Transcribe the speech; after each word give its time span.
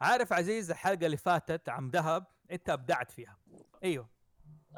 عارف 0.00 0.32
عزيز 0.32 0.70
الحلقة 0.70 1.06
اللي 1.06 1.16
فاتت 1.16 1.68
عم 1.68 1.90
ذهب؟ 1.90 2.26
انت 2.50 2.70
ابدعت 2.70 3.10
فيها. 3.10 3.38
أيوه. 3.84 4.08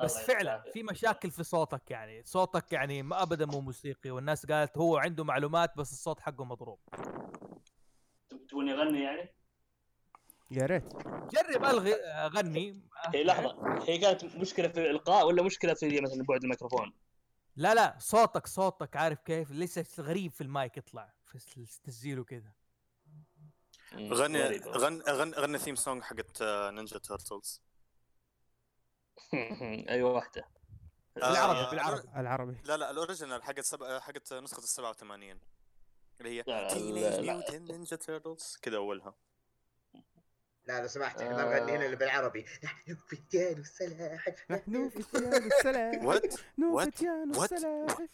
بس 0.02 0.18
فعلا. 0.18 0.64
في 0.72 0.82
مشاكل 0.82 1.30
في 1.30 1.42
صوتك 1.44 1.90
يعني. 1.90 2.22
صوتك 2.24 2.72
يعني 2.72 3.02
ما 3.02 3.22
ابدا 3.22 3.46
مو 3.46 3.60
موسيقي 3.60 4.10
والناس 4.10 4.46
قالت 4.46 4.78
هو 4.78 4.96
عنده 4.96 5.24
معلومات 5.24 5.76
بس 5.76 5.92
الصوت 5.92 6.20
حقه 6.20 6.44
مضروب. 6.44 6.78
تبوني 8.48 8.72
اغني 8.72 9.02
يعني؟ 9.02 9.34
يا 10.50 10.66
ريت. 10.66 10.92
جرب 11.06 11.64
الغي 11.64 11.94
غني. 12.28 12.82
هي 13.14 13.24
لحظة. 13.24 13.78
هي 13.88 13.98
كانت 13.98 14.24
مشكلة 14.24 14.68
في 14.68 14.80
الإلقاء 14.80 15.26
ولا 15.26 15.42
مشكلة 15.42 15.74
في 15.74 16.00
مثلا 16.00 16.24
بعد 16.28 16.42
الميكروفون؟ 16.42 16.92
لا 17.56 17.74
لا. 17.74 17.96
صوتك 17.98 18.46
صوتك. 18.46 18.96
عارف 18.96 19.20
كيف؟ 19.20 19.50
لسه 19.50 20.02
غريب 20.02 20.32
في 20.32 20.40
المايك 20.40 20.76
يطلع 20.76 21.12
في 21.24 21.56
التسجيل 21.56 22.18
وكذا. 22.18 22.52
غريبة. 23.94 24.70
غني 24.70 25.02
غني 25.02 25.32
غني 25.32 25.58
theme 25.58 25.74
song 25.74 26.02
حقت 26.02 26.42
Ninja 26.42 26.98
Turtles 26.98 27.62
أيوه 29.88 30.12
واحدة. 30.12 30.48
بالعربي 31.16 31.70
بالعربي 31.70 32.08
العربي. 32.16 32.56
لا 32.64 32.76
لا 32.76 32.90
ال 32.90 32.96
original 32.96 33.42
حقت 33.42 33.60
سبع 33.60 34.00
حقت 34.00 34.32
نسخة 34.32 34.58
ال 34.58 34.68
87 34.68 35.40
اللي 36.20 36.38
هي 36.38 36.68
Teenage 36.68 37.04
لا. 37.04 37.20
Mutant 37.20 37.64
Ninja 37.64 37.96
Turtles 37.96 38.58
كذا 38.62 38.76
أولها. 38.76 39.14
لا 40.66 40.80
لو 40.80 40.86
سمحت. 40.86 41.20
إحنا 41.20 41.36
ما 41.36 41.58
نغني 41.58 41.72
هنا 41.72 41.84
اللي 41.84 41.96
بالعربي. 41.96 42.46
نحن 42.64 42.94
فتيان 42.94 43.60
السلاحف 43.60 44.50
نحن 44.50 44.88
فتيان 44.90 45.46
السلاحف 45.46 46.04
what 46.04 46.24
نحن? 46.58 46.86
فتيان? 46.86 47.30
السلاحف 47.30 48.08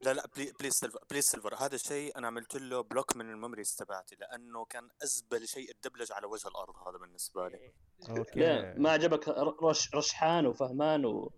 لا 0.00 0.14
لا 0.14 0.26
بلي 0.36 0.52
please 0.60 0.72
سيلفر 0.72 0.98
please 1.10 1.24
سيلفر 1.24 1.54
هذا 1.54 1.74
الشيء 1.74 2.18
أنا 2.18 2.26
عملت 2.26 2.56
له 2.56 2.80
block 2.80 3.16
من 3.16 3.30
ال 3.30 3.35
memories 3.35 3.76
تبعتي 3.76 4.16
لأنه 4.16 4.64
كان 4.64 4.88
أزبل 5.02 5.48
شيء 5.48 5.70
الدبلج 5.70 6.12
على 6.12 6.26
وجه 6.26 6.48
الأرض 6.48 6.76
هذا 6.88 6.98
بالنسبة 6.98 7.48
لي. 7.48 7.72
okay. 8.08 8.40
لا 8.40 8.74
ما 8.78 8.90
عجبك 8.90 9.28
رش 9.62 9.94
رشحان 9.94 10.46
وفهمان 10.46 11.30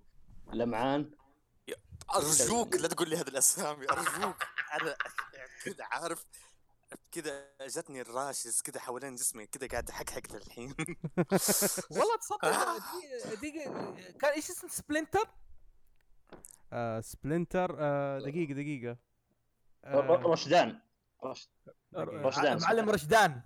ولمعان؟ 0.47 1.11
أرجوك 2.15 2.77
لا 2.77 2.89
تقول 2.89 3.09
لي 3.09 3.17
هذه 3.17 3.29
الأسامي 3.29 3.91
أرجوك. 3.91 4.37
أنا 4.73 4.97
كذا 5.65 5.85
عارف 5.85 6.27
كذا 7.13 7.51
جتني 7.67 8.01
ال 8.01 8.09
rashes 8.09 8.61
كذا 8.61 8.81
حوالين 8.81 9.15
جسمي 9.15 9.47
كذا 9.47 9.69
قاعد 9.69 9.91
أحكحك 9.91 10.33
للحين. 10.33 10.75
والله 11.91 12.17
تصدق 12.21 12.41
دقيقة 13.43 13.95
كان 14.21 14.33
إيش 14.33 14.51
اسم 14.51 14.69
Splinter؟ 14.69 15.31
آه 16.73 17.01
Splinter 17.01 17.77
آه 17.79 18.19
دقيقة 18.19 18.53
دقيقة. 18.55 18.97
ر- 19.85 20.15
آه 20.15 20.23
رشدان. 20.33 20.81
رش... 21.25 21.49
رشدان. 21.97 22.59
معلم 22.63 22.91
رشدان. 22.91 23.41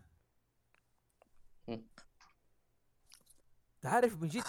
تعرف 3.82 4.22
من 4.22 4.28
جد 4.28 4.42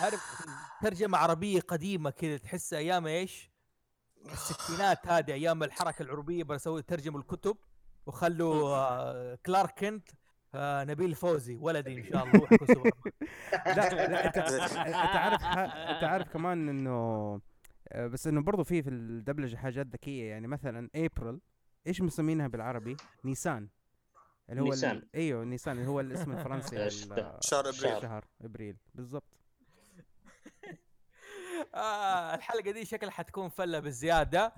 عارف 0.00 0.46
ترجمة 0.82 1.18
عربية 1.18 1.60
قديمة 1.60 2.10
كذا 2.10 2.36
تحس 2.36 2.72
أيام 2.72 3.06
إيش؟ 3.06 3.50
الستينات 4.32 5.06
هذه 5.08 5.32
أيام 5.32 5.62
الحركة 5.62 6.02
العربية 6.02 6.44
بسوي 6.44 6.82
ترجموا 6.82 7.20
الكتب 7.20 7.56
وخلوا 8.06 8.76
آه 8.76 9.38
كلارك 9.46 9.78
كنت 9.78 10.08
آه 10.54 10.84
نبيل 10.84 11.14
فوزي 11.14 11.56
ولدي 11.56 11.98
إن 11.98 12.04
شاء 12.04 12.24
الله 12.24 12.48
لا 13.66 14.06
لا 14.06 14.26
أنت 14.26 14.38
عارف 15.16 15.42
أنت 15.44 16.04
عارف 16.04 16.28
كمان 16.32 16.68
إنه 16.68 17.40
آه، 17.88 18.06
بس 18.06 18.26
إنه 18.26 18.42
برضو 18.42 18.64
في 18.64 18.82
في 18.82 18.90
الدبلجة 18.90 19.56
حاجات 19.56 19.86
ذكية. 19.86 20.30
يعني 20.30 20.46
مثلا 20.46 20.90
ابريل 20.96 21.40
إيش 21.86 22.00
مسمينها 22.02 22.46
بالعربي؟ 22.48 22.96
نيسان 23.24 23.68
اللي 24.50 24.60
هو 24.60 24.64
ال- 24.66 24.70
نيسان. 24.70 25.08
أيوه 25.14 25.44
نيسان 25.44 25.78
اللي 25.78 25.88
هو 25.88 26.00
الاسم 26.00 26.32
الفرنسي؟ 26.32 26.90
شهر 27.50 27.68
أبريل. 27.68 28.02
شهر. 28.02 28.24
أبريل. 28.40 28.76
بالضبط. 28.94 29.36
آه 31.74 32.34
الحلقة 32.34 32.70
دي 32.70 32.84
شكلها 32.84 33.10
حتكون 33.10 33.48
فلة 33.48 33.78
بالزيادة 33.80 34.54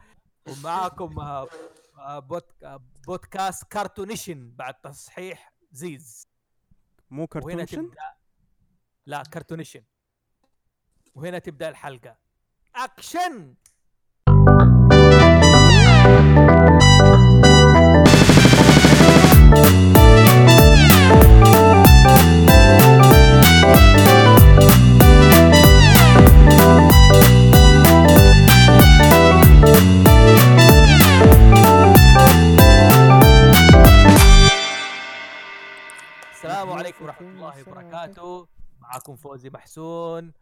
ومعاكم 0.49 1.19
آه 1.21 1.49
آه 1.99 2.19
بوت 2.19 2.63
آه 2.65 2.85
بودكاست 3.07 3.65
كارتونيشن 3.73 4.51
بعد 4.51 4.75
تصحيح 4.75 5.53
زيز. 5.73 6.29
مو 7.11 7.27
تبدا 7.27 8.15
لا 9.07 9.23
كرتونيشن 9.23 9.83
وهنا 11.15 11.39
تبدأ 11.39 11.69
الحلقة. 11.69 12.19
اكشن 12.79 13.55
السلام 36.33 36.73
عليكم 36.73 37.05
ورحمة 37.05 37.29
الله 37.29 37.61
وبركاته. 37.61 38.49
معكم 38.81 39.17
فوزي 39.17 39.51
محسون. 39.51 40.33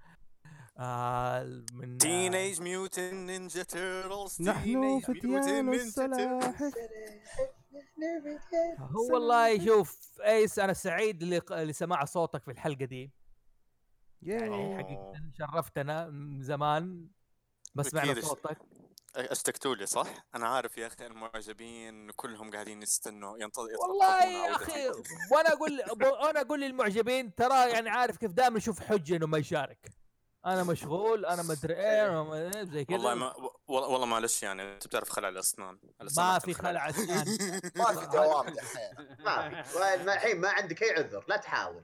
آه 0.78 1.62
من 1.72 1.98
Teenage 1.98 2.60
Mutant 2.60 3.14
Ninja 3.14 3.62
Turtles 3.62 4.42
نحن 4.42 5.00
فتيان 5.00 5.68
السلاحف 5.74 6.62
هو 8.78 9.14
والله 9.14 9.66
شوف 9.66 10.20
إيس 10.20 10.58
أنا 10.58 10.72
سعيد 10.72 11.22
لسماع 11.52 12.04
صوتك 12.04 12.44
في 12.44 12.50
الحلقة 12.50 12.84
دي 12.84 13.12
يعني 14.22 14.76
حقيقة 14.76 15.12
شرفتنا 15.38 16.06
من 16.10 16.42
زمان 16.42 17.08
ما 17.74 17.82
سمعنا 17.82 18.12
أكيد. 18.12 18.24
صوتك 18.24 18.58
اشتقتوا 19.16 19.74
لي 19.74 19.86
صح؟ 19.86 20.06
أنا 20.34 20.48
عارف 20.48 20.78
يا 20.78 20.86
أخي 20.86 21.06
المعجبين 21.06 22.10
كلهم 22.10 22.50
قاعدين 22.50 22.82
يستنوا 22.82 23.38
ينتظر 23.38 23.68
والله 23.88 24.24
يا 24.24 24.56
أخي. 24.56 24.88
وأنا 25.32 25.52
أقول 25.52 25.80
وأنا 26.22 26.40
أقول 26.40 26.60
للمعجبين 26.60 27.34
ترى 27.34 27.70
يعني 27.70 27.90
عارف 27.90 28.16
كيف 28.16 28.32
دائما 28.32 28.56
نشوف 28.56 28.80
حجة 28.80 29.16
إنه 29.16 29.26
ما 29.26 29.38
يشارك 29.38 29.90
أنا 30.46 30.64
مشغول 30.64 31.26
أنا 31.26 31.42
مدري 31.42 31.74
إيه 31.74 32.06
أنا 32.08 32.22
ما- 32.22 32.34
إيه، 32.34 32.64
زي 32.64 32.84
كذا. 32.84 32.96
والله 32.96 33.14
ما 33.14 33.34
والله 33.68 34.06
معلش 34.06 34.42
يعني 34.42 34.74
أنت 34.74 34.86
بتعرف 34.86 35.08
خلع 35.10 35.28
الأسنان. 35.28 35.78
الأسنان 36.00 36.26
ما 36.32 36.38
في. 36.38 36.54
خلع 36.54 36.88
أسنان. 36.88 37.24
ما 37.76 37.84
في 37.84 38.06
دوام 38.06 38.48
دحين. 38.48 38.94
ما 39.26 39.62
في. 39.62 39.94
الحين 40.12 40.40
ما 40.40 40.48
عندك 40.50 40.82
أي 40.82 40.90
عذر 40.90 41.24
لا 41.28 41.36
تحاول. 41.36 41.82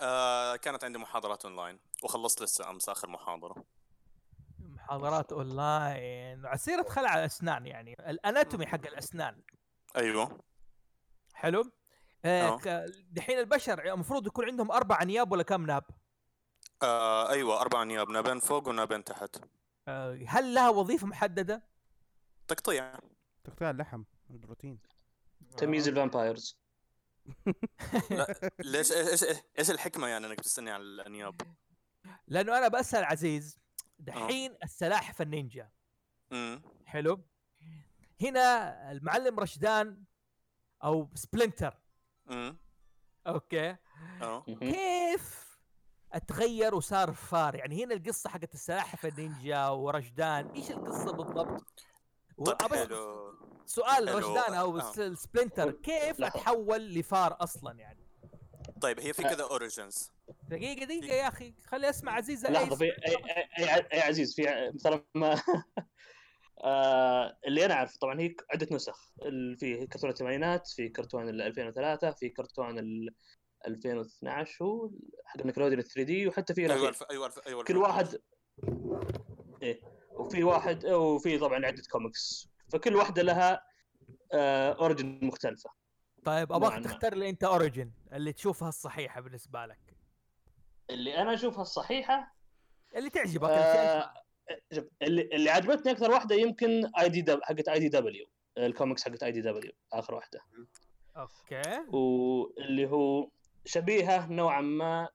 آه 0.00 0.56
كانت 0.56 0.84
عندي 0.84 0.98
محاضرات 0.98 1.44
أونلاين 1.44 1.78
وخلصت 2.02 2.42
لسه 2.42 2.70
أمس 2.70 2.88
آخر 2.88 3.08
محاضرة. 3.08 3.64
محاضرات 4.58 5.32
أونلاين. 5.32 6.46
على 6.46 6.58
سيره 6.58 6.82
خلع 6.82 7.18
الأسنان 7.18 7.66
يعني. 7.66 7.92
ال 8.10 8.17
anatomy 8.17 8.66
حق 8.66 8.86
الأسنان. 8.86 9.42
أيوه. 9.96 10.38
حلو. 11.34 11.70
آه 12.24 12.60
آه. 12.66 12.86
دحين 13.10 13.38
البشر 13.38 13.92
المفروض 13.92 14.26
يكون 14.26 14.44
عندهم 14.44 14.72
أربع 14.72 15.02
انياب 15.02 15.32
ولا 15.32 15.42
كم 15.42 15.66
ناب؟ 15.66 15.84
آه 16.82 17.30
أيوه 17.30 17.60
أربع 17.60 17.84
نياب 17.84 18.10
نابين 18.10 18.38
فوق 18.38 18.68
ونابين 18.68 19.04
تحت. 19.04 19.36
آه 19.88 20.18
هل 20.26 20.54
لها 20.54 20.68
وظيفة 20.70 21.06
محددة؟ 21.06 21.62
تقطيع. 22.48 22.98
تقطيع 23.44 23.70
اللحم 23.70 24.04
البروتين 24.30 24.78
تمييز 25.56 25.88
الفامبايرز. 25.88 26.58
ليش 28.64 28.92
إيش 28.92 29.24
إيش 29.58 29.70
الحكمة 29.70 30.06
يعني 30.08 30.26
إنك 30.26 30.40
تستني 30.40 30.70
على 30.70 30.82
الانياب؟ 30.82 31.40
لأنه 32.28 32.58
أنا 32.58 32.68
بسأل 32.68 33.04
عزيز 33.04 33.58
دحين 33.98 34.56
السلاحف 34.62 35.22
النينجا. 35.22 35.70
امم 36.32 36.62
حلو. 36.86 37.24
هنا 38.22 38.92
المعلم 38.92 39.40
رشدان 39.40 40.04
أو 40.84 41.10
Splinter. 41.14 41.78
امم 42.30 42.58
okay. 43.26 43.76
آه. 44.22 44.44
كيف 44.44 45.51
أتغير 46.12 46.74
وصار 46.74 47.12
فار. 47.12 47.54
يعني 47.54 47.84
هنا 47.84 47.94
القصة 47.94 48.30
حقت 48.30 48.54
السلاحف 48.54 49.06
النينجا 49.06 49.68
ورشدان 49.68 50.46
إيش 50.50 50.70
القصة 50.70 51.12
بالضبط؟ 51.12 51.64
طيب 52.46 52.74
حلو. 52.74 53.32
سؤال 53.66 54.08
حلو. 54.08 54.18
رشدان 54.18 54.54
أو 54.54 54.78
آه. 54.78 55.14
Splinter 55.14 55.70
كيف 55.70 56.20
لحظة. 56.20 56.26
أتحول 56.40 56.94
لفار 56.94 57.36
أصلا 57.40 57.78
يعني؟ 57.78 58.02
طيب 58.80 59.00
هي 59.00 59.12
في 59.12 59.22
كذا 59.22 59.42
origins 59.42 60.10
دقيقة 60.48 60.84
دقيقة 60.84 61.14
يا 61.14 61.28
أخي. 61.28 61.54
خلي 61.66 61.90
أسمع 61.90 62.12
عزيز 62.12 62.46
لحظة 62.46 62.76
في 62.76 62.84
اي 62.84 63.16
اي, 63.58 63.74
أي, 63.74 63.86
أي 63.92 64.00
عزيز 64.00 64.34
في 64.34 64.72
ترى 64.84 65.04
ما 65.14 65.42
آه 66.64 67.38
اللي 67.46 67.64
أنا 67.64 67.74
اعرف 67.74 67.96
طبعا 67.96 68.20
هي 68.20 68.34
عدة 68.50 68.68
نسخ. 68.72 69.12
في 69.58 69.86
كرتون 69.92 70.10
الثمانينات 70.10 70.68
في 70.68 70.88
كرتون 70.88 71.28
ال 71.28 71.42
2003 71.42 72.10
في 72.10 72.28
كرتون 72.28 72.78
ال 72.78 73.14
2012 73.66 74.64
هو 74.64 74.90
حق 75.24 75.46
Nickelodeon 75.46 75.80
3D 75.82 76.28
وحتى 76.28 76.54
في 76.54 76.72
أيوه. 76.72 76.88
الف... 76.88 77.02
أيوه 77.10 77.26
الف... 77.26 77.46
أيوه 77.46 77.64
كل 77.64 77.76
واحد 77.76 78.18
إيه 79.62 79.80
وفي 80.12 80.44
واحد 80.44 80.86
وفي 80.86 81.38
طبعا 81.38 81.66
عدة 81.66 81.82
كوميكس 81.90 82.48
فكل 82.72 82.96
واحدة 82.96 83.22
لها 83.22 83.62
آه 84.32 84.72
origin 84.72 85.18
مختلفة. 85.22 85.70
طيب 86.24 86.52
أبغاك. 86.52 86.84
تختار 86.84 87.14
لي 87.14 87.28
أنت 87.28 87.44
origin 87.44 87.92
اللي 88.12 88.32
تشوفها 88.32 88.68
الصحيحة 88.68 89.20
بالنسبة 89.20 89.66
لك. 89.66 89.96
اللي 90.90 91.18
أنا 91.18 91.34
أشوفها 91.34 91.62
الصحيحة؟ 91.62 92.36
اللي 92.96 93.10
تعجبك 93.10 93.48
اللي. 93.50 93.58
آه 93.58 94.14
اللي, 95.02 95.22
اللي 95.32 95.50
عجبتني 95.50 95.92
أكثر 95.92 96.10
واحدة 96.10 96.34
يمكن 96.34 96.90
اي 96.98 97.08
دي 97.08 97.20
دب... 97.22 97.40
حقت 97.42 97.68
اي 97.68 97.78
دي 97.78 97.88
دبليو 97.88 98.26
الكوميكس 98.58 99.04
حقت 99.04 99.22
اي 99.22 99.32
دي 99.32 99.40
دبليو 99.40 99.72
آخر 99.92 100.14
واحدة. 100.14 100.40
okay. 101.16 101.80
واللي 101.96 102.90
هو 102.90 103.30
شبيهة 103.64 104.26
نوعا 104.32 104.60
ما 104.60 105.08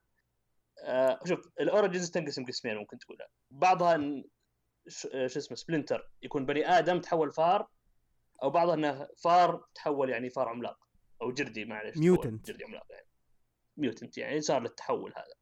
آه 0.84 1.20
شوف 1.24 1.48
ال 1.60 1.66
origins 1.66 2.10
تنقسم 2.10 2.44
قسمين 2.44 2.76
ممكن 2.76 2.98
تقولها 2.98 3.28
بعضها 3.50 3.94
إن 3.94 4.24
آه، 5.14 5.26
شو 5.26 5.38
اسمه 5.38 5.56
Splinter 5.56 6.10
يكون 6.22 6.46
بني 6.46 6.68
آدم 6.68 7.00
تحول 7.00 7.32
فار 7.32 7.68
أو 8.42 8.50
بعضها 8.50 8.74
إنه 8.74 9.08
فار 9.24 9.64
تحول 9.74 10.10
يعني 10.10 10.30
فار 10.30 10.48
عملاق 10.48 10.78
أو 11.22 11.32
جردي 11.32 11.64
معلش 11.64 11.94
تحول 11.94 12.18
Mutant. 12.18 12.46
جردي 12.46 12.64
عملاق 12.64 12.86
يعني 12.90 13.08
mutant 13.76 14.18
يعني 14.18 14.40
صار 14.40 14.62
للتحول 14.62 15.12
هذا 15.16 15.34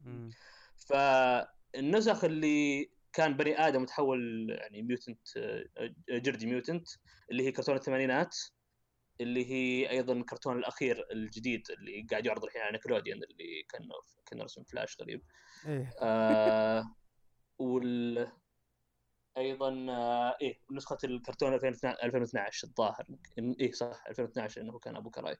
مم. 0.00 0.30
فالنسخ 0.76 2.24
اللي 2.24 2.90
كان 3.12 3.36
بني 3.36 3.68
آدم 3.68 3.82
وتحول 3.82 4.50
يعني 4.50 4.82
mutant 4.82 5.36
آه، 5.36 5.64
جردي 6.10 6.46
mutant 6.46 6.88
اللي 7.30 7.46
هي 7.46 7.52
كرتون 7.52 7.76
الثمانينات 7.76 8.36
اللي 9.20 9.50
هي 9.50 9.90
أيضا 9.90 10.12
الكرتون 10.12 10.58
الأخير 10.58 11.06
الجديد 11.12 11.70
اللي 11.70 12.06
قاعد 12.10 12.26
يعرض 12.26 12.44
الحين 12.44 12.62
على 12.62 12.72
Nickelodeon 12.72 13.22
اللي 13.22 13.62
كان 13.68 13.88
كان 14.26 14.42
رسم 14.42 14.64
فلاش 14.64 15.00
غريب 15.00 15.22
إيه. 15.66 15.90
آه 16.00 16.94
وال 17.58 18.32
أيضا 19.38 19.86
آه 19.90 20.36
إيه 20.40 20.60
نسخة 20.70 20.98
الكرتون 21.04 21.54
2012 21.54 22.04
2012 22.04 22.68
الظاهر. 22.68 23.06
إيه 23.38 23.72
صح 23.72 24.04
2012 24.08 24.60
إنه 24.60 24.78
كان 24.78 24.96
أبو 24.96 25.10
كراي. 25.10 25.36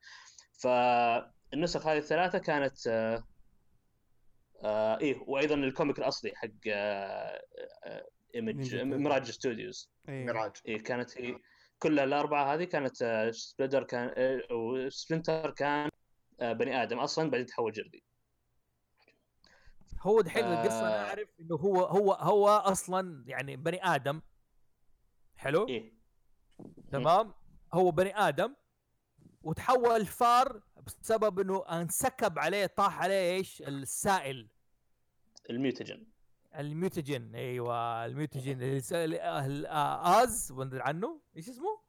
فالنسخ 0.52 1.86
هذه 1.86 1.98
الثلاثة 1.98 2.38
كانت 2.38 2.86
آه 2.86 3.24
آه 4.62 4.98
إيه 5.00 5.18
وأيضا 5.26 5.54
ال 5.54 5.62
comic 5.62 5.98
الأصلي 5.98 6.32
حق 6.36 6.48
آه 6.68 7.42
آه 7.84 8.08
Image. 8.34 8.74
Mirage 8.74 9.30
Studios. 9.30 9.92
إيه. 10.08 10.24
ميراج. 10.24 10.52
إيه 10.66 10.78
كانت 10.82 11.18
هي 11.18 11.38
كل 11.78 11.98
الأربعة 11.98 12.54
هذه 12.54 12.64
كانت 12.64 13.02
آه، 13.02 13.30
Splinter 13.30 13.84
كان 13.84 14.14
آه، 14.16 14.54
و 14.54 14.65
Splinter 14.65 15.50
كان 15.50 15.90
آه، 16.40 16.52
بني 16.52 16.82
آدم 16.82 16.98
أصلا 16.98 17.30
بعدين 17.30 17.46
تحول 17.46 17.72
جردي 17.72 18.04
هو 20.00 20.20
دحين 20.20 20.44
القصة 20.44 20.80
أنا 20.80 21.04
آه. 21.04 21.08
أعرف 21.08 21.28
إنه 21.40 21.56
هو 21.56 21.84
هو 21.84 22.12
هو 22.12 22.48
أصلا 22.48 23.24
يعني 23.26 23.56
بني 23.56 23.84
آدم. 23.84 24.20
حلو؟ 25.36 25.68
إيه. 25.68 25.92
تمام؟ 26.92 27.34
هو 27.74 27.90
بني 27.90 28.18
آدم 28.18 28.54
وتحول 29.42 30.06
فار 30.06 30.62
بسبب 30.86 31.40
إنه 31.40 31.64
انسكب 31.68 32.38
عليه 32.38 32.66
طاح 32.66 33.02
عليه 33.02 33.34
إيش؟ 33.34 33.62
السائل. 33.62 34.48
ال 35.50 35.57
mutagen 35.57 36.06
ال 36.56 36.66
mutagen 36.66 37.34
أيوه 37.34 38.04
ال 38.06 38.13
mutagen 38.13 38.62
اللي 38.62 38.80
س- 38.80 38.92
اللي- 38.92 39.46
ال- 39.46 39.66
آه، 39.66 40.22
ooze 40.24 40.52
وندري 40.52 40.80
عنه 40.82 41.20
إيش 41.36 41.48
اسمه؟ 41.48 41.80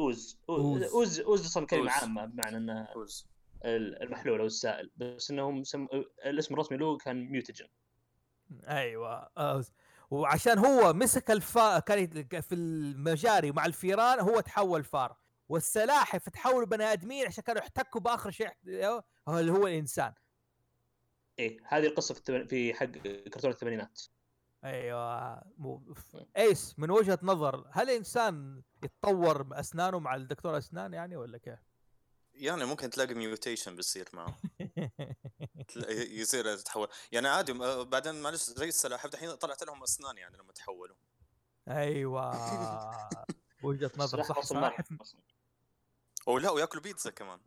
ooze 0.00 0.38
ooze. 0.48 0.60
ooze 0.60 0.82
ooze, 0.92 1.20
ooze 1.20 1.46
أصلا 1.46 1.66
كلمة. 1.66 1.90
عامة 1.90 2.24
بمعنى 2.24 2.56
إنه 2.56 2.88
ooze 2.94 3.26
المحلول 3.64 4.40
أو 4.40 4.46
السائل 4.46 4.90
بس 4.96 5.30
إنهم 5.30 5.64
سم... 5.64 5.86
الاسم 6.26 6.54
الرسمي 6.54 6.78
له 6.78 6.96
كان 6.98 7.30
mutagen 7.30 7.66
أيوه 8.68 9.28
ooze. 9.36 9.72
وعشان 10.10 10.58
هو 10.58 10.92
مسك 10.92 11.30
الفار 11.30 11.80
كان 11.80 12.40
في 12.40 12.54
المجاري 12.54 13.52
مع 13.52 13.66
الفيران 13.66 14.20
هو 14.20 14.40
تحول 14.40 14.84
فار 14.84 15.16
والسلاحف 15.48 16.28
تحولوا 16.28 16.66
بني 16.66 16.84
آدمين 16.84 17.26
عشان 17.26 17.44
كانوا 17.44 17.60
يحتكوا 17.62 18.00
بآخر 18.00 18.30
شيء 18.30 18.50
اللي 18.66 19.52
هو 19.52 19.66
الإنسان 19.66 20.12
إيه 21.38 21.60
هذه 21.64 21.86
القصة 21.86 22.14
في, 22.14 22.20
التمن... 22.20 22.46
في 22.46 22.74
حق 22.74 22.86
كرتون 22.86 23.50
الثمانينات. 23.50 24.00
أيوه 24.64 25.42
مو 25.58 25.94
ايس 26.36 26.74
من 26.78 26.90
وجهة 26.90 27.18
نظر 27.22 27.66
هل 27.70 27.90
الانسان 27.90 28.62
يتطور 28.84 29.46
أسنانه 29.52 29.98
مع 29.98 30.14
الدكتور 30.14 30.58
أسنان 30.58 30.92
يعني 30.92 31.16
ولا 31.16 31.38
كيف؟ 31.38 31.58
يعني 32.34 32.64
ممكن 32.64 32.90
تلاقي 32.90 33.14
mutation 33.14 33.76
بيصير 33.76 34.08
معه. 34.12 34.36
يصير 36.20 36.46
يتحول. 36.46 36.88
يعني 37.12 37.28
عادي 37.28 37.52
بعدين 37.84 38.22
معلش 38.22 38.42
زي 38.42 38.68
السلاحف 38.68 39.10
دحين 39.10 39.34
طلعت 39.34 39.62
لهم 39.62 39.82
أسنان 39.82 40.18
يعني 40.18 40.36
لما 40.36 40.52
تحولوا. 40.52 40.96
أيوه. 41.68 42.30
وجهة 43.62 43.90
نظر 43.96 44.22
صح 44.22 44.28
صح 44.28 44.38
أصلاً. 44.38 45.20
أو 46.28 46.38
لا 46.38 46.50
وياكلوا 46.50 46.82
بيتزا 46.82 47.10
كمان. 47.10 47.40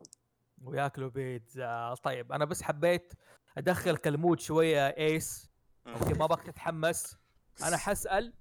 وياكلوا 0.63 1.09
بيتزا. 1.09 1.95
طيب 2.03 2.31
أنا 2.31 2.45
بس 2.45 2.61
حبيت 2.63 3.13
ادخلك 3.57 4.07
ال 4.07 4.14
mood 4.14 4.39
شوية 4.39 4.87
ايس. 4.87 5.49
okay 5.87 6.13
ما 6.13 6.25
بك 6.25 6.43
تتحمس 6.43 7.17
أنا 7.63 7.77
حسال. 7.77 8.33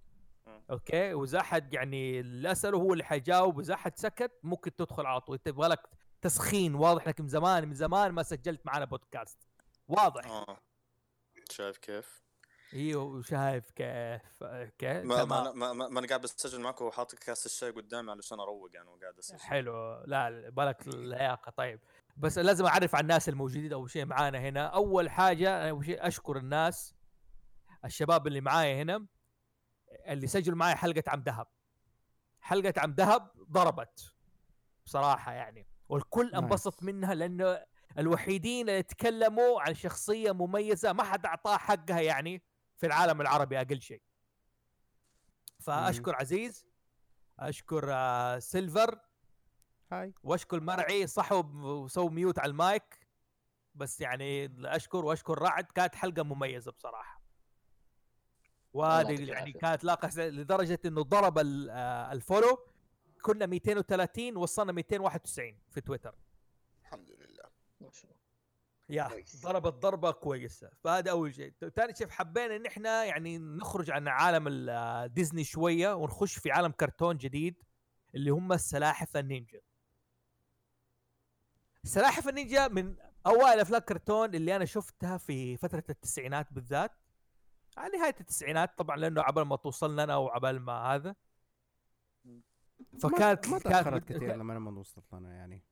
okay 0.71 1.15
وإذا 1.15 1.41
أحد 1.41 1.75
يعني 1.75 2.21
اللي 2.21 2.53
أسأله 2.53 2.79
هو 2.79 2.93
اللي 2.93 3.05
حيجاوب. 3.05 3.57
واذا 3.57 3.75
أحد 3.75 3.99
سكت 3.99 4.33
ممكن 4.43 4.77
تدخل 4.77 5.07
على 5.07 5.21
طول. 5.21 5.39
تبغى 5.39 5.69
لك 5.69 5.89
تسخين 6.23 6.75
واضح 6.75 7.07
انك 7.07 7.21
من 7.21 7.29
زمان 7.29 7.69
من 7.69 7.75
زمان 7.75 8.13
ما 8.13 8.23
سجلت 8.23 8.67
معنا 8.67 8.85
بودكاست. 8.85 9.39
واضح. 9.89 10.27
آه. 10.27 10.59
شايف 11.51 11.79
كيف؟ 11.79 12.23
إيوه 12.75 13.03
وشايف 13.03 13.71
كيف. 13.71 14.45
كيف 14.79 15.05
ما 15.05 15.25
ما 15.25 15.53
ما, 15.53 15.73
ما, 15.73 15.89
ما 15.89 15.99
أنا 15.99 16.09
قاعد 16.09 16.21
بسجل 16.21 16.61
معك 16.61 16.81
وحاطط 16.81 17.19
كاس 17.19 17.47
الشاي 17.47 17.71
قدامي 17.71 18.11
علشان 18.11 18.41
أروق 18.41 18.71
يعني 18.75 18.89
وقاعد 18.89 19.19
أسجل. 19.19 19.39
حلو. 19.39 20.03
لا 20.07 20.31
لا، 20.31 20.51
بالك 20.51 20.87
اللياقة. 20.87 21.51
طيب. 21.51 21.81
بس 22.17 22.39
لازم 22.39 22.67
أعرف 22.67 22.95
على 22.95 23.03
الناس 23.03 23.29
الموجودين 23.29 23.73
اول 23.73 23.91
شيء 23.91 24.05
معانا 24.05 24.39
هنا. 24.39 24.67
أول 24.67 25.11
حاجة 25.11 25.71
أول 25.71 25.85
شيء 25.85 26.07
أشكر 26.07 26.37
الناس 26.37 26.95
الشباب 27.85 28.27
اللي 28.27 28.41
معايا 28.41 28.83
هنا 28.83 29.07
اللي 30.07 30.27
سجلوا 30.27 30.57
معايا 30.57 30.75
حلقة 30.75 31.03
عم 31.07 31.23
دهب. 31.23 31.47
حلقة 32.41 32.75
عم 32.77 32.93
دهب 32.93 33.31
ضربت 33.51 34.15
بصراحة 34.87 35.33
يعني. 35.33 35.67
والكل. 35.89 36.35
انبسط 36.35 36.83
منها 36.83 37.15
لأنه 37.15 37.65
الوحيدين 37.99 38.69
اللي 38.69 38.83
تكلموا 38.83 39.61
عن 39.61 39.75
شخصية 39.75 40.33
مميزة 40.33 40.93
ما 40.93 41.03
حد 41.03 41.27
اعطاها 41.27 41.59
حقها 41.59 42.01
يعني 42.01 42.43
في 42.77 42.87
العالم 42.87 43.21
العربي 43.21 43.61
أقل 43.61 43.81
شيء. 43.81 44.03
فأشكر 45.59 46.17
عزيز 46.17 46.67
أشكر 47.39 47.89
آه، 47.93 48.39
سيلفر 48.39 49.01
هاي. 49.93 50.15
واشكر 50.23 50.61
مرعي 50.61 51.07
صحوا 51.07 51.43
وسووا 51.63 52.11
mute 52.11 52.39
على 52.39 52.51
المايك. 52.51 53.07
بس 53.75 54.01
يعني 54.01 54.53
أشكر 54.77 55.05
وأشكر 55.05 55.39
رعد 55.43 55.65
كانت 55.65 55.95
حلقة 55.95 56.23
مميزة 56.23 56.73
بصراحة. 56.73 57.23
وهذه 58.73 59.31
يعني. 59.31 59.53
كانت 59.53 59.85
لاقة 59.85 60.27
لدرجة 60.29 60.79
إنه 60.85 61.03
ضرب 61.03 61.39
ال- 61.39 61.71
آه، 61.71 62.13
ال 62.13 62.19
follow. 62.19 62.59
كنا 63.23 63.47
230 63.47 64.37
وصلنا 64.37 64.73
291 64.73 65.59
في 65.71 65.81
تويتر. 65.81 66.15
الحمد 66.83 67.11
لله. 67.11 67.45
ما 67.81 67.91
شاء 67.93 68.11
الله. 68.11 68.17
يا. 68.89 69.25
ضربت 69.43 69.73
ضربه 69.75 70.11
كويسة. 70.11 70.71
فهذا 70.85 71.11
أول 71.11 71.35
شيء. 71.35 71.53
ثاني 71.77 71.95
شيء 71.95 72.09
حبينا 72.09 72.57
إن 72.57 72.67
إحنا 72.67 73.05
يعني 73.05 73.39
نخرج 73.39 73.91
عن 73.91 74.09
عالم 74.09 74.49
ال- 74.49 74.69
آه، 74.71 75.07
ديزني 75.07 75.45
شوية 75.45 75.95
ونخش 75.95 76.39
في 76.39 76.51
عالم 76.51 76.71
كرتون 76.73 77.17
جديد 77.17 77.63
اللي 78.15 78.31
هم 78.31 78.53
السلاحف 78.53 79.17
النينجا. 79.17 79.61
سلاحف 81.87 82.29
النينجا 82.29 82.69
من 82.69 82.97
أوائل 83.27 83.61
أفلام 83.61 83.81
كرتون 83.81 84.35
اللي 84.35 84.57
أنا 84.57 84.65
شفتها 84.65 85.17
في 85.19 85.57
فترة 85.57 85.85
التسعينات 85.91 86.53
بالذات. 86.53 86.93
على 87.77 87.99
نهاية 87.99 88.15
التسعينات 88.21 88.79
طبعا 88.79 88.97
لأنه 88.97 89.23
عبال 89.23 89.43
ما 89.45 89.57
توصلنا 89.57 90.05
أنا 90.05 90.17
وعبال 90.17 90.61
ما 90.61 90.73
هذا. 90.95 91.15
فكانت 93.03 93.49
ما, 93.49 93.59
تأخرت 93.59 94.05
كثير 94.05 94.37
لما 94.37 94.53
لما 94.53 94.81
وصلت 94.81 95.13
لنا 95.13 95.35
يعني. 95.35 95.65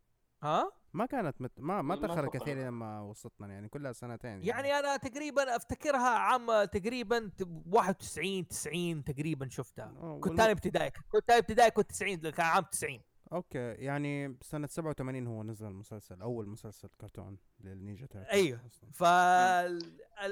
ها؟ 0.43 0.73
ما 0.93 1.07
كانت 1.07 1.41
مت... 1.41 1.53
ما 1.61 1.83
ما 1.83 1.97
تأخرت. 1.97 2.37
كثير 2.37 2.59
لما 2.67 3.01
وصلتنا 3.01 3.53
يعني 3.53 3.69
كلها 3.69 3.93
سنتين 3.93 4.43
يعني. 4.43 4.79
أنا 4.79 4.97
تقريبا 4.97 5.57
أفتكرها 5.57 6.09
عام 6.19 6.65
تقريبا 6.65 7.31
ت- 7.39 7.49
91 7.67 8.49
90 8.49 9.05
تقريبا 9.05 9.49
شفتها. 9.49 9.95
أوه، 10.01 10.21
كنت 10.21 10.41
أنا 10.41 10.51
ابتدائي 10.51 10.91
كنت 10.91 11.31
أنا 11.31 11.39
ابتدائي 11.39 11.71
كنت 11.71 11.91
90 11.93 12.17
كان 12.31 12.47
عام 12.47 12.65
90 12.65 13.01
أوكي 13.35 13.59
يعني 13.59 14.37
سنة 14.43 14.67
87 14.67 15.27
هو 15.27 15.43
نزل 15.43 15.67
المسلسل 15.67 16.21
أول 16.21 16.49
مسلسل 16.49 16.89
كرتون 17.01 17.39
للنينجا 17.61 18.07
تيرتل 18.07 18.31
أيوه. 18.31 18.61
أصلاً. 18.67 18.91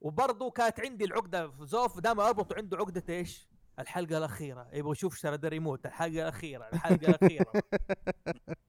وبرضه 0.00 0.50
كانت 0.50 0.80
عندي 0.80 1.04
العقدة 1.04 1.50
في 1.50 1.66
زوف 1.66 1.98
دائما 2.00 2.26
أربط 2.28 2.52
عنده 2.52 2.76
عقدة 2.76 3.04
إيش؟ 3.08 3.48
الحلقة 3.78 4.18
الأخيرة. 4.18 4.68
يبغى 4.72 4.92
يشوف 4.92 5.16
شردر 5.16 5.52
يموت. 5.52 5.86
الحلقة 5.86 6.22
الأخيرة 6.22 6.68
الحلقة 6.72 7.08
الأخيرة. 7.08 7.52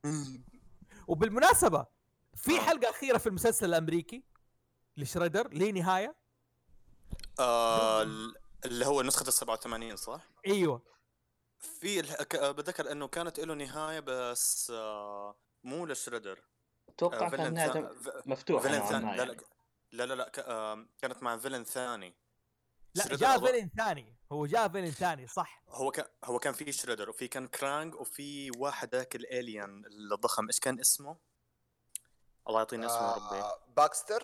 وبالمناسبة 1.07 1.85
في 2.35 2.57
آه. 2.57 2.61
حلقة 2.61 2.89
أخيرة 2.89 3.17
في 3.17 3.27
المسلسل 3.27 3.65
الأمريكي 3.65 4.23
لشريدر 4.97 5.47
ليه 5.47 5.71
نهاية؟ 5.71 6.15
آه 7.39 8.01
ال- 8.01 8.35
اللي 8.65 8.85
هو 8.85 9.01
نسخة 9.01 9.27
ال 9.27 9.33
87 9.33 9.95
صح؟ 9.95 10.21
أيوه. 10.47 10.81
في 11.61 11.99
ال- 11.99 12.13
ك- 12.23 12.35
آه، 12.35 12.51
بتذكر 12.51 12.91
إنه 12.91 13.07
كانت 13.07 13.39
له 13.39 13.53
نهاية 13.53 13.99
بس 13.99 14.71
آه 14.75 15.35
مو 15.63 15.85
لشريدر. 15.85 16.43
أتوقع 16.89 17.17
آه، 17.17 17.29
كانت 17.29 17.35
villain 17.35 17.53
نهاية 17.53 17.91
مفتوحة 18.25 18.63
villain 18.63 18.79
ثاني 18.81 19.05
لا 19.17 19.23
يعني. 19.23 19.31
لا 19.35 19.35
لا 19.91 20.05
لا, 20.05 20.13
لا 20.13 20.29
ك- 20.29 20.39
آه، 20.39 20.85
كانت 21.01 21.23
مع 21.23 21.37
villain 21.37 21.63
ثاني. 21.63 22.15
لا 22.95 23.15
جاء 23.15 23.45
villain 23.45 23.69
ثاني. 23.77 24.17
هو 24.31 24.45
جاء 24.45 24.67
villain 24.69 24.91
ثاني 24.91 25.27
صح. 25.27 25.63
هو 25.69 25.91
كان 25.91 26.05
هو 26.23 26.39
كان 26.39 26.53
في 26.53 26.71
شريدر 26.71 27.09
وفي 27.09 27.27
كان 27.27 27.47
كرانج 27.47 27.95
وفي 27.95 28.51
واحد 28.57 28.95
ذاك 28.95 29.15
ال 29.15 29.27
alien 29.27 29.85
الضخم. 29.85 30.47
إيش 30.47 30.59
كان 30.59 30.79
اسمه؟ 30.79 31.17
الله 32.47 32.59
يعطيني 32.59 32.85
اسمه 32.85 32.97
يا 33.11 33.15
ربي. 33.15 33.41
آه، 33.41 33.65
باكستر؟ 33.77 34.23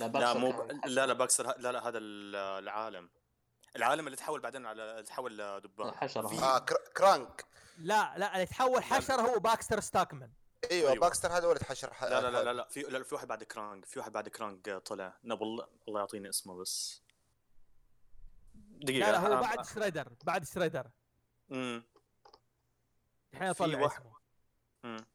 لا, 0.00 0.04
لا 0.04 0.06
باكستر 0.06 0.38
مو 0.38 0.66
كان 0.66 0.80
ب... 0.80 0.86
لا 0.86 1.06
لا 1.06 1.12
باكستر 1.12 1.58
لا 1.58 1.72
لا 1.72 1.88
هذا 1.88 1.98
ال- 1.98 2.36
العالم. 2.36 3.10
العالم 3.76 4.06
اللي 4.06 4.16
تحول 4.16 4.40
بعدين 4.40 4.66
على 4.66 5.02
تحول 5.06 5.38
لدبان 5.38 5.94
آه 6.42 6.58
كر- 6.58 6.88
كرانك. 6.96 7.44
لا 7.78 8.18
لا 8.18 8.34
اللي 8.34 8.46
تحول 8.46 8.82
حشر 8.84 9.20
هو 9.20 9.38
باكستر 9.38 9.80
ستاكمان. 9.80 10.32
إيوه 10.70 10.90
أيوة. 10.92 11.00
باكستر 11.00 11.32
هذا 11.32 11.46
ولد 11.46 11.62
حشر 11.62 11.94
ح- 11.94 12.04
لا 12.04 12.20
لا 12.20 12.30
لا 12.30 12.42
لا, 12.44 12.52
لا 12.52 12.68
في 12.68 12.80
لا 12.80 13.02
في 13.02 13.14
واحد 13.14 13.28
بعد 13.28 13.44
كرانج 13.44 13.84
في 13.84 13.98
واحد 13.98 14.12
بعد 14.12 14.28
كرانج 14.28 14.78
طلع. 14.78 15.18
نبل 15.24 15.66
الله 15.88 16.00
يعطيني 16.00 16.28
اسمه 16.28 16.54
بس. 16.56 17.02
دقيقة 18.54 19.10
لا 19.10 19.12
لا 19.12 19.18
هو 19.36 19.40
بعد 19.40 19.66
شريدر 19.66 20.08
بعد 20.24 20.44
شريدر. 20.44 20.90
امم 21.52 21.84
الحين 23.34 23.52
في 23.52 23.64
اطلع 23.64 23.80
واحد- 23.80 24.00
اسمه 24.00 24.12
امم 24.84 25.06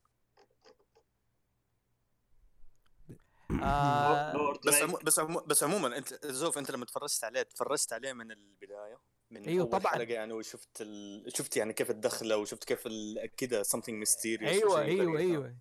آه 3.62 4.54
بس. 4.66 4.82
عمو 4.82 4.98
بس 5.04 5.20
عمو 5.20 5.40
بس 5.40 5.64
عموما 5.64 5.98
أنت 5.98 6.26
زوف 6.26 6.58
أنت 6.58 6.72
لما 6.72 6.86
تفرجت 6.86 7.24
عليه 7.24 7.42
تفرجت 7.42 7.94
عليه 7.94 8.14
من 8.14 8.32
البداية 8.32 8.98
من 9.32 9.60
أول 9.60 9.70
طبعاً. 9.70 9.92
حلقة 9.94 10.14
يعني 10.14 10.34
وشفت 10.34 10.82
ال... 10.82 11.24
شفت 11.38 11.58
يعني 11.58 11.74
كيف 11.74 11.90
الدخلة 11.92 12.38
وشفت 12.38 12.64
كيف 12.64 12.88
ال... 12.88 13.30
كذا 13.38 13.64
something 13.64 14.06
mysterious 14.06 14.42
أيوه 14.44 14.82
أيوه. 14.82 15.20
أيوه 15.20 15.56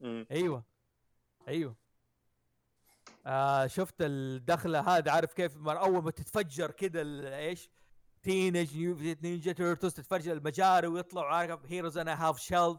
مم. 0.00 0.26
أيوه 0.30 0.64
أيوه 1.48 1.76
آه 3.26 3.66
شفت 3.66 3.94
الدخلة 4.00 4.80
هذا 4.80 5.10
عارف 5.10 5.32
كيف 5.32 5.56
أول 5.56 6.02
ما 6.04 6.10
تتفجر 6.10 6.70
كذا 6.70 7.00
ال- 7.02 7.26
إيش 7.26 7.68
Teenage 8.22 8.76
Ninja 9.22 9.52
Turtles 9.52 9.94
تتفجر 9.94 10.32
المجاري 10.32 10.86
ويطلعوا 10.86 11.26
عارف 11.26 11.60
heroes 11.66 11.98
in 11.98 12.28
a 12.28 12.30
half 12.30 12.38
shell 12.40 12.78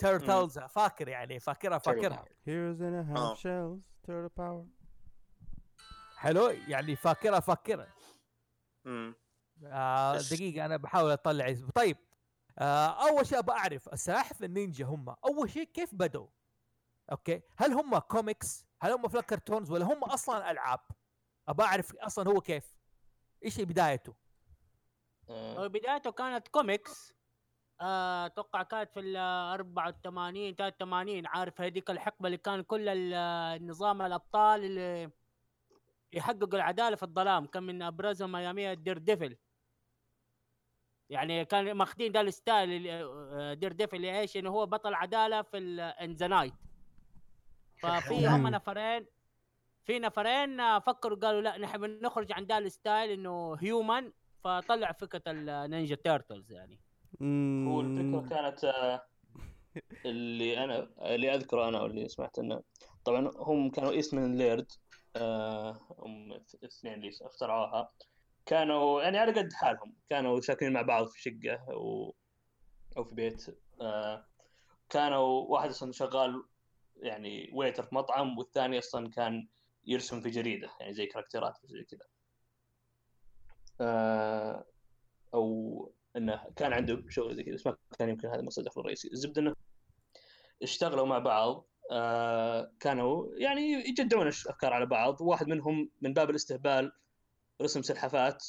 turtles 0.00 0.58
فاكر 0.58 1.08
يعني 1.08 1.40
فاكرها 1.40 1.78
فاكرها 1.78 2.24
a 2.46 2.50
آه. 2.50 3.34
half 3.34 3.38
shells 3.38 4.06
turtle 4.06 4.30
power 4.40 4.80
حلو 6.16 6.48
يعني 6.48 6.96
فاكرها 6.96 7.40
فاكرها 7.40 7.94
مم. 8.84 9.14
آه؟ 9.66 10.18
دقيقة 10.18 10.64
أنا 10.64 10.76
بحاول 10.76 11.10
أطلع 11.10 11.50
اسم 11.50 11.68
طيب 11.74 11.96
آه 12.58 13.08
أول 13.08 13.26
شيء 13.26 13.38
أبغى 13.38 13.56
أعرف 13.56 13.88
السلاحف 13.88 14.44
النينجا 14.44 14.84
هم 14.84 15.14
أول 15.24 15.50
شيء 15.50 15.64
كيف 15.64 15.94
بدوا؟ 15.94 16.26
okay 17.12 17.42
هل 17.56 17.72
هم 17.72 17.98
كوميكس؟ 17.98 18.66
هل 18.80 18.92
هم 18.92 19.04
أفلام 19.04 19.22
cartoons 19.22 19.70
ولا 19.70 19.84
هم 19.84 20.04
أصلا 20.04 20.50
ألعاب؟ 20.50 20.80
أبغى 21.48 21.66
أعرف 21.66 21.96
أصلا 21.96 22.30
هو 22.30 22.40
كيف؟ 22.40 22.76
إيش 23.44 23.60
بدايته؟ 23.60 24.14
آه، 25.28 25.66
بدايته 25.66 26.12
كانت 26.12 26.48
كوميكس 26.48 27.14
أتوقع 27.80 28.62
كانت 28.62 28.90
في 28.92 29.00
ال 29.00 29.16
84 29.16 30.54
83 30.54 31.26
عارف 31.26 31.60
هذيك 31.60 31.90
الحقبة 31.90 32.26
اللي 32.26 32.38
كان 32.38 32.62
كل 32.62 32.88
ال- 32.88 33.14
النظام 33.60 34.02
الأبطال 34.02 34.64
اللي 34.64 35.10
يحققوا 36.12 36.54
العدالة 36.58 36.96
في 36.96 37.02
الظلام 37.02 37.46
كان 37.46 37.62
من 37.62 37.82
أبرزهم 37.82 38.36
اياميها 38.36 38.74
دير 38.74 38.98
ديفل 38.98 39.36
يعني 41.10 41.44
كان 41.44 41.72
ماخذين 41.74 42.12
ده 42.12 42.20
ال 42.20 42.28
style 42.28 42.70
اللي- 42.70 43.04
آه، 43.04 43.54
دير 43.54 43.72
ديفل 43.72 44.04
إيش؟ 44.04 44.36
إنه 44.36 44.50
هو 44.50 44.66
بطل 44.66 44.94
عدالة 44.94 45.42
في 45.42 45.58
in 45.82 46.12
the 46.12 46.26
night 46.26 46.54
ففي 47.78 48.14
هم 48.28 48.46
نفرين 48.48 49.06
في 49.84 49.98
نفرين 49.98 50.60
آه، 50.60 50.78
فكروا 50.78 51.18
قالوا 51.18 51.40
لا 51.40 51.58
نحن 51.58 51.84
نخرج 52.02 52.32
عن 52.32 52.46
ده 52.46 52.58
ال 52.58 52.67
style 52.67 53.10
إنه 53.10 53.54
human 53.54 54.12
فطلع 54.44 54.92
فكرة 54.92 55.22
النينجا 55.26 55.94
تيرتلز 55.94 56.52
يعني. 56.52 56.80
هو 57.22 57.80
الفكرة. 57.80 58.28
كانت 58.28 58.64
آه، 58.64 59.06
اللي 60.04 60.64
أنا 60.64 60.88
اللي 61.14 61.34
أذكره 61.34 61.68
أنا 61.68 61.82
واللي 61.82 62.08
سمعت 62.08 62.38
إنه 62.38 62.62
طبعا 63.04 63.30
هم 63.36 63.70
كانوا 63.70 63.90
ايستمان 63.90 64.36
ليرد 64.36 64.72
آه، 65.16 65.80
هم 65.98 66.32
الاثنين 66.32 66.94
اللي 66.94 67.10
اخترعوها 67.22 67.92
كانوا 68.46 69.02
يعني 69.02 69.18
على 69.18 69.32
قد 69.32 69.52
حالهم 69.52 69.94
كانوا 70.10 70.40
ساكنين 70.40 70.72
مع 70.72 70.82
بعض 70.82 71.06
في 71.06 71.22
شقة 71.22 71.76
و... 71.76 72.12
أو 72.96 73.04
في 73.04 73.14
بيت 73.14 73.46
آه، 73.80 74.26
كانوا 74.88 75.46
واحد 75.48 75.68
أصلا 75.68 75.92
شغال 75.92 76.44
يعني 76.96 77.50
waiter 77.54 77.82
في 77.82 77.94
مطعم 77.94 78.38
والثاني 78.38 78.78
أصلا 78.78 79.10
كان 79.10 79.48
يرسم 79.84 80.20
في 80.20 80.30
جريدة 80.30 80.70
يعني 80.80 80.92
زي 80.92 81.06
كاريكاتيرات 81.06 81.54
زي 81.64 81.84
كذا 81.84 82.06
أو 85.34 85.92
إنه 86.16 86.44
كان 86.56 86.72
عنده 86.72 87.04
شغل 87.08 87.36
زي 87.36 87.42
كذا 87.42 87.54
بس 87.54 87.66
ما 87.66 87.76
كان 87.98 88.08
يمكن 88.08 88.28
هذا 88.28 88.42
مصدر 88.42 88.64
دخله 88.64 88.80
الرئيسي. 88.80 89.08
الزبدة 89.12 89.42
إنه 89.42 89.54
اشتغلوا 90.62 91.06
مع 91.06 91.18
بعض 91.18 91.66
آه 91.92 92.72
كانوا 92.80 93.28
يعني 93.36 93.72
يجدعون 93.72 94.26
أفكار 94.26 94.72
على 94.72 94.86
بعض. 94.86 95.20
واحد 95.20 95.48
منهم 95.48 95.90
من 96.00 96.12
باب 96.12 96.30
الاستهبال 96.30 96.92
رسم 97.62 97.82
سلحفات 97.82 98.46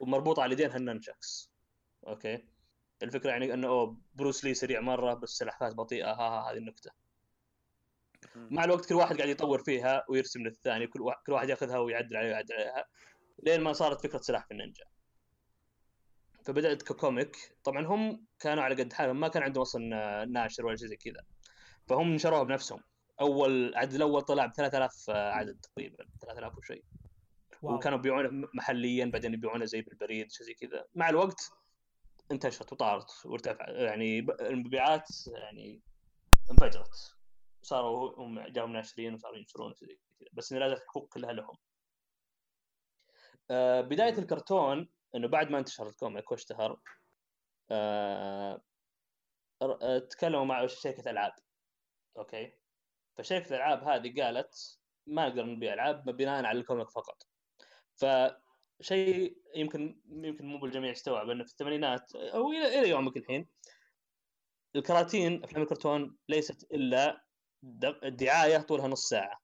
ومربوطة 0.00 0.42
على 0.42 0.52
يدينها 0.52 0.76
ال 0.76 0.83
nunchucks 0.83 1.50
okay؟ 2.06 2.44
الفكرة 3.02 3.30
يعني 3.30 3.54
إنه 3.54 3.68
oh 3.68 4.00
بروس 4.14 4.44
لي 4.44 4.54
سريع 4.54 4.80
مرة 4.80 5.14
بس 5.14 5.30
سلحفات 5.30 5.74
بطيئة 5.74 6.12
ها 6.12 6.28
ها 6.28 6.50
هذه 6.52 6.56
النكتة. 6.56 6.90
مع 8.36 8.64
الوقت 8.64 8.88
كل 8.88 8.94
واحد 8.94 9.16
قاعد 9.16 9.28
يطور 9.28 9.62
فيها 9.62 10.04
ويرسم 10.08 10.42
للثاني 10.42 10.86
كل 10.86 11.02
واحد 11.02 11.22
كل 11.26 11.32
واحد 11.32 11.48
ياخذها 11.48 11.78
ويعدل 11.78 12.16
عليها 12.16 12.30
ويعدل 12.30 12.54
عليها 12.54 12.86
لين 13.42 13.60
ما 13.60 13.72
صارت 13.72 14.00
فكرة 14.00 14.18
سلاحف 14.18 14.52
النينجا. 14.52 14.84
فبدأت 16.44 16.82
ككوميك. 16.82 17.36
طبعا 17.64 17.86
هم 17.86 18.26
كانوا 18.38 18.64
على 18.64 18.74
قد 18.74 18.92
حالهم 18.92 19.20
ما 19.20 19.28
كان 19.28 19.42
عندهم 19.42 19.62
أصلا 19.62 19.96
آه، 20.22 20.24
ناشر 20.24 20.66
ولا 20.66 20.76
شيء 20.76 20.88
زي 20.88 20.96
كذا. 20.96 21.24
فهم 21.86 22.14
نشروها 22.14 22.42
بنفسهم. 22.42 22.80
أول 23.20 23.68
العدد 23.68 23.94
الأول 23.94 24.22
طلع 24.22 24.46
ب 24.46 24.52
3000 24.52 25.10
عدد 25.10 25.60
تقريبا 25.60 26.04
3000 26.20 26.58
وشيء. 26.58 26.84
وكانوا 27.62 27.98
يبيعونه 27.98 28.48
محليا 28.54 29.04
بعدين 29.04 29.34
يبيعونه 29.34 29.64
زي 29.64 29.82
بالبريد 29.82 30.30
شيء 30.30 30.46
زي 30.46 30.54
كذا. 30.54 30.84
مع 30.94 31.08
الوقت 31.08 31.50
انتشرت 32.32 32.72
وطارت 32.72 33.26
وارتفع 33.26 33.70
يعني 33.70 34.18
المبيعات 34.40 35.08
يعني 35.26 35.82
انفجرت. 36.50 37.16
صاروا 37.62 38.18
هم 38.18 38.40
جاهم 38.40 38.72
ناشرين 38.72 39.14
وصاروا 39.14 39.36
ينشرون 39.36 39.74
زي 39.80 39.86
كذا. 39.86 40.28
بس 40.32 40.52
لازم 40.52 40.74
الحقوق 40.74 41.08
كلها 41.08 41.32
لهم. 41.32 41.56
آه 43.50 43.80
بداية 43.80 44.18
الكرتون 44.18 44.88
إنه 45.14 45.28
بعد 45.28 45.50
ما 45.50 45.58
انتشر 45.58 45.88
ال 45.88 45.95
comic 45.95 46.30
واشتهر 46.30 46.80
آه 47.70 48.62
آه، 49.62 49.98
تكلموا 49.98 50.44
مع 50.44 50.66
شركة 50.66 51.10
ألعاب. 51.10 51.32
okay؟ 52.18 52.52
فشركة 53.18 53.48
الألعاب 53.48 53.84
هذه 53.84 54.22
قالت 54.22 54.80
ما 55.06 55.28
نقدر 55.28 55.46
نبيع 55.46 55.74
ألعاب 55.74 56.04
بناء 56.04 56.44
على 56.44 56.58
ال 56.58 56.63
comic 56.63 56.90
فقط. 56.90 57.22
فشيء 57.94 59.38
يمكن 59.54 60.00
يمكن 60.06 60.46
مو 60.46 60.58
بالجميع 60.58 60.90
يستوعب 60.90 61.30
إنه 61.30 61.44
في 61.44 61.50
الثمانينات 61.50 62.14
أو 62.14 62.50
إلى 62.52 62.78
إلى 62.80 62.88
يومك 62.88 63.16
الحين 63.16 63.48
الكراتين 64.76 65.44
أفلام 65.44 65.62
الكرتون 65.62 66.18
ليست 66.28 66.72
إلا 66.72 67.24
دعايه 68.04 68.58
طولها 68.58 68.88
نص 68.88 69.08
ساعة. 69.08 69.40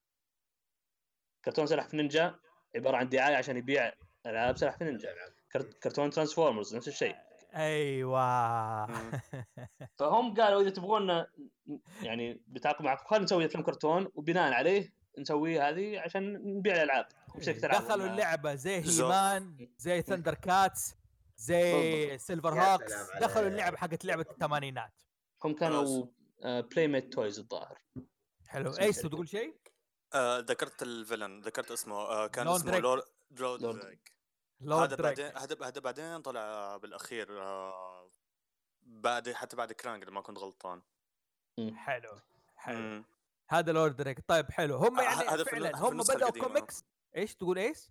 كرتون 1.45 1.67
سلاحف 1.67 1.95
نينجا 1.95 2.39
عبارة 2.77 2.97
عن 2.97 3.09
دعاية 3.09 3.37
عشان 3.37 3.57
يبيع 3.57 3.93
ألعاب 4.27 4.57
سلاحف 4.57 4.83
نينجا. 4.83 5.15
كرت- 5.15 5.40
كرتون 5.53 6.11
ترانسفورمرز 6.11 6.77
نفس 6.77 6.89
الشيء. 6.89 7.17
أيوه. 7.55 8.87
فهم 9.99 10.35
قالوا 10.35 10.63
إذا 10.63 10.71
تبغون 10.71 11.25
يعني 12.03 12.43
بتعاقد 12.49 12.85
معكم 12.85 13.07
خلينا 13.07 13.25
نسوي 13.25 13.45
افلام 13.45 13.65
كرتون 13.65 14.09
وبناء 14.15 14.53
عليه 14.53 14.95
نسوي 15.19 15.61
هذه 15.61 16.01
عشان 16.01 16.33
نبيع 16.59 16.75
الألعاب 16.75 17.09
شركه 17.41 17.67
العاب 17.67 17.83
دخلوا 17.83 18.07
اللعبة 18.07 18.55
زي 18.55 18.83
هيمان 18.85 19.69
زي 19.79 20.03
ثندر 20.03 20.35
كاتس 20.35 20.95
زي 21.37 22.19
سيلفر 22.19 22.63
هوكس. 22.63 22.93
دخلوا 23.21 23.49
اللعبة 23.49 23.77
حقت 23.77 24.05
لعبة 24.05 24.27
الثمانينات. 24.31 25.03
هم 25.45 25.55
كانوا 25.55 26.07
Playmate 26.43 27.13
Toys 27.13 27.39
الظاهر. 27.39 27.79
حلو. 28.49 28.71
الشركة. 28.71 29.09
تقول 29.09 29.29
شيء؟ 29.29 29.57
آه 30.15 30.39
ذكرت 30.39 30.83
ال 30.83 30.90
villain 30.90 31.41
ذكرت 31.41 31.71
اسمه 31.71 31.97
آه 31.97 32.27
كان 32.27 32.49
اسمه 32.49 32.79
لورد 32.79 33.03
دريك 33.61 34.13
هذا. 34.69 34.97
بعدين 34.97 35.27
هذا 35.27 35.57
هذا 35.67 35.81
بعدين 35.81 36.23
طلع 36.23 36.77
بالأخير 36.77 37.43
آه 37.43 38.11
بعد 38.83 39.33
حتى 39.33 39.57
بعد 39.57 39.73
Krang 39.73 40.03
إذا 40.03 40.13
ما 40.13 40.21
كنت 40.21 40.39
غلطان 40.39 40.83
حلو 41.75 42.11
حلو. 42.57 43.05
هذا 43.49 43.73
لورد 43.73 43.97
دريك 43.97 44.21
طيب 44.29 44.51
حلو 44.51 44.77
هم 44.77 45.01
يعني 45.01 45.29
هذا 45.29 45.45
في 45.45 45.51
فعلا 45.51 45.79
هم 45.79 46.01
القديمة. 46.01 46.47
كوميكس 46.47 46.85
إيش 47.17 47.35
تقول 47.35 47.59
إيش؟ 47.59 47.91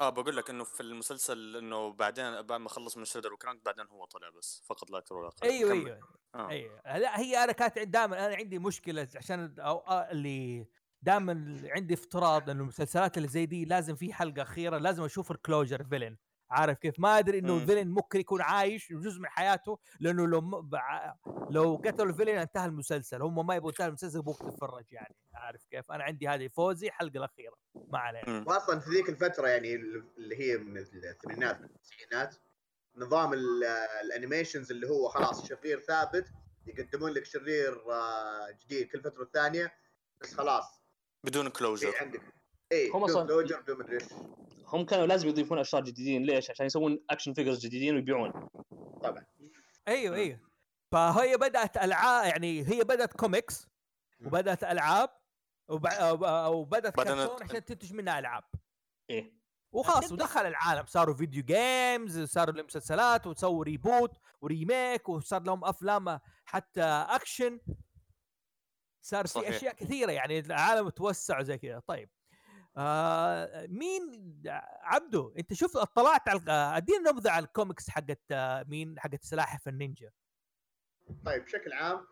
آه 0.00 0.10
بقول 0.10 0.36
لك 0.36 0.50
إنه 0.50 0.64
في 0.64 0.80
المسلسل 0.80 1.56
إنه 1.56 1.92
بعدين 1.92 2.42
بعد 2.42 2.60
ما 2.60 2.68
خلص 2.68 2.96
من 2.96 3.04
شريدر 3.04 3.32
و 3.32 3.37
Krang 3.37 3.64
بعدين 3.64 3.86
هو 3.86 4.04
طلع 4.04 4.28
بس 4.28 4.62
فقط 4.66 4.90
لا 4.90 4.98
أقل 4.98 5.34
أيوه 5.42 5.70
كمل. 5.70 5.86
أيوه 5.86 6.00
آه. 6.34 6.48
أيوه 6.48 6.98
لا 6.98 7.20
هي 7.20 7.44
أنا 7.44 7.52
كانت 7.52 7.78
دائما 7.78 8.26
أنا 8.26 8.36
عندي 8.36 8.58
مشكلة 8.58 9.08
عشان 9.16 9.54
أو 9.58 9.78
آه، 9.78 10.10
اللي 10.10 10.66
دائما 11.06 11.60
عندي 11.64 11.94
افتراض 11.94 12.50
إنه 12.50 12.62
المسلسلات 12.62 13.16
اللي 13.16 13.28
زي 13.28 13.46
دي 13.46 13.64
لازم 13.64 13.94
في 13.96 14.12
حلقة 14.12 14.42
أخيرة 14.42 14.78
لازم 14.78 15.02
أشوف 15.04 15.30
ال 15.30 15.37
closure 15.37 15.84
villain 15.84 16.16
عارف 16.50 16.78
كيف؟ 16.78 16.94
ما 16.98 17.18
أدري 17.18 17.38
إنه. 17.38 17.56
ال 17.56 17.60
villain 17.60 17.88
ممكن 17.88 18.20
يكون 18.20 18.42
عايش 18.42 18.92
جزء 18.92 19.20
من 19.20 19.28
حياته 19.28 19.78
لأنه 20.00 20.26
لو 20.26 20.40
م... 20.40 20.70
لو 21.50 21.82
قتلوا 21.84 22.10
ال 22.10 22.13
villain 22.13 22.38
انتهى 22.38 22.66
المسلسل. 22.66 23.22
هم 23.22 23.46
ما 23.46 23.54
يبغوا 23.54 23.70
ينتهي 23.70 23.86
المسلسل 23.86 24.18
يبغوك 24.18 24.38
تتفرج 24.38 24.84
يعني. 24.92 25.16
عارف 25.34 25.64
كيف؟ 25.70 25.92
أنا 25.92 26.04
عندي 26.04 26.28
هذه 26.28 26.48
فوزي 26.48 26.86
الحلقة 26.86 27.18
الأخيرة. 27.18 27.54
ما 27.74 27.98
علينا. 27.98 28.44
واصلا 28.46 28.80
في 28.80 28.90
ذيك 28.90 29.08
الفترة 29.08 29.48
يعني 29.48 29.74
اللي 29.74 30.36
هي 30.40 30.56
من 30.58 30.76
الثمانينات 30.78 31.58
من 31.60 31.64
التسعينات 31.64 32.36
نظام 32.96 33.32
ال- 33.32 33.64
ال 34.04 34.10
animations 34.10 34.70
اللي 34.70 34.88
هو 34.88 35.08
خلاص 35.08 35.48
شرير 35.48 35.80
ثابت 35.80 36.26
يقدمون 36.66 37.10
لك 37.10 37.24
شرير 37.24 37.92
آه، 37.92 38.50
جديد 38.64 38.88
كل 38.88 39.02
فترة 39.02 39.28
ثانية 39.34 39.72
بس 40.20 40.34
خلاص 40.34 40.80
بدون 41.26 41.48
closure 41.48 41.94
عندك. 42.00 42.22
اي 42.72 42.90
هم 42.90 43.04
بدون 43.04 43.26
closure 43.26 43.60
بدون 43.60 43.78
مدري 43.78 43.94
إيش. 43.94 44.04
هم 44.66 44.84
كانوا 44.84 45.06
لازم 45.06 45.28
يضيفون 45.28 45.58
اشرار 45.58 45.84
جديدين. 45.84 46.22
ليش؟ 46.22 46.50
عشان 46.50 46.66
يسوون 46.66 47.04
action 47.10 47.34
figures 47.34 47.66
جديدين 47.66 47.94
ويبيعون. 47.94 48.48
طبعا. 49.02 49.26
أيوه 49.88 50.14
مم. 50.14 50.20
أيوه. 50.20 50.40
فهي 50.92 51.36
بدأت 51.36 51.76
ألعاب 51.76 52.26
يعني 52.26 52.68
هي 52.68 52.84
بدأت 52.84 53.12
كوميكس 53.12 53.68
وبدأت 54.24 54.64
ألعاب 54.64 55.10
وبع... 55.68 56.46
وبدأت 56.48 56.96
بعدين 56.96 57.14
كرتون 57.14 57.42
عشان 57.42 57.64
تنتج 57.64 57.92
منها 57.92 58.18
ألعاب. 58.18 58.44
إيه. 59.10 59.36
وخلاص 59.72 60.12
ودخل 60.12 60.46
العالم. 60.46 60.86
صاروا 60.86 61.14
video 61.14 61.42
games 61.42 62.20
صاروا 62.20 62.54
لهم 62.54 62.66
مسلسلات 62.66 63.26
وسووا 63.26 63.64
reboot 63.64 64.18
و 64.40 64.50
remake 64.50 65.08
وصار 65.08 65.42
لهم 65.42 65.64
أفلام 65.64 66.20
حتى 66.44 66.82
اكشن 66.82 67.60
صار 69.06 69.26
في. 69.26 69.48
أشياء 69.48 69.74
كثيرة 69.74 70.12
يعني 70.12 70.38
العالم 70.38 70.88
توسع 70.88 71.42
زي 71.42 71.58
كذا. 71.58 71.78
طيب 71.86 72.10
آه 72.76 73.66
مين 73.66 74.02
عبدو 74.82 75.34
أنت 75.38 75.52
شوف 75.54 75.76
اطلعت 75.76 76.28
على 76.28 76.42
أدينا 76.76 77.10
نبذة 77.10 77.30
على 77.30 77.44
الكوميكس 77.44 77.90
حقت 77.90 78.20
آه، 78.30 78.62
مين؟ 78.68 79.00
حقت 79.00 79.24
سلاحف 79.24 79.68
النينجا. 79.68 80.10
طيب 81.24 81.44
بشكل 81.44 81.72
عام 81.72 82.06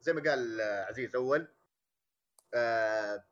زي 0.00 0.12
ما 0.12 0.30
قال 0.30 0.60
آه، 0.60 0.84
عزيز 0.84 1.16
أول 1.16 1.54
آه، 2.54 3.24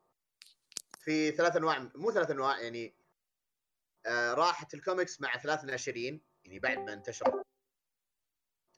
في 0.98 1.30
ثلاث 1.30 1.56
أنواع 1.56 1.78
مو 1.94 2.12
ثلاث 2.12 2.30
أنواع 2.30 2.60
يعني 2.60 2.96
آه، 4.06 4.34
راحت 4.34 4.74
الكوميكس 4.74 5.20
مع 5.20 5.36
ثلاث 5.36 5.64
ناشرين 5.64 6.20
يعني 6.44 6.58
بعد 6.58 6.78
ما 6.78 6.92
انتشر 6.92 7.42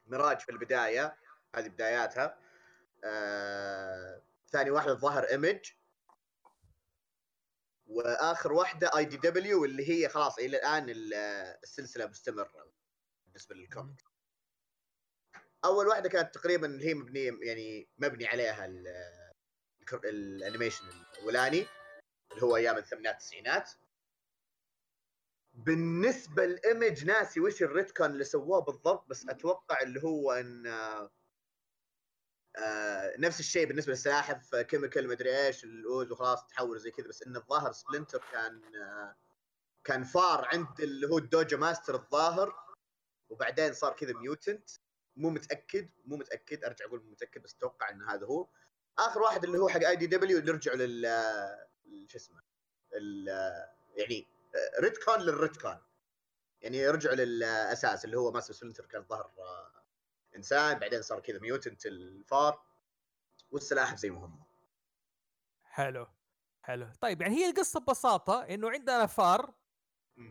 ميراج 0.07 0.39
في 0.41 0.53
البداية 0.53 1.17
هذه 1.55 1.69
بداياتها. 1.69 2.39
آه، 3.05 4.23
ثاني 4.51 4.71
واحدة 4.71 4.93
الظاهر 4.93 5.25
Image 5.25 5.73
وآخر 7.87 8.53
واحدة 8.53 8.91
IDW 8.97 9.65
اللي 9.65 9.89
هي 9.91 10.09
خلاص 10.09 10.39
إلى 10.39 10.57
الآن 10.57 10.89
ال- 10.91 11.15
السلسلة 11.63 12.07
مستمرة 12.07 12.73
بالنسبة 13.25 13.55
للكوميكس 13.55 14.05
أول 15.65 15.87
واحدة 15.87 16.09
كانت 16.09 16.35
تقريبا 16.35 16.67
اللي 16.67 16.87
هي 16.89 16.95
مبنية 16.95 17.39
يعني 17.43 17.89
مبني 17.99 18.27
عليها 18.27 18.67
ال 20.05 20.13
animation 20.13 20.85
الاولاني 20.89 21.67
اللي 22.33 22.43
هو 22.43 22.57
أيام 22.57 22.77
الثمانينات 22.77 23.15
التسعينات 23.15 23.71
بالنسبة 25.53 26.47
ل 26.47 26.56
Image 26.56 27.05
ناسي 27.05 27.41
وش 27.41 27.63
ال 27.63 27.69
retcon 27.69 28.07
اللي 28.11 28.25
سووه 28.25 28.61
بالضبط 28.61 29.07
بس 29.09 29.29
أتوقع 29.29 29.81
اللي 29.83 30.03
هو 30.03 30.33
إن 30.33 30.67
آه، 32.59 32.89
آه، 33.09 33.17
نفس 33.19 33.41
الشيء 33.41 33.67
بالنسبة 33.67 33.93
للسلاحف 33.93 34.55
آه، 34.55 34.63
chemical 34.63 35.09
مدري 35.09 35.47
إيش 35.47 35.65
ال 35.65 35.74
ooze 35.74 36.13
وخلاص 36.13 36.47
تحول 36.47 36.81
زي 36.81 36.91
كذا 36.91 37.09
بس 37.09 37.23
إن 37.23 37.37
الظاهر 37.37 37.73
Splinter 37.73 38.23
كان 38.33 38.63
آه، 38.75 39.17
كان 39.85 40.05
فار 40.05 40.49
عند 40.53 40.81
اللي 40.81 41.07
هو 41.09 41.19
ال 41.19 41.26
dojo 41.26 41.57
master 41.57 41.95
الظاهر 41.95 42.55
وبعدين 43.31 43.73
صار 43.73 43.93
كذا 43.93 44.13
mutant 44.13 44.71
مو 45.17 45.31
متأكد 45.31 45.91
مو 46.05 46.17
متأكد 46.17 46.65
أرجع 46.65 46.85
أقول 46.85 47.03
مو 47.03 47.11
متأكد 47.11 47.43
بس 47.43 47.55
أتوقع 47.55 47.91
إن 47.91 48.03
هذا 48.03 48.27
هو. 48.27 48.49
آخر 48.99 49.23
واحد 49.23 49.45
اللي 49.45 49.59
هو 49.59 49.69
حق 49.69 49.87
IDW 49.87 50.39
اللي 50.39 50.53
رجعوا 50.53 50.77
لل 50.77 51.07
شو 52.09 52.19
اسمه 52.19 52.43
يعني 53.97 54.27
retcon 54.81 55.21
لل 55.21 55.35
retcon 55.35 55.79
يعني 56.61 56.89
رجعوا 56.89 57.15
للأساس 57.15 58.05
اللي 58.05 58.19
هو 58.19 58.33
Master 58.33 58.55
Splinter 58.55 58.87
كان 58.87 59.05
ظهر 59.05 59.33
آه، 59.39 59.78
إنسان 60.37 60.79
بعدين 60.79 61.03
صار 61.03 61.21
كذا 61.21 61.39
mutant 61.39 61.87
الفار 61.87 62.63
والسلاحف 63.51 63.99
زي 63.99 64.11
ما 64.11 64.25
هم. 64.25 64.45
حلو 65.63 66.07
حلو. 66.63 66.93
طيب 67.01 67.23
يعني 67.23 67.37
هي 67.37 67.51
القصة 67.51 67.81
ببساطة 67.81 68.43
إنه 68.43 68.71
عندنا 68.71 69.07
فار. 69.07 69.55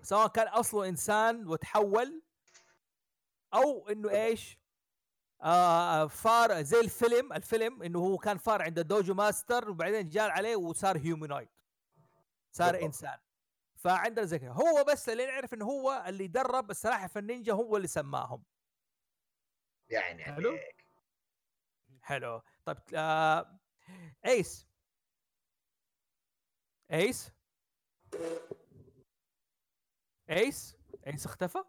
سواء 0.01 0.27
كان 0.27 0.47
أصله 0.47 0.89
إنسان 0.89 1.47
وتحول 1.47 2.21
أو 3.53 3.89
إنه 3.89 4.09
إيش؟ 4.09 4.57
آه 5.41 6.07
فار 6.07 6.61
زي 6.61 6.79
الفيلم 6.79 7.33
الفيلم 7.33 7.83
إنه 7.83 7.99
هو 7.99 8.17
كان 8.17 8.37
فار 8.37 8.61
عند 8.61 8.79
dojo 8.79 9.13
master 9.13 9.69
وبعدين 9.69 10.09
جال 10.09 10.31
عليه 10.31 10.55
وصار 10.55 10.97
humanoid 10.97 11.49
صار 12.51 12.71
بالضبط. 12.71 12.85
إنسان. 12.85 13.17
فعندنا 13.75 14.25
زي 14.25 14.49
هو 14.49 14.83
بس 14.83 15.09
اللي 15.09 15.25
نعرف 15.25 15.53
إنه 15.53 15.65
هو 15.65 16.05
اللي 16.07 16.27
درب 16.27 16.71
السلاحف 16.71 17.17
النينجا 17.17 17.53
هو 17.53 17.77
اللي 17.77 17.87
سماهم. 17.87 18.43
يعني 19.89 20.23
حلو. 20.23 20.49
عليك. 20.49 20.85
حلو. 22.01 22.41
طيب 22.65 22.77
آه 22.95 23.59
ايس 24.25 24.67
ايس 26.91 27.31
ايس 30.29 30.77
ايس 31.07 31.25
اختفى؟ 31.25 31.63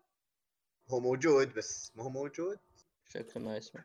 هو 0.88 1.00
موجود 1.00 1.54
بس 1.54 1.92
ما 1.96 2.04
هو 2.04 2.08
موجود. 2.08 2.58
شكله 3.04 3.42
ما 3.42 3.56
يسمع. 3.56 3.84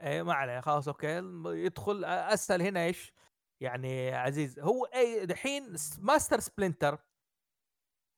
إيه 0.00 0.22
ما 0.22 0.34
عليه 0.34 0.60
خلاص 0.60 0.88
okay. 0.88 1.22
يدخل 1.46 2.04
أسأل 2.04 2.62
هنا 2.62 2.84
إيش؟ 2.84 3.12
يعني 3.60 4.14
عزيز 4.14 4.58
هو 4.58 4.84
أي 4.84 5.26
دحين 5.26 5.76
Master 5.98 6.40
Splinter 6.40 6.98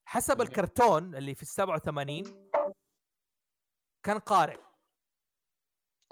حسب. 0.05 0.41
الكرتون 0.41 1.15
اللي 1.15 1.35
في 1.35 1.41
ال 1.41 1.47
87 1.47 2.49
كان 4.03 4.19
قارئ. 4.19 4.57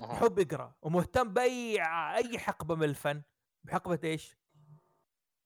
يحب 0.01 0.39
يقرأ 0.39 0.75
ومهتم 0.81 1.33
بأي 1.33 1.81
أي 2.15 2.39
حقبة 2.39 2.75
من 2.75 2.83
الفن 2.83 3.23
بحقبة 3.63 3.99
إيش؟ 4.03 4.35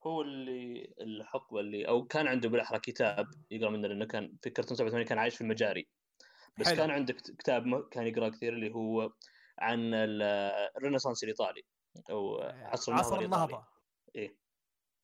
هو 0.06 0.22
اللي 0.22 0.94
الحقبة 1.00 1.60
اللي 1.60 1.88
أو 1.88 2.04
كان 2.06 2.26
عنده 2.26 2.48
بالأحرى 2.48 2.78
كتاب 2.80 3.26
يقرأ 3.50 3.70
منه 3.70 3.88
لأنه 3.88 4.06
كان 4.06 4.36
في 4.42 4.50
كرتون 4.50 4.76
87 4.76 5.04
كان 5.06 5.18
عايش 5.18 5.34
في 5.36 5.40
المجاري 5.40 5.88
بس 6.58 6.66
حلو. 6.66 6.76
كان 6.76 6.90
عنده 6.90 7.12
كت- 7.12 7.30
كتاب 7.38 7.88
كان 7.88 8.06
يقرأ 8.06 8.28
كثير 8.28 8.52
اللي 8.52 8.74
هو 8.74 9.12
عن 9.58 9.94
ال- 9.94 10.22
الرينيسانس 10.76 11.22
الإيطالي 11.24 11.62
أو 12.10 12.40
عصر 12.42 12.92
النهضة 12.92 13.14
عصر. 13.14 13.24
النهضة 13.24 13.64
إيه. 14.14 14.36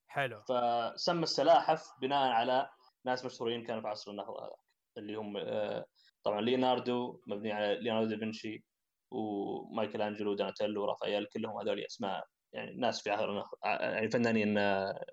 حلو 0.07 0.43
فسمى 0.43 1.23
السلاحف 1.23 1.87
بناء 2.01 2.29
على 2.33 2.71
ناس 3.05 3.25
مشهورين 3.25 3.65
كانوا 3.65 3.83
في 3.83 3.89
عصر 3.89 4.11
النهضة 4.11 4.45
هذا 4.45 4.57
اللي 4.99 5.15
هم 5.15 5.37
آه، 5.37 5.87
طبعا 6.25 6.41
ليوناردو 6.41 7.21
مبني 7.27 7.53
على 7.53 7.81
ليوناردو 7.81 8.11
دافنشي 8.11 8.65
ومايكل 9.11 10.03
أنجلو 10.03 10.31
ودوناتيلو 10.31 10.83
ورافائيل 10.83 11.27
كلهم 11.27 11.61
هذول 11.61 11.81
أسماء 11.81 12.27
يعني 12.53 12.77
ناس 12.77 13.03
في 13.03 13.13
آه، 13.13 13.45
يعني 13.65 14.11
فنانين 14.11 14.59
آه، 14.59 15.05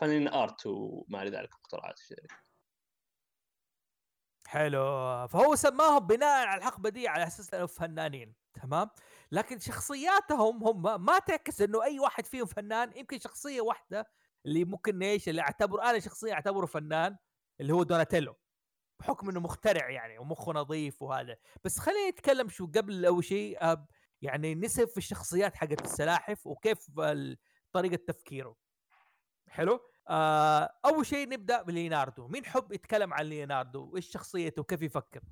فنانين 0.00 0.28
آرت 0.28 0.66
وما 0.66 1.22
إلى 1.22 1.30
ذلك 1.30 1.50
مخترعات. 1.60 2.00
حلو. 4.46 5.26
فهو 5.28 5.54
سماهم 5.54 6.06
بناء 6.06 6.46
على 6.46 6.58
الحقبة 6.58 6.88
دي 6.90 7.08
على 7.08 7.26
أساس 7.26 7.54
إنهم 7.54 7.66
فنانين 7.66 8.34
تمام؟ 8.62 8.90
لكن 9.32 9.58
شخصياتهم 9.58 10.64
هم 10.64 11.04
ما 11.04 11.18
تعكس 11.18 11.60
إنه 11.62 11.84
أي 11.84 11.98
واحد 11.98 12.26
فيهم 12.26 12.46
فنان 12.46 12.92
يمكن 12.96 13.18
شخصية 13.18 13.60
واحدة 13.60 14.06
اللي 14.46 14.64
ممكن 14.64 15.02
إيش 15.02 15.28
اللي 15.28 15.42
اعتبر 15.42 15.82
أنا 15.82 15.98
شخصيه 15.98 16.32
أعتبره 16.32 16.66
فنان 16.66 17.16
اللي 17.60 17.72
هو 17.72 17.82
دوناتيلو. 17.82 18.36
بحكم 19.04 19.28
إنه 19.28 19.40
مخترع 19.40 19.90
يعني 19.90 20.18
ومخه 20.18 20.52
نظيف 20.52 21.02
وهذا. 21.02 21.36
بس 21.64 21.78
خلينا 21.78 22.10
نتكلم 22.10 22.48
شو 22.48 22.66
قبل 22.66 23.06
أول 23.06 23.24
شيء 23.24 23.74
أب- 23.74 23.86
يعني 24.22 24.54
نسب 24.54 24.88
في 24.88 24.96
الشخصيات 24.96 25.54
حقت 25.54 25.84
السلاحف 25.84 26.46
وكيف 26.46 26.90
طريقة 27.72 27.96
تفكيره. 28.06 28.56
حلو؟ 29.48 29.80
آه 30.08 30.78
أول 30.84 31.06
شيء 31.06 31.28
نبدأ 31.28 31.62
بليوناردو. 31.62 32.28
مين 32.28 32.46
حب 32.46 32.72
يتكلم 32.72 33.14
عن 33.14 33.24
ليوناردو؟ 33.24 33.90
وإيش 33.92 34.10
شخصيته؟ 34.10 34.60
وكيف 34.60 34.82
يفكر؟ 34.82 35.22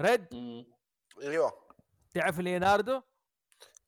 ريد. 0.00 0.34
أيوه. 1.22 1.68
تعرف 2.14 2.38
ليوناردو؟ 2.38 3.02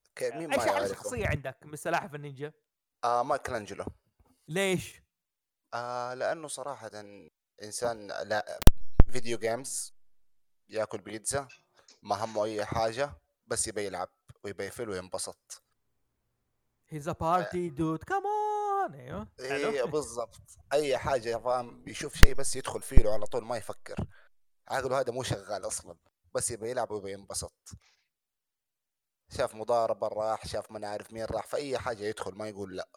okay 0.09 0.31
مين 0.39 0.53
إيش 0.53 0.67
يعرفه 0.67 0.95
شخصية 0.95 1.27
عندك 1.27 1.67
من 1.67 1.77
سلاحف 1.77 2.15
النينجا؟ 2.15 2.53
آه 3.05 3.23
مايكل 3.23 3.55
انجلو 3.55 3.85
ليش؟ 4.49 5.04
آه 5.75 6.15
لأنه 6.15 6.49
صراحة 6.49 6.91
إنسان 7.63 8.07
لا 8.07 8.59
video 9.13 9.39
games 9.39 9.95
يأكل 10.69 10.99
بيتزا 10.99 11.49
ما 12.03 12.25
همه 12.25 12.45
أي 12.45 12.65
حاجة 12.65 13.21
بس 13.47 13.69
يبي 13.69 13.87
يلعب 13.87 14.09
ويبي 14.45 14.65
يفل 14.65 14.89
وينبسط. 14.89 15.63
he's 16.89 17.09
a 17.09 17.13
party 17.13 17.71
dude 17.71 18.05
كمان 18.05 18.95
أيوه. 18.95 19.29
إيه 19.41 19.85
بالضبط. 19.95 20.41
أي 20.73 20.99
حاجة 20.99 21.37
فاهم 21.39 21.89
يشوف 21.89 22.15
شيء 22.17 22.35
بس 22.35 22.57
يدخل 22.57 22.83
فيه 22.83 22.97
له 22.97 23.13
على 23.13 23.27
طول 23.27 23.45
ما 23.45 23.57
يفكر. 23.57 24.07
عقله 24.69 25.01
هذا 25.01 25.13
مو 25.13 25.23
شغال 25.23 25.67
أصلا 25.67 25.97
بس 26.35 26.51
يبي 26.51 26.71
يلعب 26.71 26.91
ويبي 26.91 27.13
ينبسط. 27.13 27.71
شاف 29.31 29.55
مضاربة 29.55 30.09
راح 30.09 30.47
شاف 30.47 30.71
ما 30.73 30.79
نعرف 30.79 31.13
مين 31.13 31.25
راح 31.25 31.47
فأي 31.47 31.79
حاجة 31.79 32.03
يدخل 32.05 32.35
ما 32.35 32.49
يقول 32.49 32.77
لا. 32.77 32.89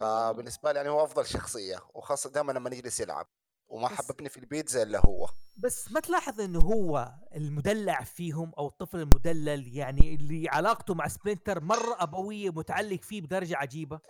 فبالنسبة 0.00 0.72
لي 0.72 0.76
يعني 0.76 0.88
هو 0.88 1.04
أفضل 1.04 1.26
شخصية 1.26 1.78
وخاصة 1.94 2.30
دائما 2.30 2.52
لما 2.52 2.70
نجلس 2.70 3.00
يلعب 3.00 3.26
وما 3.68 3.88
بس- 3.88 3.94
حببني 3.94 4.28
في 4.28 4.36
البيتزا 4.36 4.82
إلا 4.82 5.06
هو. 5.06 5.28
بس 5.56 5.92
ما 5.92 6.00
تلاحظ 6.00 6.40
انه 6.40 6.58
هو 6.60 7.12
المدلع 7.34 8.04
فيهم 8.04 8.52
أو 8.58 8.66
الطفل 8.68 8.98
المدلل 8.98 9.76
يعني 9.76 10.14
اللي 10.14 10.48
علاقته 10.48 10.94
مع 10.94 11.08
سبلنتر 11.08 11.60
مرة 11.60 11.96
أبوية 12.02 12.50
متعلق 12.50 13.02
فيه 13.02 13.20
بدرجة 13.20 13.56
عجيبة؟ 13.56 14.00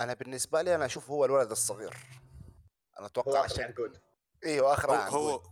أنا 0.00 0.14
بالنسبة 0.14 0.62
لي 0.62 0.74
أنا 0.74 0.86
أشوف 0.86 1.10
هو 1.10 1.24
الولد 1.24 1.50
الصغير. 1.50 1.96
أنا 2.98 3.00
هو 3.00 3.06
أتوقع 3.06 3.40
آخر 3.40 3.52
عشان 3.54 3.64
عنقود. 3.64 3.98
إيوه 4.44 4.72
آخر 4.74 4.90
هو 4.90 4.94
عنقود. 4.94 5.20
هو 5.20 5.42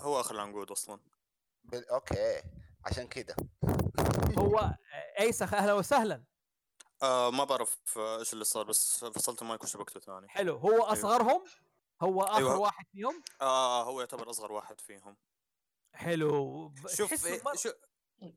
هو 0.00 0.20
آخر 0.20 0.34
العنقود 0.34 0.70
أصلا. 0.70 1.00
بال... 1.64 1.88
okay 1.90 2.42
عشان 2.84 3.06
كده. 3.06 3.36
هو 4.38 4.74
ايسخ 5.20 5.54
أهلا 5.54 5.72
وسهلا. 5.72 6.24
آه 7.02 7.30
ما 7.30 7.44
بعرف 7.44 7.78
آه، 7.96 8.18
إيش 8.18 8.32
اللي 8.32 8.44
صار 8.44 8.64
بس 8.64 9.04
فصلت 9.04 9.42
المايك 9.42 9.62
وشبكته 9.64 10.00
ثاني. 10.00 10.28
حلو. 10.28 10.56
هو 10.56 10.82
أصغرهم؟ 10.82 11.44
هو 12.02 12.22
آخر 12.22 12.36
أيوة. 12.36 12.56
واحد 12.58 12.84
فيهم؟ 12.92 13.22
آه 13.40 13.82
هو 13.84 14.00
يعتبر 14.00 14.30
أصغر 14.30 14.52
واحد 14.52 14.80
فيهم. 14.80 15.16
حلو. 15.94 16.72
شوف 16.88 17.10
تحسه 17.10 17.28
إيه 17.34 17.42
مر- 17.44 17.56
شو 17.56 17.70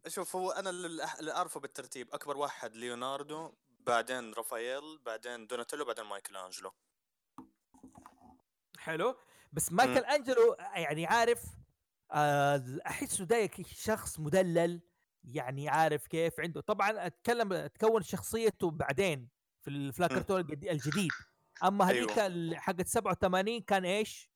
شوف 0.07 0.35
هو 0.35 0.51
أنا 0.51 0.69
اللي 0.69 1.31
أعرفه 1.31 1.59
بالترتيب 1.59 2.13
أكبر 2.13 2.37
واحد 2.37 2.75
ليوناردو 2.75 3.53
بعدين 3.79 4.33
رافائيل 4.33 4.97
بعدين 5.05 5.47
دوناتيلو 5.47 5.85
بعدين 5.85 6.05
مايكل 6.05 6.37
انجلو 6.37 6.71
حلو. 8.79 9.15
بس 9.53 9.71
مايكل 9.71 10.05
انجلو 10.05 10.53
يعني 10.59 11.05
عارف 11.05 11.43
آه 12.11 12.63
أحسه 12.87 13.25
ده 13.25 13.49
شخص 13.75 14.19
مدلل. 14.19 14.81
يعني 15.23 15.69
عارف 15.69 16.07
كيف 16.07 16.39
عنده. 16.39 16.61
طبعا 16.61 17.05
أتكلم 17.07 17.67
تكون 17.67 18.01
شخصيته 18.01 18.71
بعدين 18.71 19.29
في 19.61 19.69
ال- 19.69 19.93
في 19.93 20.03
الكرتون 20.05 20.41
الجدي- 20.41 20.71
الجديد. 20.71 21.11
أما 21.63 21.85
هذيك 21.85 22.09
أيوة. 22.11 22.27
ال- 22.27 22.57
حقت 22.57 22.87
87 22.87 23.61
كان 23.61 23.85
إيش؟ 23.85 24.31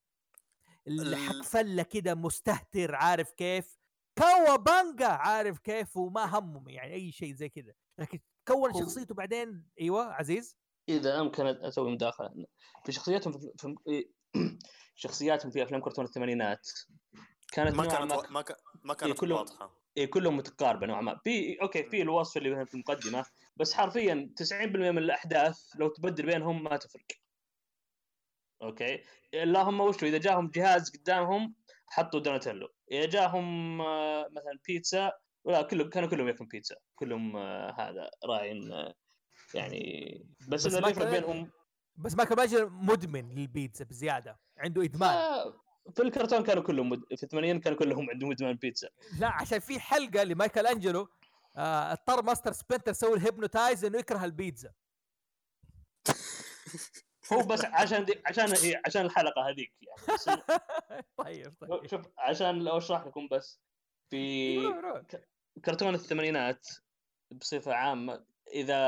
اللي 0.88 1.18
حق 1.18 1.42
فلة 1.44 1.84
كده 1.84 2.16
مستهتر 2.16 2.96
عارف 2.96 3.32
كيف؟ 3.34 3.78
كوا 4.18 4.56
بانجا 4.56 5.08
عارف 5.08 5.60
كيف؟ 5.60 5.98
وما 5.98 6.26
همه 6.38 6.72
يعني 6.72 6.94
أي 6.94 7.12
شيء 7.12 7.34
زي 7.34 7.50
كده. 7.50 7.76
لكن 7.98 8.20
كون 8.48 8.72
هو- 8.72 8.80
شخصيته 8.80 9.16
بعدين 9.16 9.66
أيوه 9.82 10.06
عزيز؟ 10.14 10.58
إذا 10.90 11.22
امكن 11.22 11.46
أسوي 11.48 11.92
مداخلة. 11.92 12.46
في 12.86 12.92
شخصياتهم 12.92 13.34
في, 13.34 13.52
في 13.58 14.06
شخصياتهم 14.96 15.52
في 15.52 15.64
أفلام 15.64 15.82
كرتون 15.82 16.06
الثمانينات. 16.06 16.70
كانت 17.54 17.76
ما 17.76 17.86
كانت 17.86 18.12
ما 18.32 18.42
ك- 18.42 18.58
ما 18.84 18.94
كانت 18.94 19.20
كلهم- 19.20 19.38
واضحة. 19.38 19.84
إيه 19.98 20.06
كلهم 20.12 20.38
متقاربه 20.38 20.88
نوعا 20.88 21.02
ما. 21.02 21.20
في 21.24 21.62
okay 21.62 21.84
في 21.84 22.02
الوصف 22.02 22.38
اللي 22.38 22.66
في 22.66 22.74
المقدمة 22.74 23.26
بس 23.58 23.74
حرفيا 23.74 24.34
90% 24.36 24.92
من 24.92 24.98
الأحداث 24.98 25.60
لو 25.76 25.88
تبدل 25.88 26.26
بينهم 26.26 26.64
ما 26.64 26.78
تفرق. 26.78 27.06
okay؟ 28.62 29.04
اللهم 29.34 29.80
وشو 29.82 30.06
إذا 30.06 30.18
جاهم 30.18 30.50
جهاز 30.50 30.90
قدامهم 30.98 31.56
حطوا 31.88 32.20
دوناتيلو. 32.20 32.68
إذا 32.92 33.06
جاهم 33.06 33.82
آه، 33.82 34.28
مثلا 34.32 34.60
بيتزا 34.68 35.12
لا 35.46 35.62
كلهم 35.62 35.90
كانوا 35.90 36.10
كلهم 36.10 36.28
ياكلون 36.28 36.48
بيتزا. 36.50 36.76
كلهم 36.96 37.36
آه، 37.38 37.72
هذا 37.80 38.10
راعين 38.26 38.72
آه، 38.72 38.94
يعني 39.54 39.82
بس, 40.48 40.66
بس 40.66 40.68
اللي 40.68 40.82
ما 40.82 40.90
يفرق 40.90 41.04
كان- 41.12 41.22
بينهم 41.22 41.52
بس 41.96 42.16
مايكل 42.16 42.36
ماجر 42.36 42.70
مدمن 42.70 43.30
للبيتزا 43.36 43.86
بزيادة. 43.86 44.40
عنده 44.58 44.84
إدمان. 44.84 45.10
آه، 45.16 45.54
في 45.96 46.02
الكرتون 46.02 46.44
كانوا 46.44 46.64
كلهم 46.64 46.90
مد... 46.90 47.04
في 47.16 47.24
الثمانينات 47.24 47.64
كانوا 47.64 47.78
كلهم 47.78 48.10
عندهم 48.10 48.32
ادمان 48.32 48.54
بيتزا. 48.56 48.90
لا 49.20 49.28
عشان 49.28 49.60
في 49.60 49.80
حلقة 49.80 50.24
لمايكل 50.24 50.68
أنجلو 50.68 51.10
آه 51.58 51.92
اضطر 51.92 52.24
ماستر 52.24 52.52
سبنتر 52.52 52.92
يسوي 52.92 53.14
ال 53.18 53.24
hypnotize 53.24 53.86
إنه 53.86 54.00
يكره 54.00 54.26
البيتزا. 54.26 54.72
هو 57.34 57.40
بس 57.44 57.66
عشان 57.66 58.06
دي... 58.06 58.22
عشان 58.26 58.56
هي... 58.58 58.82
عشان 58.86 59.06
الحلقة 59.06 59.50
هذيك 59.50 59.74
يعني 59.82 60.02
بس 60.14 60.30
طيب 61.24 61.54
طيب. 61.62 61.88
شوف 61.88 62.02
عشان 62.18 62.60
لو 62.64 62.78
أشرح 62.78 63.06
لكم 63.06 63.28
بس 63.28 63.60
في 64.10 64.58
روح 64.58 64.78
روح. 64.78 65.02
كرتون 65.66 65.96
الثمانينات 65.96 66.68
بصفة 67.32 67.74
عامة 67.74 68.26
إذا 68.54 68.80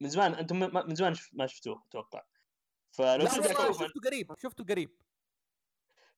من 0.00 0.08
زمان 0.08 0.34
أنتم 0.34 0.58
ما- 0.58 0.82
من 0.86 0.94
زمان 0.94 1.14
شف- 1.14 1.30
ما 1.32 1.46
شفتوه 1.46 1.82
أتوقع. 1.88 2.22
فلو 2.92 3.24
لا 3.24 3.30
شفته 3.30 3.54
قريب 4.04 4.34
شفته 4.38 4.64
قريب. 4.64 4.96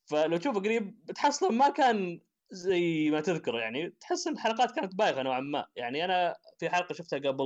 فلو 0.06 0.36
تشوفه 0.36 0.60
قريب 0.60 1.04
بتحصله 1.06 1.50
ما 1.50 1.68
كان 1.68 2.20
زي 2.50 3.10
ما 3.10 3.20
تذكر 3.20 3.54
يعني. 3.58 3.90
تحس 4.00 4.26
إن 4.26 4.32
الحلقات 4.32 4.70
كانت 4.70 4.94
بايخة 4.94 5.22
نوعا 5.22 5.40
ما. 5.40 5.66
يعني 5.76 6.04
أنا 6.04 6.36
في 6.58 6.70
حلقة 6.70 6.92
شفتها 6.92 7.18
قبل 7.18 7.44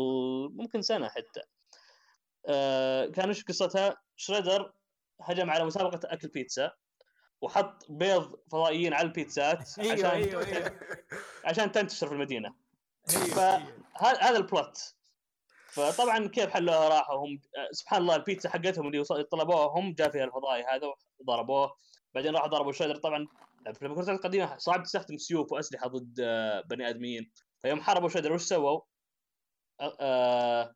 ممكن 0.54 0.82
سنة 0.82 1.08
حتى. 1.08 1.40
آه 2.48 3.06
كان 3.06 3.28
إيش 3.28 3.44
قصتها؟ 3.44 3.96
شريدر 4.16 4.72
هجم 5.20 5.50
على 5.50 5.64
مسابقة 5.64 6.00
أكل 6.04 6.28
بيتزا 6.28 6.72
وحط 7.40 7.86
بيض 7.88 8.34
فضائيين 8.52 8.94
على 8.94 9.06
البيتزات 9.08 9.58
أيوه 9.78 9.92
عشان 9.92 10.06
أيوه 10.10 10.46
أيوه. 10.46 10.80
عشان 11.44 11.72
تنتشر 11.72 12.06
في 12.06 12.12
المدينة. 12.14 12.54
أيوه 13.10 13.24
ف- 13.24 13.38
أيوه. 13.38 13.84
هذا 13.96 14.18
هذا 14.20 14.36
ال 14.36 14.48
plot 14.48 14.94
فطبعا 15.68 16.26
كيف 16.28 16.50
حلوها 16.50 16.88
راحوا 16.88 17.26
هم 17.26 17.40
آه، 17.56 17.68
سبحان 17.72 18.02
الله 18.02 18.16
البيتزا 18.16 18.48
حقتهم 18.50 18.86
اللي 18.86 19.04
طلبوها 19.04 19.66
هم 19.78 19.94
جاء 19.94 20.10
فيها 20.10 20.24
الفضائي 20.24 20.64
هذا 20.64 20.92
وضربوه. 21.18 21.76
بعدين 22.14 22.34
راحوا 22.34 22.48
ضربوا 22.48 22.72
شريدر 22.72 22.96
طبعا 22.96 23.26
في 23.74 23.86
الكرتون 23.86 24.14
القديمة 24.14 24.56
صعب 24.58 24.82
تستخدم 24.82 25.18
سيوف 25.18 25.52
وأسلحة 25.52 25.88
ضد 25.88 26.20
آه، 26.20 26.60
بني 26.60 26.88
آدمين. 26.88 27.30
فيوم 27.62 27.80
حاربوا 27.80 28.08
شريدر 28.08 28.32
وش 28.32 28.42
سووا؟ 28.42 28.80
آه، 29.80 30.74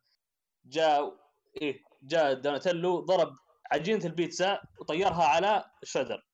جاء 0.65 1.17
إيه 1.63 1.83
جاء 2.03 2.35
دوناتيلو 2.35 3.01
ضرب 3.01 3.35
عجينة 3.73 4.05
البيتزا 4.05 4.61
وطيرها 4.81 5.25
على 5.25 5.65
شريدر 5.85 6.27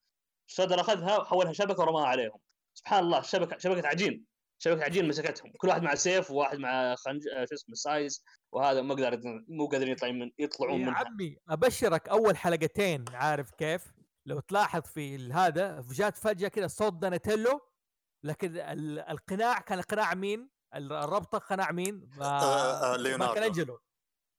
شريدر 0.46 0.80
أخذها 0.80 1.18
وحولها 1.18 1.52
شبكة 1.52 1.80
ورماها 1.82 2.06
عليهم. 2.06 2.38
سبحان 2.74 3.04
الله 3.04 3.22
شبكة 3.22 3.58
شبكة 3.58 3.88
عجين. 3.88 4.24
شبكة 4.58 4.84
عجين 4.84 5.08
مسكتهم. 5.08 5.52
كل 5.58 5.68
واحد 5.68 5.82
مع 5.82 5.94
سيف 5.94 6.30
وواحد 6.30 6.58
مع 6.58 6.94
خنج 6.94 7.28
آه، 7.28 7.44
شو 7.44 7.54
اسمه 7.54 7.74
sais. 7.74 8.24
وهذا 8.52 8.82
ما 8.82 8.94
قدر 8.94 9.20
مو 9.48 9.66
قادرين 9.66 9.92
يطلعون 9.92 10.18
من 10.18 10.30
يطلعون 10.38 10.80
يا 10.80 10.86
منها. 10.86 10.98
عمي 10.98 11.36
أبشرك 11.48 12.08
أول 12.08 12.36
حلقتين 12.36 13.04
عارف 13.14 13.50
كيف؟ 13.50 13.93
لو 14.26 14.40
تلاحظ 14.40 14.82
في 14.82 15.32
هذا 15.32 15.84
جات 15.90 16.16
فجأة 16.16 16.48
كذا 16.48 16.66
صوت 16.66 16.92
دوناتيلو 16.92 17.60
لكن 18.22 18.56
ال- 18.56 18.98
القناع 18.98 19.60
كان 19.60 19.80
قناع 19.80 20.14
مين؟ 20.14 20.48
ال- 20.74 20.92
الربطه 20.92 21.38
قناع 21.38 21.72
مين؟ 21.72 22.10
آه، 22.20 22.94
آه، 22.94 22.96
ليوناردو. 22.96 23.40
مايكل 23.40 23.78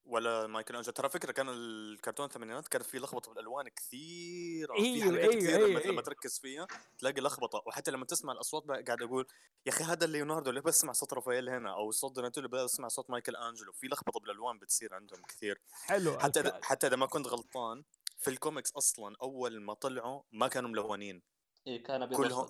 ولا 0.06 0.48
مايكل 0.48 0.76
أنجلو 0.76 0.91
ترى 0.93 1.10
فكرة 1.10 1.32
كان 1.32 1.50
الكرتون 1.50 2.26
الثمانينات 2.26 2.67
كان 2.67 2.82
في 2.82 2.98
لخبطة 3.00 3.30
بالالوان 3.32 3.67
كثيرة 3.67 4.74
أيوه، 4.74 4.95
في 4.95 5.04
حلقات 5.04 5.30
أيوه، 5.30 5.36
كثيره 5.41 5.56
أيوه، 5.58 5.67
لما, 5.67 5.80
لما 5.80 5.89
أيوه. 5.91 6.02
تركز 6.02 6.39
فيها 6.39 6.67
تلاقي 6.98 7.21
لخبطة 7.21 7.63
وحتى 7.65 7.91
لما 7.91 8.06
تسمع 8.06 8.34
الأصوات 8.34 8.63
قاعد 8.88 9.02
أقول 9.02 9.28
يا 9.65 9.71
أخي 9.71 9.84
هذا 9.84 10.06
ليوناردو 10.08 10.50
اللي 10.50 10.62
بسمع 10.62 10.93
صوت 10.93 11.13
رافائيل 11.13 11.50
هنا 11.50 11.74
أو 11.74 11.91
صوت 11.91 12.15
دوناتيلو 12.15 12.48
بسمع 12.48 12.88
صوت 12.88 13.10
مايكل 13.10 13.36
أنجلو 13.36 13.71
في 13.71 13.88
لخبطة 13.88 14.19
بالألوان 14.19 14.60
بتصير 14.60 14.93
عندهم 14.93 15.21
كثير 15.21 15.62
حلو 15.71 16.19
حتى 16.19 16.52
حتى 16.62 16.88
إذا 16.88 16.95
ما 16.95 17.06
كنت 17.06 17.28
غلطان 17.28 17.84
في 18.17 18.30
الكوميكس 18.30 18.71
أصلا 18.71 19.15
أول 19.21 19.62
ما 19.62 19.73
طلعوا 19.73 20.23
ما 20.32 20.47
كانوا 20.47 20.69
ملونين. 20.69 21.21
إيه 21.67 21.84
كان 21.84 22.01
أبيض 22.01 22.17
كلهم. 22.17 22.47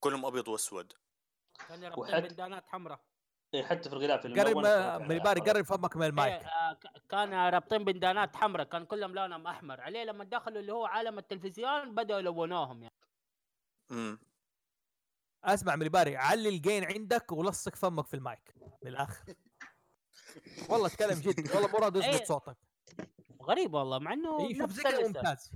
كلهم 0.00 0.24
أبيض 0.26 0.48
وأسود. 0.48 0.92
كان 1.68 1.84
رابطين 1.84 2.14
وحد- 2.14 2.22
بندانات 2.22 2.66
حمراء. 2.66 3.00
إيه 3.54 3.62
حتى 3.62 3.88
في 3.90 3.94
الغلاف 3.96 4.20
قرب 4.26 4.56
من 5.08 5.18
باري 5.18 5.40
أحمر. 5.40 5.52
قرب 5.52 5.64
فمك 5.64 5.96
من 5.96 6.06
المايك. 6.06 6.32
إيه، 6.42 6.46
آه، 6.48 6.78
كان 7.08 7.34
رابطين 7.34 7.84
بندانات 7.84 8.36
حمراء 8.36 8.66
كان 8.66 8.84
كلهم 8.86 9.14
لونهم 9.14 9.46
أحمر. 9.46 9.80
عليه 9.80 10.04
لما 10.04 10.24
دخلوا 10.24 10.60
اللي 10.60 10.72
هو 10.72 10.86
عالم 10.86 11.18
التلفزيون 11.18 11.94
بدأوا 11.94 12.20
يلونوهم 12.20 12.82
يعني. 12.82 12.94
امم 13.90 14.20
أسمع 15.44 15.76
من 15.76 15.88
باري 15.88 16.16
علي 16.16 16.48
الجين 16.48 16.84
عندك 16.84 17.32
ولصق 17.32 17.74
فمك 17.74 18.06
في 18.06 18.14
المايك. 18.14 18.54
من 18.82 18.88
الآخر. 18.90 19.34
والله 20.70 20.86
أتكلم 20.86 21.20
جد 21.20 21.50
والله 21.54 21.68
مراد 21.72 21.96
إيه. 21.96 22.10
اظبط 22.10 22.24
صوتك. 22.26 22.56
غريب 23.42 23.74
والله 23.74 23.98
مع 23.98 24.12
إنه 24.12 24.40
اي 24.40 24.54
شوف 24.54 24.70
زي 24.70 24.82
كذا. 24.82 25.06
ممتاز. 25.06 25.52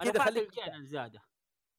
كذا 0.00 0.22
خليك- 0.24 0.54
زيادة. 0.82 1.22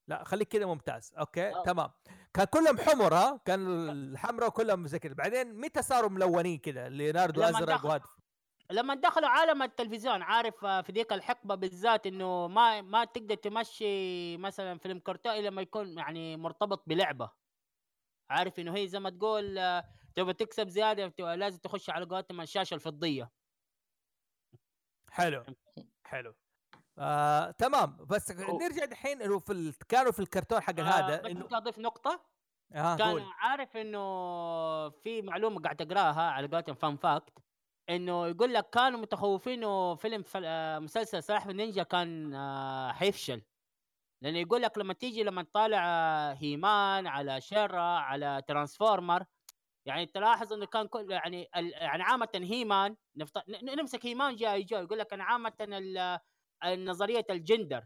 لا 0.07 0.23
خليك 0.23 0.47
كذا 0.47 0.65
ممتاز. 0.65 1.13
okay 1.19 1.47
آه. 1.55 1.63
تمام. 1.63 1.91
كان 2.33 2.45
كلهم 2.45 2.77
حمر 2.79 3.13
ها؟ 3.13 3.39
كان 3.45 3.89
الحمراء 3.89 4.49
كلهم 4.49 4.87
زي 4.87 4.99
كذا 4.99 5.13
بعدين 5.13 5.59
متى 5.61 5.81
صاروا 5.81 6.09
ملونين 6.09 6.57
كذا 6.59 6.89
ليوناردو 6.89 7.43
أزرق 7.43 7.85
وهذا. 7.85 8.03
لما 8.71 8.95
دخلوا 8.95 9.29
عالم 9.29 9.61
التلفزيون 9.63 10.21
عارف 10.21 10.65
آه، 10.65 10.81
في 10.81 10.91
ذيك 10.91 11.13
الحقبة 11.13 11.55
بالذات 11.55 12.07
إنه 12.07 12.47
ما 12.47 12.81
ما 12.81 13.05
تقدر 13.05 13.35
تمشي 13.35 14.37
مثلا 14.37 14.77
فيلم 14.77 14.99
كرتون 14.99 15.31
إلا 15.31 15.47
لما 15.47 15.61
يكون 15.61 15.97
يعني 15.97 16.37
مرتبط 16.37 16.83
بلعبة. 16.87 17.31
عارف 18.29 18.59
إنه 18.59 18.75
هي 18.75 18.87
زي 18.87 18.99
ما 18.99 19.09
تقول 19.09 19.57
آه، 19.57 19.83
تبغى 20.15 20.33
تكسب 20.33 20.67
زيادة 20.67 21.35
لازم 21.35 21.57
تخش 21.59 21.89
على 21.89 22.05
قولتهم 22.05 22.41
الشاشه 22.41 22.73
الفضية. 22.75 23.31
حلو. 25.13 25.43
حلو. 26.05 26.33
آه، 26.97 27.51
تمام. 27.51 27.97
بس 28.09 28.31
نرجع 28.31 28.85
دحين 28.85 29.21
إنه 29.21 29.39
في 29.39 29.53
ال... 29.53 29.77
كانوا 29.89 30.11
في 30.11 30.19
الكرتون 30.19 30.61
حق 30.61 30.79
آه، 30.79 30.83
هذا 30.83 31.21
بس 31.21 31.31
بدي 31.31 31.55
أضيف 31.55 31.79
نقطة. 31.79 32.33
آه 32.73 32.95
كان 32.95 33.09
قول. 33.09 33.23
عارف 33.39 33.77
إنه 33.77 33.99
في 34.89 35.21
معلومة 35.21 35.61
قاعد 35.61 35.81
أقراها 35.81 36.21
على 36.31 36.47
قولتهم 36.47 36.75
fun 36.75 36.95
fact 36.97 37.33
إنه 37.89 38.27
يقول 38.27 38.53
لك 38.53 38.69
كانوا 38.69 38.99
متخوفين 38.99 39.53
إنه 39.53 39.95
فيلم 39.95 40.23
فل... 40.23 40.43
آه، 40.45 40.79
مسلسل 40.79 41.23
سلاحف 41.23 41.49
النينجا 41.49 41.83
كان 41.83 42.33
آه، 42.35 42.91
حيفشل 42.91 43.41
لأنه 44.21 44.39
يقول 44.39 44.61
لك 44.61 44.77
لما 44.77 44.93
تيجي 44.93 45.23
لما 45.23 45.43
تطالع 45.43 45.83
آه، 45.85 46.33
هيمان 46.33 47.07
على 47.07 47.41
شيرا 47.41 47.81
على 47.81 48.41
ترانسفورمرز 48.47 49.25
يعني 49.85 50.05
تلاحظ 50.05 50.53
إنه 50.53 50.65
كان 50.65 50.87
كل 50.87 51.11
يعني 51.11 51.49
ال... 51.55 51.71
يعني 51.71 52.03
عامه 52.03 52.29
هيمان 52.35 52.95
نفط... 53.15 53.49
نمسك 53.49 54.05
هيمان 54.05 54.35
جاي 54.35 54.63
جو 54.63 54.77
يقول 54.77 54.99
لك 54.99 55.13
أنا 55.13 55.23
عامه 55.23 55.53
ال... 55.61 56.19
النظرية 56.63 57.25
الجندر. 57.29 57.85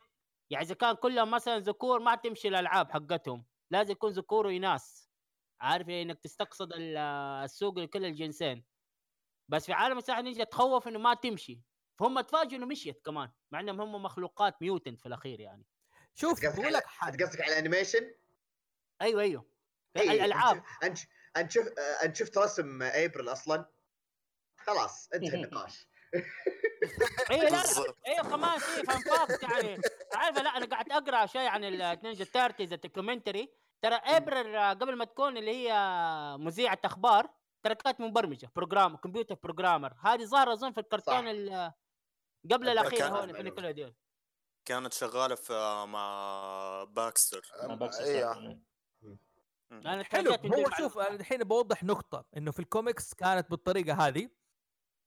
يعني 0.49 0.65
إذا 0.65 0.75
كان 0.75 0.95
كلهم 0.95 1.31
مثلا 1.31 1.60
ذكور 1.60 1.99
ما 1.99 2.15
تمشي 2.15 2.47
الألعاب 2.47 2.91
حقتهم. 2.91 3.45
لازم 3.71 3.91
يكون 3.91 4.12
ذكور 4.12 4.47
واناث 4.47 5.05
عارف 5.62 5.88
يعني 5.88 6.01
إنك 6.01 6.19
تستقصد 6.19 6.73
ال- 6.73 6.97
السوق 7.43 7.79
لكل 7.79 8.05
الجنسين. 8.05 8.65
بس 9.51 9.65
في 9.65 9.73
عالم 9.73 9.97
السلاحف 9.97 10.21
نينجا 10.21 10.43
تخوف 10.43 10.88
إنه 10.88 10.99
ما 10.99 11.13
تمشي. 11.13 11.62
فهم 11.99 12.21
تفاجئوا 12.21 12.57
إنه 12.57 12.65
مشيت 12.65 13.01
كمان 13.05 13.31
مع 13.51 13.60
إنهم 13.60 13.81
هم 13.81 14.03
مخلوقات 14.03 14.62
mutant 14.62 15.00
في 15.01 15.05
الأخير 15.05 15.39
يعني. 15.39 15.65
شوف 16.15 16.31
قصدك 16.31 16.60
بقول 16.60 16.73
لك 16.73 16.83
على- 16.83 16.88
حاجة. 16.88 17.25
قصدك 17.25 17.41
على 17.41 17.51
ال 17.54 17.59
animation؟ 17.59 18.13
أيوه 19.01 19.21
أيوه. 19.21 19.49
إيه، 19.97 20.12
الألعاب. 20.12 20.63
انت 20.83 20.99
أنت 21.38 21.52
شفت 21.52 21.80
أنت 21.80 22.15
شفت 22.15 22.38
رسم 22.38 22.82
ابريل 22.84 23.30
أصلا؟ 23.32 23.65
خلاص 24.58 25.10
انتهى 25.13 25.34
النقاش. 25.43 25.88
أيوه 27.32 27.50
لا. 27.50 27.63
أيوه 28.08 28.30
كمان 28.30 28.60
في 28.60 28.84
fun 28.84 29.00
fact 29.02 29.43
يعني. 29.43 29.82
عارفه 30.13 30.41
لا 30.41 30.50
أنا 30.58 30.65
قاعد 30.65 30.91
أقرأ 30.91 31.26
شيء 31.26 31.47
عن 31.47 31.63
ال 31.63 31.74
ninja 31.74 32.26
turtles 32.26 32.73
ال 32.73 32.80
documentary 32.80 33.54
ترى 33.82 33.95
ابريل 33.95 34.58
قبل 34.60 34.95
ما 34.95 35.06
تكون 35.06 35.38
اللي 35.38 35.52
هي 35.52 35.73
مذيعة 36.39 36.80
أخبار 36.86 37.30
ترى 37.63 37.76
كانت 37.76 38.00
مبرمجة 38.02 38.52
program 38.56 38.97
computer 38.97 39.36
programmer 39.43 39.93
هذه 40.04 40.26
ظاهرة 40.26 40.54
أظن 40.54 40.71
في. 40.71 40.80
الكرتون 40.80 41.28
ال- 41.28 41.71
قبل 42.52 42.69
الأخير 42.69 43.06
هون 43.08 43.34
في 43.34 43.43
نيكلوديون 43.43 43.95
كانت 44.65 44.93
شغالة 44.93 45.36
في 45.36 45.86
مع 45.88 46.84
باكستر. 46.89 47.52
أيوه 47.63 48.34
صراحة. 48.34 48.58
أنا 49.71 50.03
حلو 50.03 50.32
هو 50.32 50.69
شوف 50.77 50.97
الحين 50.97 51.43
بوضح 51.43 51.84
نقطة 51.84 52.25
إنه 52.38 52.51
في 52.51 52.60
الكوميكس 52.60 53.13
كانت 53.13 53.49
بالطريقة 53.49 54.08
هذه 54.08 54.30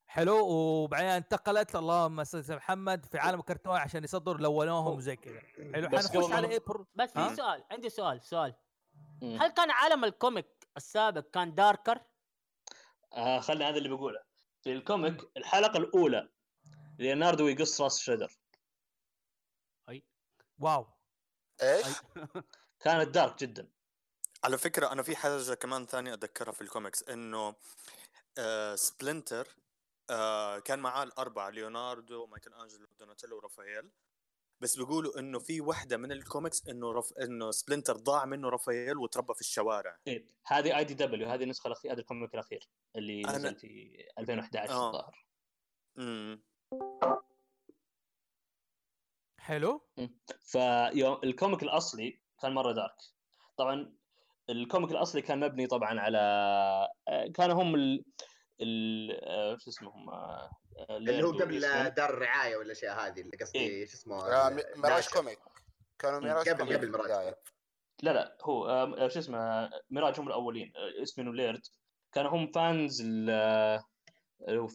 حلو 0.07 0.47
وبعدين 0.47 1.07
انتقلت 1.07 1.75
اللهم 1.75 2.23
صل 2.23 2.43
على 2.43 2.55
محمد 2.55 3.05
في 3.05 3.17
عالم 3.17 3.39
الكرتون 3.39 3.75
عشان 3.75 4.03
يصدروا 4.03 4.41
لونوهم 4.41 4.97
وزي 4.97 5.15
كذا. 5.15 5.41
حلو 5.73 5.89
بس 5.89 6.11
حنخش 6.11 6.31
على 6.31 6.51
ابريل 6.51 6.85
بس؟ 6.95 7.11
في 7.11 7.35
سؤال 7.35 7.63
عندي 7.71 7.89
سؤال 7.89 8.23
سؤال. 8.23 8.55
مم. 9.21 9.41
هل 9.41 9.49
كان 9.49 9.71
عالم 9.71 10.05
ال 10.05 10.15
comic 10.15 10.67
السابق 10.77 11.29
كان 11.29 11.55
darker؟ 11.55 12.01
آه 13.13 13.39
خلي 13.39 13.65
هذا 13.65 13.77
اللي 13.77 13.89
بقوله. 13.89 14.19
في 14.61 14.73
ال 14.73 14.84
comic 14.84 15.37
الحلقة 15.37 15.77
الأولى 15.77 16.29
ليوناردو 16.99 17.47
يقص 17.47 17.81
راس 17.81 17.99
شريدر 17.99 18.37
واو. 20.59 20.87
إيش؟ 21.61 21.85
كانت 22.79 23.09
dark 23.09 23.39
جدا. 23.39 23.67
على 24.43 24.57
فكرة 24.57 24.91
أنا 24.91 25.03
في 25.03 25.15
حاجة 25.15 25.53
كمان 25.53 25.85
ثانية 25.85 26.13
أتذكرها 26.13 26.51
في 26.51 26.61
الكوميكس 26.61 27.03
إنه 27.09 27.55
آه 28.37 28.75
سبلنتر 28.75 29.47
آه 30.09 30.59
كان 30.59 30.79
معاه 30.79 31.03
الأربعة 31.03 31.49
ليوناردو 31.49 32.25
مايكل 32.27 32.53
أنجلو 32.53 32.87
دوناتيلو 32.99 33.37
ورافائيل 33.37 33.91
بس 34.61 34.77
بيقولوا 34.77 35.19
إنه 35.19 35.39
في 35.39 35.61
وحدة 35.61 35.97
من 35.97 36.11
الكوميكس 36.11 36.67
إنه 36.67 36.91
رف... 36.91 37.13
إنه 37.13 37.51
سبلنتر 37.51 37.97
ضاع 37.97 38.25
منه 38.25 38.49
رافائيل 38.49 38.97
وتربى 38.97 39.33
في 39.33 39.41
الشوارع. 39.41 39.97
إيه 40.07 40.25
هذه 40.45 40.77
IDW 40.77 41.27
هذه 41.29 41.43
النسخة 41.43 41.67
الاخيره 41.67 41.93
هذا 41.93 41.99
ال 42.01 42.06
comic 42.06 42.33
الأخير 42.33 42.67
اللي 42.95 43.23
أنا- 43.27 43.29
نزل 43.29 43.55
في 43.55 43.97
2011 44.19 44.73
آه. 44.73 44.87
الظاهر. 44.87 45.25
امم 45.97 46.43
حلو. 49.39 49.81
فيوم 50.39 51.19
ال 51.23 51.30
comic 51.30 51.63
الأصلي 51.63 52.21
كان 52.41 52.51
مرة 52.53 52.71
dark 52.71 52.97
طبعا 53.57 53.93
ال 54.49 54.56
comic 54.56 54.91
الأصلي 54.91 55.21
كان 55.21 55.39
مبني 55.39 55.67
طبعا 55.67 55.99
على 55.99 56.17
آه، 57.07 57.27
كانوا 57.35 57.63
هم 57.63 57.75
ال 57.75 58.03
ال 58.61 59.11
آه، 59.23 59.57
شو 59.57 59.69
اسمهم 59.69 60.09
آه، 60.09 60.49
اللي 60.89 61.23
هو 61.23 61.31
قبل. 61.31 61.59
دار 61.89 62.09
الرعاية 62.09 62.57
والاشياء 62.57 63.07
هذه 63.07 63.21
اللي 63.21 63.37
قصدي 63.41 63.59
إيه. 63.59 63.85
شو 63.85 63.93
اسمه 63.93 64.25
آه، 64.33 64.49
ميراج. 64.75 65.07
كوميك 65.09 65.39
كانوا 65.99 66.19
ميراج 66.19 66.49
قبل- 66.49 66.77
قبل 66.77 66.91
ميراج. 66.91 67.33
لا 68.03 68.13
لا 68.13 68.37
هو 68.41 68.85
شو 69.07 69.19
اسمه 69.19 69.69
ميراج 69.89 70.19
هم 70.19 70.27
الأولين 70.27 70.73
آه، 70.75 71.03
اسمين 71.03 71.27
وليرد 71.27 71.61
كانوا 72.11 72.31
هم 72.31 72.51
fans 72.51 73.01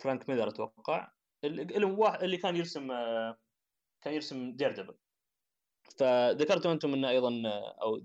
فرانك 0.02 0.28
ميلر 0.28 0.48
أتوقع 0.48 1.12
اللي 1.44 2.36
كان 2.36 2.56
يرسم 2.56 2.88
كان 4.02 4.14
يرسم 4.14 4.52
Daredevil 4.56 4.98
فذكرتوا 5.98 6.72
أنتم 6.72 6.94
إنه 6.94 7.08
أيضا 7.08 7.42
أو 7.82 8.02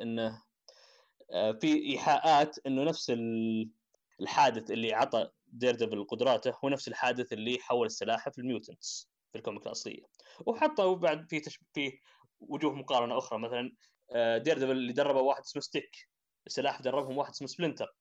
إنه 0.00 0.42
في 1.32 1.82
إيحاءات 1.92 2.66
إنه 2.66 2.84
نفس 2.84 3.10
ال- 3.10 3.70
الحادث 4.20 4.70
اللي 4.70 4.92
عطى 4.94 5.30
Daredevil 5.46 6.04
قدراته 6.04 6.54
هو 6.64 6.68
نفس 6.68 6.88
الحادث 6.88 7.32
اللي 7.32 7.58
حول 7.60 7.86
السلاحف 7.86 8.38
ال 8.38 8.47
mutants 8.47 9.10
في 9.32 9.38
ال 9.38 9.43
comic 9.43 9.66
الأصلية. 9.66 10.02
وحطوا 10.46 10.96
بعد 10.96 11.28
في 11.28 11.40
تش... 11.40 11.60
في 11.74 11.98
وجوه 12.40 12.74
مقارنة 12.74 13.18
أخرى 13.18 13.38
مثلا 13.38 13.72
Daredevil 14.38 14.70
اللي 14.70 14.92
دربه 14.92 15.20
واحد 15.20 15.40
اسمه 15.42 15.62
ستيك 15.62 16.08
السلاحف 16.46 16.82
دربهم 16.82 17.18
واحد 17.18 17.30
اسمه 17.30 17.48
سبلنتر 17.48 17.96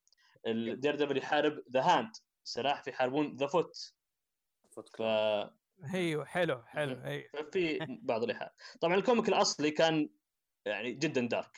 ال 0.47 0.95
Daredevil 0.95 1.17
يحارب 1.17 1.63
The 1.71 1.81
Hand 1.81 2.11
السلاحف 2.45 2.87
يحاربون 2.87 3.35
The 3.35 3.47
Foot 3.47 3.93
ف... 4.97 5.01
أيوه 5.93 6.25
حلو 6.25 6.63
حلو. 6.63 7.03
أيوه. 7.03 7.29
في 7.51 7.79
بعض 8.01 8.23
الايحاء 8.23 8.53
طبعا 8.81 8.95
ال 8.95 9.01
comic 9.01 9.29
الأصلي 9.29 9.71
كان 9.71 10.09
يعني 10.65 10.91
جدا 10.91 11.27
dark 11.27 11.57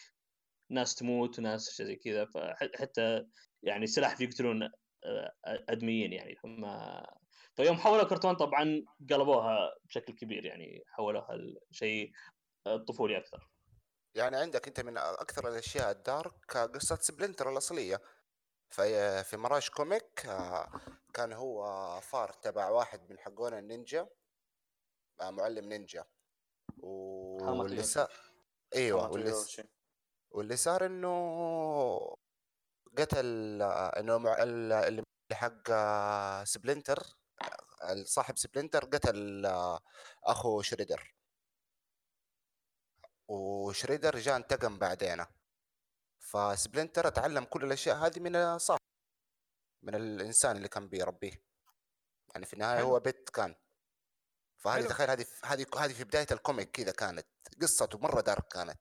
ناس 0.70 0.96
تموت 0.96 1.40
وناس 1.40 1.70
شيء 1.70 1.86
زي 1.86 1.96
كذا 1.96 2.26
فحتى 2.26 3.26
يعني 3.64 3.88
سلاحف 3.88 4.18
يقتلون 4.18 4.64
آه، 4.64 5.34
أدميين 5.46 6.14
يعني. 6.14 6.36
فما 6.36 7.06
فيوم 7.56 7.78
حولوا 7.78 8.04
كرتون 8.04 8.34
طبعا 8.34 8.86
قلبوها 9.10 9.76
بشكل 9.86 10.14
كبير 10.14 10.46
يعني 10.46 10.84
حولوها 10.88 11.38
لشيء 11.72 12.12
آه، 12.68 12.78
طفولي 12.78 13.18
أكثر. 13.18 13.50
يعني 14.16 14.38
عندك 14.38 14.68
أنت 14.68 14.80
من 14.80 14.98
أكثر 14.98 15.48
الأشياء 15.48 15.92
ال 15.92 16.05
dark 16.05 16.58
قصة 16.58 16.96
سبلنتر 16.96 17.52
الأصلية. 17.52 18.02
في 18.70 19.24
في 19.24 19.38
Mirage 19.38 19.70
comic 19.70 20.26
آه، 20.26 20.72
كان 21.14 21.34
هو 21.34 21.64
فار 22.02 22.32
تبع 22.32 22.70
واحد 22.70 23.10
من 23.10 23.20
حقون 23.20 23.54
النينجا 23.54 24.08
آه، 25.22 25.32
معلم 25.32 25.66
نينجا. 25.66 26.06
واللي 26.78 27.84
صار 27.84 28.12
إيوه 28.76 29.12
واللي 29.12 29.32
س... 29.32 29.62
واللي 30.32 30.58
صار 30.58 30.86
إنه 30.86 32.18
قتل 32.98 33.62
إنه 33.62 34.18
المعلم 34.18 34.44
اللي 34.44 35.04
حق 35.34 35.70
سبلنتر 36.44 37.18
صاحب 38.04 38.38
سبلنتر 38.38 38.86
قتل 38.86 39.46
أخو 40.24 40.62
شريدر. 40.62 41.16
وشريدر 43.28 44.18
جاء 44.18 44.36
انتقم 44.36 44.80
بعدينه. 44.80 45.28
فسبلنتر 46.20 47.08
اتعلم 47.08 47.44
كل 47.44 47.64
الأشياء 47.64 47.98
هذه 47.98 48.20
من 48.20 48.58
صاحب 48.58 48.80
من 49.84 49.96
الإنسان 49.96 50.58
اللي 50.58 50.68
كان 50.68 50.90
بيربيه. 50.90 51.44
يعني 52.34 52.46
في 52.46 52.54
النهاية 52.54 52.82
هو 52.82 53.00
بيت 53.00 53.30
كان. 53.30 53.56
فهذه 54.58 54.88
تخيل 54.88 55.10
هذه 55.10 55.26
هذه 55.44 55.66
هذه 55.78 55.94
في 55.94 56.04
بداية 56.04 56.28
الكوميك 56.32 56.72
كذا 56.72 56.92
كانت. 56.92 57.28
قصته 57.62 57.98
مرة 57.98 58.22
دارك 58.22 58.48
كانت. 58.48 58.80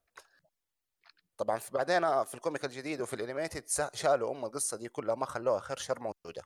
طبعا 1.38 1.58
في 1.58 1.72
بعدين 1.72 2.24
في 2.24 2.34
الكوميك 2.34 2.64
الجديد 2.64 3.00
وفي 3.00 3.14
الانيميتد 3.14 3.64
شالوا 3.94 4.32
أم 4.32 4.44
القصة 4.44 4.76
دي 4.76 4.88
كلها 4.88 5.14
ما 5.14 5.26
خلوها 5.26 5.60
خير 5.60 5.76
شر 5.76 6.00
موجودة. 6.00 6.42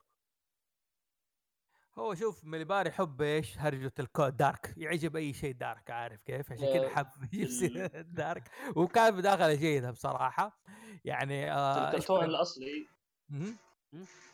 هو 1.97 2.15
شوف 2.15 2.43
مليبار 2.43 2.87
يحب 2.87 3.21
إيش؟ 3.21 3.57
هرجة 3.57 3.91
الكود 3.99 4.37
دارك. 4.37 4.73
يعجب 4.77 5.15
أي 5.15 5.33
شيء 5.33 5.51
دارك 5.53 5.91
عارف 5.91 6.21
كيف؟ 6.21 6.51
عشان 6.51 6.73
كذا 6.73 6.89
حب 6.89 7.07
يصير 7.33 8.01
دارك. 8.01 8.51
وكان 8.75 9.15
بداخل 9.15 9.57
جيدة 9.57 9.91
بصراحة. 9.91 10.61
يعني 11.05 11.51
آه 11.51 11.89
الكرتون 11.89 12.23
الأصلي. 12.23 12.87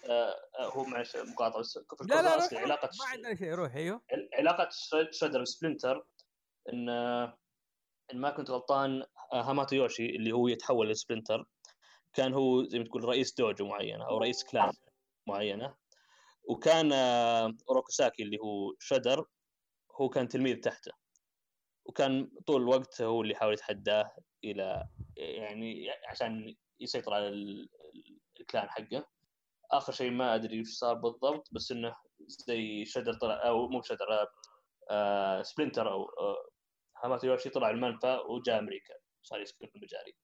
آه 0.10 0.36
هو 0.60 0.84
معلش 0.84 1.15
مقاطعة 1.15 1.60
بس 1.60 1.78
في 1.78 1.86
لا 2.02 2.22
لا 2.22 2.36
الأصلي 2.36 2.60
علاقة 2.60 2.89
ما 3.00 3.06
عندنا 3.06 3.36
شيء 3.36 3.54
روح 3.54 3.76
أيوه. 3.76 4.02
علاقة 4.34 4.69
شريدر 5.12 5.41
وسبلنتر 5.41 6.08
إن 6.74 6.89
إن 8.13 8.22
ما 8.22 8.30
كنت 8.30 8.50
غلطان 8.52 9.02
آه، 9.02 9.18
هاماتو 9.33 9.75
يوشي 9.75 10.05
اللي 10.05 10.31
هو 10.31 10.47
يتحول 10.47 10.89
لسبلنتر 10.89 11.45
كان 12.13 12.33
هو 12.33 12.63
زي 12.63 12.79
ما 12.79 12.85
تقول 12.85 13.03
رئيس 13.03 13.33
dojo 13.36 13.67
معينة 13.67 14.05
أو 14.05 14.17
رئيس 14.17 14.43
clan 14.43 14.71
معينة. 15.27 15.75
وكان 16.43 16.91
آه، 16.93 17.53
أوروكوساكي 17.69 18.23
اللي 18.23 18.37
هو 18.37 18.73
شريدر 18.79 19.25
هو 20.01 20.09
كان 20.09 20.27
تلميذ 20.27 20.59
تحته. 20.59 20.91
وكان 21.85 22.31
طول 22.47 22.61
الوقت 22.61 23.01
هو 23.01 23.21
اللي 23.21 23.33
يحاول 23.33 23.53
يتحداه 23.53 24.11
إلى 24.43 24.87
يعني 25.17 25.89
عشان 26.07 26.55
يسيطر 26.79 27.13
على 27.13 27.27
ال 28.39 28.45
clan 28.45 28.69
حقه. 28.69 29.05
آخر 29.71 29.93
شيء 29.93 30.11
ما 30.11 30.35
أدري 30.35 30.61
وش 30.61 30.67
صار 30.67 30.93
بالضبط 30.93 31.49
بس 31.51 31.71
إنه 31.71 31.95
زي 32.27 32.85
شريدر 32.86 33.13
طلع 33.13 33.47
أو 33.47 33.67
مو 33.67 33.81
شريدر 33.82 34.27
آه 34.91 35.41
سبلنتر 35.41 35.91
أو 35.91 36.03
آه 36.03 36.49
هاماتو 37.03 37.27
يوشي 37.27 37.49
طلع 37.49 37.69
المنفى 37.69 38.19
وجاء 38.29 38.59
أمريكا. 38.59 38.93
صار 39.29 39.41
يسكن 39.41 39.67
في 39.67 39.75
المجاري. 39.75 40.15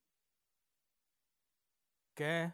okay. 2.09 2.51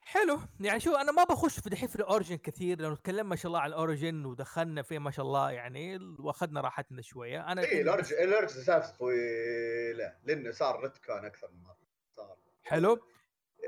حلو. 0.00 0.40
يعني 0.60 0.80
شو 0.80 0.96
أنا 0.96 1.12
ما 1.12 1.24
بخش 1.24 1.60
في 1.60 1.70
دحين 1.70 1.88
في 1.88 1.96
ال 1.96 2.02
origin 2.02 2.36
كثير 2.36 2.80
لأنه 2.80 2.96
تكلمنا 2.96 3.22
ما 3.22 3.36
شاء 3.36 3.46
الله 3.46 3.60
عن 3.60 3.68
ال 3.68 3.76
origin 3.76 4.24
ودخلنا 4.24 4.82
فيه 4.82 4.98
ما 4.98 5.10
شاء 5.10 5.26
الله 5.26 5.50
يعني 5.50 5.96
وأخذنا 6.18 6.60
راحتنا 6.60 7.02
شوية. 7.02 7.52
أنا 7.52 7.62
اي 7.62 7.80
ال 7.80 7.85
origin 7.85 8.16
ال 8.16 8.23
origin 8.23 8.62
سالفه 8.62 8.96
طويله 8.96 10.18
لأنه 10.24 10.50
صار 10.50 10.80
retcon 10.80 11.24
أكثر 11.24 11.50
من 11.50 11.62
مرة. 11.62 11.78
صار. 12.16 12.38
حلو. 12.62 13.08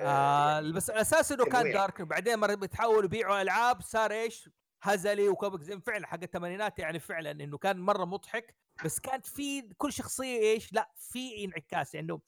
آه 0.00 0.52
يعني 0.52 0.72
بس 0.72 0.90
الأساس 0.90 1.32
إنه 1.32 1.44
كان 1.44 1.72
dark. 1.72 2.02
بعدين 2.02 2.38
مرة 2.38 2.54
بيتحول 2.54 3.04
يبيعوا 3.04 3.42
ألعاب 3.42 3.82
صار 3.82 4.10
إيش؟ 4.10 4.50
هزلي 4.82 5.28
و 5.28 5.34
comic 5.34 5.62
زي 5.62 5.80
فعلا 5.80 6.06
حق 6.06 6.22
الثمانينات 6.22 6.78
يعني 6.78 6.98
فعلا 6.98 7.30
إنه 7.30 7.58
كان 7.58 7.78
مرة 7.78 8.04
مضحك. 8.04 8.65
بس 8.84 9.00
كانت 9.00 9.26
في 9.26 9.62
كل 9.62 9.92
شخصية 9.92 10.38
إيش؟ 10.38 10.72
لا 10.72 10.92
في 10.96 11.44
انعكاس. 11.44 11.94
يعني 11.94 12.06
إنه 12.06 12.20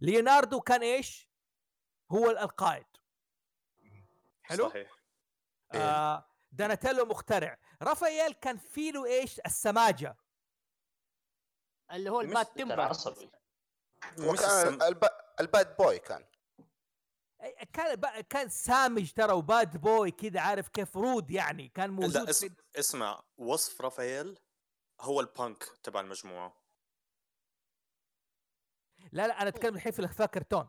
ليوناردو 0.00 0.60
كان 0.60 0.82
إيش؟ 0.82 1.30
هو 2.12 2.30
القائد. 2.30 2.86
حلو؟ 4.42 4.68
صحيح. 4.68 4.98
آه 5.74 6.28
داناتيلو 6.52 7.04
مخترع. 7.04 7.58
رافائيل 7.82 8.32
كان 8.32 8.56
في 8.56 8.90
له 8.90 9.06
إيش؟ 9.06 9.40
السماجة. 9.46 10.16
اللي 11.92 12.10
هو 12.10 12.20
ال 12.20 12.26
bad 12.26 12.46
temper 12.46 12.80
عصبي. 12.80 13.30
وكان 14.18 14.78
ال 15.40 15.49
bad 15.49 15.76
boy 15.76 15.98
كان. 15.98 16.24
كان 17.72 18.20
كان 18.20 18.48
سامج 18.48 19.12
ترى 19.12 19.32
و 19.32 19.43
bad 19.43 19.76
boy 19.76 20.10
كذا 20.10 20.40
عارف 20.40 20.68
كيف؟ 20.68 20.96
rude 20.96 21.30
يعني 21.30 21.68
كان 21.68 21.90
موجود 21.90 22.16
لا 22.16 22.30
اسم... 22.30 22.54
اسمع 22.76 23.22
وصف 23.36 23.80
رافائيل 23.80 24.38
هو 25.00 25.20
البانك 25.20 25.64
تبع 25.82 26.00
المجموعة. 26.00 26.56
لا 29.12 29.26
لا 29.26 29.42
أنا 29.42 29.48
أتكلم 29.48 29.74
الحين 29.74 29.92
في 29.92 29.98
الأفلام 29.98 30.28
كرتون. 30.28 30.68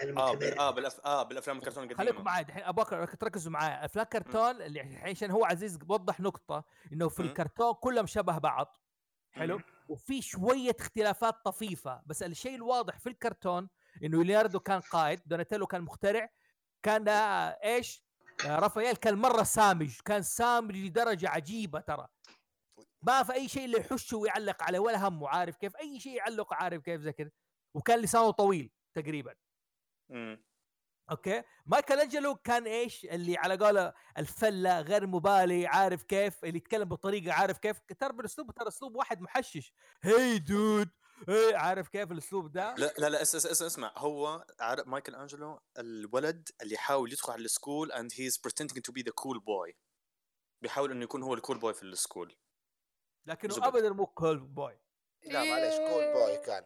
آه 0.00 0.34
بال... 0.34 0.58
آه 0.58 0.70
بالأف... 0.70 1.00
آه 1.00 1.22
بالأفلام 1.22 1.58
الكرتون 1.58 1.84
القديمة. 1.84 1.98
خليكم 2.04 2.24
معي 2.24 2.42
الحين 2.42 2.62
أبغاك 2.62 3.16
تركزوا 3.20 3.52
معي 3.52 3.84
أفلام 3.84 4.06
كرتون 4.06 4.62
اللي 4.62 4.80
الحين 4.80 5.10
عشان 5.10 5.30
هو 5.30 5.44
عزيز 5.44 5.78
وضح 5.88 6.20
نقطة 6.20 6.64
إنه 6.92 7.08
في. 7.08 7.20
الكرتون 7.20 7.74
كلهم 7.74 8.06
شبه 8.06 8.38
بعض. 8.38 8.76
حلو. 9.32 9.60
وفي 9.88 10.22
شوية 10.22 10.76
اختلافات 10.80 11.34
طفيفة. 11.44 12.02
بس 12.06 12.22
الشيء 12.22 12.54
الواضح 12.54 12.98
في 12.98 13.08
الكرتون 13.08 13.68
إنه 14.02 14.24
ليوناردو 14.24 14.60
كان 14.60 14.80
قائد 14.80 15.22
دوناتيلو 15.26 15.66
كان 15.66 15.82
مخترع. 15.82 16.28
كان 16.82 17.08
إيش؟ 17.08 18.02
رافائيل 18.44 18.96
كان 18.96 19.14
مرة 19.14 19.42
سامج. 19.42 20.00
كان 20.04 20.22
سامج 20.22 20.76
لدرجة 20.76 21.28
عجيبة 21.28 21.80
ترى. 21.80 22.08
ما 23.02 23.22
في 23.22 23.32
أي 23.32 23.48
شيء 23.48 23.64
اللي 23.64 23.78
يحشه 23.78 24.16
ويعلق 24.16 24.62
عليه 24.62 24.78
ولا 24.78 25.08
همه 25.08 25.28
عارف 25.28 25.56
كيف 25.56 25.76
أي 25.76 26.00
شيء 26.00 26.12
يعلق 26.12 26.54
عارف 26.54 26.82
كيف 26.82 27.00
زي 27.00 27.12
كذا 27.12 27.30
وكان 27.74 27.98
لسانه 27.98 28.30
طويل 28.30 28.70
تقريبا. 28.94 29.34
امم 30.10 30.44
okay؟ 31.10 31.42
مايكل 31.66 32.00
أنجلو 32.00 32.34
كان 32.34 32.66
إيش؟ 32.66 33.04
اللي 33.04 33.36
على 33.36 33.56
قوله 33.56 33.94
الفلة 34.18 34.80
غير 34.80 35.06
مبالي 35.06 35.66
عارف 35.66 36.02
كيف؟ 36.02 36.44
اللي 36.44 36.56
يتكلم 36.56 36.88
بطريقة 36.88 37.32
عارف 37.32 37.58
كيف. 37.58 37.80
ترى 37.98 38.12
بالأسلوب 38.12 38.50
ترى 38.50 38.68
أسلوب 38.68 38.96
واحد 38.96 39.20
محشش. 39.20 39.72
hey 40.02 40.38
dude 40.38 40.88
إيه 41.28 41.56
عارف 41.56 41.88
كيف 41.88 42.12
الأسلوب 42.12 42.52
ده؟ 42.52 42.74
لا 42.74 42.94
لا 42.98 43.08
لا 43.08 43.22
اسمع 43.22 43.50
اسمع 43.50 43.66
اسمع. 43.66 43.92
هو 43.96 44.44
عارف 44.60 44.86
مايكل 44.86 45.14
أنجلو 45.14 45.60
الولد 45.78 46.48
اللي 46.62 46.74
يحاول 46.74 47.12
يدخل 47.12 47.32
على 47.32 47.44
ال 47.44 47.51
school 47.51 47.92
he 47.92 48.30
is 48.30 48.36
pretending 48.36 48.80
to 48.80 48.92
be 48.92 49.02
the 49.02 49.12
cool 49.22 49.38
boy. 49.38 49.74
بيحاول 50.62 50.90
إنه 50.90 51.04
يكون 51.04 51.22
هو 51.22 51.34
ال 51.34 51.39
cool 51.39 51.58
boy 51.58 51.74
في 51.74 51.82
ال 51.82 51.89
school. 51.89 52.36
لكنه 53.26 53.54
زبط. 53.54 53.64
ابدا 53.64 53.92
مو 53.92 54.06
cool 54.06 54.38
boy 54.38 54.78
لا 55.26 55.44
معلش 55.44 55.76
cool 55.76 56.12
boy 56.12 56.36
كان. 56.36 56.64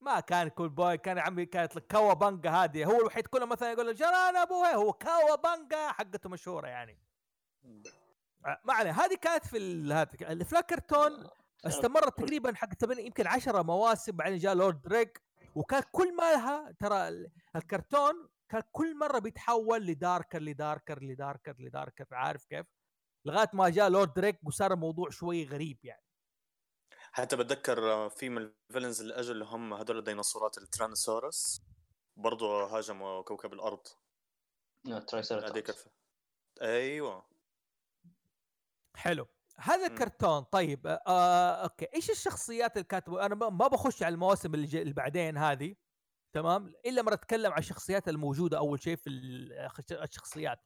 ما 0.00 0.20
كان 0.20 0.48
cool 0.48 0.68
boy 0.68 0.98
كان 0.98 1.16
يا 1.16 1.22
عمي 1.22 1.46
كانت 1.46 1.78
cowabunga 1.78 2.50
هذه 2.50 2.84
هو 2.84 3.00
الوحيد 3.00 3.26
كله 3.26 3.46
مثلا 3.46 3.72
يقول 3.72 3.94
جران 3.94 4.36
ابوه 4.36 4.70
هو 4.74 4.92
cowabunga 4.92 5.92
حقته 5.92 6.28
مشهورة 6.28 6.68
يعني. 6.68 6.98
ما 8.64 8.74
عليه. 8.74 8.90
هذه 8.90 9.14
كانت 9.14 9.46
في 9.46 9.58
هذا 9.92 10.32
الفلم 10.32 10.75
كرتون 10.75 11.28
استمرت 11.66 12.18
تقريبا 12.18 12.54
حق 12.54 12.68
يمكن 12.98 13.26
10 13.26 13.62
مواسم 13.62 14.12
بعدين 14.16 14.38
جاء 14.38 14.54
Lord 14.54 14.82
Dregg 14.82 15.22
وكان 15.54 15.82
كل 15.92 16.16
ما 16.16 16.32
لها 16.32 16.74
ترى 16.80 17.28
الكرتون 17.56 18.28
كان 18.48 18.62
كل 18.72 18.98
مرة 18.98 19.18
بيتحول 19.18 19.86
لداركر 19.86 20.42
لداركر 20.42 21.02
لداركر 21.02 21.54
لداركر. 21.58 22.06
عارف 22.12 22.44
كيف؟ 22.44 22.66
لغاية 23.24 23.50
ما 23.52 23.68
جاء 23.68 23.88
Lord 23.88 24.14
Dregg 24.14 24.38
وصار 24.44 24.72
الموضوع 24.72 25.10
شوي 25.10 25.44
غريب 25.44 25.78
يعني. 25.84 26.04
حتى 27.12 27.36
بتذكر 27.36 28.08
في 28.08 28.28
من 28.28 28.52
ال 28.70 28.73
villains 28.73 29.00
اللي 29.00 29.14
اجوا 29.14 29.32
اللي 29.32 29.44
هم 29.44 29.74
هذول 29.74 29.98
الديناصورات 29.98 30.58
ال 30.58 30.65
Tyrannosaurus 30.65 31.62
برضو 32.16 32.64
هاجموا 32.64 33.22
كوكب 33.22 33.52
الأرض. 33.52 33.86
هذيك 35.50 35.74
أيوه. 36.62 37.26
حلو. 38.96 39.26
هذا 39.58 39.86
الكرتون 39.86 40.40
طيب 40.42 40.86
آه, 40.86 41.02
آه 41.06 41.62
أوكي. 41.62 41.86
إيش 41.94 42.10
الشخصيات 42.10 42.72
اللي 42.72 42.84
كاتبه 42.84 43.26
أنا 43.26 43.34
ما 43.34 43.68
بخش 43.68 44.02
على 44.02 44.14
المواسم 44.14 44.54
اللي, 44.54 44.82
اللي 44.82 44.94
بعدين 44.94 45.36
هذه. 45.36 45.74
تمام؟ 46.32 46.72
إلا 46.86 47.02
مرة 47.02 47.14
أتكلم 47.14 47.52
عن 47.52 47.58
الشخصيات 47.58 48.08
الموجودة 48.08 48.58
أول 48.58 48.82
شيء 48.82 48.96
في 48.96 49.10
الشخصيات. 49.90 50.58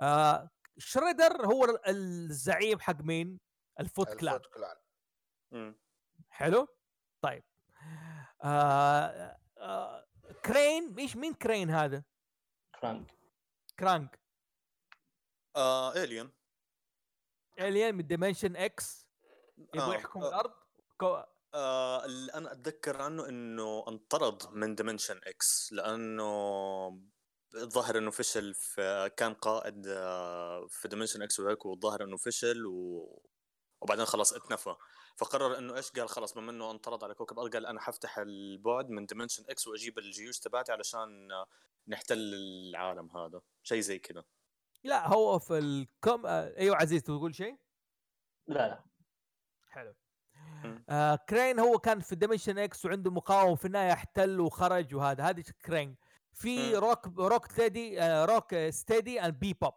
آه 0.00 0.50
شريدر 0.78 1.46
هو 1.46 1.80
الزعيم 1.88 2.80
حق 2.80 3.00
مين؟ 3.00 3.40
الفوت 3.80 4.14
كلان. 4.14 4.34
الفوت 4.34 4.52
كلان. 4.54 5.74
حلو؟ 6.30 6.68
طيب. 7.22 7.44
آه 8.44 9.38
آه 9.58 10.06
كرانك 10.44 10.98
إيش 10.98 11.16
مين 11.16 11.34
كرين 11.34 11.70
هذا؟ 11.70 12.04
كرانك. 12.80 13.14
كرانك. 13.78 14.20
آه 15.56 15.92
alien 15.92 16.30
alien 17.60 17.94
من 17.94 18.06
ديمنشن 18.06 18.56
إكس 18.56 19.08
يبغى 19.74 19.94
آه، 19.94 19.94
يحكم 19.94 20.22
آه. 20.22 20.28
الأرض؟ 20.28 20.52
كو... 20.98 21.24
آه 21.54 22.04
اللي 22.04 22.34
أنا 22.34 22.52
أتذكر 22.52 23.02
عنه 23.02 23.28
إنه 23.28 23.84
انطرد 23.88 24.52
من 24.52 24.74
Dimension 24.74 25.20
X 25.24 25.72
لأنه 25.72 27.08
الظاهر 27.54 27.98
إنه 27.98 28.10
فشل 28.10 28.54
في 28.54 29.10
كان 29.16 29.34
قائد 29.34 29.86
آه، 29.86 30.66
في 30.66 30.88
Dimension 30.88 31.22
X 31.22 31.40
وهيك 31.40 31.66
والظاهر 31.66 32.04
إنه 32.04 32.16
فشل 32.16 32.66
و... 32.66 33.22
وبعدين 33.80 34.04
خلاص 34.04 34.32
اتنفى. 34.32 34.76
فقرر 35.16 35.58
إنه 35.58 35.76
إيش؟ 35.76 35.90
قال 35.90 36.08
خلاص 36.08 36.34
بما 36.34 36.50
إنه 36.50 36.70
انطرد 36.70 37.04
على 37.04 37.14
كوكب 37.14 37.38
الأرض 37.38 37.52
قال 37.52 37.66
أنا 37.66 37.80
حفتح 37.80 38.18
البعد 38.18 38.90
من 38.90 39.06
Dimension 39.06 39.44
X 39.50 39.66
وأجيب 39.66 39.98
الجيوش 39.98 40.38
تبعتي 40.38 40.72
علشان 40.72 41.28
نحتل 41.88 42.18
العالم 42.18 43.16
هذا. 43.16 43.40
شيء 43.62 43.80
زي 43.80 43.98
كذا. 43.98 44.24
لا 44.84 45.08
هو 45.08 45.38
في 45.38 45.58
ال 45.58 45.69
comic 45.69 46.26
آه 46.26 46.56
أيوه 46.58 46.76
عزيز 46.76 47.02
تقول 47.02 47.34
شيء؟ 47.34 47.56
لا 48.46 48.68
لا. 48.68 48.84
حلو. 49.68 49.94
آه 50.88 51.16
كرانك 51.28 51.60
هو 51.60 51.78
كان 51.78 52.00
في 52.00 52.14
Dimension 52.14 52.58
X 52.58 52.84
وعنده 52.84 53.10
مقاومة 53.10 53.56
في 53.56 53.64
النهاية 53.64 53.92
احتل 53.92 54.40
وخرج 54.40 54.94
وهذا. 54.94 55.24
هذه 55.24 55.44
كرانك. 55.64 55.96
في. 56.38 56.74
روك 56.74 57.06
روك 57.18 57.52
ستيدي 57.52 58.02
آه 58.02 58.24
روك 58.24 58.54
ستيدي 58.70 59.20
and 59.20 59.38
بي 59.38 59.54
بوب 59.54 59.74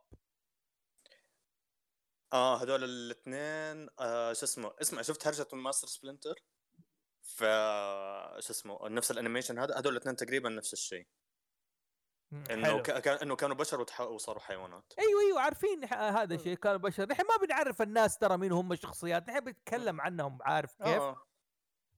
آه 2.33 2.63
هذول 2.63 2.83
الاثنين 2.83 3.89
آه 3.99 4.33
شو 4.33 4.45
اسمه؟ 4.45 4.73
اسمع 4.81 5.01
شفت 5.01 5.27
هرجة 5.27 5.47
ماستر 5.53 5.87
سبلنتر؟ 5.87 6.35
ف 7.21 7.39
شو 8.39 8.53
اسمه؟ 8.53 8.89
نفس 8.89 9.11
ال 9.11 9.16
animation 9.16 9.59
هذا 9.59 9.77
هذول 9.79 9.93
الاثنين 9.93 10.15
تقريبا 10.15 10.49
نفس 10.49 10.73
الشيء. 10.73 11.07
إنه. 12.51 12.81
كان 12.81 13.17
إنه 13.17 13.35
كانوا 13.35 13.55
بشر 13.55 13.81
وتح... 13.81 14.01
وصاروا 14.01 14.41
حيوانات. 14.41 14.93
أيوه 14.99 15.21
أيوه 15.21 15.41
عارفين 15.41 15.83
هذا 15.93 16.35
الشيء 16.35 16.55
كانوا 16.55 16.77
بشر. 16.77 17.09
نحن 17.09 17.21
ما 17.21 17.45
بنعرف 17.45 17.81
الناس 17.81 18.17
ترى 18.17 18.37
مين 18.37 18.51
هم 18.51 18.71
الشخصيات. 18.71 19.29
نحن 19.29 19.39
بنتكلم 19.39 20.01
عنهم 20.01 20.37
عارف 20.41 20.77
كيف؟ 20.77 21.01
آه. 21.01 21.30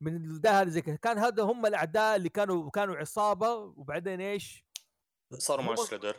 من 0.03 0.41
ده 0.41 0.61
هذا 0.61 0.69
زي 0.69 0.81
كذا 0.81 0.95
كان 0.95 1.17
هذا 1.17 1.43
هم 1.43 1.65
الأعداء 1.65 2.15
اللي 2.15 2.29
كانوا 2.29 2.69
كانوا 2.69 2.95
عصابة 2.95 3.53
وبعدين 3.53 4.21
إيش؟ 4.21 4.65
صاروا 5.37 5.65
مع 5.65 5.75
شريدر. 5.75 6.17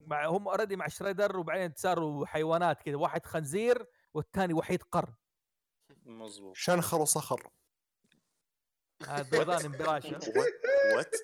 مع 0.00 0.26
هم 0.26 0.48
already 0.48 0.76
مع 0.76 0.88
شريدر 0.88 1.36
وبعدين 1.38 1.72
صاروا 1.76 2.26
حيوانات 2.26 2.82
كذا 2.82 2.96
واحد 2.96 3.26
خنزير 3.26 3.86
والثاني 4.14 4.54
وحيد 4.54 4.82
قرن 4.82 5.14
مظبوط. 6.04 6.56
شنخر 6.56 7.00
وصخر 7.00 7.50
هذا 9.06 9.30
بيضان 9.30 9.64
امبراشا 9.64 10.18
وات 10.96 11.14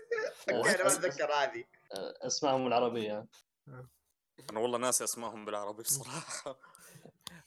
أنا 0.49 0.63
ما 0.63 0.87
أتذكر 0.87 1.33
هذه. 1.33 1.65
آه، 1.95 2.27
اسمائهم 2.27 2.67
العربيه 2.67 3.27
أنا 4.51 4.61
والله 4.61 4.79
ناسي 4.79 5.05
اسمائهم 5.05 5.45
بالعربي 5.45 5.83
بصراحة. 5.83 6.59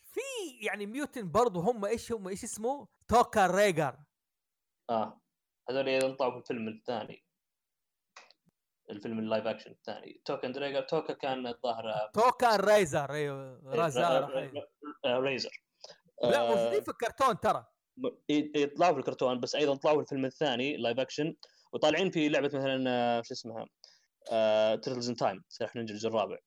في 0.04 0.22
يعني 0.62 0.86
ميوتن 0.86 1.32
برضو 1.32 1.60
هم 1.60 1.86
إيش 1.86 2.12
هم 2.12 2.28
إيش 2.28 2.44
اسمه؟ 2.44 2.88
توكا 3.08 3.48
ريجر. 3.48 3.98
آه. 4.90 5.22
هذول 5.70 5.90
أيضا 5.90 6.16
طلعوا 6.16 6.32
في 6.32 6.38
الفيلم 6.38 6.68
الثاني. 6.68 7.26
الفيلم 8.90 9.20
اللايف 9.20 9.48
أكشن 9.48 9.72
الثاني. 9.72 10.22
توكا 10.26 10.48
دريجر 10.48 10.82
توكا 10.82 11.14
كان 11.14 11.48
الظاهر 11.48 11.90
آه، 11.90 12.12
توكا 12.14 12.56
ريزر 12.56 13.12
أيوه 13.12 13.62
رازار 13.66 14.38
أيوة. 14.38 14.68
آه، 15.06 15.20
ريزر. 15.20 15.64
لا 16.24 16.42
آه، 16.42 16.56
موجودين 16.56 16.82
في 16.84 16.92
الكرتون 16.92 17.40
ترى. 17.40 17.66
ي- 18.30 18.52
يطلعوا 18.56 18.94
في 18.94 19.00
الكرتون 19.00 19.40
بس 19.40 19.56
أيضا 19.56 19.76
طلعوا 19.76 19.98
في 19.98 20.02
الفيلم 20.04 20.26
الثاني 20.26 20.78
live 20.78 21.00
action 21.00 21.36
وطالعين 21.74 22.12
في 22.12 22.30
لعبة 22.30 22.48
مثلا 22.48 22.84
آه، 22.90 23.22
شو 23.22 23.34
اسمها؟ 23.34 23.66
Turtles 24.76 25.10
in 25.10 25.16
Time 25.16 25.44
سلاح 25.50 25.76
نينجا 25.76 25.94
الجزء 25.94 26.10
الرابع. 26.10 26.38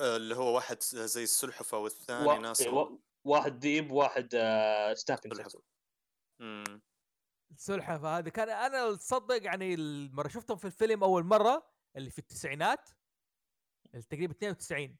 آه، 0.00 0.16
اللي 0.16 0.36
هو 0.36 0.54
واحد 0.54 0.82
زي 0.82 1.22
السلحفة 1.22 1.78
والثاني 1.78 2.26
وا- 2.26 2.38
ناس 2.38 2.66
و- 2.66 2.98
واحد 3.24 3.58
ديب 3.58 3.90
واحد 3.92 4.28
آه، 4.34 4.94
ستافنج. 4.94 5.32
السلحفه 7.50 8.18
هذه. 8.18 8.28
كان 8.28 8.48
أنا 8.48 8.96
تصدق 8.96 9.44
يعني 9.44 9.74
المرة 9.74 10.28
شفتهم 10.28 10.56
في 10.56 10.64
الفيلم 10.64 11.04
أول 11.04 11.24
مرة 11.24 11.70
اللي 11.96 12.10
في 12.10 12.18
التسعينات 12.18 12.90
تقريبا 14.10 14.32
92 14.32 14.96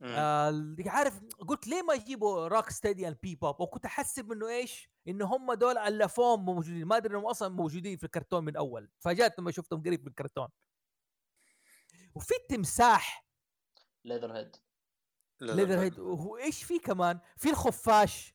مم. 0.00 0.08
آه 0.08 0.76
عارف 0.86 1.20
قلت 1.48 1.66
ليه 1.66 1.82
ما 1.82 1.94
يجيبوا 1.94 2.48
روك 2.48 2.70
ستيدي 2.70 3.08
and 3.08 3.18
بي 3.22 3.34
بوب 3.34 3.60
وكنت 3.60 3.84
أحسب 3.84 4.32
إنه 4.32 4.48
إيش؟ 4.48 4.90
انه 5.08 5.26
هم 5.26 5.52
دول 5.52 5.78
ألفوهم 5.78 6.44
موجودين. 6.44 6.84
ما 6.84 6.96
أدري 6.96 7.14
إنهم 7.14 7.26
أصلا 7.26 7.48
موجودين 7.48 7.96
في 7.96 8.04
الكرتون 8.04 8.44
من 8.44 8.56
أول. 8.56 8.90
فاجأت 8.98 9.38
لما 9.38 9.50
شفتهم 9.50 9.82
قريب 9.82 10.00
في 10.02 10.08
الكرتون. 10.08 10.48
وفي 12.14 12.34
التمساح 12.42 13.26
ليذر 14.04 14.32
هيد 14.32 14.56
ليذر. 15.40 15.80
هيد 15.80 15.98
وإيش 15.98 16.62
في 16.62 16.78
كمان؟ 16.78 17.20
في 17.36 17.50
الخفاش. 17.50 18.34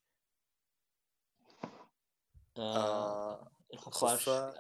آه، 2.60 3.52
الخفاش. 3.74 4.30
خفاش. 4.30 4.56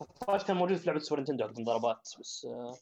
الخفاش 0.00 0.44
كان 0.44 0.56
موجود 0.56 0.76
في 0.76 0.86
لعبة 0.86 0.98
سوبر 0.98 1.20
نتندو 1.20 1.44
حق 1.44 1.52
ضربات 1.52 2.08
بس 2.20 2.46
آه،. 2.50 2.78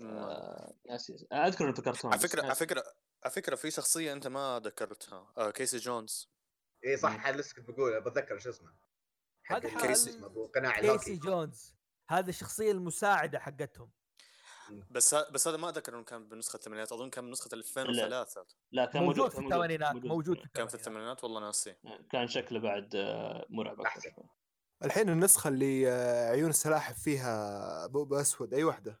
آه، 0.00 0.74
ناسي 0.90 1.26
أذكر 1.32 1.64
إنه 1.64 1.74
في 1.74 1.82
كرتون 1.82 2.12
على 2.12 2.20
فكرة 2.20 2.42
على. 2.42 2.54
فكرة 2.54 2.84
على 3.24 3.32
فكرة 3.32 3.54
في 3.56 3.70
شخصية 3.70 4.12
أنت 4.12 4.26
ما 4.26 4.60
ذكرتها. 4.64 5.32
آه 5.38 5.50
كيسي 5.50 5.76
جونز. 5.76 6.30
اي 6.86 6.96
صح 6.96 7.26
هذا 7.26 7.36
لسه 7.36 7.54
كنت 7.56 7.70
بقول 7.70 8.00
بتذكر 8.00 8.38
شو 8.38 8.50
اسمه. 8.50 8.74
هذا 9.46 9.86
كيسي. 9.86 10.20
قناع 10.54 10.80
كيسي 10.80 11.16
جونز. 11.16 11.74
هذا 12.08 12.30
الشخصية 12.30 12.72
المساعدة 12.72 13.38
حقتهم. 13.38 13.90
بس. 14.90 15.14
بس 15.14 15.48
هذا 15.48 15.56
ما 15.56 15.68
اتذكر 15.68 15.94
إنه 15.94 16.04
كان 16.04 16.28
بنسخة 16.28 16.56
الثمانينات 16.56 16.92
أظن 16.92 17.10
كان 17.10 17.26
بنسخة 17.26 17.54
2003 17.54 18.46
لا. 18.72 18.84
كان 18.84 19.02
موجود 19.02 19.18
موجود 19.18 19.30
في 19.30 19.38
الثمانينات 19.38 19.94
موجود. 19.94 20.10
موجود 20.10 20.38
في 20.38 20.48
كان 20.54 20.66
في 20.68 20.74
الثمانينات. 20.74 21.24
والله 21.24 21.40
ناسي. 21.40 21.74
كان 22.10 22.28
شكله 22.28 22.60
بعد 22.60 22.96
آه، 22.96 23.46
مرعب. 23.50 23.80
أكثر 23.80 24.12
الحين 24.84 25.08
النسخة 25.08 25.48
اللي 25.48 25.90
آه، 25.90 26.30
عيون 26.30 26.50
السلاحف 26.50 27.02
فيها 27.02 27.86
بوب 27.86 28.14
أسود 28.14 28.54
أي 28.54 28.64
واحدة 28.64 29.00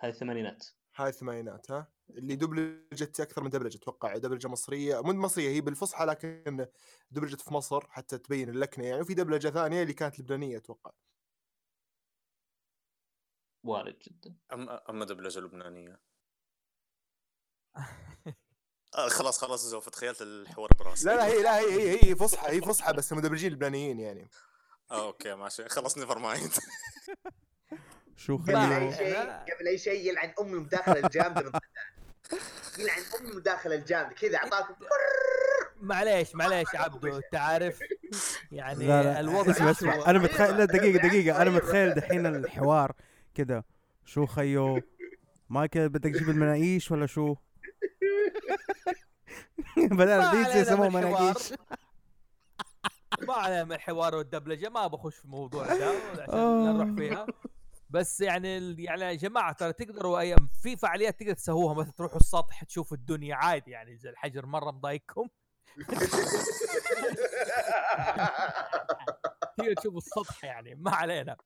هاي 0.00 0.10
الثمانينات. 0.10 0.66
هاي 0.96 1.08
الثمانينات 1.08 1.70
ها؟ 1.70 1.88
اللي 2.10 2.36
دبلجت 2.36 3.20
أكثر 3.20 3.42
من 3.42 3.50
دبلجه 3.50 3.76
أتوقع. 3.76 4.16
دبلجه 4.16 4.48
مصرية 4.48 5.00
مو 5.00 5.12
مصرية 5.12 5.48
هي 5.48 5.60
بالفصحى 5.60 6.04
لكن 6.04 6.66
دبلجت 7.10 7.40
في 7.40 7.54
مصر 7.54 7.86
حتى 7.88 8.18
تبين 8.18 8.48
اللكنة. 8.48 8.86
يعني 8.86 9.00
وفي 9.00 9.14
دبلجة 9.14 9.48
ثانية 9.48 9.82
اللي 9.82 9.92
كانت 9.92 10.20
لبنانية 10.20 10.56
أتوقع. 10.56 10.90
وارد 13.64 13.98
جدا. 13.98 14.34
اما 14.52 14.90
اما 14.90 15.04
دبلجه 15.04 15.40
لبنانية. 15.40 16.00
آه 18.94 19.08
خلاص 19.08 19.38
خلاص 19.38 19.64
زوف 19.64 19.88
تخيلت 19.88 20.22
الحوار 20.22 20.68
براسي. 20.78 21.06
لا 21.06 21.16
لا 21.16 21.26
هي 21.26 21.42
لا 21.42 21.58
هي 21.58 21.72
هي, 21.80 22.10
هي 22.10 22.16
فصحى 22.16 22.56
هي 22.56 22.60
فصحى 22.60 22.92
بس 22.92 23.12
مدبلجين 23.12 23.52
لبنانيين 23.52 24.00
يعني. 24.00 24.30
آه 24.90 25.06
أوكي 25.06 25.34
ماشي. 25.34 25.68
خلاص 25.68 25.98
never 25.98 26.18
mind 26.18 26.52
شو 28.16 28.36
قبل 28.36 28.56
أي 28.56 28.92
شيء. 28.96 29.16
قبل 29.30 29.68
أي 29.68 29.78
شيء 29.78 30.08
يلعن 30.08 30.34
أم 30.40 30.54
المداخله 30.54 31.06
الجامده 31.06 31.42
من 31.42 31.50
يلعن 32.78 33.02
أم 33.20 33.26
المداخله 33.30 33.74
الجامده 33.74 34.14
كذا 34.14 34.36
اعطاكم 34.36 34.74
معليش 35.80 36.34
معليش 36.34 36.68
عبدو 36.74 37.16
انت 37.16 37.34
عارف 37.34 37.78
يعني 38.52 38.86
لا 38.86 39.02
لا. 39.02 39.20
الوضع 39.20 39.50
اسمع. 39.50 39.70
اسمع. 39.70 40.10
أنا 40.10 40.18
متخيل 40.18 40.56
لا 40.58 40.64
دقيقة 40.64 41.08
دقيقة. 41.08 41.42
أنا 41.42 41.50
متخيل. 41.50 41.94
دحين 41.94 42.26
الحوار 42.26 42.92
كذا 43.34 43.64
شو 44.04 44.26
خيو؟ 44.26 44.80
ما 45.48 45.66
كذا 45.66 45.86
بدك 45.86 46.14
تجيب 46.14 46.30
المناقيش 46.30 46.90
ولا 46.90 47.06
شو؟ 47.06 47.34
بدل 49.76 50.10
علينا 50.20 50.56
يسموه. 50.56 50.88
مناقيش. 50.88 51.52
ما 53.28 53.34
علينا 53.34 53.64
من 53.64 53.72
الحوار 53.72 54.14
والدبلجه 54.14 54.68
ما 54.68 54.86
بخش 54.86 55.16
في 55.16 55.24
الموضوع 55.24 55.66
ده 55.66 55.72
عشان 56.22 56.34
آه. 56.34 56.72
نروح 56.72 56.96
فيها. 56.98 57.26
بس 57.90 58.20
يعني 58.20 58.58
ال- 58.58 58.80
يعني 58.80 59.02
يا 59.02 59.14
جماعة 59.14 59.52
ترى 59.52 59.72
تقدروا 59.72 60.18
أيام 60.20 60.48
في 60.62 60.76
فعاليات 60.76 61.20
تقدر 61.20 61.32
تسووها. 61.32 61.74
مثلا 61.74 61.92
تروحوا 61.92 62.16
السطح 62.20 62.64
تشوفوا 62.64 62.96
الدنيا. 62.96 63.34
عادي 63.34 63.70
يعني 63.70 63.92
اذا 63.94 64.10
الحجر 64.10 64.46
مرة 64.46 64.70
مضايقكم. 64.70 65.28
تقدر 69.56 69.74
تشوفوا 69.74 69.98
السطح 69.98 70.44
يعني 70.44 70.74
ما 70.74 70.90
علينا. 70.90 71.36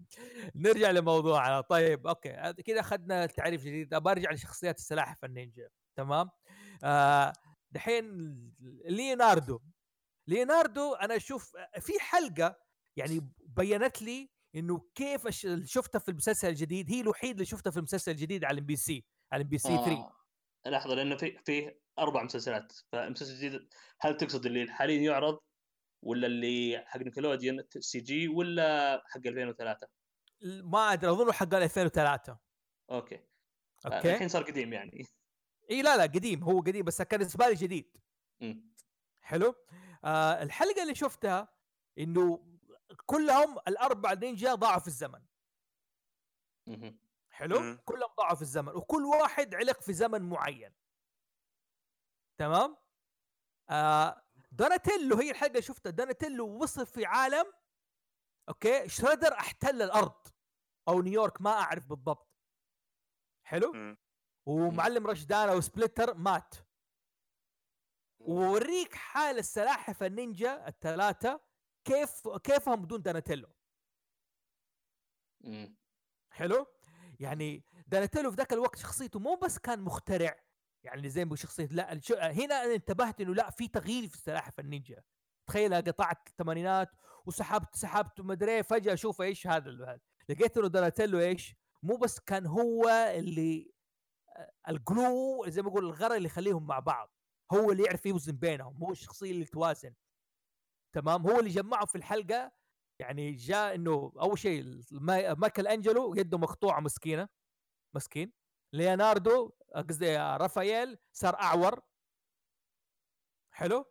نرجع 0.54 0.90
لموضوعنا. 0.90 1.60
طيب 1.60 2.06
أوكي. 2.06 2.52
كذا 2.52 2.80
أخذنا 2.80 3.26
تعريف 3.26 3.60
جديد. 3.64 3.94
ابى 3.94 4.10
أرجع 4.10 4.32
لشخصيات 4.32 4.78
السلاحف 4.78 5.24
النينجا. 5.24 5.68
تمام؟ 5.96 6.30
آه 6.84 7.32
دحين 7.70 8.04
ليوناردو. 8.84 9.60
ليوناردو 10.26 10.94
أنا 10.94 11.16
أشوف 11.16 11.56
في 11.80 11.92
حلقة 12.00 12.56
يعني 12.96 13.32
بينت 13.40 14.02
لي 14.02 14.30
إنه 14.54 14.88
كيف 14.94 15.28
شفتها 15.64 15.98
في 15.98 16.10
المسلسل 16.10 16.48
الجديد. 16.48 16.90
هي 16.90 17.00
الوحيده 17.00 17.32
اللي 17.32 17.44
شفتها 17.44 17.70
في 17.70 17.76
المسلسل 17.76 18.12
الجديد 18.12 18.44
على 18.44 18.60
ام 18.60 18.66
بي 18.66 18.76
سي 18.76 19.04
على 19.32 19.42
ام 19.42 19.48
بي 19.48 19.58
سي 19.58 19.68
3 19.68 19.90
آه. 19.90 20.12
لحظة 20.66 20.94
لأنه 20.94 21.16
في 21.16 21.38
في 21.44 21.74
أربع 21.98 22.22
مسلسلات. 22.22 22.72
فالمسلسل 22.92 23.32
الجديد 23.32 23.68
هل 24.00 24.16
تقصد 24.16 24.46
اللي 24.46 24.72
حاليا 24.72 25.00
يعرض؟ 25.02 25.38
ولا 26.02 26.26
اللي 26.26 26.84
حق 26.86 27.00
نيكلوديون 27.00 27.62
CG 27.78 28.28
ولا 28.28 29.02
حق 29.06 29.20
2003 29.26 29.88
ما 30.42 30.92
أدري 30.92 31.10
أظن 31.10 31.32
حق 31.32 31.54
2003 31.54 32.38
أوكي. 32.90 33.14
آه، 33.14 33.96
أوكي. 33.96 34.14
الحين 34.14 34.28
صار 34.28 34.42
قديم 34.42 34.72
يعني. 34.72 35.06
إي 35.70 35.82
لا 35.82 35.96
لا 35.96 36.02
قديم 36.02 36.42
هو 36.42 36.60
قديم 36.60 36.84
بس 36.84 37.02
كان 37.02 37.18
بالنسبة 37.18 37.48
لي 37.48 37.54
جديد. 37.54 37.96
مم. 38.40 38.74
حلو. 39.20 39.54
آه 40.04 40.42
الحلقة 40.42 40.82
اللي 40.82 40.94
شفتها 40.94 41.48
إنه 41.98 42.44
كلهم 43.06 43.58
الأربع 43.68 44.12
نينجا 44.12 44.54
ضاعوا 44.54 44.80
في 44.80 44.86
الزمن. 44.86 45.20
مهم. 46.66 46.98
حلو؟ 47.30 47.60
مم. 47.60 47.78
كلهم 47.84 48.10
ضاعوا 48.18 48.34
في 48.34 48.42
الزمن 48.42 48.72
وكل 48.72 49.04
واحد 49.04 49.54
علق 49.54 49.80
في 49.80 49.92
زمن 49.92 50.22
معين. 50.22 50.72
تمام؟ 52.38 52.76
آه 53.70 54.27
دوناتيلو 54.50 55.16
هي 55.16 55.30
الحلقة 55.30 55.50
اللي 55.50 55.62
شفتها. 55.62 55.90
دوناتيلو 55.90 56.62
وصل 56.62 56.86
في 56.86 57.06
عالم 57.06 57.52
أوكي؟ 58.48 58.88
شريدر 58.88 59.32
أحتل 59.32 59.82
الأرض. 59.82 60.26
أو 60.88 61.02
نيويورك 61.02 61.40
ما 61.40 61.50
أعرف 61.50 61.86
بالضبط. 61.86 62.28
حلو؟ 63.46 63.72
مم. 63.72 63.98
ومعلم 64.46 65.06
رشدان 65.06 65.52
وسبلنتر 65.52 66.14
مات. 66.14 66.54
ووريك 68.18 68.94
حال 68.94 69.38
السلاحف 69.38 70.02
النينجا 70.02 70.68
الثلاثة 70.68 71.40
كيف 71.84 72.28
كيفهم 72.28 72.82
بدون 72.82 73.02
دوناتيلو. 73.02 73.48
مم. 75.40 75.76
حلو؟ 76.30 76.66
يعني 77.20 77.64
داناتيلو 77.86 78.30
في 78.30 78.36
ذاك 78.36 78.52
الوقت 78.52 78.78
شخصيته 78.78 79.18
مو 79.18 79.34
بس 79.34 79.58
كان 79.58 79.80
مخترع. 79.80 80.47
يعني 80.84 81.08
زي 81.08 81.24
ما 81.24 81.36
شخصيته 81.36 81.74
لا 81.74 81.92
هنا 82.12 82.64
أنا 82.64 82.74
انتبهت 82.74 83.20
إنه 83.20 83.34
لا 83.34 83.50
في 83.50 83.68
تغيير 83.68 84.08
في 84.08 84.14
السلاحف 84.14 84.60
النينجا. 84.60 85.02
تخيل 85.48 85.74
قطعت 85.74 86.28
الثمانينات 86.28 86.90
وسحبت 87.26 87.76
سحبت 87.76 88.20
ومدري 88.20 88.52
إيه، 88.52 88.62
فجأة 88.62 88.92
أشوف 88.94 89.22
إيش 89.22 89.46
هذا 89.46 89.70
ال-. 89.70 90.00
لقيت 90.28 90.58
إنه 90.58 90.68
دوناتيلو 90.68 91.18
إيش 91.20 91.54
مو 91.82 91.96
بس 91.96 92.20
كان 92.20 92.46
هو 92.46 92.88
اللي 93.14 93.72
آه، 94.36 94.52
ال 94.68 94.84
glue 94.84 95.44
زي 95.48 95.62
ما 95.62 95.68
أقول 95.68 95.84
الغرا 95.84 96.16
اللي 96.16 96.26
يخليهم 96.26 96.66
مع 96.66 96.78
بعض. 96.78 97.10
هو 97.52 97.72
اللي 97.72 97.82
يعرف 97.84 98.06
يوزن 98.06 98.32
بينهم 98.36 98.84
هو 98.84 98.92
الشخصية 98.92 99.30
اللي 99.30 99.44
توازن. 99.44 99.94
تمام؟ 100.94 101.26
هو 101.26 101.38
اللي 101.38 101.50
جمعهم 101.50 101.86
في 101.86 101.98
الحلقة. 101.98 102.52
يعني 103.00 103.32
جاء 103.32 103.74
إنه 103.74 104.12
أول 104.20 104.38
شيء 104.38 104.82
ما- 104.92 105.34
مايكل 105.34 105.66
أنجلو 105.66 106.14
يده 106.14 106.38
مقطوعة 106.38 106.80
مسكينة 106.80 107.28
مسكين. 107.96 108.32
ليوناردو 108.74 109.52
قصدي 109.74 110.16
رافائيل 110.16 110.98
صار 111.12 111.34
أعور. 111.34 111.80
حلو. 113.50 113.84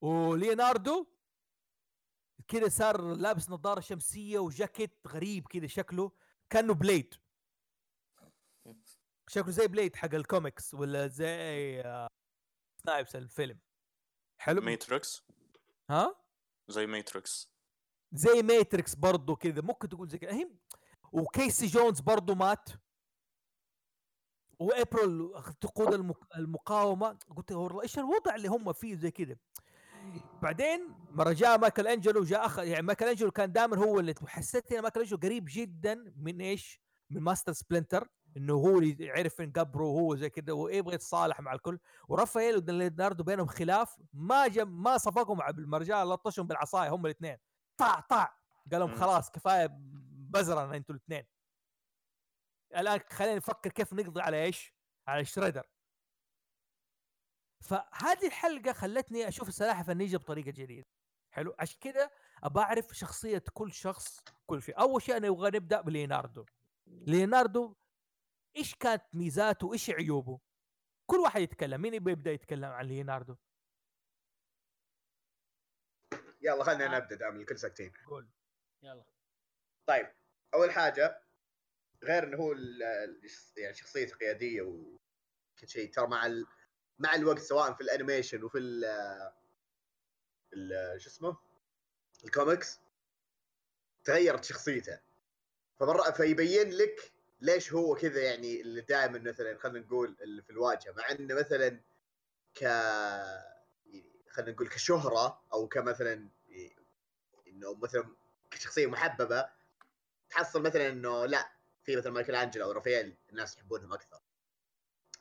وليوناردو 0.00 1.06
كذا 2.48 2.68
صار 2.68 3.14
لابس 3.14 3.50
نظارة 3.50 3.80
شمسية 3.80 4.38
وجاكيت 4.38 4.98
غريب 5.08 5.48
كذا 5.48 5.66
شكله 5.66 6.12
كأنه 6.50 6.74
Blade. 6.74 7.14
شكله 9.28 9.50
زي 9.50 9.66
Blade 9.66 9.96
حق 9.96 10.14
الكوميكس 10.14 10.74
ولا 10.74 11.06
زي 11.06 11.80
آه، 11.80 12.08
سنايبس 12.82 13.16
الفيلم. 13.16 13.60
حلو. 14.38 14.60
Matrix؟ 14.60 15.22
ها؟ 15.90 16.24
زي 16.68 16.86
Matrix. 16.86 17.52
زي 18.12 18.42
Matrix 18.42 18.94
برضو 18.94 19.36
كذا 19.36 19.60
ممكن 19.60 19.88
تقول 19.88 20.08
زي 20.08 20.18
كذا 20.18 20.48
وكيسي 21.12 21.66
جونز 21.66 22.00
برضو 22.00 22.34
مات. 22.34 22.68
وأبريل 24.58 25.30
تقود. 25.60 26.14
المقاومة 26.36 27.18
قلت 27.36 27.52
والله 27.52 27.82
إيش 27.82 27.98
الوضع 27.98 28.34
اللي 28.34 28.48
هم 28.48 28.72
فيه 28.72 28.94
زي 28.94 29.10
كذا 29.10 29.36
بعدين 30.42 30.88
مره 31.10 31.32
جاء 31.32 31.58
مايكل 31.58 31.86
أنجلو 31.86 32.24
جاء 32.24 32.46
اخ 32.46 32.58
يعني 32.58 32.86
مايكل 32.86 33.06
أنجلو 33.06 33.30
كان 33.30 33.52
دائما 33.52 33.76
هو 33.76 34.00
اللي 34.00 34.14
حسيت 34.26 34.72
إن 34.72 34.82
مايكل 34.82 35.00
أنجلو 35.00 35.18
قريب 35.22 35.44
جدا 35.48 36.12
من 36.16 36.40
إيش؟ 36.40 36.80
من 37.10 37.20
ماستر 37.20 37.52
سبلنتر 37.52 38.08
إنه 38.36 38.52
هو 38.52 38.78
اللي 38.78 39.04
يعرف 39.04 39.40
ينقبره 39.40 39.84
وهو 39.84 40.16
زي 40.16 40.30
كذا 40.30 40.52
ويبغى 40.52 40.94
يتصالح 40.94 41.40
مع 41.40 41.52
الكل 41.52 41.78
ورافائيل 42.08 42.56
وليوناردو 42.56 43.24
بينهم 43.24 43.46
خلاف 43.46 43.96
ما 44.12 44.48
جم 44.48 44.82
ما 44.82 44.98
صفقوا 44.98 45.36
مع 45.36 45.50
بالمرجال 45.50 46.08
لطشهم 46.08 46.46
بالعصاية 46.46 46.88
هم 46.94 47.06
الاثنين 47.06 47.36
طع 47.76 48.00
طع 48.00 48.32
قال 48.72 48.80
لهم. 48.80 48.94
خلاص 48.94 49.30
كفاية 49.30 49.68
بزرنا 50.30 50.76
أنتوا 50.76 50.94
الاثنين 50.94 51.24
الآن 52.76 53.00
خلينا 53.10 53.36
نفكر 53.36 53.70
كيف 53.70 53.92
نقضي 53.92 54.20
على 54.20 54.44
إيش؟ 54.44 54.74
على 55.08 55.24
شريدر. 55.24 55.68
فهذه 57.60 58.26
الحلقة 58.26 58.72
خلتني 58.72 59.28
أشوف 59.28 59.48
السلاحف 59.48 59.90
النينجا 59.90 60.18
بطريقة 60.18 60.50
جديدة. 60.50 60.86
حلو؟ 61.30 61.54
عشان 61.58 61.78
كذا 61.80 62.10
ابى 62.42 62.60
أعرف 62.60 62.92
شخصية 62.92 63.44
كل 63.52 63.72
شخص 63.72 64.20
كل 64.46 64.62
شيء. 64.62 64.80
أول 64.80 65.02
شيء 65.02 65.16
أنا 65.16 65.28
نبغى 65.28 65.50
نبدأ 65.50 65.80
بليوناردو. 65.80 66.46
ليوناردو 66.86 67.76
إيش 68.56 68.74
كانت 68.74 69.04
ميزاته؟ 69.12 69.66
وايش 69.66 69.90
عيوبه؟ 69.90 70.40
كل 71.06 71.16
واحد 71.16 71.40
يتكلم. 71.40 71.80
مين 71.80 71.94
يبغى 71.94 72.12
يبدأ 72.12 72.30
يتكلم 72.30 72.70
عن 72.70 72.84
ليوناردو؟ 72.84 73.36
يلا 76.40 76.64
خلينا 76.64 76.98
نبدأ 76.98 77.16
دام 77.16 77.36
الكل 77.36 77.58
ساكتين. 77.58 77.92
قول. 78.06 78.28
يلا. 78.82 79.04
طيب 79.88 80.14
أول 80.54 80.70
حاجة 80.70 81.27
غير 82.04 82.24
إنه 82.24 82.36
هو 82.36 82.54
يعني 83.56 83.74
شخصيته 83.74 84.16
قيادية 84.16 84.62
وكل 84.62 85.68
شيء. 85.68 85.92
ترى 85.92 86.06
مع 86.06 86.26
ال... 86.26 86.46
مع 86.98 87.14
الوقت 87.14 87.38
سواء 87.38 87.72
في 87.74 87.80
ال 87.80 87.86
animation 87.86 88.44
وفي 88.44 88.58
ال 90.52 91.00
شو 91.00 91.08
اسمه؟ 91.10 91.36
الكوميكس 92.24 92.80
تغيرت 94.04 94.44
شخصيته. 94.44 95.00
فمر 95.80 96.12
فيبين 96.12 96.70
لك 96.70 97.12
ليش 97.40 97.72
هو 97.72 97.94
كذا 97.94 98.22
يعني 98.22 98.60
اللي 98.60 98.80
دائما 98.80 99.18
مثلا 99.18 99.58
خلينا 99.58 99.86
نقول 99.86 100.16
اللي 100.20 100.42
في 100.42 100.50
الواجهة. 100.50 100.92
مع 100.92 101.10
إنه 101.10 101.34
مثلا 101.34 101.80
ك 102.54 102.64
خلينا 104.30 104.52
نقول 104.52 104.68
كشهرة 104.68 105.42
أو 105.52 105.68
كمثلا 105.68 106.28
إنه 107.46 107.74
مثلا 107.74 108.16
كشخصية 108.50 108.86
محببة 108.86 109.48
تحصل 110.30 110.62
مثلا 110.62 110.88
إنه 110.88 111.26
لا 111.26 111.57
في 111.88 111.96
مثلا 111.96 112.12
مايكل 112.12 112.34
أنجلو 112.34 112.64
أو 112.64 112.72
رافائيل 112.72 113.16
الناس 113.30 113.56
يحبونهم 113.56 113.92
أكثر. 113.92 114.20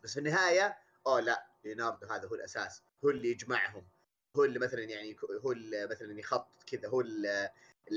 بس 0.03 0.13
في 0.13 0.19
النهاية 0.19 0.77
أوه 1.07 1.19
لا 1.19 1.47
ليوناردو 1.63 2.07
هذا 2.07 2.27
هو 2.27 2.35
الأساس. 2.35 2.83
هو 3.03 3.09
اللي 3.09 3.29
يجمعهم. 3.29 3.87
هو 4.35 4.43
اللي 4.43 4.59
مثلا 4.59 4.83
يعني 4.83 5.15
هو 5.45 5.51
اللي 5.51 5.87
مثلا 5.87 6.19
يخطط 6.19 6.63
كذا. 6.63 6.89
هو 6.89 7.01
اللي 7.01 7.51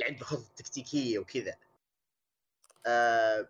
عنده 0.05 0.25
خطط 0.25 0.53
تكتيكية 0.57 1.19
وكذا. 1.19 1.57
آه 2.87 3.49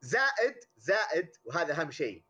زائد 0.00 0.64
زائد 0.76 1.36
وهذا 1.44 1.80
أهم 1.80 1.90
شيء 1.90 2.24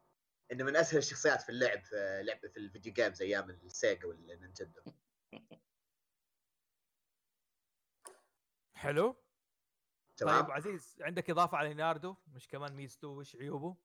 إنه 0.52 0.64
من 0.64 0.76
أسهل 0.76 0.98
الشخصيات 0.98 1.42
في 1.42 1.48
اللعب 1.48 1.84
في 1.84 2.22
لعب 2.24 2.46
في 2.46 2.56
ال 2.56 2.62
video 2.62 2.92
games 2.92 3.22
أيام 3.22 3.50
ال 3.50 3.62
Sega 3.62 4.06
وال 4.06 4.20
Nintendo. 4.20 4.80
حلو. 8.74 9.21
تمام. 10.16 10.42
طيب 10.42 10.50
عزيز 10.50 10.96
عندك 11.00 11.30
إضافة 11.30 11.56
على 11.58 11.68
ليوناردو 11.68 12.16
إيش 12.26 12.48
كمان 12.48 12.72
ميزته 12.74 13.08
وش 13.08 13.36
عيوبه؟ 13.36 13.76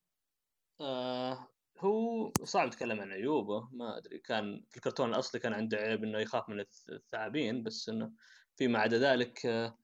آه 0.81 1.47
هو 1.79 2.31
صعب 2.43 2.67
نتكلم 2.67 2.99
عن 3.01 3.11
عيوبه 3.11 3.69
ما 3.71 3.97
أدري. 3.97 4.19
كان 4.19 4.65
في 4.69 4.77
الكرتون 4.77 5.09
الأصلي 5.09 5.41
كان 5.41 5.53
عنده 5.53 5.77
عيب 5.77 6.03
إنه 6.03 6.19
يخاف 6.19 6.49
من 6.49 6.61
الث- 6.63 6.89
الثعابين 6.89 7.63
بس 7.63 7.89
إنه 7.89 8.11
فيما 8.55 8.79
عدا 8.79 8.97
ذلك 8.97 9.45
آه، 9.45 9.77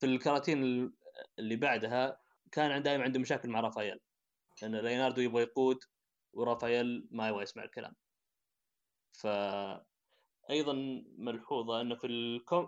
في 0.00 0.06
الكراتين 0.06 0.62
ال- 0.62 0.94
اللي 1.38 1.56
بعدها 1.56 2.20
كان 2.52 2.82
دائما 2.82 3.04
عنده 3.04 3.20
مشاكل 3.20 3.48
مع 3.50 3.60
رافائيل. 3.60 4.00
لأن 4.62 4.76
ليوناردو 4.76 5.20
يبغى 5.20 5.42
يقود 5.42 5.78
ورافائيل 6.32 7.08
ما 7.10 7.28
يبغى 7.28 7.42
يسمع 7.42 7.64
الكلام. 7.64 7.94
ف 9.12 9.26
أيضا 10.50 10.72
ملحوظة 11.18 11.80
إنه 11.80 11.96
في. 11.96 12.06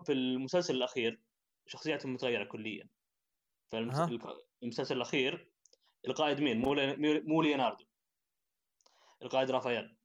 في 0.05 0.13
المسلسل 0.13 0.75
الأخير 0.75 1.21
شخصياتهم 1.67 2.15
متغيرة 2.15 2.45
كليا. 2.45 2.89
فالمسلسل 3.71 4.97
الأخير 4.97 5.51
القائد 6.09 6.41
مين؟ 6.41 6.59
مو. 6.59 6.75
مو 7.25 7.43
ليوناردو. 7.43 7.85
القائد 9.23 9.51
رافائيل. 9.51 9.97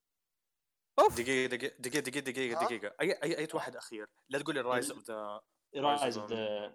أوف. 0.99 1.21
دقيقة 1.21 1.55
دقيقة 1.55 1.75
دقيقة 1.79 2.19
دقيقة 2.19 2.65
دقيقة 2.65 2.95
أي 3.01 3.11
أي 3.23 3.37
أي 3.37 3.47
واحد 3.53 3.75
أخير؟ 3.75 4.07
لا 4.29 4.39
تقول 4.39 4.55
لي 4.55 4.61
Rise 4.61 4.91
of 4.91 5.03
the 5.03 5.41
Rise 5.75 6.17
of 6.17 6.31
the 6.31 6.73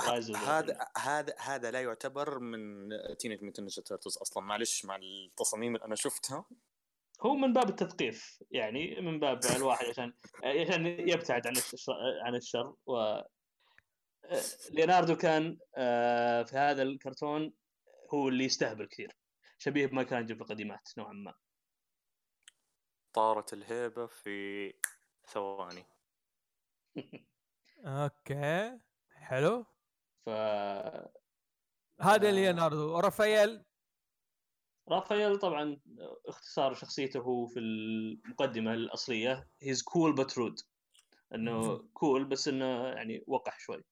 Rise 0.00 0.32
the- 0.32 0.36
هذا 0.36 0.86
هذا 0.98 1.34
هذا 1.38 1.70
لا 1.70 1.82
يعتبر 1.82 2.38
من 2.38 2.88
Teenage 3.18 3.42
Mutant 3.42 3.60
Ninja 3.60 3.82
Turtles 3.82 4.16
أصلا. 4.18 4.42
معلش 4.42 4.84
مع 4.84 4.96
التصاميم 4.96 5.74
اللي 5.76 5.86
أنا 5.86 5.94
شفتها. 5.94 6.44
هو 7.20 7.34
من 7.34 7.52
باب 7.52 7.68
التثقيف 7.68 8.42
يعني 8.50 9.00
من 9.00 9.20
باب 9.20 9.40
الواحد 9.56 9.86
عشان 9.86 10.12
عشان 10.44 10.86
يبتعد 10.86 11.46
عن 11.46 11.56
الشر 11.56 11.92
عن 12.22 12.34
الشر 12.34 12.74
و 12.86 13.20
ليوناردو 14.70 15.16
كان 15.16 15.58
آه، 15.76 16.42
في 16.42 16.56
هذا 16.56 16.82
الكرتون 16.82 17.52
هو 18.14 18.28
اللي 18.28 18.44
يستهبل 18.44 18.86
كثير. 18.86 19.16
شبيه 19.58 19.86
بمايكل 19.86 20.16
انجلو 20.16 20.36
في 20.36 20.42
القديمات 20.42 20.88
نوعا 20.98 21.12
ما. 21.12 21.34
طارت 23.12 23.52
الهيبة 23.52 24.06
في 24.06 24.72
ثواني. 25.26 25.86
okay 27.84 28.78
حلو. 29.14 29.66
ف 30.26 30.28
هذا 32.00 32.28
آه. 32.28 32.30
ليوناردو. 32.30 32.98
رافائيل 32.98 33.64
رافائيل 34.88 35.38
طبعا 35.38 35.80
اختصار 36.26 36.74
شخصيته 36.74 37.20
هو 37.20 37.46
في 37.46 37.58
المقدمة 37.58 38.74
الأصلية. 38.74 39.48
He's 39.62 39.82
cool 39.82 40.14
but 40.14 40.38
rude 40.38 40.60
إنه 41.34 41.78
cool 41.78 42.24
بس 42.24 42.48
إنه 42.48 42.88
يعني 42.88 43.24
وقح 43.26 43.58
شوي. 43.58 43.84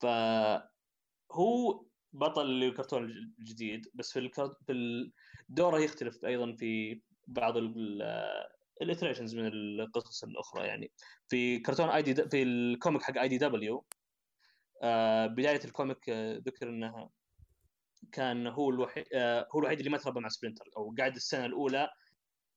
ف... 0.00 0.06
هو 1.32 1.84
بطل 2.12 2.46
للكرتون 2.46 3.04
الجديد 3.38 3.88
بس 3.94 4.12
في 4.12 4.18
الكر... 4.18 4.54
في 4.66 5.10
دوره 5.48 5.78
يختلف 5.78 6.24
أيضا 6.24 6.52
في 6.52 7.00
بعض 7.26 7.54
ال 8.82 8.87
iterations 8.87 9.34
من 9.36 9.46
القصص 9.46 10.24
الأخرى. 10.24 10.66
يعني 10.66 10.90
في 11.28 11.58
كرتون 11.58 11.88
ID 11.88 12.14
في 12.14 12.42
ال 12.42 12.52
comic 12.52 13.02
حق 13.02 13.18
IDW 13.18 13.84
بداية 15.26 15.60
ال 15.64 15.71
comic 15.71 16.08
آه، 16.08 16.36
ذكر 16.36 16.68
إنها 16.68 17.10
كان 18.12 18.46
هو 18.46 18.70
الوحيد 18.70 19.04
آه، 19.14 19.48
هو 19.54 19.60
الوحيد 19.60 19.78
اللي 19.78 19.90
ما 19.90 19.98
تربى 19.98 20.20
مع 20.20 20.28
سبلنتر 20.28 20.64
أو 20.76 20.94
قاعد 20.98 21.14
السنة 21.14 21.46
الأولى 21.46 21.90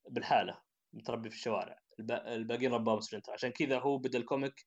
لحاله 0.10 0.62
متربي 0.93 1.30
في 1.30 1.36
الشوارع 1.36 1.80
الب- 2.00 2.12
الباقيين 2.12 2.74
رباهم 2.74 3.00
سبلنتر. 3.00 3.32
عشان 3.32 3.50
كذا 3.50 3.80
هو 3.80 3.98
بدأ 3.98 4.20
ال 4.20 4.27
comic 4.27 4.66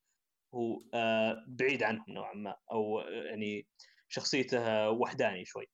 هو 0.54 0.80
آه، 0.94 1.44
بعيد 1.48 1.82
عنهم 1.82 2.04
نوعا 2.08 2.34
ما 2.34 2.56
أو 2.72 3.00
آه، 3.00 3.10
يعني 3.10 3.66
شخصيته 4.08 4.90
وحداني 4.90 5.44
شوي. 5.44 5.66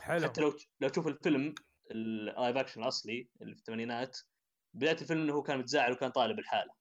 حلو. 0.00 0.28
حتى 0.28 0.40
لو 0.40 0.52
لو 0.80 0.88
تشوف 0.88 1.06
الفيلم 1.06 1.54
ال 1.90 2.03
live 2.03 2.56
action 2.56 2.82
الاصلي 2.82 3.28
اللي 3.42 3.54
في 3.54 3.60
الثمانينات 3.60 4.18
بداية 4.74 4.96
الفيلم 5.00 5.20
إنه 5.20 5.34
هو 5.34 5.42
كان 5.42 5.58
متزاعل 5.58 5.92
وكان 5.92 6.10
طالع 6.10 6.38
لحاله. 6.38 6.72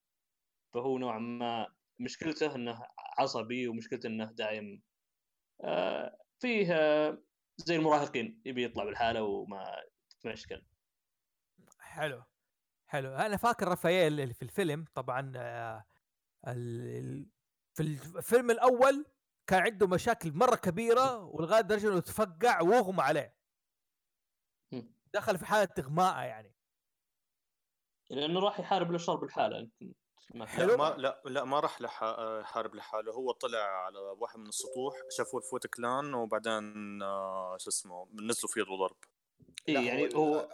فهو 0.73 0.97
نوعا 0.97 1.19
ما 1.19 1.67
مشكلته 1.99 2.55
إنه 2.55 2.85
عصبي 3.17 3.67
ومشكلته 3.67 4.07
إنه 4.07 4.31
دايم 4.31 4.81
آه، 5.63 6.17
فيه 6.39 6.67
زي 7.57 7.75
المراهقين 7.75 8.41
يبي 8.45 8.63
يطلع 8.63 8.83
لحاله 8.83 9.23
وما 9.23 9.75
تتمشكل. 10.09 10.65
حلو. 11.79 12.23
حلو. 12.87 13.15
أنا 13.15 13.37
فاكر 13.37 13.67
رافائيل 13.67 14.19
اللي 14.19 14.33
في 14.33 14.41
الفيلم 14.41 14.85
طبعا 14.95 15.31
في 17.73 17.79
الفيلم 17.79 18.51
الأول 18.51 19.05
كان 19.47 19.61
عنده 19.61 19.87
مشاكل 19.87 20.33
مرة 20.33 20.55
كبيرة 20.55 21.17
ولغاية 21.17 21.61
درجة 21.61 21.87
إنه 21.87 21.99
تفقع 21.99 22.61
واغمى 22.61 23.01
عليه. 23.01 23.35
دخل 25.13 25.37
في 25.37 25.45
حالة 25.45 25.69
إغماء 25.79 26.17
يعني 26.25 26.55
لأنه 28.09 28.39
راح 28.39 28.59
يحارب 28.59 28.89
الاشرار 28.89 29.17
بالحالة 29.17 29.57
يمكن. 29.57 29.93
لا 30.35 30.77
ما 30.77 30.95
لا 30.97 31.21
لا 31.25 31.43
ما 31.43 31.59
راح 31.59 31.81
لح- 31.81 32.19
يحارب 32.41 32.75
لحاله 32.75 33.13
هو 33.13 33.31
طلع 33.31 33.59
على 33.59 33.99
واحد 33.99 34.39
من 34.39 34.47
السطوح 34.47 34.95
شافوا 35.09 35.39
الفوت 35.39 35.67
كلان 35.67 36.13
وبعدين 36.13 37.01
آه، 37.01 37.57
شو 37.59 37.69
اسمه 37.69 38.07
نزلوا 38.13 38.51
فيه 38.53 38.63
ضرب 38.63 38.97
لا، 39.67 39.81
يعني 39.81 40.15
هو 40.15 40.49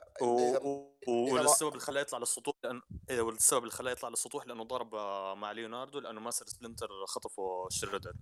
والسبب 1.08 1.70
اللي 1.70 1.80
خلاه 1.80 2.02
يطلع 2.02 2.20
للسطوح 2.20 2.54
لأن 2.64 2.82
إيه 3.10 3.22
والسبب 3.22 3.60
اللي 3.64 3.72
خلاه 3.72 3.92
يطلع 3.92 4.10
للسطوح 4.10 4.48
لأنه 4.48 4.64
ضرب 4.64 4.96
آه، 4.96 5.36
مع 5.36 5.52
ليوناردو 5.52 6.00
لأنه 6.00 6.22
ماستر 6.22 6.46
سبلنتر 6.46 6.90
خطفه 7.08 7.68
شريدر 7.70 8.14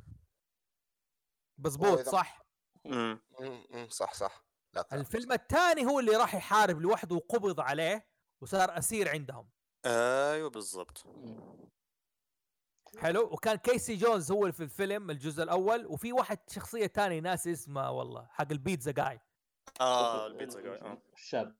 مزبوط 1.57 1.99
إذا- 1.99 2.09
صح؟ 2.09 2.45
امم 2.85 3.21
مم، 3.39 3.65
مم، 3.69 3.89
صح 3.89 4.13
صح. 4.13 4.45
لا 4.73 4.87
الفيلم 4.93 5.31
الثاني 5.31 5.85
هو 5.85 5.99
اللي 5.99 6.15
راح 6.15 6.35
يحارب 6.35 6.81
لوحده 6.81 7.15
وقبض 7.15 7.59
عليه 7.59 8.07
وصار 8.41 8.77
أسير 8.77 9.09
عندهم. 9.09 9.49
أيوه 9.85 10.49
بالضبط. 10.49 11.03
حلو. 12.97 13.21
وكان 13.21 13.55
كيسي 13.55 13.95
جونز 13.95 14.31
هو 14.31 14.41
اللي 14.41 14.53
في 14.53 14.63
الفيلم 14.63 15.09
الجزء 15.09 15.43
الأول 15.43 15.85
وفي 15.85 16.13
واحد 16.13 16.39
شخصية 16.49 16.87
ثاني 16.87 17.21
ناسي 17.21 17.47
اسمه 17.47 17.91
والله 17.91 18.27
حق 18.31 18.51
البيتزا 18.51 18.91
جاي 18.91 19.19
آه 19.81 20.27
البيتزا 20.27 20.61
جاي 20.61 20.81
آه. 20.81 20.97
الشاب 21.13 21.55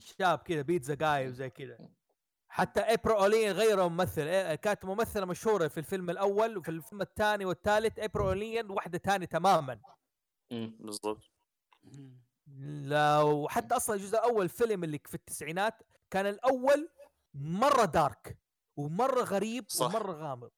شاب 0.00 0.38
كذا 0.38 0.62
بيتزا 0.62 0.94
جاي 0.94 1.28
وزي 1.28 1.50
كذا. 1.50 1.88
حتى 2.48 2.80
أبريل 2.80 3.14
أونيل 3.14 3.52
غيروا 3.52 3.88
ممثل. 3.88 4.22
إيه، 4.22 4.54
كانت 4.54 4.84
ممثلة 4.84 5.26
مشهورة 5.26 5.68
في 5.68 5.78
الفيلم 5.78 6.10
الأول 6.10 6.56
وفي 6.56 6.68
الفيلم 6.68 7.02
الثاني 7.02 7.44
والثالث 7.44 7.98
أبريل 7.98 8.28
أونيل 8.28 8.70
واحدة 8.70 8.98
ثانية 8.98 9.26
تماما. 9.26 9.80
مم. 10.50 10.76
بالضبط. 10.80 11.30
لا 12.56 13.20
وحتى 13.20 13.76
أصلا 13.76 13.96
الجزء 13.96 14.18
الأول 14.18 14.48
فيلم 14.48 14.84
اللي 14.84 15.00
في 15.04 15.14
التسعينات 15.14 15.82
كان 16.10 16.26
الأول 16.26 16.88
مرة 17.34 17.84
dark 17.84 18.38
ومرة 18.76 19.22
غريب 19.22 19.64
صح. 19.68 19.86
ومرة 19.86 20.12
غامض. 20.12 20.50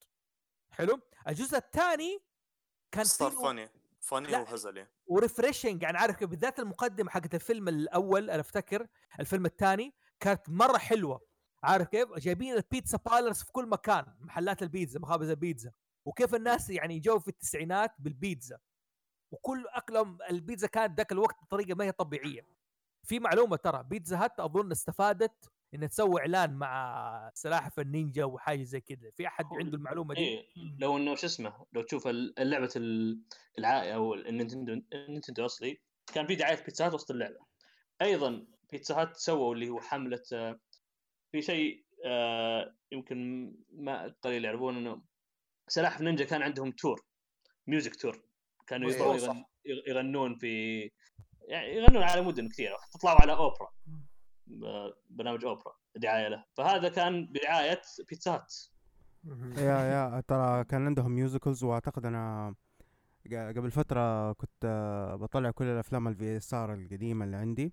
حلو؟ 0.70 1.00
الجزء 1.28 1.56
الثاني 1.56 2.20
كان 2.92 3.04
صار 3.04 3.30
فاني 3.30 3.70
فاني 4.04 4.28
لا. 4.28 4.40
وهزلي. 4.40 4.86
و 5.06 5.13
refreshing 5.13 5.82
يعني 5.82 5.98
عارف 5.98 6.16
كيف؟ 6.16 6.28
بالذات 6.30 6.60
المقدمة 6.60 7.10
حقت 7.10 7.34
الفيلم 7.34 7.68
الأول 7.68 8.30
أنا 8.30 8.40
أفتكر 8.40 8.86
الفيلم 9.20 9.46
الثاني 9.46 9.94
كانت 10.20 10.50
مرة 10.50 10.78
حلوة. 10.78 11.20
عارف 11.62 11.88
كيف؟ 11.88 12.12
جايبين 12.18 12.54
البيتزا 12.54 12.98
بالرز 12.98 13.42
في 13.42 13.52
كل 13.52 13.68
مكان 13.68 14.04
محلات 14.20 14.62
البيتزا 14.62 15.00
مخابز 15.00 15.30
البيتزا. 15.30 15.72
وكيف 16.04 16.34
الناس 16.34 16.70
يعني 16.70 17.00
جو 17.00 17.18
في 17.18 17.28
التسعينات 17.28 17.94
بالبيتزا. 17.98 18.58
وكل 19.30 19.66
اكلهم 19.68 20.18
البيتزا 20.30 20.66
كانت 20.66 20.98
ذاك 20.98 21.12
الوقت 21.12 21.36
بطريقة 21.42 21.74
ما 21.74 21.84
هي 21.84 21.92
طبيعية. 21.92 22.46
في 23.02 23.18
معلومة 23.18 23.56
ترى 23.56 23.82
بيتزا 23.82 24.24
هات 24.24 24.40
أظن 24.40 24.72
استفادت 24.72 25.52
انها 25.74 25.88
تسوي 25.88 26.20
إعلان 26.20 26.54
مع 26.54 27.30
سلاحف 27.34 27.80
النينجا 27.80 28.24
وحاجة 28.24 28.62
زي 28.62 28.80
كذا. 28.80 29.10
في 29.16 29.26
أحد 29.26 29.44
عنده 29.52 29.76
المعلومة 29.76 30.14
دي؟ 30.14 30.20
إيه 30.20 30.46
لو 30.78 30.96
إنه 30.96 31.14
شو 31.14 31.26
اسمه 31.26 31.66
لو 31.72 31.82
تشوف 31.82 32.06
ال- 32.06 32.38
العائله 33.58 33.94
أو 33.94 34.14
النينتندو 34.14 34.82
النينتندو 34.92 35.44
أصلي 35.44 35.80
كان 36.14 36.26
في 36.26 36.34
دعاية 36.34 36.56
بيتزا 36.64 36.86
هات 36.86 36.94
وسط 36.94 37.10
اللعبة. 37.10 37.38
أيضا 38.02 38.46
بيتزا 38.72 38.94
هات 39.02 39.16
سووا 39.16 39.54
اللي 39.54 39.68
هو 39.70 39.80
حملة 39.80 40.22
آه، 40.32 40.60
في 41.32 41.42
شيء 41.42 41.84
آه، 42.06 42.74
يمكن 42.92 43.50
ما 43.72 44.14
قليل 44.22 44.44
يعرفون 44.44 44.76
إنه 44.76 45.02
سلاحف 45.68 46.00
نينجا 46.00 46.24
كان 46.24 46.42
عندهم 46.42 46.70
tour 46.70 47.00
music 47.66 47.94
tour 47.96 48.22
كانوا 48.66 48.90
يغنون 49.66 50.38
في 50.38 50.80
يعني 51.48 51.74
يغنون 51.76 52.02
على 52.02 52.20
مدن 52.22 52.48
كثيرة 52.48 52.76
تطلعوا 52.92 53.20
على 53.20 53.32
أوبرا. 53.32 53.68
برنامج 55.10 55.44
أوبرا 55.44 55.74
دعاية 55.96 56.28
له. 56.28 56.44
فهذا 56.54 56.88
كان 56.88 57.32
برعاية 57.32 57.80
بيتزا 58.10 58.34
هات 58.34 58.54
yeah 59.58 59.78
yeah 59.78 60.20
ترى 60.20 60.64
كان 60.64 60.86
عندهم 60.86 61.10
musicals 61.10 61.64
وأعتقد 61.64 62.06
أنا 62.06 62.54
قبل 63.32 63.70
فترة 63.70 64.32
كنت 64.32 64.64
آه، 64.64 65.14
بطلع 65.16 65.50
كل 65.50 65.64
الأفلام 65.64 66.08
ال 66.08 66.36
VCR 66.36 66.74
القديمة 66.74 67.24
اللي 67.24 67.36
عندي 67.36 67.72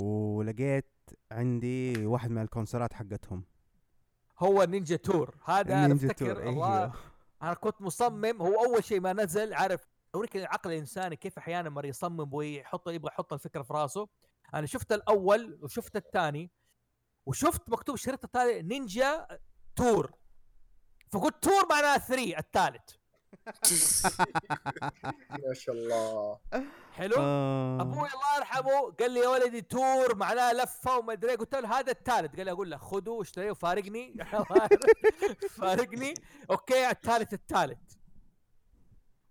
ولقيت 0.00 0.90
عندي 1.32 2.06
واحد 2.06 2.30
من 2.30 2.42
الكونسرات 2.42 2.92
حقتهم. 2.92 3.44
هو 4.38 4.64
نينجا 4.64 4.96
tour. 4.96 5.34
هذا 5.44 5.74
أنا 5.74 5.86
نينجا 5.86 6.06
أفتكر 6.06 6.34
tour، 6.34 6.48
الله 6.48 6.78
أيوه. 6.78 6.92
أنا 7.42 7.54
كنت 7.54 7.82
مصمم 7.82 8.42
هو 8.42 8.64
أول 8.64 8.84
شيء 8.84 9.00
ما 9.00 9.12
نزل 9.12 9.54
عارف 9.54 9.88
اوريك 10.14 10.36
العقل 10.36 10.72
الإنساني 10.72 11.16
كيف 11.16 11.38
أحيانا 11.38 11.70
مرة 11.70 11.86
يصمم 11.86 12.34
ويحط 12.34 12.88
يبغى 12.88 13.08
يحط 13.12 13.32
الفكرة 13.32 13.62
في 13.62 13.72
راسه. 13.72 14.08
أنا 14.54 14.66
شفت 14.66 14.92
الأول 14.92 15.58
وشفت 15.62 15.96
الثاني 15.96 16.50
وشفت 17.26 17.70
مكتوب 17.70 17.94
الشريط 17.94 18.24
الثاني 18.24 18.62
نينجا 18.62 19.38
tour. 19.76 20.12
فقلت 21.12 21.42
tour 21.42 21.66
معناها 21.70 21.98
3 21.98 22.38
الثالث. 22.38 22.98
ما 25.48 25.54
شاء 25.54 25.74
الله. 25.74 26.38
حلو؟ 26.92 27.16
آه. 27.18 27.80
أبوي 27.80 28.08
الله 28.08 28.36
يرحمه 28.36 28.92
قال 29.00 29.10
لي 29.10 29.20
يا 29.20 29.28
ولدي 29.28 29.60
tour 29.60 30.16
معناها 30.16 30.52
لفة 30.52 30.98
وما 30.98 31.12
أدري 31.12 31.30
إيه. 31.30 31.36
قلت 31.36 31.54
له 31.54 31.78
هذا 31.78 31.92
الثالث. 31.92 32.36
قال 32.36 32.44
لي 32.44 32.52
أقول 32.52 32.70
له 32.70 32.76
خذه 32.76 33.10
واشتريه 33.10 33.50
وفارقني. 33.50 34.14
فارقني. 35.58 36.14
okay 36.50 36.90
الثالث 36.90 37.32
الثالث. 37.32 37.78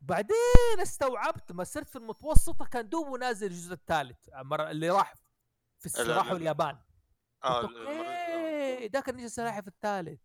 بعدين 0.07 0.79
استوعبت 0.81 1.51
ما 1.51 1.63
صرت 1.63 1.89
في 1.89 1.95
المتوسطة 1.95 2.65
كان 2.65 2.89
دوبه 2.89 3.17
نازل 3.17 3.47
الجزء 3.47 3.73
الثالث 3.73 4.17
اللي 4.51 4.89
راح 4.89 5.13
في 5.79 5.85
الس- 5.85 5.99
لا، 5.99 6.17
راحوا 6.17 6.31
لا. 6.31 6.37
اليابان 6.37 6.77
آه 7.43 7.61
okay 7.61 8.88
ذاك 8.87 9.09
النينجا 9.09 9.25
السلاحف 9.27 9.67
الثالث 9.67 10.19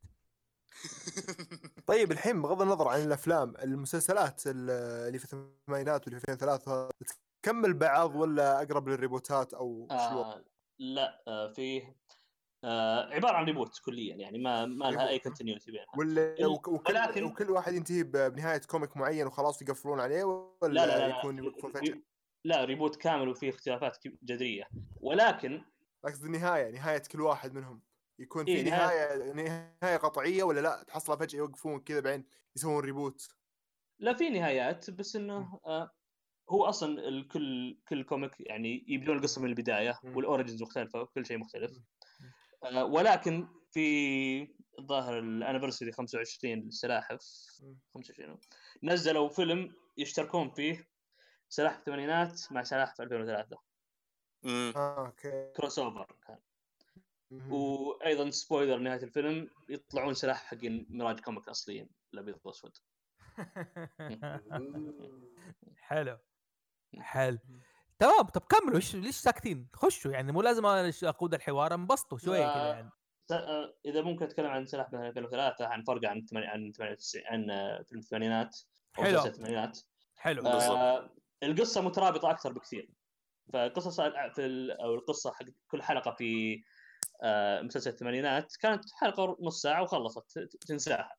طيب 1.86 2.12
الحين 2.12 2.42
بغض 2.42 2.62
النظر 2.62 2.88
عن 2.88 3.00
الأفلام 3.02 3.54
المسلسلات 3.56 4.42
ال- 4.46 4.70
اللي 5.06 5.18
في 5.18 5.24
الثمانينات 5.24 6.06
واللي 6.06 6.20
في 6.20 6.32
2003 6.32 6.90
تكمل 7.42 7.74
بعض 7.74 8.14
ولا 8.14 8.62
أقرب 8.62 8.88
للريبوتات 8.88 9.54
أو 9.54 9.86
شو؟ 9.90 9.94
آه 9.96 10.44
لا 10.78 11.22
آه 11.28 11.52
فيه 11.52 11.96
آه 12.64 13.14
عبارة 13.14 13.36
عن 13.36 13.44
reboot 13.44 13.78
كليا 13.84 14.16
يعني 14.16 14.38
ما 14.38 14.66
ما 14.66 14.84
لها 14.90 15.08
أي. 15.08 15.18
continuity 15.18 15.70
بينها. 15.70 15.86
ولا 15.98 16.46
وكل, 16.46 16.72
ولكن- 16.88 17.24
وكل 17.24 17.50
واحد 17.50 17.72
ينتهي 17.74 18.02
بنهاية 18.02 18.60
comic 18.60 18.96
معين 18.96 19.26
وخلاص 19.26 19.62
يقفلون 19.62 20.00
عليه 20.00 20.24
ولا 20.24 20.72
لا 20.72 20.86
لا 20.86 21.08
لا, 21.08 21.18
يكون 21.18 21.36
لا, 21.36 21.44
يوقفون 21.44 21.72
فجاه؟ 21.72 21.92
re- 21.94 22.02
لا 22.44 22.64
reboot 22.64 22.96
كامل 22.96 23.28
وفيه 23.28 23.50
اختلافات 23.50 23.98
جذرية. 24.22 24.68
ولكن 25.00 25.62
أقصد 26.04 26.24
النهاية 26.24 26.70
نهاية 26.70 27.02
كل 27.12 27.20
واحد 27.20 27.54
منهم. 27.54 27.82
يكون 28.18 28.44
إيه، 28.46 28.64
في 28.64 28.70
نهاية- 28.70 29.34
نهاية 29.34 29.76
نهاية 29.82 29.96
قطعية 29.96 30.42
ولا 30.42 30.60
لا؟ 30.60 30.82
تحصلها 30.82 31.16
فجأة 31.16 31.38
يوقفون 31.38 31.80
كذا 31.80 32.00
بعدين 32.00 32.24
يسوون 32.56 32.84
reboot 32.84 33.28
لا 33.98 34.14
في 34.14 34.30
نهايات 34.30 34.90
بس 34.90 35.16
إنه 35.16 35.60
آه 35.66 35.90
هو 36.50 36.64
أصلا 36.64 37.08
الكل 37.08 37.78
كل 37.88 38.04
comic 38.04 38.32
يعني 38.40 38.84
يبدون 38.88 39.16
القصة 39.16 39.42
من 39.42 39.48
البداية. 39.48 39.98
وال 40.04 40.17
origins 40.17 40.62
مختلفة 40.62 41.00
وكل 41.00 41.26
شيء 41.26 41.38
مختلف. 41.38 41.70
ولكن 42.64 43.48
في 43.70 44.48
الظاهر 44.78 45.18
ال 45.18 45.24
anniversary 45.24 45.92
25 45.92 46.54
للسلاحف 46.54 47.20
مم. 47.62 47.78
25 47.94 48.38
نزلوا 48.82 49.28
فيلم 49.28 49.74
يشتركون 49.98 50.50
فيه 50.50 50.88
سلاحف 51.48 51.78
الثمانينات 51.78 52.52
مع 52.52 52.62
سلاحف 52.62 53.00
2003 53.00 53.58
مم. 54.42 54.72
آه 54.76 55.06
okay. 55.06 55.52
crossover 55.56 56.16
كان. 56.26 56.38
وأيضا 57.50 58.30
spoiler 58.30 58.78
نهايه 58.78 59.02
الفيلم 59.02 59.50
يطلعون 59.68 60.14
سلاحف 60.14 60.44
حقين 60.44 60.86
ميراج 60.90 61.20
comic 61.20 61.48
أصليين 61.48 61.88
الأبيض 62.14 62.38
والأسود. 62.44 62.76
حلو. 65.88 66.18
حلو. 67.00 67.38
تمام 67.98 68.22
طب 68.22 68.40
كملوا 68.40 68.76
إيش 68.76 68.94
ليش 68.96 69.14
ساكتين؟ 69.16 69.68
خشوا 69.74 70.12
يعني 70.12 70.32
مو 70.32 70.42
لازم 70.42 70.66
أنا 70.66 70.84
إيش 70.84 71.04
أقود 71.04 71.34
الحوار 71.34 71.74
انبسطوا 71.74 72.18
شوية 72.18 72.52
كذا 72.54 72.66
يعني. 72.66 72.90
آه، 73.32 73.74
إذا 73.86 74.02
ممكن 74.02 74.24
أتكلم 74.24 74.46
عن 74.46 74.66
سلاحف 74.66 74.88
مثلا 74.94 75.08
2003 75.08 75.66
عن 75.66 75.82
فرق 75.82 76.08
عن 76.08 76.20
ثمانية- 76.20 76.48
عن 76.48 76.72
98 76.72 77.26
عن 77.26 77.50
آه، 77.50 77.82
فيلم 77.82 78.00
الثمانينات 78.00 78.58
أو 78.98 79.04
حلو. 79.04 79.12
مسلسل 79.18 79.28
الثمانينات. 79.28 79.78
حلو. 80.16 80.46
آه 80.46 81.10
القصة 81.42 81.80
مترابطة 81.80 82.30
أكثر 82.30 82.52
بكثير. 82.52 82.90
فقصص 83.52 84.00
في 84.00 84.76
أو 84.82 84.94
القصة 84.94 85.32
حق 85.32 85.44
كل 85.68 85.82
حلقة 85.82 86.10
في 86.18 86.62
آه 87.22 87.62
مسلسل 87.62 87.90
الثمانينات 87.90 88.56
كانت 88.56 88.84
حلقة 88.92 89.36
نص 89.40 89.62
ساعة 89.62 89.82
وخلصت 89.82 90.38
تنساها. 90.68 91.16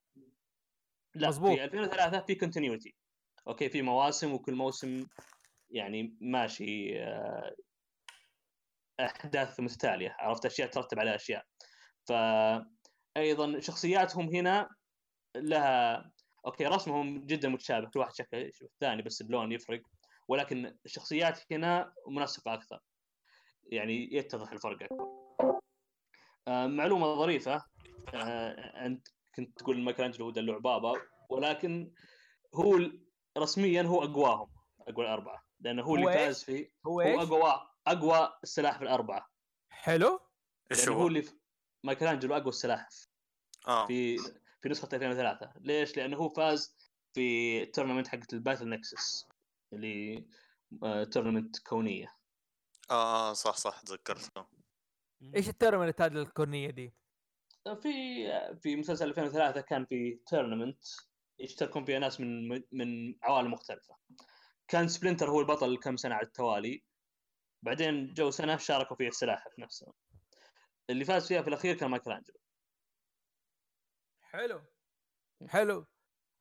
لا 1.15 1.27
مظبوط. 1.27 1.51
في 1.57 1.63
2003 1.63 2.19
في 2.25 2.35
continuity 2.35 2.95
okay 3.47 3.69
في 3.69 3.81
مواسم 3.81 4.33
وكل 4.33 4.53
موسم 4.55 5.05
يعني 5.73 6.17
ماشي 6.21 7.03
آه 7.03 7.55
احداث 8.99 9.59
متتالية 9.59 10.15
عرفت؟ 10.19 10.45
أشياء 10.45 10.69
ترتب 10.69 10.99
على 10.99 11.15
أشياء. 11.15 11.45
فايضا 12.07 13.59
شخصياتهم 13.59 14.35
هنا 14.35 14.69
لها 15.35 16.11
أوكي 16.45 16.65
رسمهم 16.65 17.25
جدا 17.25 17.49
متشابه 17.49 17.89
كل 17.89 17.99
واحد 17.99 18.13
شكل 18.15 18.37
يشبه 18.37 18.67
الثاني 18.67 19.01
بس 19.01 19.21
اللون 19.21 19.51
يفرق 19.51 19.81
ولكن 20.27 20.77
الشخصيات 20.85 21.39
هنا 21.51 21.93
منسقه 22.07 22.53
أكثر 22.53 22.79
يعني 23.71 24.13
يتضح 24.15 24.51
الفرق 24.51 24.83
اكبر 24.83 25.05
آه 26.47 26.67
معلومة 26.67 27.15
ظريفة 27.15 27.65
آه 28.13 28.85
أنت 28.85 29.07
كنت 29.35 29.59
تقول 29.59 29.81
مايكل 29.81 30.03
أنجلو 30.03 30.31
دلوع 30.31 30.57
بابا 30.57 30.93
ولكن 31.29 31.91
هو 32.55 32.79
رسميا 33.37 33.81
هو 33.81 34.03
أقواهم 34.03 34.49
أقوى 34.87 35.05
الأربعة. 35.05 35.43
لأنه 35.63 35.83
هو 35.83 35.95
اللي؟ 35.95 36.13
فاز 36.13 36.43
فيه 36.43 36.73
هو 36.87 37.01
هو 37.01 37.21
أقوى 37.21 37.67
أقوى 37.87 38.33
السلاحف 38.43 38.81
الأربعة 38.81 39.29
حلو 39.69 40.19
إيش 40.71 40.89
هو 40.89 41.01
هو؟ 41.01 41.07
اللي. 41.07 41.25
مايكل 41.83 42.05
انجلو 42.05 42.35
أقوى 42.35 42.49
السلاحف 42.49 43.07
آه 43.67 43.87
في 43.87 44.17
في 44.61 44.69
نسخة 44.69 44.89
2003 44.93 45.53
ليش؟ 45.59 45.97
لأنه 45.97 46.17
هو 46.17 46.29
فاز 46.29 46.75
في 47.13 47.63
ال 47.63 47.67
tournament 47.67 48.07
حقت 48.07 48.33
ال 48.33 48.38
Battle 48.38 48.69
Nexus 48.69 49.27
اللي 49.73 50.25
آه، 50.83 51.03
tournament 51.03 51.59
كونية 51.59 52.15
آه 52.91 53.29
آه، 53.29 53.33
صح 53.33 53.57
صح 53.57 53.81
تذكرته 53.81 54.45
إيش 55.35 55.49
ال 55.49 55.54
tournament 55.54 56.01
هذه 56.01 56.11
الكونية 56.11 56.69
دي 56.69 56.93
في 57.81 58.25
في 58.61 58.75
مسلسل 58.75 59.07
2003 59.07 59.61
كان 59.61 59.85
في 59.85 60.19
tournament 60.27 60.83
يشتركون 61.39 61.85
فيها 61.85 61.99
ناس 61.99 62.19
من 62.19 62.61
من 62.71 63.15
عوالم 63.23 63.53
مختلفة 63.53 63.95
كان 64.73 64.87
سبلنتر 64.87 65.29
هو 65.29 65.39
البطل 65.39 65.77
كم 65.77 65.97
سنة 65.97 66.15
على 66.15 66.25
التوالي. 66.25 66.83
بعدين 67.61 68.13
جو 68.13 68.31
سنة 68.31 68.57
شاركوا 68.57 68.95
فيها 68.95 69.07
السلاحف 69.07 69.59
نفسهم. 69.59 69.93
اللي 70.89 71.05
فاز 71.05 71.27
فيها 71.27 71.41
في 71.41 71.47
الأخير 71.47 71.75
كان 71.75 71.89
مايكل 71.89 72.11
أنجلو. 72.11 72.35
حلو. 74.21 74.61
حلو. 75.49 75.85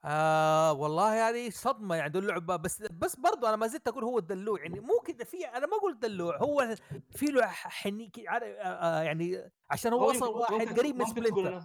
آه 0.05 0.73
والله 0.73 1.29
هذه 1.29 1.51
صدمة 1.51 1.95
يعني 1.97 2.11
دول 2.11 2.23
اللعبة. 2.25 2.57
بس 2.57 2.83
بس 2.83 3.17
برضو 3.17 3.47
أنا 3.47 3.57
ما 3.57 3.67
زلت 3.67 3.89
أقول 3.89 4.05
هو 4.05 4.19
الدلوع. 4.19 4.61
يعني 4.63 4.81
مو 4.81 4.99
كذا 4.99 5.25
في 5.25 5.47
أنا 5.47 5.67
ما 5.67 5.77
أقول 5.77 5.99
دلوع. 5.99 6.37
هو 6.37 6.77
في 7.11 7.27
له 7.27 7.47
حني 7.47 8.13
آه 8.29 8.33
آه 8.33 9.03
يعني 9.03 9.51
عشان 9.71 9.93
هو 9.93 10.11
يمكن- 10.13 10.27
واحد 10.27 10.79
قريب 10.79 10.97
من 10.97 11.07
سبلنتر. 11.07 11.63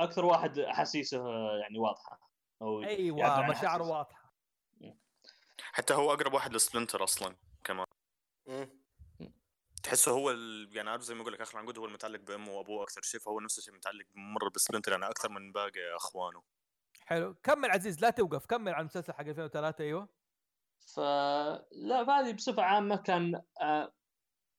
أكثر 0.00 0.24
واحد 0.24 0.58
أحاسيسه 0.58 1.28
يعني 1.60 1.78
واضحة. 1.78 2.20
أو 2.62 2.82
أيوه 2.82 3.50
مشاعره. 3.50 3.82
واضحة. 3.84 4.17
حتى 5.60 5.94
هو 5.94 6.12
أقرب 6.12 6.34
واحد 6.34 6.54
لسبلنتر 6.54 7.04
أصلا 7.04 7.36
كمان. 7.64 7.86
تحسه 9.82 10.12
هو 10.12 10.30
ال... 10.30 10.68
يعني 10.76 10.90
عارف 10.90 11.02
زي 11.02 11.14
ما 11.14 11.22
أقول 11.22 11.32
لك 11.32 11.40
اخر 11.40 11.58
عنقود 11.58 11.78
هو 11.78 11.86
المتعلق 11.86 12.20
بأمه 12.20 12.52
وأبوه 12.52 12.82
أكثر 12.82 13.02
شيء 13.02 13.20
فهو 13.20 13.40
نفس 13.40 13.58
الشيء 13.58 13.74
متعلق 13.74 14.06
مره 14.14 14.50
بسبلنتر 14.54 14.92
يعني 14.92 15.06
أكثر 15.06 15.28
من 15.28 15.52
باقي 15.52 15.96
أخوانه. 15.96 16.42
حلو. 17.00 17.34
كمل 17.34 17.70
عزيز 17.70 18.00
لا 18.00 18.10
توقف. 18.10 18.46
كمل 18.46 18.72
على 18.72 18.80
المسلسل 18.80 19.12
حق 19.12 19.20
2003 19.20 19.84
أيوه. 19.84 20.08
فلا 20.94 22.04
فهذه 22.06 22.32
بصفة 22.32 22.62
عامة 22.62 22.96
كان 22.96 23.42
آه، 23.60 23.94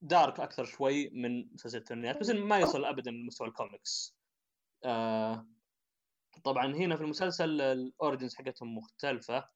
dark 0.02 0.40
أكثر 0.40 0.66
شوي 0.66 1.10
من 1.10 1.54
مسلسل 1.54 1.78
الثمانينات 1.78 2.18
بس 2.18 2.30
ما 2.30 2.60
يوصل 2.60 2.86
ابدا 2.86 3.12
لمستوى 3.12 3.48
الكوميكس. 3.48 4.18
آه، 4.86 5.48
طبعا 6.44 6.66
هنا 6.66 6.96
في 6.96 7.04
المسلسل 7.04 7.62
ال 7.62 7.71
origins 7.71 8.36
حقتهم 8.36 8.78
مختلفة. 8.78 9.50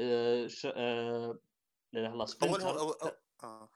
آه، 0.00 0.46
ش- 0.46 0.66
آه، 0.66 1.38
لا 1.92 2.00
إله 2.00 2.08
إلا 2.08 2.12
الله. 2.12 2.24
أول 2.24 2.28
سبلنتر 2.28 2.68
هو 2.68 2.90
أو... 2.90 2.90
أو... 2.90 3.10
آه. 3.42 3.70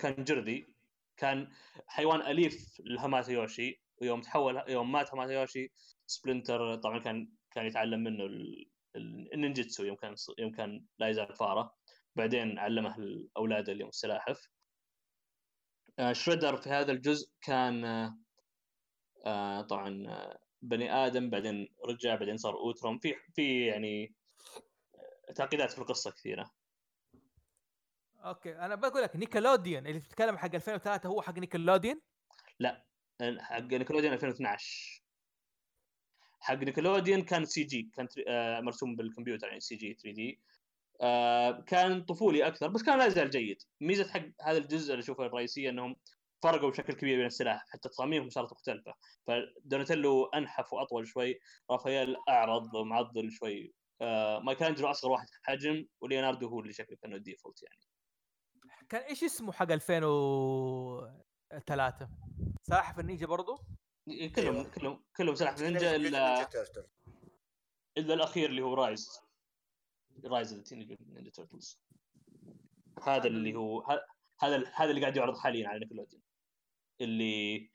كان 0.00 0.24
جردي 0.24 0.74
كان 1.16 1.48
حيوان 1.86 2.20
أليف 2.20 2.80
لهاماتا 2.84 3.32
يوشي 3.32 3.82
ويوم 4.02 4.20
تحول 4.20 4.62
يوم 4.68 4.92
مات 4.92 5.10
هاماتا 5.14 5.32
يوشي 5.32 5.72
سبلنتر 6.06 6.74
طبعا 6.76 6.98
كان 6.98 7.32
كان 7.50 7.66
يتعلم 7.66 8.00
منه 8.04 8.24
ال- 8.24 8.70
ال- 8.96 9.34
النينجتسو 9.34 9.84
يوم 9.84 9.96
كان 9.96 10.14
يوم 10.38 10.52
كان 10.52 10.86
لا 10.98 11.08
يزال 11.08 11.34
فارة. 11.36 11.74
بعدين 12.16 12.58
علمه 12.58 12.96
الأولاد 12.98 13.68
اليوم 13.68 13.88
السلاحف. 13.88 14.48
آه، 15.98 16.12
شريدر 16.12 16.56
في 16.56 16.68
هذا 16.68 16.92
الجزء 16.92 17.30
كان 17.42 17.84
آه، 19.26 19.62
طبعا 19.62 20.06
بني 20.62 20.92
آدم 20.92 21.30
بعدين 21.30 21.68
رجع 21.88 22.14
بعدين 22.14 22.36
صار 22.36 22.54
أوتروم. 22.54 22.98
في 22.98 23.14
في 23.34 23.66
يعني 23.66 24.14
تعقيدات 25.34 25.72
في 25.72 25.78
القصة 25.78 26.10
كثيرة. 26.10 26.50
okay 28.24 28.58
أنا 28.58 28.74
بقول 28.74 29.02
لك 29.02 29.16
نيكلوديان 29.16 29.86
اللي 29.86 29.98
بتتكلم 29.98 30.38
حق 30.38 30.54
2003 30.54 31.08
هو 31.08 31.22
حق 31.22 31.38
نيكلوديان 31.38 32.00
حق 33.38 33.60
نيكلوديان 33.60 34.12
2012 34.12 35.02
حق 36.40 36.54
نيكلوديان 36.54 37.22
كان 37.22 37.44
CG 37.44 37.90
كان 37.94 38.08
آه، 38.28 38.60
مرسوم 38.60 38.96
بالكمبيوتر 38.96 39.46
يعني 39.46 39.60
CG 39.60 39.94
3D 39.94 40.40
آه، 41.00 41.60
كان 41.66 42.02
طفولي 42.02 42.46
أكثر 42.46 42.68
بس 42.68 42.82
كان 42.82 42.98
لا 42.98 43.06
يزال 43.06 43.30
جيد. 43.30 43.62
ميزة 43.80 44.08
حق 44.08 44.22
هذا 44.42 44.58
الجزء 44.58 44.92
اللي 44.92 45.02
أشوفه 45.02 45.26
الرئيسية 45.26 45.70
إنهم 45.70 45.96
فرقوا 46.42 46.70
بشكل 46.70 46.92
كبير 46.92 47.16
بين 47.16 47.26
السلاح 47.26 47.64
حتى 47.68 47.88
تصاميمهم 47.88 48.30
صارت 48.30 48.52
مختلفة. 48.52 48.94
فدوناتيلو 49.26 50.24
أنحف 50.24 50.72
وأطول 50.72 51.08
شوي 51.08 51.40
رافائيل 51.70 52.16
أعرض 52.28 52.74
ومعضل 52.74 53.32
شوي. 53.32 53.72
آه، 54.00 54.38
مايكل 54.38 54.64
أنجلو 54.64 54.90
أصغر 54.90 55.10
واحد 55.10 55.26
حجم 55.42 55.86
وليوناردو 56.00 56.48
هو 56.48 56.60
اللي 56.60 56.72
شكله 56.72 56.96
كأنه 56.96 57.16
ال 57.16 57.22
default 57.22 57.62
يعني. 57.62 57.80
كان 58.88 59.02
إيش 59.02 59.24
اسمه 59.24 59.52
حق 59.52 59.72
2003 59.72 62.08
سلاحف 62.62 63.00
النينجا 63.00 63.26
برضو؟ 63.26 63.56
كلهم 64.06 64.30
أيوة. 64.56 64.70
كلهم 64.70 65.04
كلهم 65.16 65.34
سلاحف 65.34 65.62
نينجا 65.62 65.96
نينجا 65.98 66.08
الا. 66.08 66.48
إلا 67.98 68.14
الأخير 68.14 68.50
اللي 68.50 68.62
هو 68.62 68.74
Rise 68.74 69.20
Rise 70.24 70.54
the 70.54 70.62
Teenage 70.62 70.96
Ninja 71.02 71.30
Turtles 71.30 71.80
هذا 73.02 73.26
اللي 73.26 73.54
هو 73.54 73.80
ه- 73.80 74.06
هذا 74.40 74.56
ال- 74.56 74.70
هذا 74.74 74.90
اللي 74.90 75.00
قاعد 75.00 75.16
يعرض 75.16 75.36
حاليا 75.38 75.68
على 75.68 75.78
نيكلوديون 75.80 76.22
اللي 77.00 77.70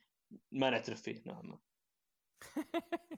ما 0.52 0.70
نعترف 0.70 1.02
فيه 1.02 1.22
نوعا 1.26 1.42
ما 1.42 1.58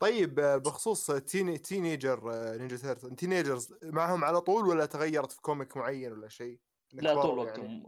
طيب 0.01 0.39
آه، 0.39 0.57
بخصوص 0.57 1.11
teen 1.11 1.63
teenager 1.63 2.33
آه، 2.35 2.57
Ninja 2.57 2.77
Turtle 2.77 3.17
teenagers 3.17 3.75
معهم 3.83 4.25
على 4.25 4.41
طول 4.41 4.67
ولا 4.67 4.87
تغيرت 4.87 5.33
في 5.33 5.41
comic 5.41 5.77
معين 5.77 6.13
ولا 6.13 6.29
شيء؟ 6.29 6.61
لا 6.93 7.23
طول 7.23 7.47
يعني. 7.47 7.51
وقتهم 7.51 7.87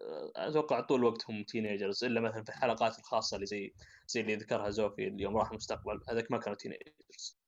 آه، 0.00 0.32
أتوقع 0.36 0.80
طول 0.80 1.04
وقتهم 1.04 1.44
teenagers 1.44 2.04
إلا 2.04 2.20
مثلا 2.20 2.44
في 2.44 2.48
الحلقات 2.48 2.98
الخاصة 2.98 3.34
اللي 3.34 3.46
زي 3.46 3.74
زي 4.06 4.20
اللي 4.20 4.36
ذكرها 4.36 4.70
زوفي 4.70 5.08
اليوم 5.08 5.36
راح 5.36 5.50
المستقبل 5.50 6.00
هذاك 6.08 6.30
ما 6.30 6.38
كانوا 6.38 6.58
تينيجرز. 6.58 7.38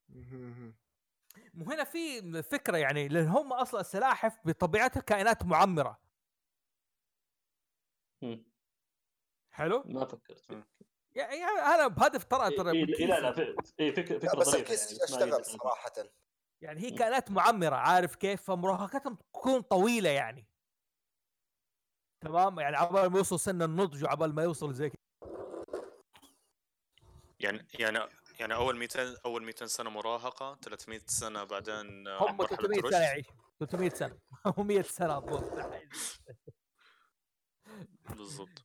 مو 1.55 1.71
هنا 1.71 1.85
في 1.85 2.43
فكرة 2.43 2.77
يعني 2.77 3.09
لأن 3.09 3.29
هم 3.29 3.53
أصلا 3.53 3.81
السلاحف 3.81 4.39
بطبيعتها 4.45 5.01
كائنات 5.01 5.45
معمرة. 5.45 5.99
حلو 9.51 9.83
ما 9.87 10.05
فكرت. 10.05 10.65
يعني 11.15 11.45
أنا 11.45 11.87
بهدف 11.87 12.25
ترى 12.25 12.49
إيه 12.49 12.57
ترى 12.57 12.71
إيه 12.71 12.85
من 12.85 13.09
لا 13.09 13.21
لا 13.21 13.57
إيه 13.81 13.95
فكرة 13.95 14.19
فكره 14.19 14.39
بس 14.39 14.55
الكيس 14.55 14.93
يعني 14.93 15.05
أشتغل 15.05 15.45
صراحة؟ 15.45 15.93
يعني 16.63 16.81
هي 16.81 16.91
كائنات 16.91 17.31
معمرة 17.31 17.77
عارف 17.77 18.15
كيف؟ 18.17 18.43
فمراهقتهم 18.43 19.15
تكون 19.15 19.61
طويلة 19.61 20.11
يعني. 20.11 20.47
تمام؟ 22.21 22.61
يعني 22.61 22.77
عبال 22.77 23.11
ما 23.11 23.19
يوصل 23.19 23.41
سن 23.41 23.63
النضج 23.63 24.05
وعبال 24.05 24.35
ما 24.35 24.43
يوصل 24.43 24.75
زي 24.75 24.91
كذا. 24.91 25.05
يعني 27.41 27.67
يعني 27.79 27.99
يعني 28.41 28.55
أول 28.55 28.77
200 28.77 29.17
أول 29.25 29.45
200 29.45 29.67
سنة 29.67 29.91
مراهقة 29.91 30.59
300 30.63 31.01
سنة 31.07 31.45
بعدين 31.45 32.09
هم 32.09 32.37
مرحلة 32.37 32.57
300 32.57 32.81
رشد. 32.81 32.91
سنة 32.91 33.01
يعيش 33.01 33.27
300 33.61 33.91
سنة. 33.91 34.19
و100 34.59 34.81
سنة 34.81 35.21
بالضبط. 38.11 38.65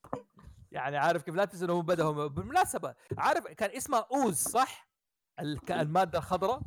يعني 0.72 0.98
عارف 0.98 1.24
كيف 1.24 1.36
لا 1.36 1.46
تنسى 1.46 1.66
انهم 1.66 1.82
بدأوا 1.86 2.28
بالمناسبة 2.28 2.96
عارف 3.18 3.48
كان 3.48 3.70
اسمها 3.70 4.08
أوز 4.12 4.36
صح؟ 4.36 4.90
المادة 5.82 6.20
الخضراء 6.20 6.62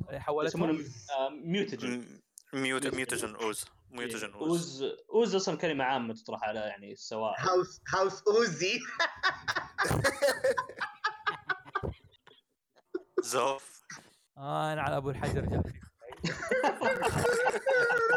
يسمونه 0.46 0.72
آه، 0.72 1.28
ميوتجن. 1.28 2.20
ميوت 2.54 2.86
ميوتجن. 2.94 3.34
أوز. 3.34 3.64
ميوتجن 3.90 4.32
أوز. 4.32 4.48
أوز 4.82 4.82
أوز 5.14 5.34
أصلا 5.34 5.56
كلمة 5.58 5.84
عامة 5.84 6.14
تطرح 6.14 6.42
على 6.44 6.60
يعني 6.60 6.92
السواء 6.92 7.40
هاوس 7.40 7.80
هاوس 7.94 8.22
اوزي 8.22 8.80
زوف. 13.22 13.82
آه 14.38 14.72
أنا 14.72 14.82
على 14.82 14.96
أبو 14.96 15.10
الحجر 15.10 15.40
جاي 15.46 15.62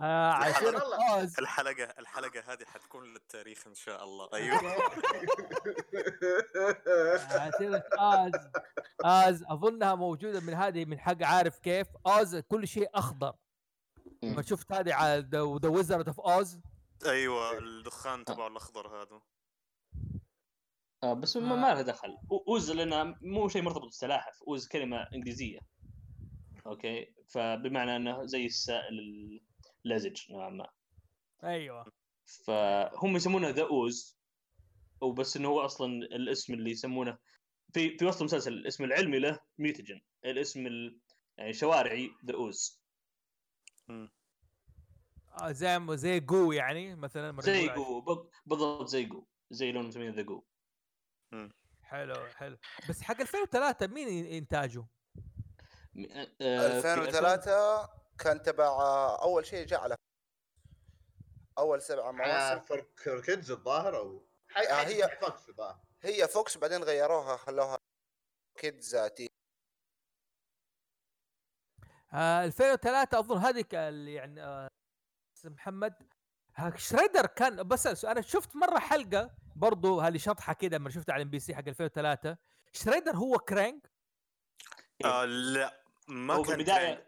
آه 0.00 0.32
عشان 0.32 0.74
والله. 0.74 1.14
اوز 1.14 1.38
الحلقة 1.38 1.84
الحلقة 1.84 2.52
هذه 2.52 2.64
حتكون 2.64 3.12
للتاريخ 3.12 3.66
إن 3.66 3.74
شاء 3.74 4.04
الله. 4.04 4.28
أيوه. 4.34 4.58
عشان 7.30 7.82
ooze 7.98 8.32
ooze 9.04 9.44
أظنها 9.44 9.94
موجودة 9.94 10.40
من 10.40 10.54
هذه 10.54 10.84
من 10.84 11.00
حق 11.00 11.22
عارف 11.22 11.58
كيف. 11.58 11.86
ooze 12.06 12.36
كل 12.36 12.68
شيء 12.68 12.90
أخضر. 12.94 13.34
مم. 14.22 14.36
ما 14.36 14.42
شفت 14.42 14.72
هذه 14.72 14.94
على 14.94 15.28
The 15.62 15.68
Wizard 15.68 16.08
of 16.08 16.20
Oz 16.20 16.60
أيوه 17.06 17.58
الدخان 17.58 18.24
تبعه 18.24 18.46
الأخضر 18.46 19.02
هذا. 19.02 19.20
آه 21.02 21.14
بس 21.14 21.36
ما, 21.36 21.56
ما 21.56 21.74
لها 21.74 21.82
دخل. 21.82 22.18
ooze 22.48 22.70
لانها 22.70 23.18
مو 23.20 23.48
شيء 23.48 23.62
مرتبط 23.62 23.82
بالسلاحف. 23.82 24.42
ooze 24.48 24.68
كلمة 24.68 25.08
إنجليزية. 25.14 25.71
okay؟ 26.66 27.14
فبمعنى 27.28 27.96
إنه 27.96 28.26
زي 28.26 28.46
السائل 28.46 28.98
اللزج 29.86 30.32
نوعا 30.32 30.50
ما. 30.50 30.68
أيوه. 31.44 31.92
فهم 32.44 33.16
يسمونه 33.16 33.48
the 33.48 33.62
ooze 33.62 34.18
وبس 35.00 35.36
إنه 35.36 35.48
هو 35.48 35.60
أصلا 35.60 35.92
الاسم 35.92 36.54
اللي 36.54 36.70
يسمونه. 36.70 37.18
في 37.72 37.98
في 37.98 38.04
وسط 38.04 38.20
المسلسل 38.20 38.52
الاسم 38.52 38.84
العلمي 38.84 39.18
له 39.18 39.40
mutagen 39.58 40.00
الاسم 40.24 40.66
ال... 40.66 40.98
يعني 41.38 41.52
شوارعي 41.52 42.10
ذا 42.26 42.34
اوز 42.34 42.82
آه 45.40 45.52
زي 45.52 45.86
زي 45.90 46.20
جو 46.20 46.52
يعني 46.52 46.94
مثلا 46.94 47.40
زي 47.40 47.68
جو 47.68 48.00
بالضبط 48.46 48.88
زي 48.88 49.04
جو 49.04 49.26
زي 49.50 49.72
لون 49.72 49.86
مسمينه 49.86 50.14
the 50.14 50.22
goo 50.22 50.42
حلو 51.82 52.26
حلو. 52.26 52.56
بس 52.88 53.02
حق 53.02 53.20
2003 53.20 53.86
مين 53.86 54.26
انتاجه؟ 54.26 54.86
م- 55.94 56.04
آه، 56.40 56.80
في 56.80 56.94
2003 56.94 57.88
كان 58.18 58.42
تبع 58.42 58.64
آه، 58.64 59.22
أول 59.22 59.46
شيء 59.46 59.66
جاء 59.66 59.80
على 59.80 59.96
أول 61.58 61.82
سبع 61.82 62.10
مواسم. 62.10 62.60
4 62.64 63.20
Kids 63.20 63.50
الظاهر 63.50 63.96
أو 63.96 64.26
آه، 64.56 64.60
هي- 64.60 65.04
هي 65.04 65.18
فوكس 65.20 65.48
الظاهر 65.48 65.80
هي 66.02 66.28
فوكس 66.28 66.56
بعدين 66.58 66.82
غيروها 66.84 67.36
خلوها 67.36 67.78
Kids 68.58 68.96
TV 68.96 69.28
آه 72.12 72.44
2003 72.44 73.18
أظن 73.18 73.38
هذيك 73.38 73.74
اللي 73.74 74.14
يعني 74.14 74.42
آه 74.42 74.68
محمد. 75.44 75.94
ها 76.56 76.76
شريدر 76.76 77.26
كان 77.26 77.68
بس 77.68 78.04
أنا 78.04 78.20
شفت 78.20 78.56
مرة 78.56 78.78
حلقة 78.78 79.30
برضو 79.56 80.00
هذه 80.00 80.16
شطحة 80.18 80.52
كده 80.52 80.76
لما 80.76 80.90
شفتها 80.90 81.12
على 81.12 81.22
ام 81.22 81.30
بي 81.30 81.40
سي 81.40 81.54
حق 81.54 81.68
2003 81.68 82.36
شريدر 82.72 83.16
هو 83.16 83.38
كرانج 83.38 83.92
آه 85.04 85.24
لا. 85.24 85.81
ما 86.08 86.34
هو 86.34 86.42
كان 86.42 86.56
بالبدايه 86.56 86.94
كرانج. 86.94 87.06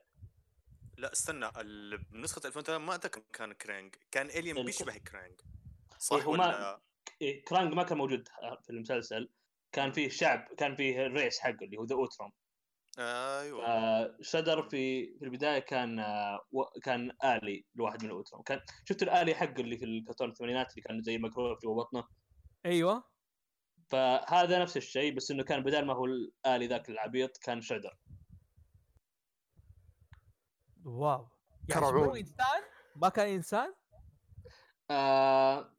لا 0.99 1.13
استنى 1.13 1.49
ال- 1.57 1.99
بنسخه 1.99 2.39
2003 2.47 2.79
ما 2.79 2.95
أتذكر 2.95 3.23
كان 3.33 3.53
كرانج 3.53 3.95
كان 4.11 4.27
الين 4.27 4.59
ال- 4.59 4.65
بيشبه 4.65 4.97
كرانج 4.99 5.41
إيه، 5.41 5.99
صح 5.99 6.25
هو 6.25 6.33
ما- 6.33 6.47
ولا 6.47 6.81
إيه 7.23 7.45
كرانج 7.45 7.75
ما 7.75 7.83
كان 7.83 7.99
موجود 7.99 8.29
في 8.65 8.71
المسلسل. 8.71 9.29
كان 9.73 9.93
فيه 9.93 10.09
شعب 10.09 10.49
كان 10.59 10.77
فيه 10.77 11.07
الريس 11.07 11.39
حقه 11.41 11.57
اللي 11.63 11.77
هو 11.77 11.85
ذا 11.85 11.95
اوتروم 11.95 12.33
أيوه. 12.99 13.67
آه 13.67 14.17
شدر 14.21 14.63
في 14.69 15.07
في 15.19 15.25
البداية 15.25 15.59
كان 15.59 15.99
آه 15.99 16.41
و- 16.53 16.81
كان 16.83 17.11
آلي 17.25 17.65
لواحد 17.75 18.03
من 18.05 18.11
الاوتروم 18.11 18.43
كان 18.43 18.61
شفت 18.85 19.03
الآلي 19.03 19.35
حقه 19.35 19.61
اللي 19.61 19.79
في 19.79 19.85
الكرتون 19.85 20.31
الثمانينات 20.31 20.71
اللي 20.71 20.83
كان 20.83 21.03
زي 21.03 21.19
مكروه 21.19 21.59
جوا 21.65 21.75
بطنه؟ 21.83 22.05
أيوه. 22.67 23.05
فهذا 23.89 24.59
نفس 24.63 24.77
الشيء 24.77 25.15
بس 25.15 25.31
إنه 25.31 25.45
كان 25.45 25.63
بدل 25.63 25.85
ما 25.85 25.95
هو 25.95 26.05
الآلي 26.05 26.67
ذاك 26.67 26.91
العبيط 26.91 27.37
كان 27.37 27.61
شريدر 27.61 27.97
wow. 30.85 31.29
يعني. 31.69 31.87
هو 31.87 32.15
إنسان؟ 32.15 32.63
ما 32.97 33.09
كان 33.09 33.29
إنسان؟ 33.29 33.75
آه 34.91 35.71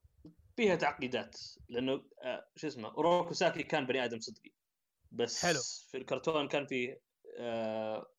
فيها 0.56 0.76
تعقيدات 0.76 1.38
لأنه 1.70 2.06
آه 2.22 2.48
شو 2.56 2.68
اسمه 2.68 2.88
أوروكو 2.88 3.34
ساكي 3.34 3.64
كان 3.64 3.86
بني 3.86 4.06
آدم 4.06 4.20
صدقي. 4.20 4.52
بس 5.12 5.46
حلو. 5.46 5.60
في 5.92 5.98
الكرتون 5.98 6.48
كان 6.48 6.66
فيه 6.66 7.02
آه 7.40 8.12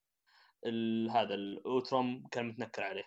ال- 0.66 1.10
هذا 1.10 1.34
الأوتروم 1.34 2.26
كان 2.30 2.48
متنكر 2.48 2.82
عليه. 2.82 3.04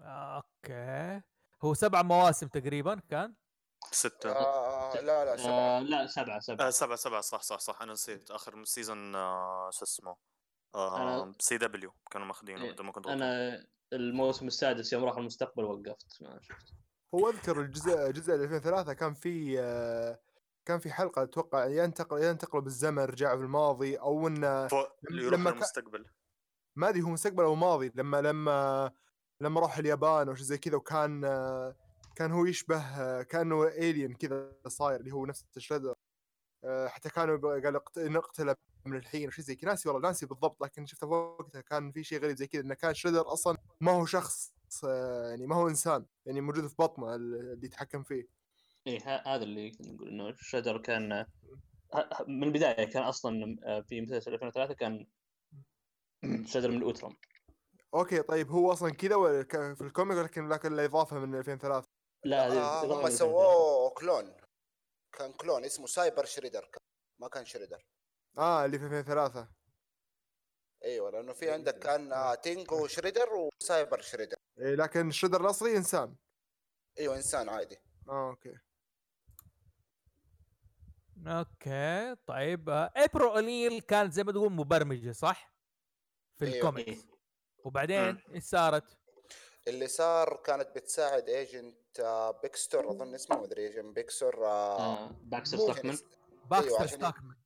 آه، 0.00 0.36
okay. 0.36 1.22
هو 1.64 1.74
سبع 1.74 2.02
مواسم 2.02 2.48
تقريبا 2.48 3.00
كان؟ 3.10 3.34
ستة. 3.92 4.32
آه 4.32 5.00
لا 5.00 5.24
لا 5.24 5.36
سبعة. 5.36 5.52
آه 5.52 5.80
لا 5.80 6.06
سبعة 6.06 6.40
سبعة. 6.40 6.66
آه 6.66 6.70
سبعة 6.70 6.96
سبعة 6.96 7.20
صح 7.20 7.42
صح 7.42 7.58
صح 7.58 7.82
أنا 7.82 7.92
نسيت. 7.92 8.30
آخر 8.30 8.64
season 8.64 9.14
آه 9.14 9.70
شو 9.72 9.84
اسمه؟ 9.84 10.10
آه 10.10 10.33
أنا- 10.74 11.32
CW 11.38 11.92
كانوا 12.10 12.26
ماخذينه 12.26 12.62
إيه، 12.64 12.72
اذا 12.72 12.82
ما 12.82 12.92
كنت 12.92 13.06
غلطان 13.06 13.22
أنا 13.22 13.66
الموسم 13.92 14.46
السادس 14.46 14.92
يوم 14.92 15.04
راح 15.04 15.16
المستقبل 15.16 15.64
وقفت 15.64 16.22
ما 16.22 16.38
شفت. 16.42 16.74
هو 17.14 17.28
أذكر 17.30 17.60
الجزء 17.60 18.10
جزء 18.10 18.34
2003 18.34 18.92
كان 18.92 19.14
في 19.14 19.60
آه، 19.60 20.20
كان 20.64 20.78
في 20.78 20.92
حلقة 20.92 21.22
أتوقع 21.22 21.66
ينتقل 21.66 22.22
ينتقلوا 22.22 22.62
بالزمن 22.62 23.02
رجعوا 23.04 23.36
في 23.36 23.42
الماضي 23.42 23.96
أو 23.96 24.26
إنه 24.26 24.68
لما 25.10 25.50
للمستقبل. 25.50 26.06
ما 26.76 26.88
أدري 26.88 27.02
هو 27.02 27.08
مستقبل 27.08 27.44
أو 27.44 27.54
ماضي 27.54 27.92
لما 27.94 28.20
لما 28.20 28.90
لما 29.40 29.60
راح 29.60 29.78
اليابان 29.78 30.28
أو 30.28 30.34
شيء 30.34 30.44
زي 30.44 30.58
كذا 30.58 30.76
وكان 30.76 31.24
آه، 31.24 31.76
كان 32.16 32.32
هو 32.32 32.44
يشبه 32.44 32.80
آه، 33.00 33.22
كأنه 33.22 33.64
الين 33.66 34.14
كذا 34.14 34.52
صاير 34.66 35.00
اللي 35.00 35.12
هو 35.12 35.26
نفس 35.26 35.44
شريدر 35.58 35.94
آه، 36.64 36.88
حتى 36.88 37.08
كانوا 37.08 37.60
قال 37.60 37.80
نقتله 37.98 38.56
من 38.86 38.96
الحين 38.96 39.28
وشيء 39.28 39.44
زي 39.44 39.54
كذا. 39.56 39.68
ناسي 39.70 39.88
والله 39.88 40.08
ناسي 40.08 40.26
بالضبط 40.26 40.62
لكن 40.62 40.86
شفته 40.86 41.06
وقتها 41.06 41.60
كان 41.60 41.92
في 41.92 42.04
شيء 42.04 42.18
غريب 42.22 42.36
زي 42.36 42.46
كذا 42.46 42.62
انه 42.62 42.74
كان 42.74 42.94
شريدر 42.94 43.32
أصلا 43.32 43.56
ما 43.80 43.92
هو 43.92 44.06
شخص 44.06 44.54
آه، 44.84 45.28
يعني 45.30 45.46
ما 45.46 45.56
هو 45.56 45.68
إنسان 45.68 46.06
يعني 46.26 46.40
موجود 46.40 46.66
في 46.66 46.74
بطنه 46.78 47.14
اللي 47.14 47.66
يتحكم 47.66 48.02
فيه. 48.02 48.28
إيه 48.86 49.00
هذا 49.26 49.42
اللي 49.42 49.70
كنا 49.70 49.92
نقول 49.92 50.08
إنه 50.08 50.34
شدر 50.36 50.78
كان 50.78 51.12
ه- 51.12 51.26
ه- 51.94 52.24
من 52.28 52.42
البداية 52.44 52.84
كان 52.84 53.02
أصلا 53.02 53.56
آه، 53.64 53.80
في 53.80 54.00
مسلسل 54.00 54.32
2003 54.34 54.74
كان 54.74 55.06
شريدر 56.46 56.70
من 56.70 56.76
الاوتروم 56.76 57.16
okay 57.94 58.22
طيب 58.22 58.50
هو 58.50 58.72
أصلا 58.72 58.90
كذا 58.90 59.14
ولا 59.16 59.42
ك- 59.42 59.74
في 59.74 59.80
ال 59.80 59.86
comic 59.86 60.18
ولكن 60.18 60.48
لكن 60.48 60.72
الاضافه 60.72 61.18
من 61.18 61.34
2003 61.34 61.88
لا 62.24 62.46
آه 62.46 62.82
هم 62.84 62.88
من 62.88 62.92
2003. 63.06 63.16
سووه 63.16 63.90
clone. 63.90 64.34
كان 65.12 65.32
clone 65.32 65.64
اسمه 65.64 65.86
Cyber 65.86 66.24
Shredder. 66.24 66.68
ما 67.20 67.28
كان 67.28 67.44
شريدر. 67.44 67.84
آه 68.38 68.64
اللي 68.64 68.78
في 68.78 68.84
2003 68.84 69.48
أيوه 70.84 71.10
لأنه 71.10 71.32
في 71.32 71.50
عندك 71.50 71.78
كان 71.78 72.12
آه، 72.12 72.34
Tengu 72.34 72.86
Shredder 72.86 73.28
و 73.34 73.45
Cyber 73.45 74.00
Shredder. 74.00 74.36
إيه 74.58 74.74
لكن 74.74 75.08
الشريدر 75.08 75.40
الأصلي 75.40 75.76
إنسان. 75.76 76.16
أيوه 76.98 77.16
إنسان 77.16 77.48
عادي. 77.48 77.76
آه 78.08 78.30
okay. 78.30 78.54
okay 81.26 82.14
طيب 82.26 82.68
ابرل 82.96 83.34
اونيل 83.36 83.80
كانت 83.80 84.12
زي 84.12 84.24
ما 84.24 84.32
تقول 84.32 84.52
مبرمجة 84.52 85.12
صح؟ 85.12 85.54
في 86.36 86.44
أيوة. 86.44 86.56
الكوميكس. 86.56 87.06
وبعدين 87.64 88.18
إيش 88.34 88.44
صارت؟ 88.44 88.98
اللي 89.68 89.88
صار 89.88 90.36
كانت 90.36 90.68
بتساعد 90.76 91.28
agent 91.28 92.00
آه، 92.00 92.30
بيكستور 92.30 92.90
أظن 92.90 93.14
اسمه 93.14 93.42
مدري 93.42 93.66
agent 93.66 93.94
بيكستور 93.94 94.46
آه، 94.46 94.78
آه، 94.80 95.10
باكستر 95.22 95.58
ستاكمان 95.58 95.98
باكستر 96.50 96.86
ستاكمان 96.86 97.36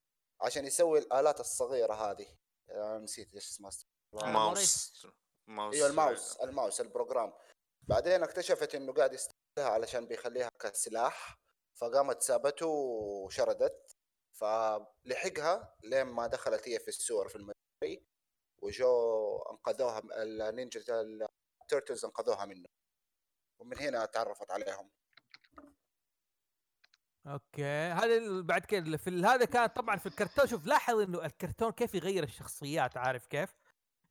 عشان 0.40 0.66
يسوي 0.66 0.98
الآلات 0.98 1.40
الصغيرة 1.40 1.94
هذه. 1.94 2.26
آه، 2.70 2.98
نسيت 2.98 3.34
إيش 3.34 3.46
اسمها. 3.46 3.70
mouser. 4.12 5.06
mouser. 5.46 5.74
أيوه 5.74 5.86
ال 5.86 5.93
mouser. 5.93 6.36
ال 6.36 6.43
mouser 6.43 6.80
ال 6.80 6.86
program. 6.86 7.32
بعدين 7.82 8.22
اكتشفت 8.22 8.74
إنه 8.74 8.92
قاعد 8.92 9.12
يستخدمها 9.12 9.70
علشان 9.72 10.06
بيخليها 10.06 10.48
كسلاح. 10.60 11.38
فقامت 11.80 12.22
سابته 12.22 12.66
وشردت. 12.66 13.96
فلحقها 14.32 15.76
لين 15.84 16.06
ما 16.06 16.26
دخلت 16.26 16.68
هي 16.68 16.78
في 16.78 16.88
السور 16.88 17.28
في 17.28 17.36
المدري 17.36 18.06
وجو 18.62 19.38
أنقذوها 19.38 20.02
ال 20.22 20.32
Ninja 20.32 20.80
ال 21.62 21.68
Turtles 21.68 22.04
أنقذوها 22.04 22.44
منه. 22.44 22.66
ومن 23.60 23.78
هنا 23.78 24.04
تعرفت 24.04 24.50
عليهم. 24.50 24.90
okay 27.32 27.64
هذا 27.92 28.16
ال- 28.16 28.42
بعد 28.42 28.74
اللي 28.74 28.98
في 28.98 29.10
هذا 29.10 29.44
كان 29.44 29.66
طبعا 29.66 29.96
في 29.96 30.06
الكرتون 30.06 30.46
شوف 30.46 30.66
لاحظ 30.66 30.94
إنه 31.00 31.24
الكرتون 31.24 31.70
كيف 31.70 31.94
يغير 31.94 32.22
الشخصيات 32.24 32.96
عارف 32.96 33.26
كيف؟ 33.26 33.50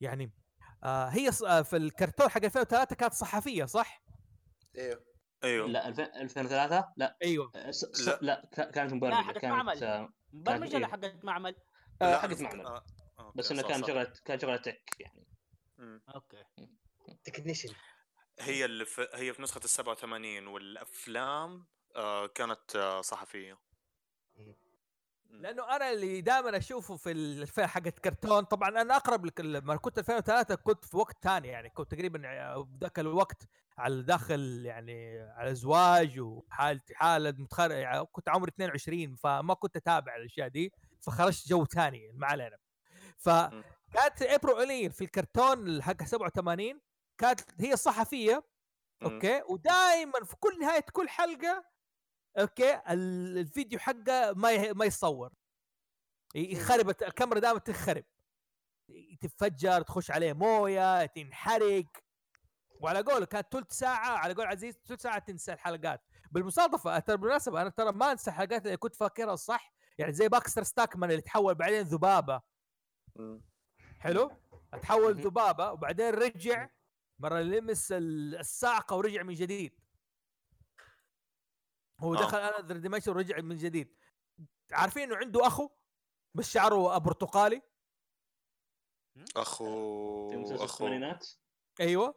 يعني 0.01 0.31
آه 0.83 1.05
هي 1.07 1.29
آه 1.47 1.61
في 1.61 1.77
الكرتون 1.77 2.29
حق 2.29 2.43
2003 2.43 2.95
كانت 2.95 3.13
صحفية 3.13 3.65
صح؟ 3.65 4.03
أيوه 4.77 5.05
أيوه 5.43 5.67
لا 5.67 5.87
2000 5.87 6.03
2003 6.03 6.93
لا 6.97 7.17
أيوه 7.23 7.51
آه، 7.55 7.71
س- 7.71 7.85
س- 7.85 8.07
لا. 8.07 8.19
لا 8.21 8.49
كانت 8.55 8.77
لا 8.77 8.93
مبرمجه 8.93 9.15
حقت 9.23 9.37
كانت 9.37 9.45
معمل 9.53 9.83
آه، 9.83 10.09
مبرمجة 10.33 10.69
إيه. 10.71 10.75
ولا 10.77 10.87
حقت 10.87 11.23
معمل؟ 11.25 11.55
آه، 12.01 12.11
لا، 12.11 12.19
حقت 12.19 12.41
معمل 12.41 12.65
آه، 12.65 12.83
أوكي، 13.19 13.37
بس 13.37 13.51
إنه 13.51 13.61
كان. 13.61 13.83
شغلة 13.83 14.13
كان 14.25 14.39
شغلة 14.39 14.57
tech 14.57 14.95
يعني 14.99 15.27
مم. 15.77 16.01
أوكي 16.15 16.43
technician 17.23 17.73
هي 18.39 18.65
اللي 18.65 18.85
في 18.85 19.07
هي 19.13 19.33
في 19.33 19.41
نسخة 19.41 19.57
ال 19.63 19.69
87 19.69 20.47
والأفلام 20.47 21.51
آه 21.59 21.76
كانت 22.35 22.75
آه 22.75 23.01
صحفية. 23.01 23.57
لأنه 25.29 25.75
أنا 25.75 25.91
اللي 25.91 26.21
دائما 26.21 26.57
أشوفه 26.57 26.95
في 26.95 27.11
الفئه 27.11 27.65
حقت 27.65 27.99
كرتون 27.99 28.43
طبعا 28.43 28.69
أنا 28.69 28.95
أقرب 28.95 29.25
لك 29.25 29.41
لما 29.41 29.75
كنت 29.75 29.99
2003 29.99 30.55
كنت 30.55 30.85
في 30.85 30.97
وقت 30.97 31.17
ثاني 31.23 31.47
يعني 31.47 31.69
كنت 31.69 31.91
تقريبا 31.91 32.19
ذاك 32.81 32.99
الوقت 32.99 33.43
على 33.77 34.01
داخل 34.03 34.65
يعني 34.65 35.19
على 35.19 35.55
زواج 35.55 36.19
وحالتي 36.19 36.95
حالة 36.95 37.31
متخرج 37.31 37.71
يعني 37.71 38.05
كنت 38.05 38.29
عمري 38.29 38.49
22 38.49 39.15
فما 39.15 39.53
كنت 39.53 39.75
أتابع 39.77 40.15
الأشياء 40.15 40.47
دي 40.47 40.73
فخرجت 41.01 41.47
جو 41.47 41.65
ثاني 41.65 42.11
ما 42.13 42.27
علينا. 42.27 42.57
فكانت 43.17 44.21
ابريل 44.21 44.61
اونيل 44.61 44.89
في 44.89 45.03
الكرتون 45.03 45.81
حق 45.83 46.03
87 46.03 46.81
كانت 47.17 47.41
هي 47.59 47.75
صحفيه. 47.75 48.43
أوكي؟ 49.03 49.41
ودائما 49.49 50.23
في 50.25 50.35
كل 50.39 50.59
نهاية 50.59 50.85
كل 50.93 51.09
حلقة 51.09 51.76
أوكي؟ 52.37 52.75
ال- 52.75 53.37
الفيديو 53.37 53.79
حقه 53.79 54.33
ما 54.35 54.51
يه- 54.51 54.73
ما 54.73 54.85
يصور. 54.85 55.33
يخرب 56.35 56.89
الكاميرا 56.89 57.39
دائما 57.39 57.59
تنخرب. 57.59 58.03
تتفجر 59.21 59.81
تخش 59.81 60.11
عليه 60.11 60.33
موية 60.33 61.05
تنحرق. 61.05 61.85
وعلى 62.81 63.01
قول 63.01 63.25
كانت 63.25 63.47
ثلث 63.53 63.71
ساعة 63.71 64.17
على 64.17 64.33
قول 64.33 64.45
عزيز 64.45 64.77
ثلث 64.87 65.01
ساعة 65.01 65.19
تنسى 65.19 65.53
الحلقات. 65.53 66.01
بالمصادفة 66.31 66.99
ترى 66.99 67.17
بالمناسبة 67.17 67.61
أنا 67.61 67.69
ترى 67.69 67.91
ما 67.91 68.11
أنسى 68.11 68.29
الحلقات 68.31 68.65
اللي 68.65 68.77
كنت 68.77 68.95
فاكرها 68.95 69.35
صح 69.35 69.73
يعني 69.97 70.13
زي 70.13 70.27
باكستر 70.29 70.63
ستاكمان 70.63 71.11
اللي 71.11 71.21
تحول 71.21 71.55
بعدين 71.55 71.81
ذبابة. 71.81 72.41
حلو؟ 73.99 74.31
تحول. 74.81 75.21
ذبابة 75.21 75.71
وبعدين 75.71 76.09
رجع 76.09 76.69
مرة 77.19 77.39
لمس 77.39 77.91
ال- 77.91 78.35
الصاعقه 78.39 78.95
ورجع 78.95 79.23
من 79.23 79.33
جديد. 79.33 79.79
هو 81.99 82.15
آه. 82.15 82.17
دخل 82.17 82.37
another 82.37 82.77
dimension 82.77 83.11
ورجع 83.11 83.41
من 83.41 83.57
جديد. 83.57 83.95
عارفين 84.71 85.03
إنه 85.03 85.15
عنده 85.15 85.47
أخو 85.47 85.69
بس 86.33 86.49
شعره 86.49 86.97
برتقالي 86.97 87.61
اخو 89.35 89.65
أخو. 90.55 90.63
الثمانينات 90.63 91.27
أيوه. 91.79 92.15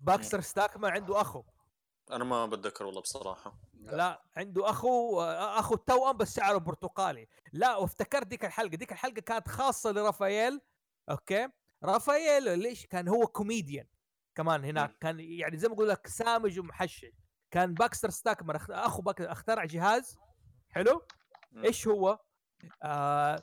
باكستر 0.00 0.40
ستاكمان 0.40 0.92
عنده 0.92 1.20
أخو. 1.20 1.44
أنا 2.10 2.24
ما 2.24 2.46
بتذكر 2.46 2.86
والله 2.86 3.00
بصراحة. 3.00 3.60
لا. 3.74 4.22
عنده 4.36 4.70
أخو 4.70 5.20
أخو 5.20 5.74
التوأم 5.74 6.16
بس 6.16 6.36
شعره 6.36 6.58
برتقالي 6.58 7.28
لا 7.52 7.76
وافتكرت 7.76 8.26
ديك 8.26 8.44
الحلقة. 8.44 8.76
ديك 8.76 8.92
الحلقة 8.92 9.20
كانت 9.20 9.48
خاصة 9.48 9.90
لرافائيل 9.90 10.60
أوكي؟ 11.10 11.48
رافائيل 11.82 12.58
ليش؟ 12.58 12.86
كان 12.86 13.08
هو 13.08 13.26
كوميديان 13.26 13.86
كمان 14.34 14.64
هناك. 14.64 14.98
كان 14.98 15.20
يعني 15.20 15.56
زي 15.56 15.68
ما 15.68 15.74
أقول 15.74 15.88
لك 15.88 16.06
سامج 16.06 16.58
ومحشش. 16.58 17.12
كان 17.52 17.74
باكستر 17.74 18.10
ستاكمان 18.10 18.58
أخ- 18.58 18.70
أخو 18.70 19.02
باكستر 19.02 19.32
أخترع 19.32 19.64
جهاز. 19.64 20.18
حلو. 20.70 21.02
إيش 21.64 21.88
هو؟ 21.88 22.18
آه 22.82 23.42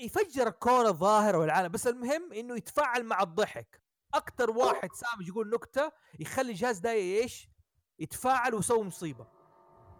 يفجر 0.00 0.46
الكون 0.46 0.86
الظاهر 0.86 1.36
والعالم. 1.36 1.68
بس 1.68 1.86
المهم 1.86 2.32
إنه 2.32 2.56
يتفاعل 2.56 3.04
مع 3.04 3.22
الضحك. 3.22 3.82
أكثر 4.14 4.50
واحد 4.50 4.88
سامج 4.92 5.28
يقول 5.28 5.50
نكتة 5.50 5.92
يخلي 6.20 6.50
الجهاز 6.50 6.78
ده 6.78 6.90
إيش؟ 6.90 7.48
يتفاعل 7.98 8.54
ويسوي 8.54 8.84
مصيبة. 8.84 9.26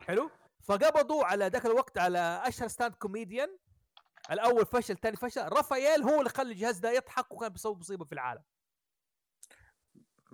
حلو؟ 0.00 0.30
فقبضوا 0.62 1.24
على 1.24 1.46
ذاك 1.48 1.66
الوقت 1.66 1.98
على 1.98 2.42
أشهر 2.44 2.68
stand 2.68 2.94
comedian 2.94 3.58
الأول 4.30 4.66
فشل 4.66 4.94
الثاني 4.94 5.16
فشل. 5.16 5.48
رافائيل 5.48 6.02
هو 6.02 6.18
اللي 6.18 6.30
خلى 6.30 6.52
الجهاز 6.52 6.78
ده 6.78 6.90
يضحك 6.90 7.32
وكان 7.32 7.48
بيسوي 7.48 7.76
مصيبة 7.76 8.04
في 8.04 8.12
العالم. 8.12 8.42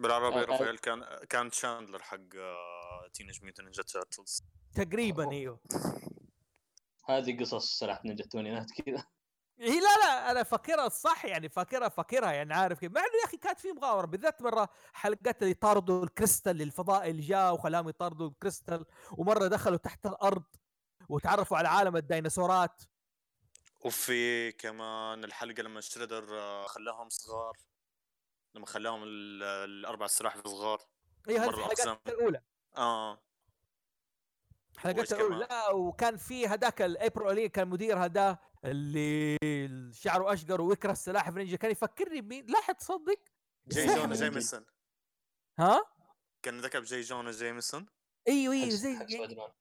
بالعربي 0.01 0.37
آه، 0.37 0.43
آه. 0.43 0.45
رافائيل 0.45 0.79
كان 0.79 1.05
كان 1.29 1.51
شاندلر 1.51 2.03
حق 2.03 2.19
teenage 3.15 3.43
mutant 3.43 3.65
ninja 3.65 3.83
turtles 3.83 4.45
تقريبا 4.75 5.31
إيوه. 5.33 5.61
هذه 7.05 7.41
قصص 7.41 7.79
صراحة 7.79 8.01
نينجا 8.05 8.25
الثمانينات 8.25 8.71
كذا. 8.73 9.05
هي 9.61 9.81
لا 9.81 9.97
لا 10.05 10.31
أنا 10.31 10.43
فاكرها 10.43 10.89
صح 10.89 11.25
يعني 11.25 11.49
فاكرها 11.49 11.89
فاكرها 11.89 12.33
يعني 12.33 12.55
عارف 12.55 12.81
كيف. 12.81 12.93
مع 12.93 13.01
إنه 13.01 13.21
يا 13.23 13.29
أخي 13.29 13.37
كانت 13.37 13.61
في 13.61 13.73
مغامرة 13.73 14.07
بالذات 14.07 14.43
مرة 14.43 14.69
حلقات 14.93 15.43
اللي 15.43 15.55
طاردوا 15.55 16.05
الكريستال 16.05 16.63
الفضائي 16.63 17.11
اللي 17.11 17.23
جاء 17.23 17.55
وخلاهم 17.55 17.89
يطاردوا 17.89 18.29
الكريستال 18.29 18.85
ومرة 19.13 19.47
دخلوا 19.47 19.77
تحت 19.77 20.07
الأرض 20.07 20.45
وتعرفوا 21.09 21.57
على 21.57 21.69
عالم 21.69 21.97
الديناصورات. 21.97 22.83
وفي 23.81 24.53
كمان 24.53 25.25
الحلقة 25.25 25.63
لما 25.63 25.81
شريدر 25.81 26.39
آه، 26.39 26.67
خلاهم 26.67 27.09
صغار. 27.09 27.57
لما 28.55 28.67
خلاهم 28.67 29.03
ال- 29.03 29.43
الأربع 29.43 30.07
سلاحف 30.07 30.47
صغار 30.47 30.81
هي 31.29 31.39
هذه 31.39 31.49
الحلقات. 31.49 32.09
الأولى. 32.09 32.43
آه. 32.77 33.23
حلقات 34.79 35.13
الأولى؟ 35.13 35.37
لا 35.51 35.71
وكان 35.71 36.17
في 36.17 36.47
هذاك 36.49 36.83
الابريل 36.83 37.29
اونيل 37.29 37.49
كان 37.49 37.69
مدير 37.69 37.99
هذا 38.05 38.39
اللي 38.65 39.37
شعره 39.93 40.33
أشقر 40.33 40.61
ويكره 40.61 40.93
السلاحف 40.93 41.35
نينجا 41.35 41.57
كان 41.57 41.71
يفكرني 41.71 42.21
بمين؟ 42.21 42.47
لاحظ 42.47 42.75
تصدق 42.75 43.21
جاي 43.67 43.89
صح. 43.89 43.97
جونا 43.97 44.15
جيمسون 44.15 44.65
ها؟ 45.59 45.85
كان 46.43 46.61
ذكر 46.61 46.81
بجاي 46.81 47.01
جونا 47.01 47.31
جيمسون 47.31 47.87
إيوه 48.29 48.55
إيوه 48.55 48.69
زي 48.69 48.93
man. 48.93 49.53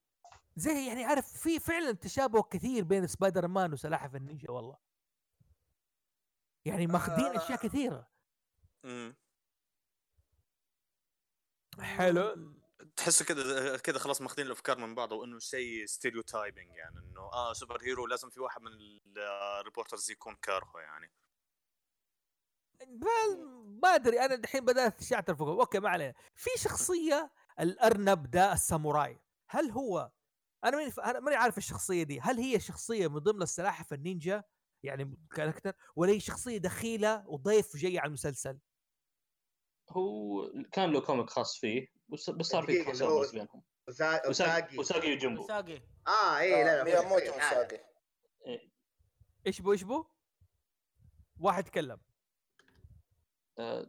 زي 0.56 0.88
يعني 0.88 1.06
عارف 1.06 1.38
في 1.38 1.60
فعلا 1.60 1.92
تشابه 1.92 2.44
كثير 2.44 2.84
بين 2.84 3.08
سبايدر 3.08 3.48
مان 3.48 3.74
وسلاحف 3.74 4.16
النينجا 4.16 4.52
والله. 4.52 4.78
يعني 6.66 6.88
ماخذين 6.88 7.26
أشياء 7.26 7.58
كثيرة. 7.60 8.08
امم 8.86 9.16
حلو. 11.80 12.54
تحسه 12.96 13.26
كذا 13.26 13.78
كذا 13.78 14.00
خلاص 14.00 14.22
ماخذين 14.22 14.46
الأفكار 14.46 14.78
من 14.78 14.96
بعض 14.96 15.12
وإنه 15.12 15.40
شيء 15.40 15.86
stereotyping 15.86 16.76
يعني 16.76 17.00
إنه 17.00 17.22
آه 17.22 17.54
super 17.54 17.82
hero 17.84 18.08
لازم 18.08 18.30
في 18.30 18.40
واحد 18.40 18.62
من 18.62 18.72
ال 19.18 19.27
reporters 19.27 20.12
يكون 20.12 20.36
كارهه 20.36 20.80
يعني. 20.80 21.12
بل- 22.88 23.78
ما 23.84 23.96
أدري 23.96 24.20
أنا 24.26 24.36
الحين 24.36 24.66
بدأت 24.66 25.04
شعتر 25.04 25.36
فوق. 25.36 25.48
أوكي 25.60 25.80
ما 25.80 25.90
علينا. 25.90 26.14
في 26.36 26.50
شخصية 26.58 27.32
الأرنب 27.60 28.32
ده 28.32 28.54
الساموراي 28.54 29.20
هل 29.50 29.72
هو 29.72 30.12
أنا 30.64 30.78
ماني 30.78 30.92
ف- 30.92 31.00
أنا 31.00 31.20
ماني 31.20 31.36
عارف 31.38 31.58
الشخصية 31.58 32.04
دي. 32.04 32.20
هل 32.22 32.38
هي 32.38 32.60
شخصية 32.60 33.08
من 33.08 33.18
ضمن 33.20 33.42
السلاحف 33.42 33.94
النينجا؟ 33.94 34.44
يعني 34.84 35.18
character 35.32 35.74
ولا 35.96 36.12
هي 36.12 36.20
شخصية 36.20 36.58
دخيلة 36.58 37.24
وضيف 37.28 37.78
جاي 37.78 38.00
على 38.00 38.08
المسلسل؟ 38.08 38.60
هو 39.92 40.52
كان 40.72 40.92
له 40.94 41.02
comic 41.02 41.30
خاص 41.30 41.60
فيه 41.60 41.88
بس 42.10 42.30
بس 42.30 42.46
صار 42.46 42.64
في 42.66 42.84
crossovers 42.84 43.32
بينهم. 43.32 43.64
وسا- 43.90 44.28
وساقي. 44.30 44.78
اوساجي 44.78 45.14
يوجيمبو 45.14 45.44
اوساجي. 45.44 45.82
آه 46.08 46.38
اي 46.40 46.64
لا 46.64 46.78
لا 46.78 46.84
مياموتو 46.84 47.34
في 47.34 47.42
حالة. 47.42 47.62
وساقي. 47.62 47.84
إيش 49.48 49.62
بو 49.62 49.72
إيش 49.72 49.84
بو؟ 49.84 50.06
واحد 51.40 51.64
تكلم. 51.64 52.00
آه، 53.60 53.88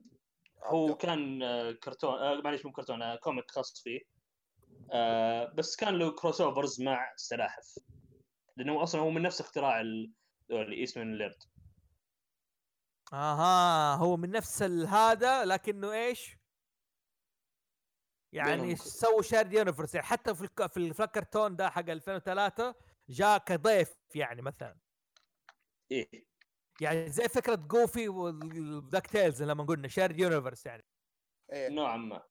هو 0.65 0.95
كان 0.95 1.43
آه، 1.43 1.73
كرتون 1.73 2.15
آه، 2.15 2.41
معليش 2.45 2.67
مو 2.67 2.73
كرتون 2.73 3.03
آه، 3.03 3.17
comic 3.17 3.51
خاص 3.51 3.83
فيه. 3.83 4.01
آه، 4.93 5.53
بس 5.55 5.77
كان 5.77 5.95
له 5.99 6.11
crossovers 6.11 6.81
مع 6.83 7.13
السلاحف 7.15 7.79
لأنه 8.57 8.83
أصلا 8.83 9.01
هو 9.01 9.11
من 9.11 9.23
نفس 9.23 9.41
اختراع 9.41 9.81
ال- 9.81 10.13
دول 10.51 10.73
ايستمان 10.73 11.15
ليرد. 11.19 11.43
آها 13.13 13.95
هو 13.97 14.17
من 14.17 14.31
نفس 14.31 14.63
هذا 14.63 15.45
لكنه 15.45 15.93
إيش؟ 15.93 16.37
يعني 18.33 18.77
سووا 18.77 19.23
shared 19.23 19.53
universe 19.53 19.95
يعني 19.95 20.07
حتى 20.07 20.35
في 20.35 20.43
الك... 20.43 20.67
في 20.67 21.05
الكرتون 21.05 21.57
ده 21.57 21.71
حق 21.71 21.89
2003 21.89 22.75
جاء 23.09 23.39
كضيف 23.39 23.97
يعني 24.15 24.43
مثلا. 24.43 24.77
إيه. 25.91 26.25
يعني 26.81 27.09
زي 27.09 27.29
فكرة 27.29 27.55
جوفي 27.55 28.09
وداك 28.09 29.07
تيلز 29.07 29.43
لما 29.43 29.65
قلنا 29.65 29.89
shared 29.89 30.21
universe 30.21 30.67
يعني. 30.67 30.85
إيه. 31.53 31.69
نوعا 31.69 31.97
ما. 31.97 32.23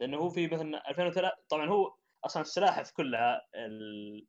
لأنه 0.00 0.16
هو 0.16 0.30
في 0.30 0.46
مثلا 0.46 0.90
2003 0.90 1.36
طبعا 1.48 1.68
هو 1.68 1.96
أصلا 2.24 2.42
السلاحف 2.42 2.90
كلها 2.90 3.46
ال... 3.54 4.26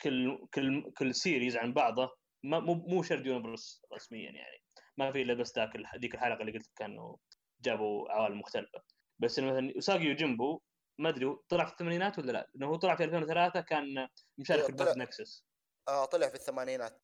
كل 0.00 0.46
كل 0.54 0.92
كل 0.98 1.14
series 1.14 1.56
عن 1.56 1.72
بعضه 1.72 2.16
ما 2.42 2.60
مو 2.60 2.74
مو 2.74 3.02
shared 3.02 3.26
universe 3.26 3.82
رسميا 3.94 4.30
يعني. 4.30 4.61
ما 4.96 5.12
في 5.12 5.22
إلا 5.22 5.34
بس 5.34 5.58
ذاك 5.58 5.76
ذيك 5.96 6.14
الحلقة 6.14 6.40
اللي 6.40 6.52
قلت 6.52 6.62
لك 6.66 6.72
كانوا 6.76 7.16
جابوا 7.60 8.10
عوالم 8.12 8.38
مختلفة. 8.40 8.82
بس 9.18 9.38
مثلا 9.38 9.72
يوساجي 9.74 10.10
يوجيمبو 10.10 10.60
ما 10.98 11.08
أدري 11.08 11.36
طلع 11.48 11.64
في 11.64 11.72
الثمانينات 11.72 12.18
ولا 12.18 12.32
لا؟ 12.32 12.50
لأنه 12.54 12.66
هو 12.66 12.76
طلع 12.76 12.96
في 12.96 13.04
2003 13.04 13.60
كان 13.60 14.08
مشارك 14.38 14.64
في 14.64 14.72
طلع. 14.72 14.92
nexus. 14.96 15.44
آه 15.88 16.04
طلع 16.04 16.28
في 16.28 16.34
الثمانينات. 16.34 17.02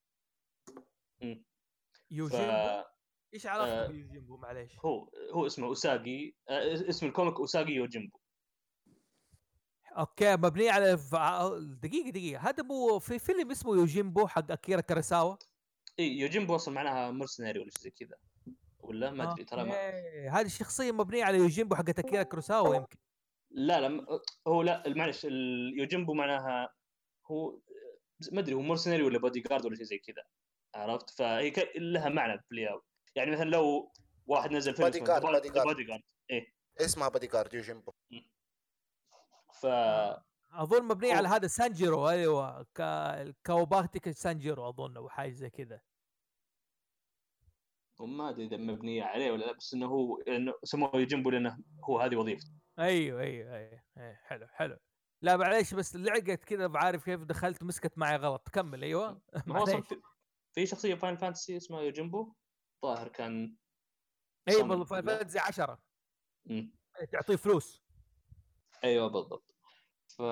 ف... 1.21 1.25
يوجيمبو؟ 2.11 2.85
إيش 3.35 3.47
علاقته 3.47 3.85
آه، 3.85 3.87
بيوجيمبو؟ 3.87 4.37
معليش. 4.37 4.73
هو 4.85 5.11
هو 5.33 5.47
اسمه 5.47 5.67
أوساجي 5.67 6.37
آه، 6.49 6.75
اسم 6.75 7.07
ال 7.07 7.11
comic 7.11 7.35
أوساجي 7.35 7.73
يوجيمبو. 7.73 8.19
أوكي 9.99 10.37
مبني 10.37 10.69
على 10.71 10.99
ف- 10.99 11.15
دقيقة 11.83 12.11
دقيقة. 12.11 12.49
هذا 12.49 12.63
مو 12.63 12.99
في 12.99 13.19
فيلم 13.19 13.51
اسمه 13.51 13.77
يوجيمبو 13.77 14.27
حق 14.27 14.51
أكيرا 14.51 14.81
كوروساوا 14.81 15.37
اي 15.99 16.19
يوجيمبو 16.19 16.55
أصلا 16.55 16.75
معناها 16.75 17.11
mercenary 17.11 17.61
ولا 17.61 17.71
شيء 17.71 17.83
زي 17.83 17.91
كذا. 17.91 18.17
ولا 18.81 19.11
ما 19.11 19.33
أدري 19.33 19.45
ترى 19.45 19.65
ما... 19.65 19.91
هذه 20.31 20.47
الشخصية 20.47 20.93
مبنية 20.93 21.25
على 21.25 21.39
يوجيمبو 21.39 21.75
حق 21.75 21.89
أكيرا 21.89 22.23
كوروساوا 22.23 22.75
يمكن. 22.75 22.99
لا 23.51 23.81
لا 23.81 24.07
هو 24.47 24.63
لا 24.63 24.83
معلش 24.87 25.27
ال- 25.27 25.79
يوجيمبو 25.79 26.15
معناها 26.15 26.75
هو 27.27 27.59
ما 28.33 28.41
أدري 28.41 28.55
هو 28.55 28.61
mercenary 28.61 29.03
ولا 29.03 29.19
بودي 29.19 29.41
جارد 29.41 29.65
ولا 29.65 29.77
شيء 29.77 29.85
زي 29.85 29.99
كذا 29.99 30.23
عرفت؟ 30.75 31.11
فهي 31.11 31.53
لها 31.77 32.09
معنى 32.09 32.39
في 32.39 32.53
الياو 32.53 32.83
يعني 33.15 33.31
مثلا 33.31 33.51
لو 33.51 33.93
واحد 34.27 34.53
نزل 34.53 34.75
فيلم 34.75 34.89
بودي 34.91 35.01
جارد، 35.01 35.23
بودي 35.23 35.49
جارد. 35.49 35.67
بودي 35.67 35.85
جارد. 35.85 36.03
إيه. 36.31 36.55
اسمها 36.81 37.09
بادي 37.09 37.27
جارد 37.27 37.55
يوجيمبو 37.55 37.93
ف 39.61 39.67
أظن 40.53 40.85
مبنية 40.85 41.15
على 41.15 41.29
هذا 41.29 41.47
سانجيرو 41.47 42.09
أيوه 42.09 42.67
كا... 42.75 43.35
كاوباتيك 43.45 44.11
سانجيرو 44.11 44.69
أظن 44.69 44.97
أو 44.97 45.09
حاجة 45.09 45.33
زي 45.33 45.51
كذا. 45.51 45.81
وما 47.99 48.29
أدري 48.29 48.47
إذا 48.47 48.57
مبنية 48.57 49.03
عليه 49.03 49.31
ولا 49.31 49.45
لا 49.45 49.53
بس 49.53 49.75
إنه 49.75 49.87
هو 49.87 50.21
إنه 50.21 50.55
سموه 50.65 50.97
يوجيمبو 50.97 51.31
لأنه 51.31 51.59
هو 51.85 52.01
هذه 52.01 52.17
وظيفته. 52.17 52.51
أيوه 52.79 53.21
أيوه 53.21 53.57
أيوه, 53.57 53.83
أيوة. 53.99 54.15
حلو 54.15 54.47
حلو. 54.47 54.77
لا 55.23 55.37
معليش 55.37 55.75
بس 55.75 55.97
لعقت 55.97 56.45
كذا 56.45 56.67
بعرف 56.67 57.05
كيف 57.05 57.21
دخلت 57.21 57.63
مسكت 57.63 57.99
معي 57.99 58.17
غلط. 58.17 58.49
كمل 58.49 58.85
أيوه. 58.85 59.23
ما 59.47 59.61
هو. 59.61 59.65
في, 59.83 60.01
في 60.55 60.67
شخصية 60.67 60.95
Final 60.95 61.17
Fantasy 61.17 61.57
اسمها 61.57 61.81
يوجيمبو 61.81 62.35
ظاهر 62.83 63.09
كان 63.09 63.57
أي 64.49 64.63
بالضبط 64.63 64.87
Final 64.87 65.05
لا. 65.05 65.19
Fantasy 65.19 65.39
10 65.39 65.83
مم. 66.47 66.75
تعطيه 67.13 67.37
فلوس. 67.37 67.83
أيوه 68.85 69.09
بالضبط. 69.09 69.55
ف 70.09 70.23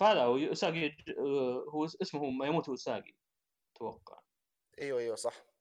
فهذا 0.00 0.22
هو 0.22 0.36
أوساجي 0.36 0.96
هو 1.74 1.84
اسمه 1.84 2.30
ما 2.30 2.46
يموت 2.46 2.68
اوساجي 2.68 3.16
أتوقع. 3.76 4.20
أيوه 4.80 5.00
أيوه 5.00 5.16
صح. 5.16 5.53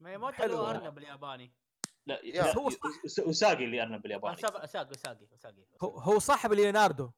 ما 0.00 0.12
يموت 0.12 0.32
حلو. 0.34 0.46
اللي 0.46 0.56
هو 0.56 0.70
أرنب 0.70 0.98
الياباني. 0.98 1.52
لا, 2.06 2.56
هو 2.58 2.70
أوساجي 3.18 3.64
اللي 3.64 3.82
أرنب 3.82 4.02
بالياباني 4.02 4.36
ساجي 4.36 4.66
ساجي 4.66 4.94
ساجي 4.94 5.26
ساجي 5.36 5.64
هو, 5.82 5.98
هو 5.98 6.18
صاحب 6.18 6.52
ليوناردو. 6.52 7.10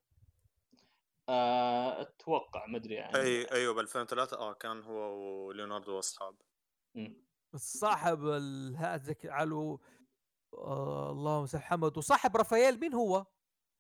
آه، 1.29 2.01
أتوقع 2.01 2.67
ما 2.67 2.77
أدري 2.79 2.95
يعني. 2.95 3.17
أي 3.17 3.45
أيوه 3.53 3.75
ب 3.75 3.79
2003 3.79 4.37
آه 4.39 4.53
كان 4.53 4.83
هو 4.83 4.97
وليوناردو 5.47 5.97
وأصحاب. 5.97 6.37
صاحب 7.57 8.27
ال- 8.27 8.77
هذا 8.77 9.13
ك- 9.13 9.27
علو 9.27 9.81
آه 10.55 11.11
اللهم 11.11 11.47
صل 11.47 11.59
محمد. 11.59 11.99
وصاحب 11.99 12.37
رافائيل 12.37 12.81
مين 12.81 12.95
هو؟ 12.95 13.27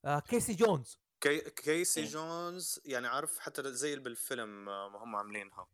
آه 0.04 0.20
كيسي 0.20 0.54
جونز. 0.54 1.00
كي... 1.20 1.40
كيسي. 1.50 2.04
جونز 2.04 2.80
يعني 2.84 3.06
عارف 3.06 3.38
حتى 3.38 3.62
زي 3.74 3.92
اللي 3.92 4.04
بالفيلم 4.04 4.68
آه، 4.68 4.88
ما 4.88 5.02
هم 5.02 5.16
عاملينها. 5.16 5.66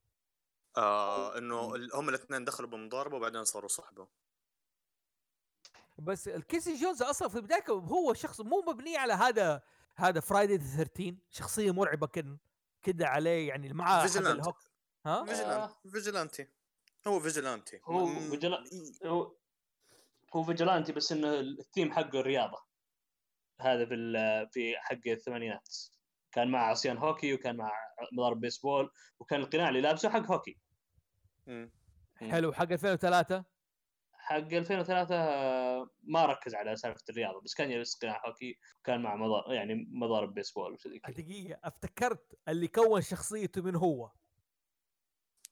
آه 0.77 1.39
إنه 1.39 1.61
هم 1.95 2.09
الاثنين 2.09 2.45
دخلوا 2.45 2.69
بمضاربة 2.71 3.17
وبعدين 3.17 3.45
صاروا 3.45 3.69
صحبة. 3.69 4.09
بس 5.99 6.29
الكيسي 6.29 6.75
جونز 6.75 7.03
أصلا 7.03 7.29
في 7.29 7.37
البداية 7.37 7.65
هو 7.71 8.15
شخص 8.15 8.41
مو 8.41 8.65
مبني 8.69 8.97
على 8.97 9.13
هذا 9.13 9.63
هذا 9.97 10.21
Friday 10.21 10.57
the 10.57 10.85
13 10.85 11.15
شخصية 11.31 11.71
مرعبة 11.73 12.07
كده 12.07 12.39
كده 12.83 13.07
عليه 13.09 13.49
يعني 13.49 13.73
معاه. 13.73 14.07
الهوكي. 14.17 14.57
ها؟ 15.07 15.25
فيجيلانتي 15.25 15.75
فيجيلانتي 15.91 16.49
هو 17.07 17.21
فيجيلانتي 17.21 17.81
هو 17.85 18.07
فيجيلا- 18.07 18.65
هو 19.07 19.35
هو 20.37 20.43
فيجلانتي 20.43 20.93
بس 20.93 21.13
إنه 21.13 21.41
الثيم 21.41 21.93
حقه 21.93 22.21
الرياضة. 22.21 22.59
هذا 23.61 23.87
في 23.87 23.95
ال- 23.95 24.49
في 24.53 24.77
حق 24.79 24.99
الثمانينات. 25.07 25.77
كان 26.33 26.51
معه 26.51 26.59
عصيان 26.67 26.99
هوكي 26.99 27.35
وكان 27.35 27.57
معه 27.57 27.73
مضارب 28.13 28.41
بيسبول 28.41 28.91
وكان 29.19 29.41
القناع 29.41 29.69
اللي 29.69 29.81
لابسه 29.81 30.09
حق 30.11 30.27
هوكي 30.33 30.59
حلو. 32.17 32.53
حق 32.53 32.73
2003 32.73 33.45
حق 34.13 34.37
2003 34.37 35.15
ما 36.03 36.27
ركز 36.27 36.55
على 36.55 36.77
سالفة 36.77 37.03
الرياضة 37.11 37.41
بس 37.41 37.55
كان 37.55 37.71
يلبس 37.71 37.95
قناع 37.95 38.29
هوكي 38.29 38.59
وكان 38.81 39.03
معه 39.03 39.17
مضارب 39.17 39.53
يعني 39.53 39.89
مضارب 39.91 40.35
بيسبول 40.35 40.79
كذا 40.79 41.15
دقيقه 41.15 41.61
أفتكرت 41.65 42.39
اللي 42.49 42.69
كون 42.69 43.03
شخصيته 43.03 43.63
من 43.63 43.77
هو. 43.77 44.11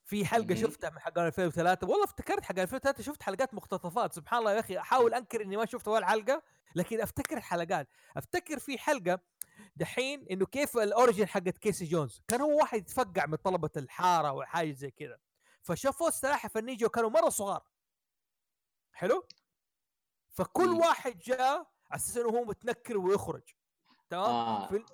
في 0.04 0.24
حلقة. 0.26 0.54
شفتها 0.54 0.90
من 0.90 0.98
حق 0.98 1.18
2003 1.18 1.86
والله 1.86 2.04
افتكرت 2.04 2.44
حق 2.44 2.58
2003 2.58 3.02
شفت 3.02 3.22
حلقات 3.22 3.54
مقتطفات. 3.54 4.12
سبحان 4.12 4.38
الله 4.38 4.52
يا 4.52 4.60
أخي 4.60 4.78
أحاول 4.78 5.14
أنكر 5.14 5.42
إني 5.42 5.56
ما 5.56 5.66
شفت 5.66 5.88
ولا 5.88 6.06
حلقة 6.06 6.42
لكن 6.74 7.00
أفتكر 7.00 7.36
الحلقات. 7.36 7.88
أفتكر 8.16 8.58
في 8.58 8.78
حلقة 8.78 9.20
دحين 9.76 10.26
إنه 10.30 10.46
كيف 10.46 10.76
ال 10.76 10.84
origin 10.84 11.26
حقت 11.28 11.58
كيسي 11.58 11.84
جونز. 11.84 12.22
كان 12.28 12.40
هو 12.40 12.58
واحد 12.58 12.78
يتفقع 12.78 13.26
من 13.26 13.36
طلبة 13.36 13.70
الحارة 13.76 14.32
وحاجه 14.32 14.72
زي 14.72 14.90
كذا. 14.90 15.18
فشافوا 15.62 16.08
السلاحف 16.08 16.56
النينجا 16.56 16.86
وكانوا 16.86 17.10
مرة 17.10 17.28
صغار. 17.28 17.64
حلو؟ 18.92 19.26
فكل 20.30 20.68
مم. 20.68 20.78
واحد 20.78 21.18
جاء 21.18 21.40
على 21.42 21.66
أساس 21.92 22.16
إنه 22.16 22.28
هو 22.28 22.44
متنكر 22.44 22.98
ويخرج. 22.98 23.42
تمام؟ 24.10 24.24
آه. 24.24 24.66
في 24.66 24.84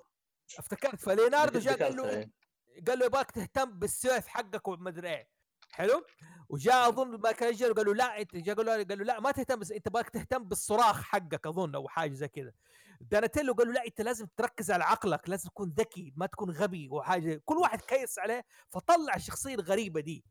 افتكرت. 0.57 0.95
فليوناردو 0.95 1.59
جاء 1.59 1.83
قال 1.83 1.95
له 1.95 2.09
إيه. 2.09 2.31
قال 2.87 2.99
له 2.99 3.05
يبغاك 3.05 3.31
تهتم 3.31 3.79
بالسيف 3.79 4.27
حقك 4.27 4.67
وما 4.67 4.89
أدري 4.89 5.09
إيه. 5.09 5.29
حلو؟ 5.71 6.05
وجاء 6.49 6.89
أظن 6.89 7.19
ما 7.19 7.31
كان 7.31 7.73
قال 7.73 7.85
له 7.85 7.93
لا 7.93 8.21
انت 8.21 8.35
جاء 8.35 8.55
قال 8.55 8.65
له 8.65 8.71
قال 8.71 8.97
له 8.97 9.03
لا 9.03 9.19
ما 9.19 9.31
تهتم 9.31 9.59
بس 9.59 9.71
أنت 9.71 9.89
باك 9.89 10.09
تهتم 10.09 10.43
بالصراخ 10.43 11.01
حقك 11.01 11.47
أظن 11.47 11.75
أو 11.75 11.87
حاجة 11.87 12.13
زي 12.13 12.27
كذا. 12.27 12.51
دوناتيلو 13.01 13.53
قال 13.53 13.67
له 13.67 13.73
لا 13.73 13.85
أنت 13.85 14.01
لازم 14.01 14.27
تركز 14.37 14.71
على 14.71 14.83
عقلك 14.83 15.29
لازم 15.29 15.49
تكون 15.49 15.69
ذكي 15.69 16.13
ما 16.15 16.25
تكون 16.25 16.51
غبي 16.51 16.89
وحاجه 16.89 17.41
كل 17.45 17.57
واحد 17.57 17.81
كيس 17.81 18.19
عليه 18.19 18.45
فطلع 18.69 19.15
الشخصية 19.15 19.55
الغريبة 19.55 20.01
دي. 20.01 20.25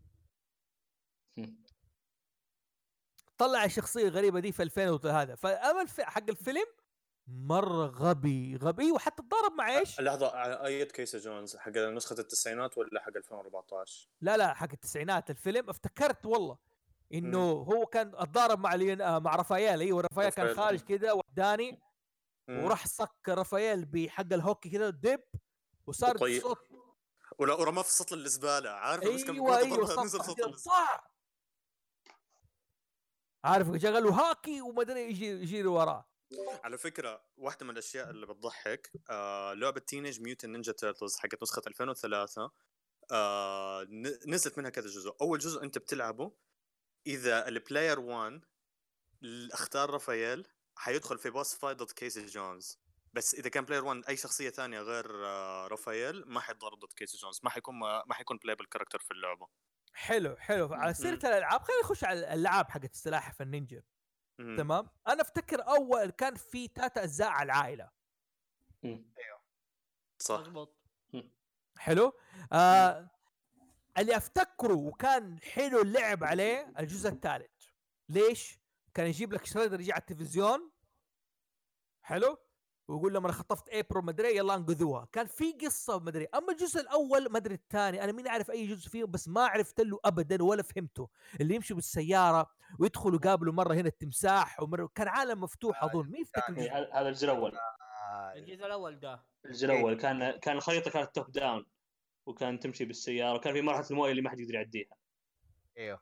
طلع 3.39 3.65
الشخصيه 3.65 4.09
الغريبه 4.09 4.41
دي 4.41 4.53
في 4.53 4.63
2000 4.63 5.11
هذا. 5.23 5.35
فاما 5.35 5.83
الف... 5.83 6.01
حق 6.01 6.23
الفيلم 6.29 6.67
مرة 7.27 7.87
غبي 7.87 8.57
غبي 8.57 8.93
وحتى 8.93 9.23
تضارب 9.23 9.53
مع 9.53 9.79
إيش؟ 9.79 10.01
لحظة 10.01 10.37
على 10.37 10.67
اية 10.67 10.85
كيسي 10.85 11.19
جونز 11.19 11.57
حق 11.57 11.69
نسخة 11.77 12.19
التسعينات 12.19 12.79
ولا 12.79 13.01
حق 13.01 13.17
2014 13.17 14.09
لا 14.21 14.37
لا 14.37 14.55
حق 14.55 14.69
التسعينات. 14.73 15.31
الفيلم 15.31 15.71
افتكرت 15.71 16.27
والله 16.27 16.59
إنه 17.15 17.51
هو 17.51 17.87
كان 17.87 18.13
اتضارب 18.15 18.59
مع 18.61 18.75
لين... 18.75 19.01
آه، 19.01 19.19
مع 19.19 19.37
رافائيل. 19.37 19.81
أيوه 19.81 20.01
رافائيل 20.01 20.31
كان. 20.31 20.55
خارج 20.55 20.81
كذا 20.81 21.13
وحداني. 21.13 21.81
وراح 22.49 22.87
صك 22.87 23.29
رافائيل 23.29 23.85
بحق 23.85 24.33
الهوكي 24.33 24.71
كذا 24.71 24.91
دب 24.91 25.21
وصار 25.87 26.17
وطي- 26.17 26.41
صوت 26.41 26.59
ولا 27.39 27.55
ورماه 27.55 27.83
في 27.83 27.93
سطل 27.93 28.19
الزبالة. 28.19 28.71
عارف 28.71 29.05
بس 29.05 29.25
كان 29.25 29.35
أيوه 29.35 29.59
أيوه 29.59 30.05
نزل 30.05 30.21
سطل 30.21 30.49
الزباله 30.55 31.01
عارف 33.45 33.69
له 33.85 34.11
هاكي 34.11 34.61
وما 34.61 34.83
أدري 34.83 35.01
يجي 35.01 35.27
يجي 35.27 35.67
وراه. 35.67 36.09
على 36.65 36.79
فكرة 36.79 37.25
واحدة 37.37 37.65
من 37.67 37.71
الأشياء 37.73 38.11
اللي 38.11 38.27
بتضحك 38.27 38.93
آه 39.11 39.53
لعبة 39.55 39.81
Teenage 39.81 40.21
Mutant 40.21 40.53
Ninja 40.53 40.73
Turtles 40.73 41.17
حقت 41.19 41.43
نسخة 41.43 41.63
2003 41.67 42.51
آه 43.13 43.87
نزلت 44.29 44.59
منها 44.59 44.71
كذا 44.71 44.87
جزء. 44.89 45.17
أول 45.21 45.39
جزء 45.39 45.63
أنت 45.63 45.79
بتلعبه 45.79 46.33
إذا 47.07 47.49
ال 47.49 47.56
player 47.56 48.01
1 48.01 48.45
ال- 49.23 49.53
اختار 49.53 49.91
رافائيل 49.91 50.47
حيدخل 50.77 51.19
في 51.19 51.31
boss 51.31 51.55
fight 51.55 51.79
ضد 51.79 51.91
كيسي 51.91 52.27
جونز. 52.27 52.79
بس 53.13 53.35
إذا 53.35 53.49
كان 53.49 53.65
player 53.65 53.85
1 53.85 54.03
أي 54.09 54.17
شخصية 54.17 54.51
ثانية 54.51 54.81
غير 54.81 55.27
آه 55.27 55.67
رافائيل 55.67 56.25
ما 56.27 56.41
حيتضارب 56.41 56.79
ضد 56.79 56.93
كيسي 56.93 57.19
جونز. 57.19 57.41
ما 57.43 57.51
حيكون 57.51 57.79
ما 57.79 58.15
حيكون 58.15 58.37
playable 58.37 58.67
character 58.67 58.99
في 58.99 59.11
اللعبة. 59.11 59.47
حلو 59.99 60.37
حلو. 60.37 60.75
على 60.75 60.95
سيرة. 60.95 61.15
الألعاب 61.15 61.63
خلينا 61.63 61.83
نخش 61.83 62.05
على 62.05 62.19
الألعاب 62.19 62.71
حقت 62.71 62.93
السلاحف 62.93 63.43
النينجا. 63.43 63.83
تمام؟ 64.39 64.91
أنا 65.09 65.23
أفتكر 65.23 65.69
أول 65.69 66.11
كان 66.11 66.35
في 66.35 66.67
ثلاثة 66.67 67.03
أجزاء 67.03 67.29
على 67.29 67.47
العائلة. 67.47 67.91
مم. 68.83 69.13
صح. 70.19 70.41
مضبوط 70.41 70.79
حلو؟ 71.79 72.13
آه 72.53 73.11
اللي 73.99 74.17
أفتكره 74.17 74.75
وكان 74.75 75.41
حلو 75.41 75.83
اللعب 75.83 76.25
عليه 76.25 76.73
الجزء 76.79 77.11
الثالث. 77.11 77.65
ليش؟ 78.09 78.59
كان 78.95 79.07
يجيب 79.07 79.33
لك 79.33 79.47
شريدر 79.47 79.81
يجي 79.81 79.93
على 79.93 80.01
التلفزيون. 80.01 80.71
حلو؟ 82.03 82.39
ويقول 82.89 83.15
لما 83.15 83.27
أنا 83.27 83.33
خطفت 83.33 83.69
ابرو 83.69 84.03
مدري 84.03 84.37
يلا 84.37 84.55
أنقذوها. 84.55 85.09
كان 85.13 85.27
في 85.27 85.53
قصة 85.53 85.99
مدري 85.99 86.25
أما 86.35 86.53
الجزء 86.53 86.81
الأول 86.81 87.33
مدري 87.33 87.55
الثاني 87.55 88.05
أنا 88.05 88.13
مين 88.13 88.29
أعرف 88.29 88.51
أي 88.51 88.67
جزء 88.67 88.89
فيه 88.89 89.05
بس 89.05 89.29
ما 89.29 89.47
عرفت 89.47 89.81
له 89.81 90.01
ابدا 90.05 90.43
ولا 90.43 90.63
فهمته. 90.63 91.09
اللي 91.41 91.55
يمشوا 91.55 91.77
بالسيارة 91.77 92.51
ويدخلوا 92.79 93.19
يقابلوا 93.23 93.53
مرة 93.53 93.75
هنا 93.75 93.89
التمساح 93.89 94.63
ومرة 94.63 94.91
كان 94.95 95.09
عالم 95.09 95.41
مفتوح 95.41 95.85
أظن 95.85 96.11
مين 96.11 96.21
يفتكر 96.21 96.57
إيه، 96.57 96.89
هذا 96.93 97.09
الجزء 97.09 97.25
الأول. 97.25 97.53
آه، 97.57 98.33
الجزء 98.37 98.67
الأول 98.67 99.01
ده. 99.01 99.25
الجزء 99.45 99.67
الأول 99.67 99.95
كان 99.97 100.31
كان 100.31 100.57
الخريطة 100.57 100.91
كانت 100.91 101.15
توب 101.15 101.33
داون 101.33 101.67
وكان 102.27 102.61
تمشي 102.61 102.85
بالسيارة 102.85 103.35
وكان 103.37 103.53
في 103.55 103.63
مرحلة 103.63 103.87
الموية 103.91 104.11
اللي 104.11 104.23
ما 104.23 104.31
حد 104.31 104.41
يقدر 104.41 104.55
يعديها. 104.55 104.97
إيوه. 105.79 106.01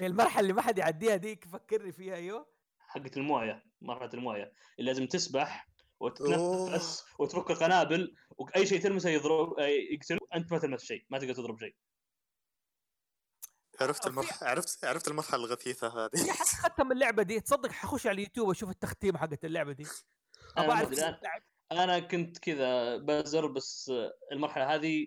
المرحلة 0.00 0.40
اللي 0.40 0.52
ما 0.52 0.62
حد 0.62 0.78
يعديها 0.78 1.16
ديك 1.16 1.44
فكرني 1.44 1.92
فيها 1.92 2.14
أيوه؟ 2.14 2.46
حقت 2.78 3.16
الموية 3.16 3.64
مرحلة 3.80 4.10
الموية. 4.14 4.52
اللي 4.78 4.90
لازم 4.90 5.06
تسبح. 5.06 5.71
وتتنفس 6.02 7.04
وتفك 7.18 7.50
القنابل 7.50 8.16
وأي 8.38 8.66
شيء 8.66 8.80
تلمسه 8.80 9.10
يضرب 9.10 9.58
آه، 9.58 9.66
يقتل 9.66 10.18
وانت 10.22 10.52
ما 10.52 10.58
تلمس 10.58 10.84
شيء 10.84 11.04
ما 11.10 11.18
تقدر 11.18 11.34
تضرب 11.34 11.58
شيء. 11.58 11.74
عرفت 13.80 14.06
المرحله 14.06 14.48
عرفت 14.48 14.84
عرفت 14.84 15.08
المرحلة 15.08 15.44
الغثيثة 15.44 15.88
هذه. 15.88 16.26
يا 16.28 16.32
حق 16.32 16.44
ختم 16.44 16.92
اللعبة 16.92 17.22
دي؟ 17.22 17.40
تصدق 17.40 17.70
حخش 17.70 18.06
على 18.06 18.14
اليوتيوب 18.14 18.50
أشوف 18.50 18.70
التختيم 18.70 19.16
حقت 19.16 19.44
اللعبة 19.44 19.72
دي. 19.72 19.86
أنا 20.58 20.82
أبغى 20.82 21.02
أعرف. 21.02 21.20
أنا 21.72 21.98
كنت 21.98 22.38
كذا 22.38 22.96
بزر 22.96 23.46
بس 23.46 23.90
آه، 23.94 24.12
المرحلة 24.32 24.74
هذه 24.74 25.06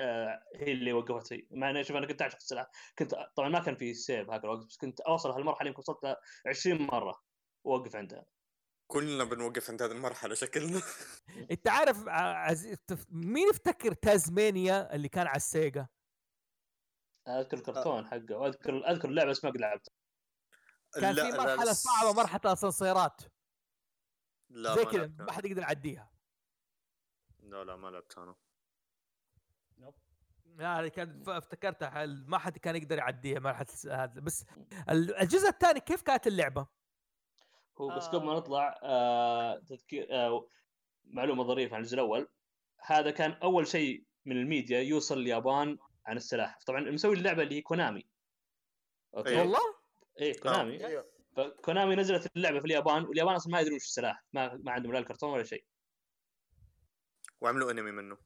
آه، 0.00 0.42
هي 0.56 0.72
اللي 0.72 0.92
وقفتي 0.92 1.46
مع 1.50 1.70
إني 1.70 1.84
شوف 1.84 1.96
أنا 1.96 2.06
كنت 2.06 2.22
أعشق 2.22 2.36
السلاح 2.36 2.70
كنت 2.98 3.14
طبعا 3.36 3.48
ما 3.48 3.60
كان 3.60 3.76
في 3.76 3.94
سيف 3.94 4.30
هذا 4.30 4.44
الوقت 4.44 4.66
بس 4.66 4.76
كنت 4.76 5.00
أوصل 5.00 5.30
هالمرحلة 5.30 5.68
يمكن 5.68 5.80
وصلت 5.80 6.04
لها 6.04 6.16
20 6.46 6.82
مرة 6.82 7.22
وأوقف 7.64 7.96
عندها. 7.96 8.24
كلنا 8.92 9.24
بنوقف 9.24 9.70
عند 9.70 9.82
هذه 9.82 9.92
المرحلة 9.92 10.34
شكلنا. 10.34 10.82
انت 11.50 11.68
عارف 11.68 11.96
مين 13.10 13.48
يفتكر 13.48 13.92
تازمانيا 13.92 14.94
اللي 14.94 15.08
كان 15.08 15.26
على 15.26 15.36
السيجا؟ 15.36 15.86
أذكر 17.28 17.56
الكرتون 17.56 18.06
حقه. 18.06 18.36
واذكر 18.36 18.90
أذكر 18.90 19.08
اللعبة 19.08 19.30
بس 19.30 19.44
ما 19.44 19.50
قد 19.50 19.56
لعبتها. 19.56 19.92
كان 20.94 21.14
في 21.14 21.38
مرحلة 21.38 21.72
صعبة 21.72 22.12
مرحلة 22.12 22.40
الأسانسيرات. 22.44 23.20
لا 24.50 24.74
زي 24.76 24.84
ما 24.84 24.90
كذا 24.90 25.00
لعبتها. 25.00 25.24
ما 25.24 25.32
حد 25.32 25.44
يقدر 25.44 25.62
يعديها. 25.62 26.12
لا 27.38 27.64
لا 27.64 27.76
ما 27.76 27.88
لعبت 27.88 28.18
أنا. 28.18 28.34
لا 30.44 30.80
هذه 30.80 30.88
كانت 30.88 31.26
ف- 31.26 31.28
افتكرتها 31.28 32.06
ما 32.06 32.38
حد 32.38 32.58
كان 32.58 32.76
يقدر 32.76 32.98
يعديها 32.98 33.40
مرحلة 33.40 33.66
هذا. 34.04 34.20
بس 34.20 34.44
ال- 34.88 35.14
الجزء 35.14 35.48
الثاني 35.48 35.80
كيف 35.80 36.02
كانت 36.02 36.26
اللعبة؟ 36.26 36.81
هو 37.82 37.96
بس 37.96 38.04
آه. 38.04 38.10
قبل 38.10 38.26
ما 38.26 38.34
نطلع 38.34 38.80
آه 38.82 39.58
تذكير 39.58 40.06
آه 40.10 40.46
معلومة 41.04 41.44
ظريفة 41.44 41.74
عن 41.76 41.82
الجزء 41.82 41.94
الأول. 41.94 42.28
هذا 42.86 43.10
كان 43.10 43.32
أول 43.32 43.66
شيء 43.66 44.04
من 44.24 44.36
الميديا 44.36 44.80
يوصل 44.80 45.18
اليابان 45.18 45.78
عن 46.06 46.16
السلاحف 46.16 46.64
طبعا 46.64 46.80
مسوي 46.80 47.16
اللعبة 47.16 47.42
اللي 47.42 47.54
هي 47.54 47.60
كونامي. 47.60 48.06
okay. 49.16 49.28
أيوه. 49.28 49.40
والله؟ 49.40 49.58
إيه 50.20 50.40
كونامي. 50.40 50.86
أيوه 50.86 51.12
فكونامي 51.36 51.96
نزلت 51.96 52.36
اللعبة 52.36 52.60
في 52.60 52.64
اليابان 52.64 53.04
واليابان 53.04 53.34
أصلا 53.34 53.52
ما 53.52 53.60
يدرون 53.60 53.76
وش 53.76 53.84
السلاحف 53.84 54.24
ما, 54.32 54.54
ما 54.54 54.72
عندهم 54.72 54.92
لا 54.92 54.98
الكرتون 54.98 55.30
ولا 55.30 55.44
شيء. 55.44 55.64
وعملوا 57.40 57.70
أنمي 57.70 57.90
منه. 57.90 58.16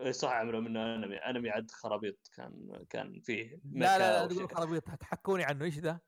إيه 0.00 0.12
صح 0.12 0.30
عملوا 0.30 0.60
منه 0.60 0.94
أنمي. 0.94 1.16
أنمي 1.16 1.50
عد 1.50 1.70
خرابيط 1.70 2.30
كان 2.36 2.84
كان 2.90 3.20
فيه 3.20 3.60
لا 3.72 3.98
لا 3.98 4.26
لا. 4.26 4.34
تقول 4.34 4.50
خرابيط. 4.50 4.84
حكوني 5.02 5.44
عنه. 5.44 5.64
إيش 5.64 5.78
ذا؟ 5.78 6.00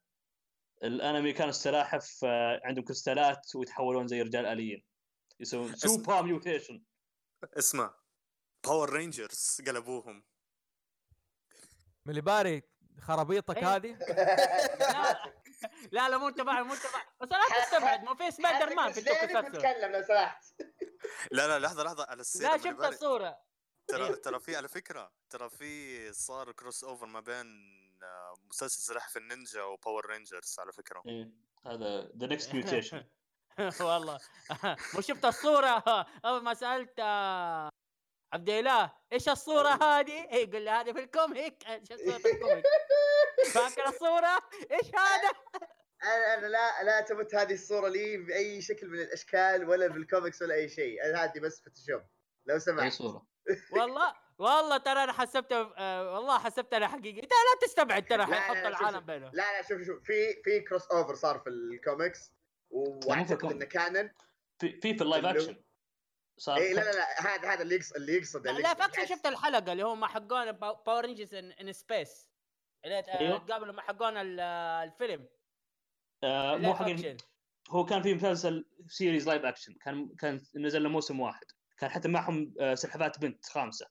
الانمي 0.83 1.33
كان 1.33 1.49
السلاحف 1.49 2.25
آه، 2.25 2.61
عندهم 2.65 2.85
كريستالات 2.85 3.55
ويتحولون 3.57 4.09
زي 4.09 4.23
رجال 4.23 4.47
آليين. 4.47 4.85
يسوون 5.41 5.77
سوبر 5.77 6.23
ميوتيشن 6.23 6.83
اسمع 7.45 7.95
باور 8.65 8.91
رينجرز 8.93 9.61
قلبوهم. 9.67 10.25
من 12.07 12.11
اللي 12.11 12.21
باري 12.21 12.63
خرابيطك 13.01 13.57
إيه. 13.57 13.77
هذه؟ 13.77 13.99
لا 14.79 15.33
لا 15.93 16.09
لا 16.09 16.19
مو 16.19 16.31
تبع 16.31 16.63
مو 16.63 16.75
تبع 16.75 17.05
بس 17.21 17.29
لا 17.33 17.65
تستبعد 17.65 18.05
ما 18.05 18.15
في 18.15 18.31
سبايدر 18.31 18.75
مان 18.75 18.93
في 18.93 19.01
ليه 19.01 19.27
توكو 19.27 19.49
بتتكلم 19.49 19.93
لو 19.93 20.03
سمحت. 20.03 20.45
لا 21.31 21.49
لا 21.49 21.59
لحظة 21.59 21.83
لحظة 21.83 22.07
على 22.09 22.21
السيرة 22.21 22.49
لا 22.49 22.57
شفت 22.57 22.85
الصورة. 22.85 23.39
ترى 23.87 24.17
ترى 24.17 24.41
في 24.41 24.57
على 24.57 24.69
فكرة 24.69 25.13
ترى 25.31 25.51
في 25.51 26.13
صار 26.13 26.53
كروس 26.53 26.85
اوفر 26.85 27.07
ما 27.07 27.21
بين 27.21 27.47
مسلسل 28.51 28.83
سلاحف 28.83 29.17
النينجا 29.17 29.63
وباور 29.63 30.07
رينجرز 30.07 30.57
على 30.59 30.73
فكرة. 30.73 31.03
إيه 31.07 31.31
هذا 31.67 32.11
ذا 32.17 32.27
نكست 32.27 32.55
ميوتيشن 32.55 33.05
والله. 33.81 34.19
مو 34.95 35.01
شفت 35.01 35.25
الصورة؟ 35.25 35.85
أول 36.27 36.43
ما 36.43 36.55
سألت 36.55 37.01
آه، 37.01 37.71
عبد 38.33 38.51
الاله 38.51 38.93
إيش 39.13 39.29
الصورة 39.29 39.69
هذه؟ 39.69 40.29
إيه، 40.33 40.49
يقول 40.49 40.63
لي 40.63 40.71
هذه 40.71 40.93
في 40.93 40.99
ال 41.01 41.10
comic. 41.10 41.63
شو 41.89 41.97
صوره 41.97 42.17
ال 42.17 42.24
comic؟ 42.24 42.65
فاكر 43.53 43.89
الصورة؟ 43.89 44.39
إيش 44.71 44.87
هذا؟ 44.87 45.31
أنا 46.03 46.35
أنا 46.35 46.47
لا 46.47 46.83
لا 46.83 47.01
تمت 47.01 47.35
هذه 47.35 47.53
الصورة 47.53 47.89
لي 47.89 48.17
بأي 48.17 48.63
شكل 48.63 48.89
من 48.89 49.01
الأشكال 49.01 49.69
ولا 49.69 49.87
بالكوميكس 49.87 50.43
ولا 50.43 50.55
أي 50.55 50.69
شيء. 50.69 51.05
أنا 51.05 51.25
هذه 51.25 51.41
بس 51.41 51.61
Photoshop 51.61 52.03
لو 52.47 52.55
أي 52.55 52.61
سمحت 52.61 52.93
صورة؟ 52.93 53.27
والله. 53.73 54.15
والله 54.41 54.77
ترى 54.77 55.05
أنا 55.05 55.13
حسبته 55.13 55.73
آه، 55.79 56.15
والله 56.15 56.39
حسبت 56.39 56.75
أنا 56.75 56.89
حقيقي. 56.89 57.21
ترى 57.21 57.29
لا 57.29 57.67
تستبعد 57.67 58.07
ترى 58.07 58.27
حيحط 58.27 58.57
العالم 58.67 58.97
شوف. 58.99 59.05
بينهم. 59.07 59.31
لا 59.35 59.53
لا 59.61 59.63
شوف 59.69 59.83
شوف. 59.87 60.03
في 60.05 60.43
في 60.45 60.61
crossover 60.61 61.15
صار 61.15 61.39
في 61.39 61.51
الكوميكس 61.51 62.33
واعتقد. 62.71 63.53
انه 63.53 63.65
كانن. 63.65 64.11
في 64.59 64.81
في 64.81 64.95
في 64.95 65.03
ال 65.05 65.09
live 65.09 65.25
action 65.25 65.63
صار 66.39 66.57
اي 66.57 66.73
لا 66.75 66.81
لا 66.81 66.91
لا 66.91 67.21
هذا 67.35 67.49
هذا 67.53 67.63
اللي 67.63 67.75
يقصد 67.75 67.97
اللي 67.97 68.17
يقصد 68.17 68.47
لا. 68.47 68.75
فاكر 68.75 69.07
شفت 69.07 69.27
الحلقة 69.27 69.73
اللي 69.73 69.83
هم 69.83 70.05
حقون 70.05 70.53
Power 70.53 71.05
Rangers 71.05 71.35
in 71.35 71.73
Space 71.73 72.29
اللي 72.85 72.99
أيوه. 73.21 73.39
تقابلوا 73.39 73.75
مع 73.75 73.83
حقون 73.83 74.17
ال- 74.17 74.41
الفيلم. 74.91 75.29
آه 76.25 76.57
مو 76.57 76.75
حق. 76.75 76.87
هو 77.71 77.85
كان 77.85 78.03
في 78.03 78.15
مسلسل 78.15 78.67
series 78.89 79.29
live 79.29 79.45
action 79.45 79.75
كان 79.75 80.15
كان 80.19 80.41
نزل 80.55 80.83
له 80.83 80.89
موسم 80.89 81.21
واحد. 81.21 81.45
كان 81.79 81.91
حتى 81.91 82.09
معهم 82.09 82.55
آه، 82.61 82.75
سلحفات 82.75 83.19
بنت 83.19 83.47
خامسة. 83.47 83.87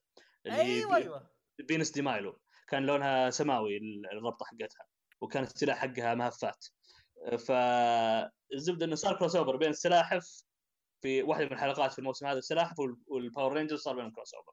أيوه 0.48 0.96
أيوه. 0.96 1.30
Venus 1.68 1.92
de 1.92 2.02
Milo. 2.02 2.42
كان 2.68 2.86
لونها 2.86 3.30
سماوي 3.30 3.78
ال- 3.78 4.06
الربطه 4.12 4.46
حقتها. 4.46 4.86
وكانت 5.22 5.52
السلاح 5.56 5.78
حقها 5.78 6.16
مهفات. 6.16 6.66
فالزبده 7.48 8.86
إنه 8.86 8.96
صار 8.96 9.20
crossover 9.20 9.56
بين 9.56 9.70
السلاحف 9.70 10.44
في 11.02 11.24
واحدة 11.24 11.46
من 11.46 11.52
الحلقات 11.54 11.92
في 11.94 12.00
الموسم 12.00 12.26
هذا 12.28 12.38
السلاحف 12.38 12.80
وال- 12.80 12.98
وال 13.08 13.21
Power 13.21 13.54
Rangers 13.54 13.80
صار 13.80 13.96
بينهم 13.96 14.12
كروس 14.12 14.34
اوفر 14.34 14.52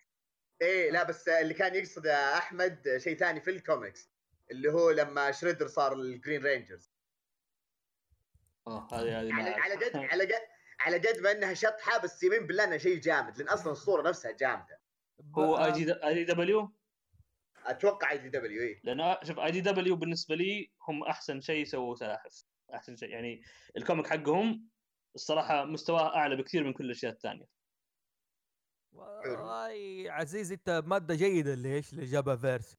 إيه 0.63 0.91
لا 0.91 1.03
بس 1.03 1.29
اللي 1.29 1.55
كان 1.55 1.75
يقصد 1.75 2.07
أحمد 2.07 2.97
شيء 2.99 3.17
ثاني 3.17 3.41
في 3.41 3.51
الكوميكس 3.51 4.11
اللي 4.51 4.73
هو 4.73 4.91
لما 4.91 5.33
شريدر 5.33 5.67
صار 5.67 5.93
ال 5.93 6.01
Green 6.01 6.43
Rangers 6.43 6.91
آه 8.67 8.89
هذه 8.93 9.21
هذه 9.21 9.35
على. 9.35 9.51
على 9.51 9.75
قد 9.75 9.97
على 10.13 10.25
قد 10.25 10.41
على 10.81 10.99
قد 10.99 11.19
ما 11.19 11.31
إنها 11.33 11.55
شطحة 11.55 11.99
بس 11.99 12.23
يمين 12.23 12.47
بالله 12.47 12.65
إنها 12.65 12.79
شيء 12.79 13.01
جامد 13.01 13.39
لأن 13.39 13.49
أصلا 13.49 13.73
الصورة 13.73 14.09
نفسها 14.09 14.31
جامدة. 14.33 14.76
هو 15.39 15.65
آي 15.65 15.73
جي 15.73 15.93
آي 15.93 16.15
دي 16.15 16.25
دبليو؟ 16.25 16.73
أتوقع 17.67 18.11
آي 18.11 18.19
دي 18.19 18.29
دبليو 18.29 18.63
اي 18.63 18.81
لأن 18.85 19.17
شوف 19.23 19.39
IDW 19.39 19.97
بالنسبة 19.97 20.35
لي 20.35 20.71
هم 20.89 21.03
أحسن 21.03 21.41
شيء 21.41 21.65
سووا 21.65 21.95
سلاحف 21.95 22.45
أحسن 22.75 22.97
شيء 22.97 23.09
يعني 23.09 23.43
ال 23.77 23.82
comic 23.82 24.07
حقهم 24.07 24.69
الصراحة 25.15 25.65
مستواه 25.65 26.17
أعلى 26.17 26.37
بكثير 26.37 26.65
من 26.65 26.73
كل 26.73 26.85
الأشياء 26.85 27.13
الثانية. 27.13 27.47
والله 28.93 30.13
عزيز 30.13 30.53
أنت 30.53 30.83
مادة 30.87 31.15
جيدة 31.15 31.75
إيش 31.75 31.93
اللي 31.93 32.05
جابها 32.05 32.37
فيرس. 32.37 32.77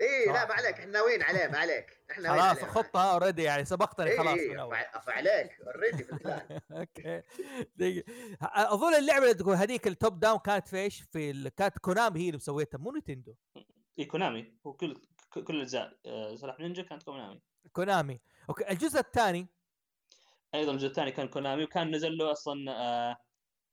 اي 0.00 0.26
لا. 0.26 0.46
ما 0.46 0.54
عليك 0.54 0.78
إحنا 0.78 0.92
ناويين 0.92 1.22
عليه 1.22 1.46
ما 1.46 1.58
عليك 1.58 2.04
إحنا 2.10 2.32
خلاص. 2.32 2.64
خطها 2.64 3.12
already 3.12 3.42
يعني 3.42 3.64
سبقتني 3.64 4.10
إيه، 4.10 4.18
خلاص 4.18 4.38
إيه، 4.38 5.00
فعليك 5.06 5.60
already 5.60 6.04
في 6.04 6.12
ال 6.12 6.22
plan 6.22 6.60
okay. 6.72 7.22
أظن 8.42 8.94
اللعبة 8.94 9.24
اللي 9.24 9.34
تقول 9.34 9.54
هذيك 9.54 9.86
ال 9.86 9.94
top 9.94 10.20
down 10.20 10.38
كانت 10.38 10.68
في 10.68 10.76
إيش؟ 10.76 11.02
في 11.02 11.50
كانت 11.50 11.78
كونامي 11.78 12.20
هي 12.20 12.26
اللي 12.26 12.36
مسويتها 12.36 12.78
مو 12.78 12.92
نتندو 12.92 13.34
اي 13.98 14.04
كونامي 14.04 14.54
هو 14.66 14.72
كل 14.72 14.96
الاجزاء 15.50 15.98
آه، 16.06 16.36
سلاح 16.36 16.60
نينجا 16.60 16.82
كانت 16.82 17.02
كونامي 17.02 17.40
كونامي 17.72 18.20
okay 18.48 18.70
الجزء 18.70 19.00
الثاني؟ 19.00 19.46
أيضا 20.54 20.72
الجزء 20.72 20.86
الثاني 20.88 21.12
كان 21.12 21.28
كونامي 21.28 21.64
وكان 21.64 21.94
نزل 21.94 22.16
له 22.16 22.32
أصلا 22.32 22.72
آه، 22.72 23.16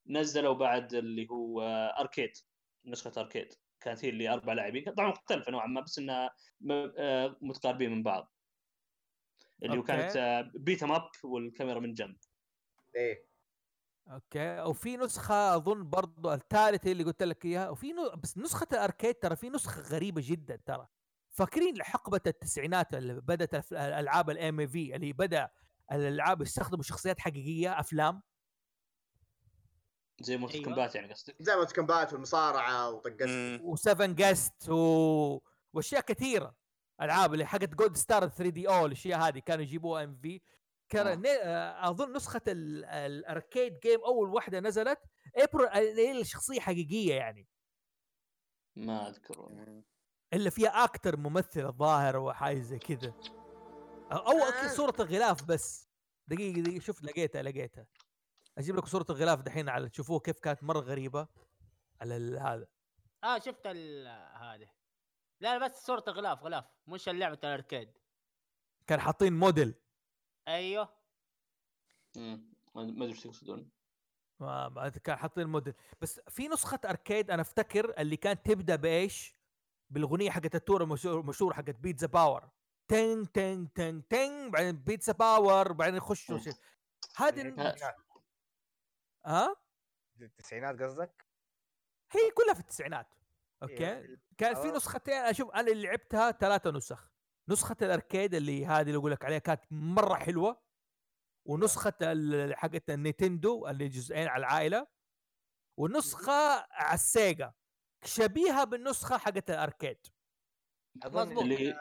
نزلوا 0.07 0.53
بعد 0.53 0.93
اللي 0.93 1.27
هو 1.31 1.61
آه، 1.61 1.99
arcade 2.01 2.31
نسخة 2.85 3.11
arcade 3.17 3.53
كانت 3.87 4.05
هي 4.05 4.09
اللي 4.09 4.29
أربع 4.29 4.53
لاعبين 4.53 4.83
طبعا 4.97 5.09
مختلفة 5.09 5.51
نوعا 5.51 5.67
ما 5.67 5.81
بس 5.81 5.99
انها 5.99 6.29
م- 6.61 6.91
آه، 6.97 7.37
متقاربين 7.41 7.91
من 7.91 8.03
بعض. 8.03 8.33
اللي 9.63 9.77
okay. 9.77 9.87
كانت 9.87 10.47
beat 10.55 10.83
up 10.83 11.09
والكاميرا 11.23 11.79
من 11.79 11.93
جنب. 11.93 12.17
إيه. 12.95 13.25
okay. 14.07 14.61
وفي 14.61 14.97
نسخة 14.97 15.55
أظن 15.55 15.89
برضو 15.89 16.33
الثالثة 16.33 16.91
اللي 16.91 17.03
قلت 17.03 17.23
لك 17.23 17.45
إياها 17.45 17.69
وفي 17.69 17.93
نو... 17.93 18.09
بس 18.23 18.37
نسخة 18.37 18.67
ال 18.71 18.78
arcade 18.78 19.15
ترى 19.15 19.35
في 19.35 19.49
نسخة 19.49 19.81
غريبة 19.81 20.21
جدا 20.25 20.59
ترى. 20.65 20.87
فاكرين 21.31 21.83
حقبه 21.83 22.21
التسعينات 22.27 22.93
اللي 22.93 23.13
بدأت 23.21 23.71
الألعاب 23.71 24.29
الام 24.29 24.67
في 24.67 24.95
اللي 24.95 25.13
بدأ 25.13 25.49
الألعاب 25.91 26.41
يستخدموا 26.41 26.83
شخصيات 26.83 27.19
حقيقية 27.19 27.79
أفلام؟ 27.79 28.21
زي 30.21 30.37
Mortal 30.37 30.55
أيوة. 30.59 30.65
Kombat 30.65 30.95
يعني 30.95 31.13
قصدك؟ 31.13 31.35
زي 31.39 31.55
ما 31.55 31.65
Kombat 31.65 32.13
والمصارعه 32.13 32.89
وطقست 32.91 33.27
مم. 33.29 33.75
و7 33.75 34.01
جاست 34.01 34.69
و... 34.69 35.39
وأشياء 35.73 36.01
كثيرة. 36.01 36.55
ألعاب 37.01 37.33
اللي 37.33 37.45
حقت 37.45 37.69
Goldstar 37.69 38.27
3D 38.27 38.67
أو 38.69 38.85
الأشياء 38.85 39.19
هذه 39.19 39.39
كانوا 39.39 39.63
يجيبوها 39.63 40.03
ام 40.03 40.15
في 40.15 40.35
آه. 40.35 40.39
كان 40.89 41.21
ن- 41.21 41.25
آه، 41.27 41.89
أظن 41.89 42.15
نسخة 42.15 42.41
ال- 42.47 42.85
ال 42.85 42.99
arcade 42.99 43.79
game 43.79 43.99
أول 44.05 44.29
واحدة 44.29 44.59
نزلت 44.59 44.99
ابريل 45.35 45.69
هي 45.99 46.21
الشخصيه 46.21 46.59
حقيقية 46.59 47.13
يعني. 47.13 47.47
ما 48.75 49.09
أذكر 49.09 49.41
والله. 49.41 49.83
إلا 50.33 50.49
فيها 50.49 50.83
أكتر 50.83 51.17
ممثل 51.17 51.65
الظاهر 51.65 52.17
وحاجة 52.17 52.59
زي 52.59 52.79
كذا. 52.79 53.13
أو 54.11 54.17
okay 54.17 54.69
صورة 54.69 54.93
الغلاف 54.99 55.43
بس. 55.43 55.87
دقيقة 56.27 56.61
دقيقة 56.61 56.79
شوف 56.79 57.03
لقيتها 57.03 57.41
لقيتها. 57.41 57.85
أجيب 58.57 58.75
لك 58.77 58.85
صورة 58.85 59.05
الغلاف 59.09 59.41
دحين 59.41 59.69
على 59.69 59.89
تشوفوه 59.89 60.19
كيف 60.19 60.39
كانت 60.39 60.63
مرة 60.63 60.79
غريبة. 60.79 61.27
على 62.01 62.17
ال- 62.17 62.39
هذا. 62.39 62.67
آه 63.23 63.39
شفت 63.39 63.65
ال- 63.65 64.07
هذه. 64.37 64.69
لا 65.39 65.57
بس 65.57 65.85
صورة 65.85 66.03
غلاف 66.07 66.43
غلاف. 66.43 66.65
مش 66.87 67.09
لعبة 67.09 67.39
ال 67.43 67.50
arcade. 67.50 67.97
كان 68.87 68.99
حاطين 68.99 69.33
موديل. 69.33 69.73
أيوه. 70.47 70.89
مم. 72.17 72.53
ما 72.75 72.83
ما 72.83 73.03
أدري 73.03 73.07
إيش 73.07 73.23
تقصدون. 73.23 73.69
ما 74.39 74.89
كان 75.03 75.15
حاطين 75.15 75.47
موديل. 75.47 75.73
بس 76.01 76.19
في 76.29 76.47
نسخة 76.47 76.79
arcade 76.85 77.31
أنا 77.31 77.41
أفتكر 77.41 77.93
اللي 78.01 78.17
كانت 78.17 78.45
تبدأ 78.45 78.75
بإيش؟ 78.75 79.33
بالاغنيه 79.89 80.29
حقت 80.29 80.55
التور 80.55 80.83
المشهور 80.83 81.25
مشهور 81.25 81.53
حقت 81.53 81.75
Pizza 81.75 82.07
Power 82.07 82.49
تن 82.87 83.31
تن 83.31 83.73
تن 83.73 84.07
تن 84.07 84.51
بعدين 84.51 84.77
Pizza 84.77 85.13
Power 85.13 85.71
بعدين 85.71 85.95
يخشوا 85.95 86.39
هذه 87.17 87.41
التسعينات 87.41 87.81
ها؟ 89.27 89.55
التسعينات 90.21 90.81
قصدك؟ 90.81 91.25
هي 92.11 92.31
كلها 92.31 92.53
في 92.53 92.59
التسعينات. 92.59 93.07
إيه، 93.63 93.69
okay؟ 93.69 93.93
ال- 93.99 94.19
كان 94.37 94.55
في. 94.55 94.67
نسختين 94.71 95.13
أشوف 95.13 95.51
أنا 95.51 95.71
اللي 95.71 95.87
لعبتها 95.87 96.31
ثلاثة 96.31 96.71
نسخ. 96.71 97.11
نسخة 97.49 97.75
ال 97.81 97.89
arcade 97.89 98.33
اللي 98.33 98.65
هذه 98.65 98.81
اللي 98.81 98.97
أقول 98.97 99.11
لك 99.11 99.25
عليها 99.25 99.39
كانت 99.39 99.61
مرة 99.71 100.15
حلوة 100.15 100.61
ونسخة 101.45 101.93
ال- 102.01 102.55
حقت 102.55 102.89
النينتندو 102.89 103.67
اللي 103.67 103.87
جزئين 103.87 104.27
على 104.27 104.39
العائلة 104.39 104.87
ونسخة 105.77 106.65
على 106.71 106.93
السيجا. 106.95 107.53
شبيهة 108.03 108.63
بالنسخة 108.63 109.17
حقت 109.17 109.49
ال 109.49 109.55
arcade. 109.55 109.97
أظن. 111.03 111.37
اللي 111.39 111.73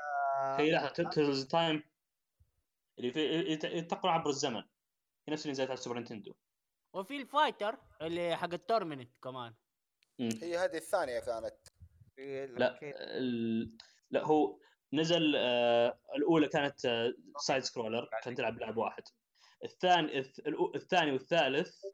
هي 0.58 0.90
Turtles 1.12 1.46
Time 1.46 1.82
اللي 2.98 3.58
ينتقل 3.64 4.08
عبر 4.08 4.28
الزمن. 4.30 4.62
هي 5.28 5.32
نفس 5.32 5.42
اللي 5.42 5.52
نزلت 5.52 5.68
على 5.70 5.78
السوبر 5.78 5.96
نينتندو 5.96 6.34
وفي 6.96 7.16
ال 7.16 7.24
Fighter 7.24 7.78
اللي 8.02 8.36
حق 8.36 8.52
ال 8.52 8.58
Tournament 8.58 9.16
كمان. 9.22 9.54
هي 10.20 10.58
هذه 10.58 10.76
الثانية 10.76 11.18
كانت 11.18 11.56
في 12.16 12.46
لا. 12.46 12.78
ال... 12.82 13.76
لا 14.10 14.24
هو 14.24 14.58
نزل 14.92 15.36
آه 15.36 15.98
الأولى 16.16 16.48
كانت 16.48 16.86
آه 16.86 17.14
side 17.38 17.62
scroller 17.62 18.08
عشان 18.12 18.34
تلعب 18.34 18.58
لعب 18.58 18.76
واحد 18.76 19.02
الثاني 19.64 20.18
الثاني 20.74 21.12
والثالث 21.12 21.84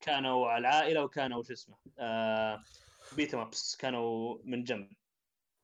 كانوا 0.00 0.48
على 0.48 0.60
العائلة 0.60 1.04
وكانوا 1.04 1.42
شو 1.42 1.52
اسمه 1.52 1.76
آه 1.98 2.62
beat 3.16 3.36
'em 3.36 3.56
ups 3.56 3.76
كانوا 3.76 4.38
من 4.44 4.64
جنب 4.64 4.92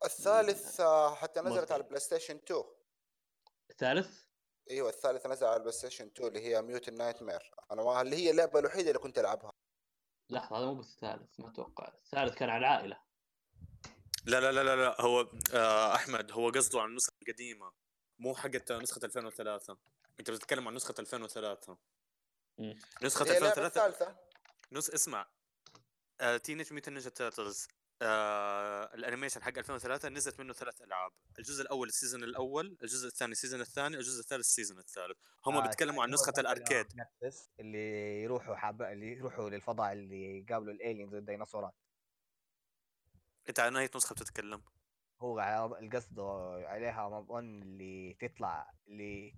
الثالث 0.04 0.80
آه، 0.80 1.14
حتى 1.14 1.40
نزلت. 1.40 1.72
على 1.72 1.82
البلاي 1.82 2.00
ستيشن 2.00 2.36
2 2.36 2.62
الثالث 3.70 4.29
أيوه 4.70 4.88
الثالث 4.88 5.26
نزل 5.26 5.46
على 5.46 5.56
البلاي 5.56 5.72
ستيشن 5.72 6.06
2 6.06 6.28
اللي 6.28 6.40
هي 6.40 6.62
Mutant 6.62 6.90
Nightmare 6.90 7.50
أنا 7.72 7.82
ما 7.82 8.00
اللي 8.02 8.16
هي 8.16 8.30
اللعبة 8.30 8.58
الوحيدة 8.58 8.88
اللي 8.88 8.98
كنت 8.98 9.18
ألعبها؟ 9.18 9.52
لحظة 10.30 10.58
هذا 10.58 10.66
مو 10.66 10.74
بالثالث 10.74 11.40
ما 11.40 11.48
أتوقع. 11.48 11.92
الثالث 12.04 12.34
كان 12.34 12.50
على 12.50 12.58
العائلة. 12.66 13.00
لا 14.24 14.40
لا 14.40 14.52
لا 14.52 14.62
لا, 14.64 14.76
لا 14.76 15.00
هو 15.00 15.28
آه 15.54 15.94
أحمد 15.94 16.32
هو 16.32 16.50
قصده 16.50 16.80
عن 16.80 16.88
النسخة 16.88 17.12
القديمة 17.22 17.72
مو 18.18 18.34
حقت 18.34 18.72
نسخة 18.72 19.00
2003 19.04 19.76
أنت 20.20 20.30
بتتكلم 20.30 20.68
عن 20.68 20.74
نسخة 20.74 20.94
2003 20.98 21.76
مم. 22.58 22.78
نسخة 23.02 23.24
هي 23.24 23.38
اللعبة 23.38 23.46
2003 23.66 23.86
الثالثة. 23.86 24.16
نس 24.72 24.90
اسمع. 24.90 25.26
Teenage 26.42 26.72
Mutant 26.72 26.92
Ninja 26.92 27.10
Turtles 27.10 27.68
آه 28.02 28.94
ال 28.94 28.99
animation 28.99 29.42
حق 29.42 29.58
2003 29.58 30.08
نزلت 30.08 30.40
منه 30.40 30.52
ثلاث 30.52 30.82
ألعاب. 30.82 31.10
الجزء 31.38 31.62
الأول 31.62 31.88
ال 31.88 31.93
season 31.93 32.24
الأول 32.24 32.76
الجزء 32.82 33.06
الثاني 33.06 33.32
ال 33.32 33.36
season 33.36 33.60
الثاني 33.60 33.96
الجزء 33.96 34.20
الثالث 34.20 34.40
ال 34.40 34.46
season 34.46 34.78
الثالث. 34.78 35.18
هم 35.46 35.56
آه، 35.56 35.62
بيتكلموا 35.62 36.02
عن 36.02 36.10
نسخة 36.10 36.32
ال 36.38 36.44
arcade. 36.44 36.86
نفس 37.22 37.50
اللي 37.60 38.22
يروحوا 38.22 38.54
حاب 38.54 38.82
اللي 38.82 39.12
يروحوا 39.12 39.50
للفضاء 39.50 39.92
اللي 39.92 40.38
يقابلوا 40.38 40.74
ال 40.74 40.80
aliens 40.80 41.14
والديناصورات. 41.14 41.74
أنت 43.48 43.60
عن 43.60 43.76
اي 43.76 43.90
نسخة 43.96 44.14
بتتكلم. 44.14 44.62
هو 45.22 45.40
القصد 45.80 46.20
عليها 46.64 47.18
اظن 47.18 47.62
اللي 47.62 48.16
تطلع 48.20 48.70
اللي 48.88 49.34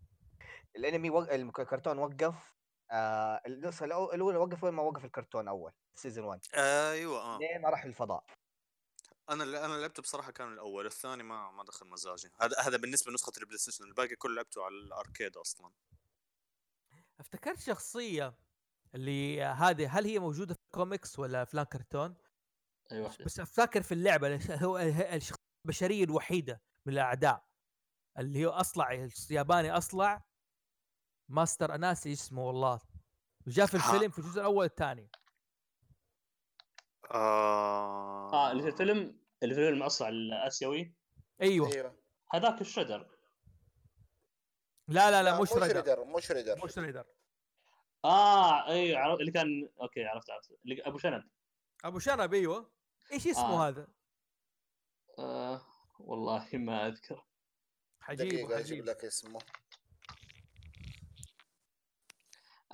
الانمي 0.77 1.11
وق... 1.11 1.33
الكرتون 1.33 1.99
وقف 1.99 2.55
آه 2.91 3.43
النسخة 3.47 3.85
الأولى 3.85 4.39
وقف 4.39 4.65
وين 4.65 4.75
ما 4.75 4.83
وقف 4.83 5.05
الكرتون 5.05 5.49
أول 5.49 5.73
season 5.95 6.25
1 6.25 6.41
أيوه 6.55 7.21
آه. 7.21 7.39
لين 7.39 7.63
ما 7.63 7.71
راح 7.71 7.85
الفضاء 7.85 8.25
أنا 9.31 9.45
اللي 9.45 9.65
أنا 9.65 9.75
لعبته 9.75 10.03
بصراحة 10.03 10.31
كان 10.33 10.53
الأول 10.53 10.87
الثاني 10.87 11.23
ما 11.23 11.51
ما 11.51 11.65
دخل 11.65 11.87
مزاجي. 11.87 12.31
هذا 12.41 12.61
هذا 12.61 12.77
بالنسبة 12.77 13.11
لنسخة 13.11 13.33
البلاي 13.39 13.59
ستيشن 13.59 13.85
الباقي 13.85 14.17
كله 14.17 14.35
لعبته 14.35 14.65
على 14.65 14.75
ال 14.75 14.84
arcade 14.84 15.37
أصلا. 15.37 15.73
أفتكرت 17.21 17.61
شخصية 17.61 18.35
اللي 18.95 19.43
هذه 19.43 19.99
هل 19.99 20.05
هي 20.07 20.19
موجودة 20.19 20.55
في 20.55 20.61
الكوميكس 20.67 21.19
ولا 21.19 21.43
أفلام 21.43 21.65
كرتون؟ 21.65 22.15
أيوه. 22.93 23.17
بس 23.25 23.41
أفتكر 23.41 23.83
في 23.83 23.93
اللعبة 23.95 24.29
ليش- 24.29 24.51
هو 24.65 24.79
الشخصية 24.79 25.43
البشرية 25.65 26.05
الوحيدة 26.05 26.63
من 26.87 26.93
الأعداء. 26.93 27.47
اللي 28.19 28.47
هو 28.47 28.51
أصلع 28.51 29.09
الياباني 29.31 29.71
أصلع 29.71 30.25
ماستر 31.29 31.75
أناسي 31.75 32.13
اسمه 32.13 32.43
والله. 32.47 32.81
وجاء 33.47 33.67
في. 33.67 33.75
الفيلم 33.75 34.11
في 34.11 34.19
الجزء 34.19 34.41
الأول 34.41 34.57
والثاني. 34.57 35.11
آه. 37.11 38.33
آه 38.33 38.51
اللي 38.53 38.63
في 38.63 38.69
الفيلم 38.69 38.99
اللي 39.43 39.55
في 39.55 39.61
الفيلم 39.61 39.83
الأصلع 39.83 40.09
الآسيوي. 40.09 40.95
أيوه. 41.43 41.73
أيوه. 41.73 41.99
هذاك 42.31 42.61
الشريدر 42.61 43.09
لا 44.89 45.11
لا 45.11 45.23
لا 45.23 45.23
لا، 45.23 45.41
مش 45.41 45.53
مو 45.53 45.61
شريدر. 45.61 46.05
مو 46.05 46.21
شريدر. 46.21 46.65
مش 46.65 46.79
شريدر 46.79 47.07
آه 48.05 48.67
أيوه 48.69 48.99
عرفت 48.99 49.21
اللي 49.21 49.33
كان 49.33 49.69
okay 49.81 50.05
عرفت 50.05 50.31
عرفت. 50.31 50.51
اللي 50.65 50.83
أبو 50.83 50.99
شنب. 50.99 51.31
أبو 51.85 51.99
شنب 51.99 52.35
أيوه. 52.35 52.73
إيش 53.13 53.27
اسمه 53.27 53.67
آه. 53.67 53.69
هذا؟ 53.69 53.89
آه 55.19 55.63
والله 55.99 56.49
ما 56.53 56.87
أذكر. 56.89 57.25
حجيب 58.01 58.29
دقيقة 58.29 58.45
أجيب 58.59 58.65
حجيب. 58.65 58.85
لك 58.85 59.05
اسمه. 59.05 59.41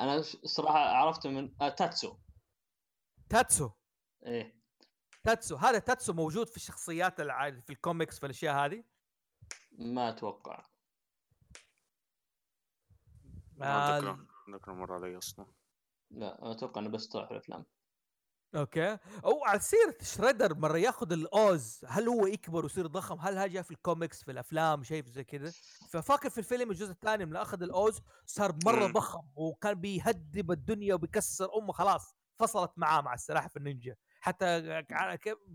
أنا 0.01 0.17
الصراحه 0.17 0.79
عرفته 0.79 1.31
من 1.31 1.55
آه 1.63 1.69
تاتسو. 1.69 2.17
تاتسو. 3.31 3.71
إيه. 4.27 4.59
تاتسو 5.25 5.57
هذا 5.57 5.79
تاتسو 5.79 6.13
موجود 6.13 6.49
في 6.49 6.57
الشخصيات. 6.57 7.21
في 7.21 7.71
الكوميكس 7.71 8.19
في 8.19 8.27
الأشياء 8.27 8.55
هذه؟ 8.55 8.85
ما 9.73 10.09
أتوقع. 10.09 10.67
ما 13.57 13.99
اتذكر 13.99 14.27
ذكر 14.55 14.73
مر 14.73 14.93
علي 14.93 15.19
أصلا. 15.19 15.47
لا 16.11 16.51
أتوقع 16.51 16.81
إنه 16.81 16.89
بس 16.89 17.07
طلع 17.07 17.27
في 17.27 17.31
الأفلام. 17.31 17.65
okay. 18.55 18.99
أو 19.25 19.45
على 19.45 19.61
سيرة 19.61 19.97
شريدر 20.03 20.55
مرة 20.55 20.79
ياخذ 20.79 21.13
ال 21.13 21.27
ooze 21.27 21.85
هل 21.89 22.09
هو 22.09 22.27
يكبر 22.27 22.65
ويصير 22.65 22.87
ضخم؟ 22.87 23.21
هل 23.21 23.39
هذا 23.39 23.47
جاء 23.47 23.63
في 23.63 23.71
الكوميكس 23.71 24.25
في 24.25 24.31
الأفلام 24.31 24.85
شيء 24.85 25.07
زي 25.07 25.25
كذا؟ 25.25 25.53
ففاكر 25.91 26.31
في 26.31 26.39
الفيلم 26.39 26.71
الجزء 26.71 26.91
الثاني 26.91 27.27
من 27.27 27.37
أخذ 27.37 27.63
ال 27.63 27.70
ooze 27.70 28.01
صار 28.27 28.59
مرة 28.65 28.87
مم. 28.87 28.93
ضخم 28.93 29.29
وكان 29.35 29.75
بيهدم 29.75 30.51
الدنيا 30.51 30.95
وبيكسر 30.95 31.59
أمه 31.59 31.73
خلاص 31.73 32.15
فصلت 32.39 32.73
معاه 32.77 33.01
مع 33.01 33.15
السلاحف 33.15 33.57
النينجا. 33.57 33.97
حتى 34.21 34.63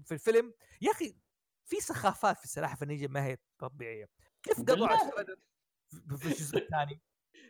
في 0.05 0.11
الفيلم. 0.11 0.53
يا 0.81 0.91
أخي 0.91 1.15
في 1.65 1.79
سخافات 1.79 2.37
في 2.37 2.43
السلاحف 2.45 2.83
النينجا 2.83 3.07
ما 3.07 3.25
هي 3.25 3.37
طبيعية. 3.59 4.09
كيف 4.43 4.59
قضوا 4.59 4.87
على 4.87 4.99
في 6.17 6.25
الجزء 6.25 6.57
الثاني 6.57 7.01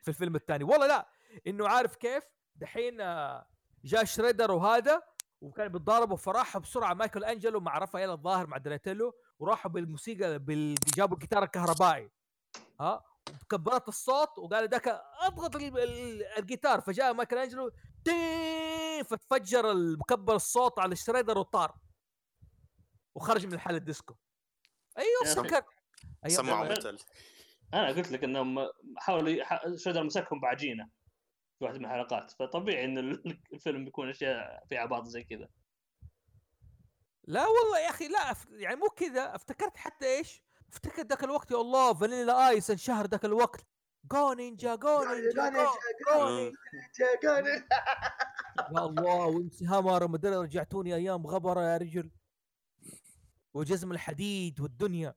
في 0.02 0.07
الفيلم 0.07 0.35
الثاني. 0.35 0.64
والله 0.64 0.88
لا 0.88 1.10
إنه 1.48 1.68
عارف 1.68 1.95
كيف؟ 1.95 2.23
دحين 2.56 3.02
آه، 3.02 3.48
جاء 3.84 4.03
شريدر 4.03 4.52
وهذا 4.52 5.03
وكان 5.41 5.68
بيتضاربوا 5.68 6.18
فراحوا 6.18 6.61
بسرعة. 6.61 6.94
مايكل 6.94 7.23
أنجلو 7.23 7.60
مع 7.60 7.77
رافائيل 7.77 8.10
الظاهر 8.11 8.48
مع 8.48 8.57
دوناتيلو 8.57 9.14
وراحوا 9.40 9.72
بالموسيقى 9.72 10.40
بال... 10.40 10.76
جابوا 10.95 11.15
الجيتار 11.15 11.44
الكهربائي. 11.44 12.11
ها؟ 12.80 13.03
كبرت 13.49 13.88
الصوت 13.88 14.38
وقال 14.38 14.69
ذاك 14.69 14.88
أضغط 15.19 15.56
ال- 15.56 15.80
ال- 15.80 16.23
الجيتار. 16.23 16.81
فجاء 16.81 17.14
مايكل 17.14 17.38
أنجلو 17.38 17.72
ذين 18.06 18.53
داخلين 19.04 19.20
فتفجر 19.20 19.72
المكبر 19.72 20.36
الصوت 20.36 20.80
على 20.80 20.92
الشريدر 20.92 21.38
وطار 21.38 21.78
وخرج 23.16 23.46
من 23.46 23.56
محل 23.56 23.76
الديسكو 23.76 24.16
أيوه. 24.98 25.24
سكر 25.34 25.64
أيوة. 26.26 26.38
سمعوا. 26.38 26.66
متل 26.70 27.00
أنا 27.74 27.88
قلت 27.88 28.12
لك 28.12 28.24
إنهم 28.24 28.70
حاولوا 28.98 29.30
يح- 29.30 29.64
شريدر 29.76 30.03
مسكهم 30.04 30.40
بعجينه 30.40 30.90
في 31.60 31.66
واحدة 31.66 31.80
من 31.80 31.86
الحلقات 31.86 32.32
فطبيعي 32.32 32.86
إن 32.86 32.98
ال- 32.98 33.42
الفيلم 33.54 33.86
بيكون 33.86 34.10
أشياء 34.10 34.64
فيها 34.70 34.80
عباط 34.80 35.06
زي 35.06 35.24
كذا 35.24 35.50
لا 37.24 37.48
والله 37.48 37.80
يا 37.80 37.90
أخي 37.90 38.08
لا 38.08 38.34
أف- 38.34 38.48
يعني 38.52 38.76
مو 38.76 38.88
كذا 38.88 39.36
افتكرت 39.36 39.78
حتى 39.78 40.06
إيش 40.06 40.44
افتكرت 40.72 41.06
ذاك 41.10 41.24
الوقت 41.24 41.52
يا 41.52 41.56
الله 41.58 41.94
فانيلا 41.94 42.50
آيس 42.50 42.72
انشهر 42.72 43.08
ذاك 43.08 43.26
الوقت 43.26 43.66
جو 44.12 44.34
نينجا 44.34 44.76
جو 44.76 45.04
نينجا 45.04 45.50
جو 45.50 46.52
جو 47.24 47.36
نينجا. 47.40 47.68
يا 48.58 48.86
الله 48.86 49.26
وإم 49.26 49.45
سي 49.45 49.65
هامر 49.66 50.04
ومدري 50.04 50.36
رجعتوني 50.36 50.96
أيام 50.96 51.28
غبرة 51.28 51.62
يا 51.62 51.78
رجل. 51.78 52.12
وجزم 53.54 53.92
الحديد 53.92 54.60
والدنيا. 54.60 55.14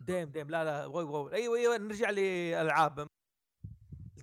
ديم 0.00 0.30
ديم 0.30 0.50
لا 0.50 0.64
لا 0.64 0.86
وي 0.86 1.04
وي 1.04 1.34
أيوه 1.34 1.58
أيوه 1.58 1.76
نرجع 1.76 2.10
للألعاب. 2.10 3.08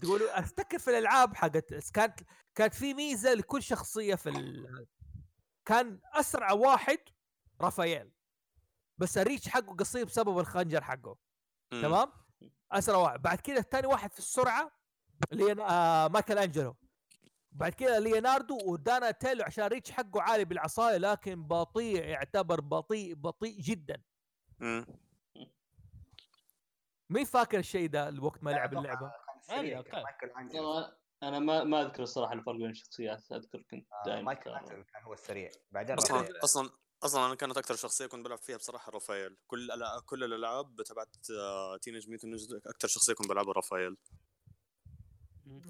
تقولوا 0.02 0.40
افتكر 0.40 0.80
في 0.80 0.90
الألعاب 0.90 1.36
حقت 1.36 1.92
كانت 1.92 2.20
كانت 2.56 2.74
في 2.74 2.94
ميزة 2.94 3.34
لكل 3.34 3.64
شخصية 3.64 4.16
في 4.16 4.30
ال... 4.30 4.88
كان 5.66 6.00
أسرع 6.14 6.52
واحد 6.52 7.00
رافائيل. 7.62 8.12
بس 8.98 9.18
ال 9.18 9.23
reach 9.23 9.50
حقه 9.50 9.76
قصير 9.76 10.06
بسبب 10.06 10.40
الخنجر 10.40 10.84
حقه. 10.84 11.18
تمام؟ 11.72 12.12
أسرع 12.72 12.98
واحد. 12.98 13.22
بعد 13.22 13.38
كذا 13.38 13.60
الثاني 13.60 13.88
واحد 13.88 14.12
في 14.12 14.20
السرعة 14.20 14.72
ليون... 15.32 15.60
آه 15.60 16.08
مايكل 16.08 16.38
أنجلو. 16.38 16.76
بعد 17.56 17.74
كذا 17.74 18.00
ليوناردو 18.00 18.58
ودوناتيلو 18.66 19.44
عشان 19.44 19.64
ال 19.64 19.69
reach 19.69 19.92
حقه 19.92 20.22
عالي 20.22 20.46
بالعصاية 20.46 20.98
لكن 20.98 21.44
بطيء 21.44 22.04
يعتبر 22.04 22.62
بطيء 22.62 23.16
بطيء 23.16 23.62
جدا. 23.62 24.02
مين 27.10 27.26
فاكر 27.26 27.60
الشيء 27.60 27.90
ده 27.90 28.10
الوقت 28.10 28.44
ما 28.44 28.50
لعب 28.50 28.78
اللعبة. 28.78 29.12
مايكل 29.50 30.30
أنا 31.24 31.40
ما 31.40 31.64
ما 31.64 31.82
أذكر 31.82 32.04
الصراحة 32.04 32.34
الفرق 32.34 32.56
بين 32.56 32.70
الشخصيات 32.70 33.32
أذكر 33.32 33.62
كنت 33.72 33.88
آه، 33.94 34.04
دائما 34.06 34.22
مايكل 34.22 34.50
انجلو 34.50 34.84
كان 34.84 35.04
هو 35.04 35.14
السريع. 35.14 35.52
بعدين 35.72 35.96
أصلا. 35.96 36.28
أصلا 36.44 36.70
أصلا 37.04 37.26
أنا 37.26 37.36
كانت 37.36 37.58
أكثر 37.58 37.76
شخصية 37.76 38.06
كنت 38.06 38.26
بلعب 38.26 38.38
فيها 38.38 38.58
بصراحة 38.58 38.92
رافائيل. 38.92 39.38
كل 39.48 39.70
كل 40.06 40.24
الألعاب 40.24 40.82
تبعت 40.82 41.16
Teenage 41.82 42.10
Mutant 42.10 42.28
Ninja 42.28 42.58
أكثر 42.66 42.88
شخصية 42.88 43.14
كنت 43.14 43.30
بلعبها 43.30 43.54
رافائيل. 43.54 43.98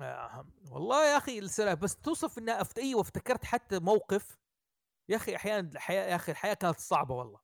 آه. 0.02 0.45
والله 0.72 1.06
يا 1.12 1.18
أخي 1.18 1.40
السلام 1.40 1.76
بس 1.76 1.95
توصف 1.95 2.38
إنها 2.38 2.62
أفت... 2.62 2.78
أيوه 2.80 3.02
افتكرت 3.02 3.45
حتى 3.45 3.80
موقف 3.80 4.38
يا 5.10 5.16
أخي 5.16 5.36
أحيانا 5.36 5.70
الحياة 5.70 6.06
يا 6.10 6.16
أخي 6.16 6.32
الحياة 6.32 6.54
كانت 6.54 6.80
صعبة 6.80 7.16
والله 7.16 7.40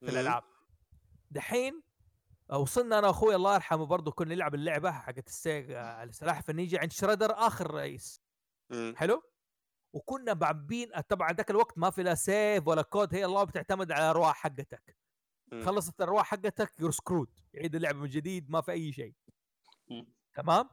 في. 0.00 0.08
الألعاب 0.08 0.44
دحين 1.30 1.82
وصلنا 2.52 2.98
أنا 2.98 3.06
وأخوي 3.06 3.34
الله 3.34 3.54
يرحمه 3.54 3.86
برضه 3.86 4.10
كنا 4.10 4.34
نلعب 4.34 4.54
اللعبة 4.54 4.90
حقت 4.92 5.28
السيجا 5.28 5.72
على 5.72 6.08
السلاحف 6.10 6.50
النينجا 6.50 6.80
عند 6.80 6.92
شريدر 6.92 7.32
آخر 7.32 7.70
رئيس 7.70 8.22
مم. 8.70 8.94
حلو 8.96 9.22
وكنا 9.92 10.32
لاعبين 10.32 10.90
طبعا 11.08 11.32
ذاك 11.32 11.50
الوقت 11.50 11.78
ما 11.78 11.90
في 11.90 12.02
لا 12.02 12.14
save 12.14 12.66
ولا 12.68 12.82
كود 12.82 13.14
هي 13.14 13.24
الله 13.24 13.44
بتعتمد 13.44 13.92
على 13.92 14.02
الأرواح 14.04 14.36
حقتك 14.36 14.96
مم. 15.52 15.64
خلصت 15.64 16.00
الأرواح 16.00 16.26
حقتك 16.26 16.80
you're 16.80 16.90
screwed 16.90 17.40
يعيد 17.54 17.74
اللعبه 17.74 17.98
من 17.98 18.08
جديد 18.08 18.50
ما 18.50 18.60
في 18.60 18.72
أي 18.72 18.92
شيء. 18.92 19.14
تمام 20.34 20.68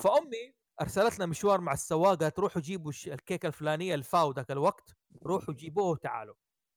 فأمي 0.00 0.54
أرسلتنا 0.80 1.26
مشوار 1.26 1.60
مع 1.60 1.72
السواق 1.72 2.22
قالت 2.22 2.38
روحوا 2.38 2.62
جيبوا 2.62 2.92
الكيكة 3.06 3.46
الفلانية 3.46 3.94
الفاو 3.94 4.32
ذاك 4.32 4.50
الوقت 4.50 4.96
روحوا 5.22 5.54
جيبوه 5.54 5.86
وتعالوا. 5.86 6.34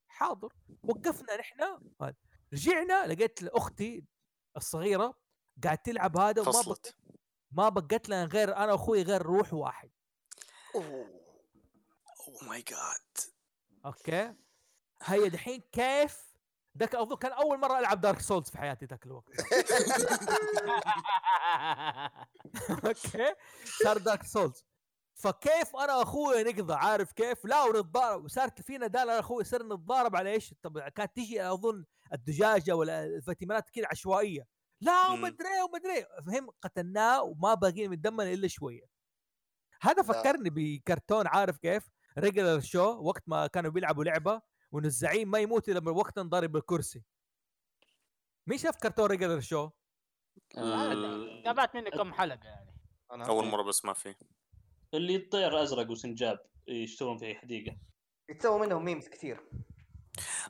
حاضر 0.07 0.53
وقفنا 0.83 1.37
نحن. 1.37 1.79
رجعنا 2.53 3.07
لقيت 3.07 3.43
أختي 3.43 4.05
الصغيرة 4.57 5.19
قاعد 5.63 5.77
تلعب 5.77 6.17
هذا 6.17 6.41
وما 6.41 6.51
بق... 6.51 6.57
فصلت 6.57 6.95
ما 7.51 7.69
بقت 7.69 8.09
لنا 8.09 8.25
غير 8.25 8.57
أنا 8.57 8.71
وأخوي 8.71 9.01
غير 9.01 9.21
روح 9.21 9.53
واحد. 9.53 9.91
أوه. 10.75 11.19
my 12.41 12.61
God 12.61 13.33
Okay? 13.85 14.33
هيا 15.03 15.27
دحين 15.27 15.61
كيف 15.71 16.28
ذاك 16.79 16.95
أظن 16.95 17.15
كان 17.15 17.31
أول 17.31 17.59
مرة 17.59 17.79
ألعب 17.79 18.01
Dark 18.01 18.19
Souls 18.19 18.49
في 18.49 18.57
حياتي 18.57 18.85
ذاك 18.85 19.05
الوقت. 19.05 19.33
Okay? 22.85 23.33
صار 23.83 23.97
Dark 23.97 24.23
Souls 24.23 24.65
فكيف 25.15 25.75
أنا 25.75 25.95
واخوي 25.95 26.43
نقضى 26.43 26.73
عارف 26.73 27.11
كيف؟ 27.11 27.45
لا 27.45 27.63
ونتضارب. 27.63 28.25
وصارت 28.25 28.61
فينا 28.61 28.87
دال 28.87 29.01
أنا 29.01 29.15
واخوي 29.15 29.43
صرنا 29.43 29.75
نتضارب 29.75 30.15
على 30.15 30.31
إيش؟ 30.31 30.53
طب 30.63 30.79
كانت 30.79 31.15
تجي 31.15 31.43
أظن 31.43 31.85
الدجاجة 32.13 32.75
ولا 32.75 33.05
الفاتيمانات 33.05 33.69
كذا 33.69 33.87
عشوائية. 33.91 34.47
لا. 34.81 35.07
ومدري 35.07 35.61
ومدري. 35.69 36.05
فهم 36.27 36.49
قتلناه 36.61 37.23
وما 37.23 37.53
باقي 37.53 37.87
من 37.87 38.01
دمنا 38.01 38.33
إلا 38.33 38.47
شوية. 38.47 38.81
هذا 39.81 40.03
فكرني 40.03 40.49
بكرتون 40.49 41.27
عارف 41.27 41.57
كيف؟ 41.57 41.89
Regular 42.17 42.59
Show 42.59 42.81
وقت 42.81 43.23
ما 43.27 43.47
كانوا 43.47 43.71
بيلعبوا 43.71 44.03
لعبة. 44.03 44.41
وان 44.71 44.85
الزعيم 44.85 45.31
ما 45.31 45.39
يموت 45.39 45.69
إلا 45.69 45.89
وقت 45.89 46.17
انضرب 46.17 46.51
بالكرسي 46.51 47.03
مين 48.47 48.57
شاف 48.57 48.77
كرتون 48.77 49.05
Regular 49.05 49.39
Show؟ 49.39 49.69
آه، 50.57 51.41
تابعت 51.43 51.75
مني 51.75 51.91
كم 51.91 52.13
حلقة 52.13 52.47
يعني. 52.47 52.75
أنا 53.11 53.27
أول 53.27 53.45
مرة 53.45 53.63
بسمع 53.63 53.93
فيه. 53.93 54.17
اللي 54.93 55.15
الطير 55.15 55.63
أزرق 55.63 55.89
وسنجاب 55.89 56.39
يشتغلون 56.67 57.17
في 57.17 57.35
حديقة. 57.35 57.77
يتسوى 58.29 58.59
منهم 58.59 58.85
memes 58.85 59.07
كثير. 59.07 59.49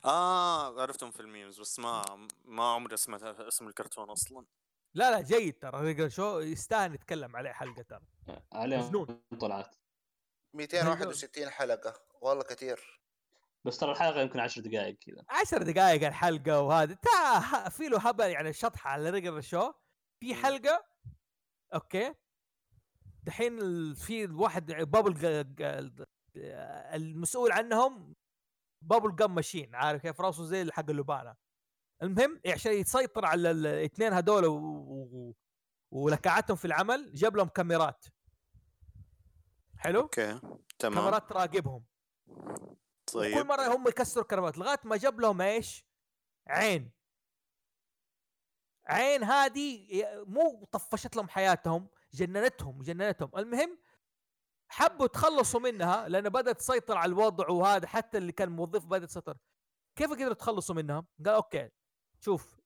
آه 0.04 0.80
عرفتهم 0.82 1.10
في 1.10 1.20
ال 1.20 1.27
memes 1.27 1.60
بس 1.60 1.78
ما 1.78 2.28
ما 2.44 2.64
عمري 2.64 2.96
سمعت 2.96 3.22
اسم 3.22 3.68
الكرتون 3.68 4.10
أصلا. 4.10 4.46
لا 4.94 5.10
لا 5.10 5.20
جيد 5.20 5.58
ترى. 5.58 5.80
Regular 5.80 6.08
Show؟ 6.08 6.40
يستاهل 6.40 6.92
نتكلم 6.92 7.36
عليه 7.36 7.50
حلقة 7.50 7.82
ترى. 7.82 8.06
عليهم 8.52 8.86
مجنون. 8.86 9.22
طلعت. 9.40 9.76
261 10.54 11.50
حلقة. 11.50 12.02
والله 12.20 12.42
كثير. 12.42 12.99
بس 13.64 13.78
ترى 13.78 13.92
الحلقة 13.92 14.20
يمكن 14.20 14.40
10 14.40 14.62
دقائق 14.62 14.98
كذا. 14.98 15.24
عشر 15.28 15.62
دقائق 15.62 16.06
الحلقة 16.06 16.60
وهذا 16.60 16.94
تا 16.94 17.68
في 17.68 17.88
له 17.88 17.98
هبل 18.08 18.24
يعني 18.30 18.52
شطحة 18.52 18.90
على 18.90 19.10
ريجلر 19.10 19.40
شو 19.40 19.72
في 20.20 20.34
حلقة 20.34 20.84
أوكي. 21.74 22.14
دحين 23.22 23.58
في 23.94 24.24
الواحد 24.24 24.72
بابل 24.72 25.44
المسؤول 26.94 27.52
عنهم 27.52 28.14
بابل 28.82 29.16
جام 29.16 29.34
ماشين. 29.34 29.74
عارف 29.74 30.02
كيف؟ 30.02 30.20
راسه 30.20 30.44
زي 30.44 30.70
حق 30.72 30.90
اللبانه 30.90 31.34
المهم 32.02 32.40
عشان 32.46 32.72
يسيطر 32.72 33.24
على 33.26 33.50
ال- 33.50 33.66
الاثنين 33.66 34.12
هذول 34.12 34.44
و... 34.46 34.54
و... 34.56 35.34
ولكعتهم 35.90 36.56
في 36.56 36.64
العمل 36.64 37.14
جاب 37.14 37.36
لهم 37.36 37.48
كاميرات. 37.48 38.04
حلو؟ 39.76 40.00
Okay 40.00 40.40
تمام. 40.78 40.94
كاميرات 40.94 41.28
تراقبهم. 41.28 41.84
كل 43.12 43.18
طيب. 43.20 43.46
مرة 43.46 43.76
هم 43.76 43.88
يكسروا 43.88 44.24
كاميرات 44.24 44.58
لغاية 44.58 44.80
ما 44.84 44.96
جاب 44.96 45.20
لهم 45.20 45.40
إيش؟ 45.40 45.86
عين. 46.48 46.90
عين 48.86 49.24
هذه 49.24 49.88
مو 50.26 50.64
طفشت 50.72 51.16
لهم 51.16 51.28
حياتهم 51.28 51.88
جننتهم 52.12 52.82
جننتهم. 52.82 53.30
المهم 53.36 53.78
حبوا 54.68 55.04
يتخلصوا 55.04 55.60
منها 55.60 56.08
لأن 56.08 56.28
بدأت 56.28 56.58
تسيطر 56.58 56.96
على 56.96 57.08
الوضع 57.08 57.48
وهذا 57.48 57.86
حتى 57.86 58.18
اللي 58.18 58.32
كان 58.32 58.48
موظف 58.48 58.86
بدأت 58.86 59.08
تسيطر. 59.08 59.36
كيف 59.96 60.10
قدروا 60.10 60.30
يتخلصوا 60.30 60.74
منها؟ 60.74 61.06
قال 61.24 61.34
okay 61.34 61.70
شوف 62.20 62.60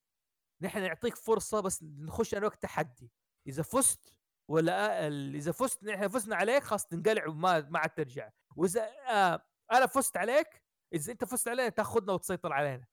نحن 0.60 0.82
نعطيك 0.82 1.16
فرصة 1.16 1.60
بس 1.60 1.82
نخش 1.82 2.34
أنا 2.34 2.46
وقت 2.46 2.62
تحدي. 2.62 3.10
إذا 3.46 3.62
فزت 3.62 4.14
ولا 4.48 5.08
إذا 5.08 5.52
فزت 5.52 5.84
نحن 5.84 6.08
فزنا 6.08 6.36
عليك 6.36 6.62
خلاص 6.62 6.86
تنقلع 6.86 7.26
وما 7.26 7.60
ما 7.60 7.78
عاد 7.78 7.90
ترجع. 7.90 8.30
وإذا 8.56 8.90
آه 9.08 9.46
أنا 9.72 9.86
فزت 9.86 10.16
عليك 10.16 10.62
إذا 10.92 11.12
انت 11.12 11.24
فزت 11.24 11.48
علينا 11.48 11.68
تاخذنا 11.68 12.12
وتسيطر 12.12 12.52
علينا. 12.52 12.86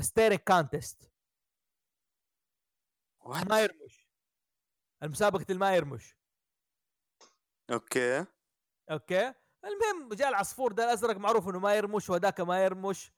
Staring 0.00 0.38
contest 0.38 1.10
ما 3.26 3.60
يرمش 3.62 4.08
المسابقة 5.02 5.46
الما 5.50 5.76
يرمش 5.76 6.16
okay. 7.70 8.24
Okay. 8.90 9.34
المهم 9.64 10.08
جاء 10.14 10.28
العصفور 10.28 10.72
ده 10.72 10.84
الأزرق 10.84 11.16
معروف 11.16 11.48
إنه 11.48 11.58
ما 11.58 11.74
يرمش 11.74 12.10
وذاك 12.10 12.40
ما 12.40 12.64
يرمش 12.64 13.12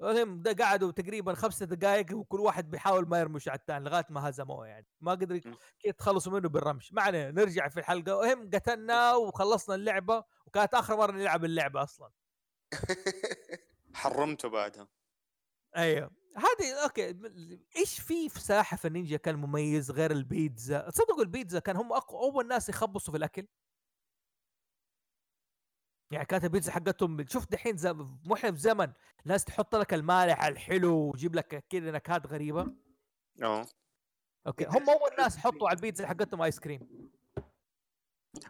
المهم 0.00 0.42
ده 0.42 0.64
قعدوا 0.64 0.92
تقريبا 0.92 1.34
خمسة 1.34 1.66
دقائق 1.66 2.16
وكل 2.16 2.40
واحد 2.40 2.70
بيحاول 2.70 3.08
ما 3.08 3.20
يرمش 3.20 3.48
على 3.48 3.58
الثاني 3.58 3.84
لغاية 3.84 4.06
ما 4.10 4.28
هزموه 4.28 4.66
يعني. 4.66 4.86
ما 5.00 5.10
قدر 5.12 5.34
يك- 5.34 5.46
م. 5.46 5.54
كيف 5.54 5.84
يتخلصوا 5.84 6.32
منه 6.32 6.48
بالرمش. 6.48 6.92
ما 6.92 7.02
علينا 7.02 7.30
نرجع 7.30 7.68
في 7.68 7.80
الحلقة. 7.80 8.24
المهم 8.24 8.50
قتلنا 8.54 9.14
وخلصنا 9.14 9.74
اللعبة 9.74 10.24
وكانت 10.46 10.74
آخر 10.74 10.96
مرة 10.96 11.12
نلعب 11.12 11.44
اللعبة 11.44 11.82
أصلا. 11.82 12.10
حرمته 13.94 14.48
بعدها. 14.48 14.88
أيوه. 15.76 16.10
هذه 16.36 16.82
okay. 16.82 17.16
إيش 17.76 18.00
في 18.00 18.28
في 18.28 18.40
سلاحف 18.40 18.86
النينجا 18.86 19.16
كان 19.16 19.36
مميز 19.36 19.90
غير 19.90 20.10
البيتزا؟ 20.10 20.90
تصدقوا 20.90 21.22
البيتزا 21.22 21.58
كان 21.58 21.76
هم 21.76 21.92
أقوى 21.92 22.20
اول 22.20 22.48
ناس 22.48 22.68
يخبصوا 22.68 23.12
في 23.12 23.18
الأكل؟ 23.18 23.46
يعني 26.10 26.26
كانت 26.26 26.44
البيتزا 26.44 26.72
حقتهم 26.72 27.26
شوف 27.26 27.46
دحين 27.50 27.76
زي 27.76 27.94
في 28.34 28.56
زمن. 28.56 28.92
ناس 29.24 29.44
تحط 29.44 29.74
لك 29.76 29.94
المالح 29.94 30.44
الحلو 30.44 31.08
وتجيب 31.08 31.34
لك 31.34 31.64
كذا 31.68 31.90
نكهات 31.90 32.26
غريبة. 32.26 32.74
آه. 33.42 33.66
Okay. 34.46 34.64
هم 34.64 34.90
أول 34.90 35.10
ناس 35.18 35.38
حطوا 35.38 35.68
على 35.68 35.76
البيتزا 35.76 36.06
حقتهم 36.06 36.42
ice 36.42 36.60
cream. 36.60 37.10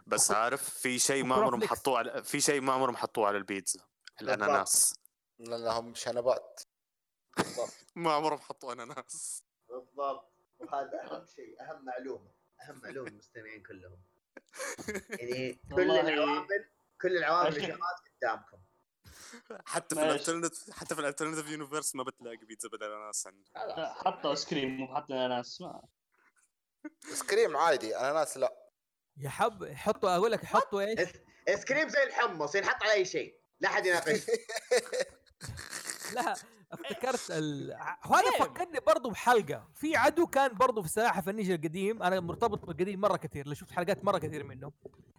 بس 0.07 0.31
عارف 0.31 0.69
في 0.69 0.99
شيء 0.99 1.23
ما 1.23 1.35
عمرهم. 1.35 1.61
حطوه 1.61 1.97
على 1.97 2.23
في 2.23 2.41
شيء 2.41 2.61
ما 2.61 2.73
عمرهم 2.73 2.95
حطوه 2.95 3.27
على 3.27 3.37
البيتزا. 3.37 3.79
الأناناس. 4.21 4.95
لانهم 5.39 5.93
شنبات 5.95 6.61
ما 7.95 8.13
عمرهم 8.13 8.39
حطوا 8.39 8.73
أناناس. 8.73 9.43
بالضبط. 9.69 10.31
وهذا 10.59 11.03
أهم 11.03 11.25
شيء 11.25 11.61
أهم 11.61 11.85
معلومة. 11.85 12.31
أهم 12.61 12.81
معلومة 12.83 13.09
للمستمعين 13.09 13.63
كلهم. 13.63 14.01
يعني 15.19 15.59
كل 15.75 15.91
العوامل. 15.91 16.69
كل 17.01 17.17
العوامل 17.17 17.47
الاجابات 17.47 17.95
قدامكم. 18.21 18.57
حتى 19.65 19.95
في. 19.95 20.01
ال 20.01 20.08
alternate 20.08 20.71
حتى 20.71 20.95
في 20.95 21.01
ال 21.01 21.05
alternative 21.05 21.49
universe 21.49 21.95
ما 21.95 22.03
بتلاقي 22.03 22.37
بيتزا 22.37 22.69
بالأناناس 22.69 23.27
عندهم 23.27 23.45
خلاص 23.55 23.97
حتى 23.97 24.27
ice 24.27 24.45
cream 24.45 24.77
مو 24.77 24.95
حتى 24.95 25.13
أناناس. 25.13 25.61
ما 25.61 25.81
ice 27.11 27.23
cream 27.23 27.57
عادي 27.57 27.97
أناناس 27.97 28.37
لا. 28.37 28.69
يحب 29.17 29.63
يحطوا 29.63 30.15
أقول 30.15 30.31
لك 30.31 30.43
يحطوا 30.43 30.81
إيش؟ 30.81 31.09
ice 31.47 31.65
cream 31.65 31.89
زي 31.89 32.03
الحمص 32.03 32.55
ينحط 32.55 32.83
على 32.83 32.91
أي 32.91 33.05
شيء. 33.05 33.39
لا 33.59 33.69
أحد 33.69 33.85
يناقش. 33.85 34.21
لا 36.13 36.35
افتكرت 36.71 37.31
ال... 37.31 37.77
وهذا 38.05 38.31
فكرني 38.39 38.79
برضو 38.79 39.09
بحلقة. 39.09 39.67
في 39.73 39.95
عدو 39.95 40.27
كان 40.27 40.53
برضو 40.53 40.83
في 40.83 40.89
سلاحف 40.89 41.29
النينجا 41.29 41.55
القديم 41.55 42.03
أنا 42.03 42.19
مرتبط 42.19 42.65
بالقديم 42.65 43.01
مرة 43.01 43.17
كثير 43.17 43.53
شفت 43.53 43.71
حلقات 43.71 44.05
مرة 44.05 44.17
كثير 44.17 44.43
منه 44.43 44.71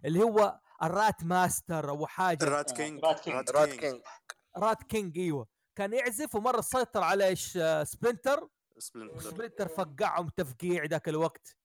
اللي 0.05 0.23
هو 0.23 0.59
ال 0.83 0.93
rat 0.93 1.23
master 1.23 1.89
أو 1.89 2.07
حاجة. 2.07 2.43
الرات 2.43 2.71
آه، 2.71 2.75
كينج. 2.75 3.05
رات 3.05 3.19
كينج. 3.19 3.49
رات 3.49 3.69
كينج. 3.69 4.01
رات 4.57 4.83
كينج 4.83 5.17
إيوه. 5.17 5.47
كان 5.75 5.93
يعزف 5.93 6.35
ومرة 6.35 6.61
سيطر 6.61 7.03
على 7.03 7.27
إيش 7.27 7.57
آه، 7.57 7.83
سبلنتر. 7.83 8.49
سبلنتر. 8.77 9.19
سبلنتر 9.19 9.67
فقعهم 9.67 10.29
تفقيع 10.29 10.85
ذاك 10.85 11.09
الوقت. 11.09 11.57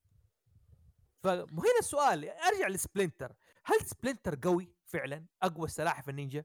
فهنا 1.23 1.79
السؤال 1.79 2.29
أرجع 2.29 2.69
لسبلنتر. 2.69 3.33
هل 3.65 3.87
سبلنتر 3.87 4.39
قوي 4.43 4.75
فعلا؟ 4.87 5.27
أقوى 5.43 5.69
سلاحف 5.69 6.09
النينجا؟ 6.09 6.45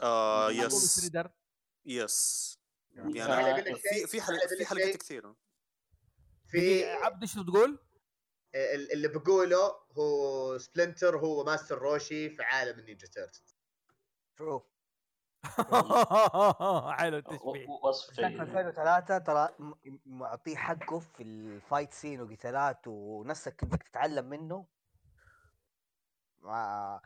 آه 0.00 0.48
man 0.48 0.54
yes 0.54 1.10
yes 1.86 2.58
يعني 2.92 3.22
أقول 3.24 3.64
لك 3.64 3.76
في 3.76 4.06
في 4.06 4.22
حلقات 4.22 4.54
في 4.54 4.66
حلقات. 4.66 4.96
كثيره 4.96 5.36
في 6.46 6.84
عبد 6.90 7.22
إيش 7.22 7.34
تقول؟ 7.34 7.78
ال- 8.54 8.92
اللي 8.92 9.08
بقوله 9.08 9.72
هو 9.98 10.58
سبلنتر 10.58 11.18
هو 11.18 11.44
ماستر 11.44 11.78
روشي 11.78 12.30
في 12.30 12.42
عالم 12.42 12.78
النينجا 12.78 13.06
تيرتلز 13.06 13.56
شوف 14.38 14.62
حلو 16.96 17.16
التشبيه. 17.16 17.68
وصف 17.82 18.14
جيد 18.14 18.24
2003 18.40 19.18
ترى 19.18 19.48
معطيه 20.06 20.56
حقه 20.56 20.98
في 20.98 21.22
ال 21.22 21.34
fight 21.34 21.94
scene 21.94 22.20
وقتالات 22.20 22.80
ونفسك 22.86 23.62
إنك 23.62 23.82
تتعلم 23.82 24.24
منه. 24.28 24.66
مع 26.40 27.00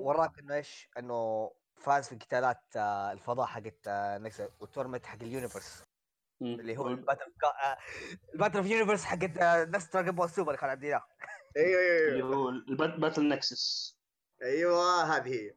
وراك 0.00 0.38
إنه 0.38 0.54
إيش؟ 0.54 0.88
إنه 0.98 1.50
فاز 1.76 2.08
في 2.08 2.14
قتالات 2.16 2.62
آه، 2.76 3.12
الفضاء 3.12 3.46
حقت 3.46 3.88
آه، 3.88 4.18
نكسس 4.18 4.42
وال 4.60 4.68
tournament 4.68 5.06
حق 5.06 5.22
ال 5.22 5.28
universe. 5.28 5.84
اللي 6.42 6.76
هو 6.76 6.88
ال 6.88 6.94
battle 6.94 7.32
آه، 7.64 7.76
ال 8.34 8.37
battle 8.37 8.56
of 8.56 8.66
universe 8.66 9.04
حقت 9.04 9.38
آه، 9.38 9.64
نفس 9.64 9.92
دراجون 9.92 10.14
بول 10.14 10.30
سوبر 10.30 10.48
اللي 10.50 10.60
كان 10.60 10.70
عندي 10.70 10.86
إياه. 10.86 11.04
أيوه 11.56 11.80
اللي 12.08 12.16
أيوه. 12.16 12.36
هو 12.36 12.48
البات- 12.48 13.00
باتل 13.00 13.28
نكسس 13.28 13.96
أيوه 14.42 15.02
هذه 15.16 15.28
هي. 15.34 15.54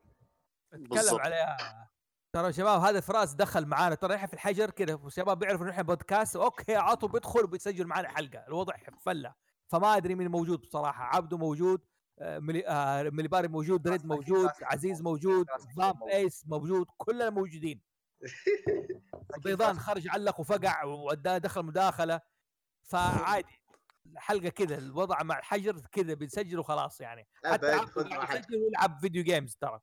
اتكلم. 0.73 1.19
عليها. 1.19 1.89
ترى 2.33 2.45
يا 2.47 2.51
شباب 2.51 2.81
هذا 2.81 2.99
فراس 2.99 3.33
دخل 3.33 3.65
معانا. 3.65 3.95
ترى 3.95 4.15
إحنا 4.15 4.27
في 4.27 4.33
الحجر 4.33 4.69
كذا 4.71 4.93
والشباب 4.95 5.39
بيعرفوا 5.39 5.63
إنه 5.65 5.71
إحنا 5.71 5.83
بودكاست 5.83 6.35
أوكي 6.35 6.75
عطوا 6.75 7.09
بيدخل 7.09 7.43
وبيسجل 7.43 7.85
معانا 7.87 8.07
حلقة. 8.09 8.47
الوضع 8.47 8.73
فلة. 9.05 9.33
فما 9.67 9.97
أدري 9.97 10.15
مين 10.15 10.27
موجود 10.27 10.61
بصراحة. 10.61 11.03
عبده 11.03 11.37
موجود. 11.37 11.81
آه، 11.81 11.83
آه، 11.83 11.98
مليباري 12.21 13.47
موجود 13.47 13.87
أكيد 13.87 14.05
موجود 14.05 14.51
عزيز 14.61 15.01
موجود. 15.01 15.45
فامب. 15.77 16.03
ايس 16.03 16.43
موجود 16.47 16.87
كلنا 16.97 17.29
موجودين 17.29 17.81
بيضان 19.43 19.79
خرج 19.79 20.07
علق 20.07 20.39
وفقع 20.39 20.83
واداه 20.83 21.37
دخل 21.37 21.63
مداخله 21.63 22.21
فعادي 22.83 23.59
الحلقة 24.05 24.49
كذا 24.49 24.77
الوضع 24.77 25.23
مع 25.23 25.39
الحجر 25.39 25.79
كذا 25.91 26.13
بنسجل 26.13 26.59
وخلاص 26.59 27.01
يعني 27.01 27.27
حتى 27.45 28.57
ويلعب 28.57 28.99
فيديو 29.01 29.23
جيمز 29.23 29.55
ترى 29.55 29.81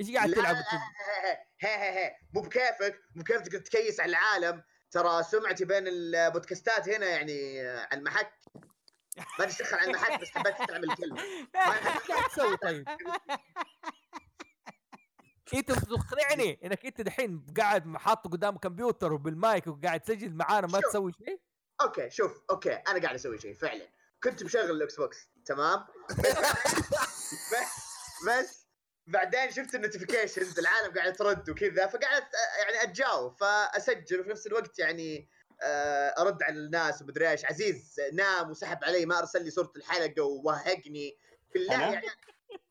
إيش 0.00 0.10
قاعد 0.14 0.32
تلعب 0.32 0.54
لا، 0.54 0.62
هي 1.60 1.76
هي 1.76 2.06
هي 2.06 2.16
مو 2.34 2.40
بكيفك 2.40 3.00
مو 3.14 3.22
بكيفك 3.22 3.52
تكيس 3.52 4.00
على 4.00 4.10
العالم 4.10 4.62
ترى 4.90 5.22
سمعتي 5.22 5.64
بين 5.64 5.84
البودكاستات 5.88 6.88
هنا 6.88 7.06
يعني 7.06 7.62
آه، 7.62 7.88
على 7.90 7.98
المحك 7.98 8.32
ما 9.40 9.46
تشتغل 9.46 9.78
على 9.78 9.90
المحك 9.90 10.20
بس 10.20 10.28
حبيت 10.28 10.56
تعمل 10.68 10.94
كلمه 10.94 11.22
إيش 11.22 11.50
قاعد 12.08 12.30
تسوي 12.30 12.56
طيب؟ 12.56 12.88
إنت 15.54 15.72
تقنعني 15.72 16.60
إنك 16.64 16.86
إنت 16.86 17.00
دحين 17.00 17.46
قاعد 17.58 17.96
حاط 17.96 18.28
قدام 18.28 18.56
كمبيوتر 18.56 19.12
وبالمايك 19.12 19.66
وقاعد 19.66 20.00
تسجل 20.00 20.34
معانا 20.34 20.66
ما 20.66 20.80
شوف. 20.80 20.90
تسوي 20.90 21.12
شيء؟ 21.12 21.40
okay 21.82 22.10
شوف 22.10 22.40
okay 22.50 22.72
أنا 22.72 23.02
قاعد 23.02 23.14
أسوي 23.14 23.38
شيء 23.38 23.54
فعلا 23.54 23.88
كنت 24.22 24.42
مشغل 24.42 24.70
الإكس 24.70 24.96
بوكس 24.96 25.28
تمام 25.46 25.86
بس 26.18 26.36
بس 28.28 28.66
بعدين 29.06 29.50
شفت 29.50 29.74
ال 29.74 29.80
notifications 29.80 30.58
العالم 30.58 30.94
قاعد 30.94 31.12
ترد 31.12 31.50
وكذا 31.50 31.86
فقعدت 31.86 32.28
يعني 32.58 32.82
أتجاوب 32.82 33.36
فأسجل 33.36 34.20
وفي 34.20 34.30
نفس 34.30 34.46
الوقت 34.46 34.78
يعني 34.78 35.28
أرد 36.18 36.42
على 36.42 36.58
الناس 36.58 37.02
ومدري 37.02 37.30
إيش. 37.30 37.44
عزيز 37.44 37.96
نام 38.12 38.50
وسحب 38.50 38.84
علي 38.84 39.06
ما 39.06 39.18
أرسل 39.18 39.44
لي 39.44 39.50
صورة 39.50 39.72
الحلقة 39.76 40.22
ووهقني. 40.22 41.18
بالله؟ 41.54 41.80
يعني 41.80 42.06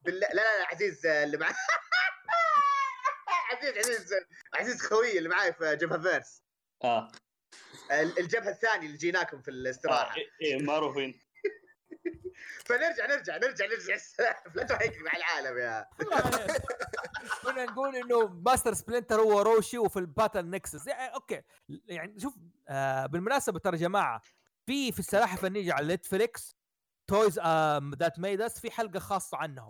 بالله 0.02 0.28
لا 0.28 0.34
لا 0.34 0.60
لا 0.60 0.68
عزيز 0.68 1.06
آه، 1.06 1.24
اللي 1.24 1.38
معي 1.38 1.54
عزيز 3.58 3.78
عزيز 3.78 4.14
عزيز 4.54 4.82
خوي 4.82 5.18
اللي 5.18 5.30
معاي 5.30 5.54
في 5.54 5.76
جبهة 5.76 6.02
فيرس. 6.02 6.44
آه. 6.84 7.12
ال- 7.92 8.20
الجبهة 8.20 8.50
الثانية 8.50 8.86
اللي 8.88 8.98
جيناكم 8.98 9.42
في 9.42 9.52
آه، 9.52 9.54
الاستراحه 9.54 10.16
إيه، 10.18 10.30
إيه 10.42 10.64
معروفين. 10.64 11.20
فنرجع 12.70 13.06
نرجع 13.06 13.38
نرجع 13.38 13.66
نرجع. 13.66 13.94
السلاحف 13.94 14.46
لا 14.56 14.64
تهيك 14.64 15.02
مع 15.02 15.12
العالم 15.16 15.58
يا. 15.58 15.90
كنا 17.44 17.66
نقول 17.66 17.96
إنه 17.96 18.28
ماستر 18.28 18.74
سبلنتر 18.74 19.22
هو 19.22 19.42
روشي 19.42 19.78
وفي 19.78 20.00
الباتل 20.00 20.50
نكسس 20.50 20.88
يعني 20.88 21.14
okay 21.14 21.42
يعني 21.70 22.20
شوف 22.20 22.38
آه 22.68 23.06
بالمناسبة 23.06 23.60
ترى 23.60 23.78
يا 23.78 23.82
جماعة 23.82 24.22
في 24.66 24.92
في 24.92 25.00
السلاحف 25.00 25.46
النينجا 25.46 25.74
على 25.74 25.94
نتفليكس 25.94 26.56
Toys 27.08 27.40
That 28.00 28.20
Made 28.20 28.42
Us 28.42 28.60
في 28.60 28.72
حلقة 28.72 29.00
خاصة 29.00 29.38
عنهم. 29.38 29.70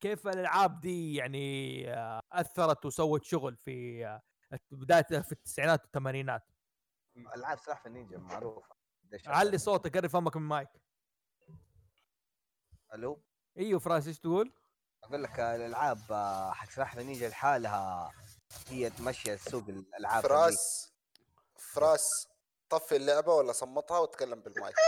كيف 0.00 0.26
الألعاب 0.28 0.80
دي 0.80 1.14
يعني 1.14 1.90
آه، 1.94 2.20
أثرت 2.32 2.86
وسوت 2.86 3.24
شغل 3.24 3.56
في 3.56 4.06
آه، 4.06 4.22
بداية 4.70 5.02
في 5.02 5.32
التسعينات 5.32 5.82
والثمانينات؟ 5.82 6.42
ألعاب 7.36 7.58
سلاحف 7.58 7.86
النينجا 7.86 8.18
معروفة. 8.18 8.76
علي 9.26 9.58
صوتك 9.58 9.96
قرب 9.96 10.06
فمك 10.06 10.36
من 10.36 10.42
المايك. 10.42 10.68
ألو 12.94 13.22
إيوه 13.58 13.78
فراس 13.78 14.06
إيش 14.06 14.18
تقول؟ 14.20 14.52
أقول 15.04 15.22
لك 15.22 15.40
الألعاب 15.40 16.12
آه، 16.12 16.52
حق 16.52 16.70
سلاحف 16.70 16.98
النينجا 16.98 17.28
لحالها 17.28 18.12
هي 18.68 18.90
تمشي 18.90 19.38
سوق 19.38 19.64
الألعاب. 19.68 20.22
فراس 20.22 20.92
فراس 21.58 22.28
طفي 22.68 22.96
اللعبة 22.96 23.34
ولا 23.34 23.52
صمتها 23.52 23.98
وتكلم 23.98 24.40
بالمايك 24.40 24.76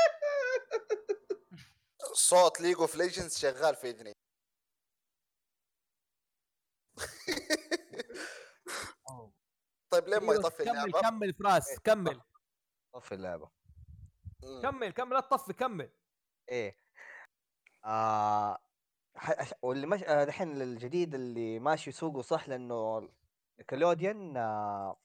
صوت 2.31 2.61
ليج 2.61 2.77
اوف 2.77 2.97
ليجندز 2.97 3.39
شغال 3.39 3.77
في 3.77 3.91
إذني 3.91 4.13
طيب 9.91 10.09
ليه 10.09 10.19
ما 10.19 10.33
أيوة، 10.33 10.35
يطفي 10.35 10.65
كمل 10.65 10.79
اللعبة؟ 10.79 11.01
كمل 11.01 11.35
فراس 11.35 11.79
كمل 11.85 12.21
طفي 12.95 13.15
اللعبة. 13.15 13.51
كمل 14.63 14.93
كمل 14.93 15.15
لا 15.15 15.21
تطفي 15.21 15.53
كمل 15.53 15.91
إيه 16.49 16.84
آه 17.85 18.59
واللي 19.62 19.86
مش 19.86 20.02
آه، 20.05 20.24
دحين 20.24 20.62
الجديد 20.62 21.15
اللي 21.15 21.59
ماشي 21.59 21.93
سوقه 21.93 22.23
صح 22.23 22.48
لأنه 22.48 23.09
كلوديان 23.70 24.36
آه 24.36 24.97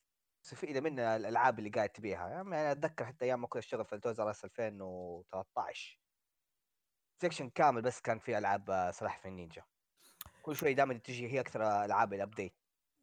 مستفيدة 0.43 0.81
من 0.81 0.99
الألعاب 0.99 1.59
اللي 1.59 1.69
قاعد 1.69 1.89
تبيعها. 1.89 2.29
يعني 2.29 2.71
أتذكر 2.71 3.05
حتى 3.05 3.25
أيام 3.25 3.41
ما 3.41 3.47
كنت 3.47 3.63
أشتغل 3.63 3.85
في 3.85 3.95
آر 4.21 4.31
اس 4.31 4.45
2013 4.45 5.99
section 7.21 7.49
كامل 7.49 7.81
بس 7.81 8.01
كان 8.01 8.19
فيه 8.19 8.37
ألعاب 8.37 8.69
آه، 8.69 8.91
سلاحف 8.91 9.25
النينجا. 9.27 9.63
كل 10.41 10.55
شوي 10.55 10.73
دائما 10.73 10.93
تجي 10.93 11.27
هي 11.31 11.39
أكثر 11.39 11.85
ألعاب 11.85 12.13
ال 12.13 12.18
updated 12.18 12.53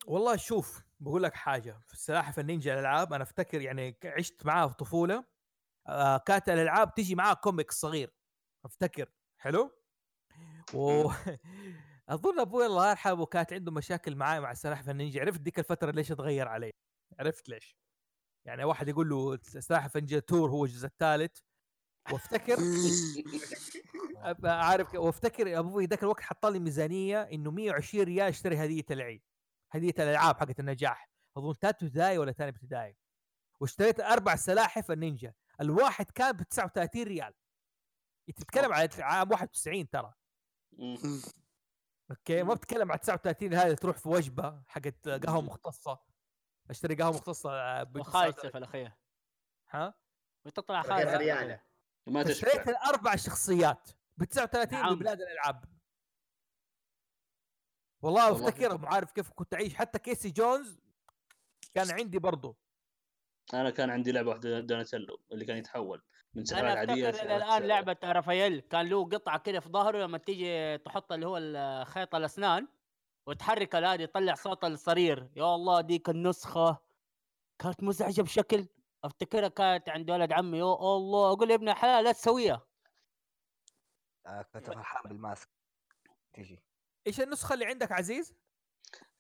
والله 0.06 0.36
شوف 0.36 0.82
بقول 1.00 1.22
لك 1.22 1.34
حاجة. 1.34 1.80
في 1.86 1.92
السلاحف 1.94 2.38
النينجا 2.38 2.74
الألعاب 2.74 3.12
أنا 3.12 3.22
أفتكر 3.22 3.60
يعني 3.60 3.96
عشت 4.04 4.46
معاه 4.46 4.66
في 4.68 4.74
طفولة. 4.74 5.24
آه 5.86 6.18
كانت 6.18 6.48
الألعاب 6.48 6.94
تجي 6.94 7.14
معاه 7.14 7.34
comic 7.34 7.70
صغير. 7.72 8.14
أفتكر. 8.64 9.08
حلو؟ 9.46 9.70
و 10.74 11.10
أظن 12.08 12.40
أبوي 12.40 12.66
الله 12.66 12.90
يرحمه 12.90 13.26
كانت 13.26 13.52
عنده 13.52 13.72
مشاكل 13.72 14.16
معاي 14.16 14.40
مع 14.40 14.50
السلاحف 14.50 14.88
النينجا. 14.88 15.20
عرفت 15.20 15.40
ديك 15.40 15.58
الفترة 15.58 15.90
ليش 15.90 16.12
اتغير 16.12 16.48
علي؟ 16.48 16.72
عرفت 17.18 17.48
ليش؟ 17.48 17.76
يعني 18.46 18.64
واحد 18.64 18.88
يقول 18.88 19.08
له 19.08 19.38
سلاحف 19.42 19.96
النينجا 19.96 20.18
two 20.18 20.38
or 20.38 20.50
هو 20.50 20.64
الجزء 20.64 20.86
الثالث. 20.86 21.38
وافتكر 22.12 22.56
عارف 24.44 24.94
وافتكر 24.94 25.58
أبوي 25.58 25.86
ذاك 25.86 26.02
الوقت 26.02 26.22
حط 26.22 26.46
لي 26.46 26.58
ميزانية 26.58 27.22
إنه 27.22 27.50
120 27.50 28.04
ريال 28.04 28.28
اشتري 28.28 28.64
هدية 28.64 28.84
العيد. 28.90 29.22
هدية 29.72 29.94
الألعاب 29.98 30.36
حقت 30.36 30.60
النجاح. 30.60 31.10
أظن 31.36 31.52
ثالث 31.52 31.82
ابتدائي 31.82 32.18
ولا 32.18 32.32
ثاني 32.32 32.50
ابتدائي 32.50 32.96
واشتريت 33.60 34.00
أربع 34.00 34.36
سلاحف 34.36 34.90
النينجا. 34.90 35.34
الواحد 35.60 36.10
كان 36.10 36.32
ب 36.32 36.42
39 36.42 37.02
ريال. 37.02 37.32
تتكلم 38.32 38.72
على 38.72 38.88
عام 38.98 39.30
91 39.30 39.90
ترى. 39.90 40.14
okay 42.10 42.42
ما 42.42 42.54
بتكلم 42.54 42.90
على 42.90 42.98
39 42.98 43.54
هذه 43.54 43.74
تروح 43.74 43.96
في 43.96 44.08
وجبة 44.08 44.62
حقت 44.68 45.08
قهوة 45.08 45.40
مختصة. 45.40 45.98
أشتري 46.70 46.94
قهوة 46.94 47.12
مختصة 47.12 47.50
آه، 47.50 47.92
وخايسه 47.96 48.48
في 48.48 48.58
الاخير 48.58 48.92
ها؟ 49.70 49.94
وتطلع 50.44 50.82
خايسه. 50.82 51.60
ما 52.06 52.30
اشتريت 52.30 52.68
الأربع 52.68 53.16
شخصيات 53.16 53.90
ب 54.16 54.24
39 54.24 54.80
نعم. 54.80 54.94
ببلاد 54.94 55.20
الألعاب. 55.20 55.64
والله 58.02 58.32
والله. 58.32 58.48
أفتكر 58.48 58.78
ما 58.78 58.88
عارف 58.88 59.12
كيف 59.12 59.30
كنت 59.30 59.54
أعيش. 59.54 59.74
حتى 59.74 59.98
كيسي 59.98 60.30
جونز 60.30 60.78
كان 61.74 61.90
عندي 61.90 62.18
برضه 62.18 62.56
أنا 63.54 63.70
كان 63.70 63.90
عندي 63.90 64.12
لعبة 64.12 64.28
واحدة 64.28 64.60
دوناتيلو 64.60 65.22
اللي 65.32 65.44
كان 65.44 65.56
يتحول. 65.56 66.02
من 66.36 66.44
سلاحف 66.44 66.64
أنا 66.64 66.78
عاديه 66.78 67.08
أفتكر 67.08 67.26
إلى 67.26 67.36
الآن 67.36 67.62
لعبة 67.62 67.96
رافائيل 68.04 68.60
كان 68.60 68.86
له 68.86 69.04
قطعة 69.04 69.38
كده 69.38 69.60
في 69.60 69.68
ظهره 69.68 69.98
لما 69.98 70.18
تيجي 70.18 70.78
تحط 70.78 71.12
اللي 71.12 71.26
هو 71.26 71.84
خيط 71.84 72.14
الأسنان 72.14 72.68
وتحرك 73.26 73.74
هذه 73.74 74.02
يطلع 74.02 74.34
صوت 74.34 74.64
الصرير. 74.64 75.28
يا 75.36 75.54
الله 75.54 75.80
ديك 75.80 76.08
النسخة 76.08 76.78
كانت 77.58 77.82
مزعجة 77.82 78.22
بشكل 78.22 78.66
أفتكرها 79.04 79.48
كانت 79.48 79.88
عند 79.88 80.10
ولد 80.10 80.32
عمي. 80.32 80.58
يا 80.58 80.74
الله 80.74 81.32
أقول 81.32 81.50
يا 81.50 81.54
ابن 81.54 81.68
الحلال 81.68 82.04
لا 82.04 82.12
تسويها. 82.12 82.66
آه، 84.26 84.42
كنت 84.42 84.66
فرحان 84.66 85.02
بال 85.08 85.20
mask. 85.20 85.48
تيجي. 86.32 86.62
إيش 87.06 87.20
النسخة 87.20 87.54
اللي 87.54 87.66
عندك 87.66 87.92
عزيز؟ 87.92 88.34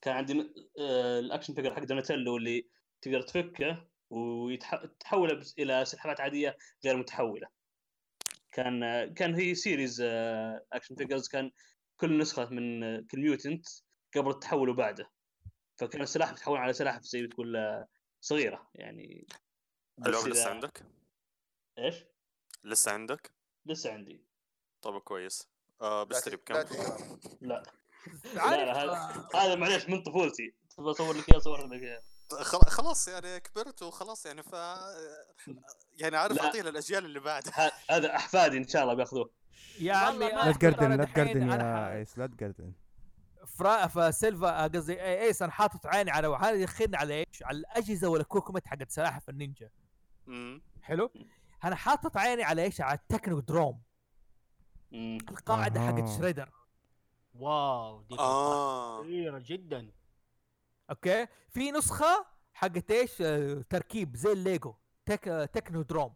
كان 0.00 0.16
عندي 0.16 0.54
آه، 0.80 1.18
ال 1.18 1.23
action 1.23 1.54
figure 1.54 1.74
حق 1.74 1.84
دوناتيلو 1.84 2.36
اللي 2.36 2.68
تقدر 3.02 3.22
تفكه. 3.22 3.88
وتحوله 4.10 5.42
إلى 5.58 5.84
سلحفات 5.84 6.20
عادية 6.20 6.56
غير 6.84 6.96
متحولة. 6.96 7.48
كان 8.52 8.80
كان 9.14 9.34
هي 9.34 9.54
series 9.54 10.00
action 10.72 10.96
figures 10.96 11.28
كان 11.28 11.50
كل 11.96 12.18
نسخة 12.18 12.50
من 12.50 12.84
آه، 12.84 13.04
كل 13.10 13.20
mutant 13.20 13.66
قبل 14.16 14.30
التحول 14.30 14.68
وبعده. 14.68 15.10
فكان 15.76 16.02
السلاحف 16.02 16.34
تتحول 16.34 16.58
على 16.58 16.72
سلاحف 16.72 17.02
زي 17.02 17.22
ما 17.22 17.28
تقول 17.28 17.56
آه، 17.56 17.88
صغيرة 18.20 18.70
يعني. 18.74 19.26
اللعبة 19.98 20.24
إذا- 20.24 20.28
لسه 20.28 20.50
عندك؟ 20.50 20.86
إيش؟ 21.78 21.94
لسه 22.64 22.92
عندك؟ 22.92 23.32
لسه 23.66 23.92
عندي. 23.92 24.24
طب 24.82 24.98
كويس. 24.98 25.48
آه 25.80 26.04
بشتري 26.04 26.36
لا. 26.50 26.62
بكم؟ 26.62 26.76
لا 27.40 27.62
لا, 28.34 28.82
هذا 28.82 28.92
هذا 29.40 29.54
معليش 29.54 29.88
من 29.88 30.02
طفولتي. 30.02 30.54
تبغى 30.76 30.90
أصور 30.90 31.16
لك 31.16 31.28
إياه 31.28 31.38
أصور 31.38 31.66
لك 31.66 31.82
إياه. 31.82 32.02
خلاص 32.68 33.08
يعني 33.08 33.40
كبرت 33.40 33.82
وخلاص 33.82 34.26
يعني 34.26 34.42
ف 34.42 34.52
يعني 36.00 36.16
عارف. 36.16 36.38
اعطيه 36.40 36.62
للاجيال 36.62 37.04
اللي 37.04 37.20
بعدها 37.20 37.72
هذا 37.90 38.16
أحفادي 38.16 38.58
إن 38.58 38.68
شاء 38.68 38.82
الله 38.82 38.94
بيأخذوه 38.94 39.30
يا 39.80 39.94
عمي 39.94 40.28
لا 40.28 40.52
تقردن 40.52 40.92
لا 40.96 41.04
تقردن 41.04 41.50
يا 41.50 41.92
إيس 41.92 42.18
لا 42.18 42.26
تقردن 42.26 42.72
فرا 43.46 43.86
فسيلفا 43.86 44.64
آه، 44.64 44.66
قصدي 44.68 45.02
إيس 45.02 45.42
أنا 45.42 45.52
حاطط 45.52 45.86
عيني 45.86 46.10
على 46.10 46.28
هذا 46.28 46.50
يخن 46.50 46.94
على 46.94 47.14
إيش؟ 47.14 47.42
على 47.42 47.58
الأجهزة 47.58 48.08
وال 48.08 48.19
equipment 48.19 48.66
حقت 48.66 48.90
سلاحف 48.90 49.28
النينجا 49.28 49.70
مم. 50.26 50.62
حلو؟ 50.82 51.10
أنا 51.64 51.76
حاطط 51.76 52.16
عيني 52.16 52.42
على 52.44 52.62
إيش؟ 52.62 52.80
على 52.80 52.98
ال 52.98 53.40
Technodrome. 53.40 53.82
القاعدة 54.92 55.80
حقت 55.80 55.98
أها. 56.08 56.18
شريدر 56.18 56.50
واو 57.34 58.02
دي 58.02 58.18
آه 58.18 59.02
كبيرة 59.02 59.42
جدا 59.46 59.90
okay؟ 60.90 61.26
في 61.50 61.70
نسخة 61.70 62.26
حقت 62.54 62.90
إيش؟ 62.90 63.22
آه، 63.22 63.64
تركيب 63.70 64.16
زي 64.16 64.32
ال 64.32 64.41
Lego 64.41 64.74
Tech 65.06 65.28
آه، 65.28 65.44
Technodrome 65.44 66.14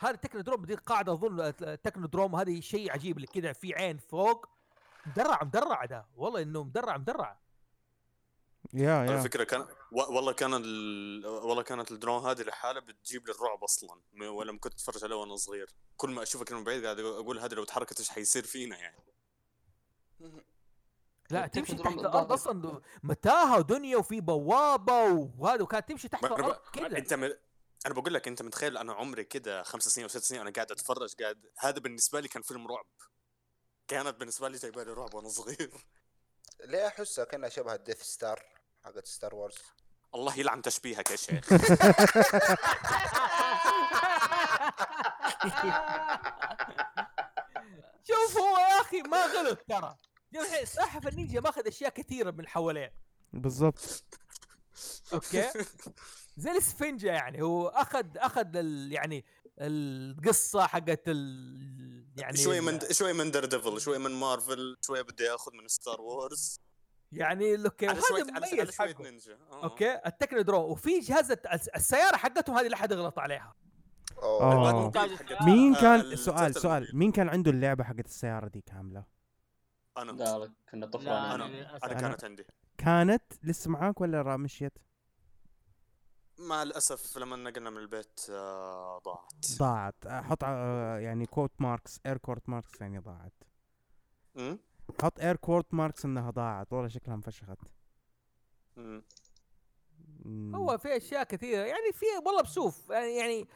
هذا 0.00 0.14
ال 0.14 0.40
Technodrome 0.40 0.64
دي 0.64 0.74
القاعده 0.74 1.12
أظن 1.12 1.40
آه، 1.40 1.50
Technodrome 1.74 2.36
هذه 2.36 2.60
شيء 2.60 2.92
عجيب 2.92 3.16
اللي 3.16 3.26
كذا 3.26 3.52
في 3.52 3.74
عين 3.74 3.98
فوق. 3.98 4.48
مدرع 5.06 5.44
مدرع 5.44 5.84
ده. 5.84 6.06
والله 6.16 6.42
إنه 6.42 6.62
مدرع 6.62 6.96
مدرع. 6.96 7.38
يا 8.72 8.92
على 8.92 9.12
يا 9.12 9.20
فكرة 9.20 9.44
كان 9.44 9.66
والله 9.92 10.32
كان 10.32 10.54
ال... 10.54 11.26
والله 11.26 11.62
كانت 11.62 11.92
ال 11.92 11.98
drome 11.98 12.26
هذه 12.26 12.42
لحالها 12.42 12.80
بتجيب 12.80 13.26
لي 13.26 13.32
الرعب 13.32 13.64
أصلا. 13.64 14.00
ولما 14.20 14.58
كنت 14.58 14.74
أتفرج 14.74 15.04
عليه 15.04 15.16
وأنا 15.16 15.36
صغير. 15.36 15.70
كل 15.96 16.10
ما 16.10 16.22
اشوفها 16.22 16.44
كده 16.44 16.58
من 16.58 16.64
بعيد 16.64 16.84
قاعد 16.84 16.98
أقول 16.98 17.38
هذه 17.38 17.54
لو 17.54 17.64
تحركت 17.64 17.98
إيش 17.98 18.10
حيصير 18.10 18.44
فينا 18.44 18.78
يعني. 18.78 18.96
لا 21.30 21.46
تمشي 21.46 21.74
تحت. 21.74 21.86
الأرض 21.98 22.32
أصلا 22.32 22.80
متاهة 23.02 23.58
ودنيا 23.58 23.96
وفي 23.96 24.20
بوابة 24.20 25.02
وهذا 25.38 25.62
وكانت 25.62 25.88
تمشي 25.88 26.08
تحت 26.08 26.24
الأرض 26.24 26.56
كذا 26.72 26.98
أنت 26.98 27.14
م... 27.14 27.24
أنا 27.86 27.94
بقول 27.94 28.14
لك 28.14 28.28
أنت 28.28 28.42
متخيل 28.42 28.76
أنا 28.78 28.92
عمري 28.92 29.24
كده 29.24 29.62
خمس 29.62 29.88
سنين 29.88 30.04
أو 30.04 30.08
ست 30.08 30.18
سنين 30.22 30.40
أنا 30.40 30.50
قاعد 30.50 30.72
أتفرج 30.72 31.14
قاعد 31.22 31.46
هذا 31.58 31.78
بالنسبة 31.78 32.20
لي 32.20 32.28
كان 32.28 32.42
فيلم 32.42 32.66
رعب. 32.66 32.86
كانت 33.88 34.16
بالنسبة 34.20 34.48
لي 34.48 34.56
جايبة 34.58 34.82
لي 34.84 34.92
رعب 34.92 35.14
وأنا 35.14 35.28
صغير. 35.28 35.70
ليه 36.64 36.86
احسها 36.86 37.24
كانها 37.24 37.48
شبه 37.48 37.74
ال 37.74 37.79
Death 37.79 38.02
Star 38.02 38.42
حقت 38.84 39.06
Star 39.06 39.34
Wars 39.34 39.58
الله 40.14 40.38
يلعن 40.38 40.62
تشبيهك 40.62 41.10
يا 41.10 41.16
شيخ. 41.16 41.48
شوف 48.08 48.36
هو 48.38 48.58
يا 48.58 48.80
أخي 48.80 49.02
ما 49.02 49.26
غلط 49.26 49.58
ترى. 49.68 49.96
سلاحف 50.64 51.08
النينجا 51.08 51.40
ماخذ 51.40 51.66
أشياء 51.66 51.90
كثيرة 51.90 52.30
من 52.30 52.46
حواليه 52.46 52.92
بالضبط. 53.32 54.04
okay؟ 55.12 55.50
زي 56.36 56.50
الإسفنجة 56.50 57.06
يعني 57.08 57.42
هو 57.42 57.68
أخذ 57.68 58.06
أخذ 58.16 58.56
ال 58.56 58.92
يعني 58.92 59.24
القصة 59.58 60.66
حقت 60.66 61.02
ال 61.08 62.06
يعني 62.16 62.36
شوي 62.36 62.60
من 62.60 62.78
شوي 62.90 63.12
من 63.12 63.30
Daredevil 63.30 63.80
شوي 63.80 63.98
من 63.98 64.10
مارفل 64.10 64.76
شوي 64.80 65.02
بدي 65.02 65.24
ياخذ 65.24 65.52
من 65.54 65.68
Star 65.68 66.00
Wars 66.00 66.60
يعني 67.12 67.64
okay 67.64 67.86
على 67.86 67.98
وهذا 67.98 68.08
شوية 68.08 68.22
على 68.22 68.32
على 68.32 68.46
مميز 68.62 68.70
شوية 68.74 68.94
حقه. 68.94 69.02
نينجا. 69.02 69.38
آه. 69.52 69.62
okay؟ 69.64 70.00
ال 70.06 70.40
Technodrome. 70.40 70.60
وفي 70.70 70.98
جهاز 71.00 71.30
السيارة 71.76 72.16
حقتهم 72.16 72.56
هذه 72.56 72.66
لا 72.68 72.76
حد 72.76 72.92
يغلط 72.92 73.18
عليها. 73.18 73.54
اوه 74.22 74.82
ممتاز. 74.82 75.10
آه، 75.10 75.44
مين 75.44 75.74
آه، 75.74 75.80
كان 75.80 76.00
ال- 76.00 76.18
سؤال 76.18 76.54
سؤال. 76.54 76.90
مين 76.94 77.12
كان 77.12 77.28
عنده 77.28 77.50
اللعبة 77.50 77.84
حقت 77.84 78.06
السيارة 78.06 78.48
دي 78.48 78.60
كاملة؟ 78.60 79.04
أنا. 80.02 80.12
لا 80.12 80.52
كنا 80.70 80.86
طفران 80.86 81.08
أنا. 81.08 81.34
أنا. 81.34 81.46
أنا 81.46 81.78
أنا- 81.78 82.00
كانت 82.00 82.24
عندي. 82.24 82.44
كانت 82.78 83.22
لسه 83.42 83.70
معاك 83.70 84.00
ولا 84.00 84.36
مشيت 84.36 84.72
مع 86.38 86.62
الأسف 86.62 87.18
لما 87.18 87.36
نقلنا 87.36 87.70
من 87.70 87.76
البيت 87.78 88.20
آه، 88.30 88.98
ضاعت. 88.98 89.32
ضاعت. 89.58 89.94
حط 90.08 90.44
ع- 90.44 90.98
يعني 90.98 91.26
quote 91.26 91.52
marks 91.58 92.00
air 92.06 92.16
quote 92.18 92.48
marks 92.48 92.80
يعني 92.80 92.98
ضاعت. 92.98 93.32
مم؟ 94.34 94.58
حط 95.02 95.20
air 95.20 95.36
quote 95.36 95.74
marks 95.74 96.04
إنها 96.04 96.30
ضاعت. 96.30 96.72
والله 96.72 96.88
شكلها 96.88 97.14
انفشخت. 97.16 97.58
مم. 98.76 99.02
مم. 100.24 100.56
هو 100.56 100.78
في 100.78 100.96
أشياء 100.96 101.22
كثيرة. 101.24 101.64
يعني 101.64 101.92
في 101.92 102.06
والله 102.26 102.42
بشوف 102.42 102.90
يعني 102.90 103.48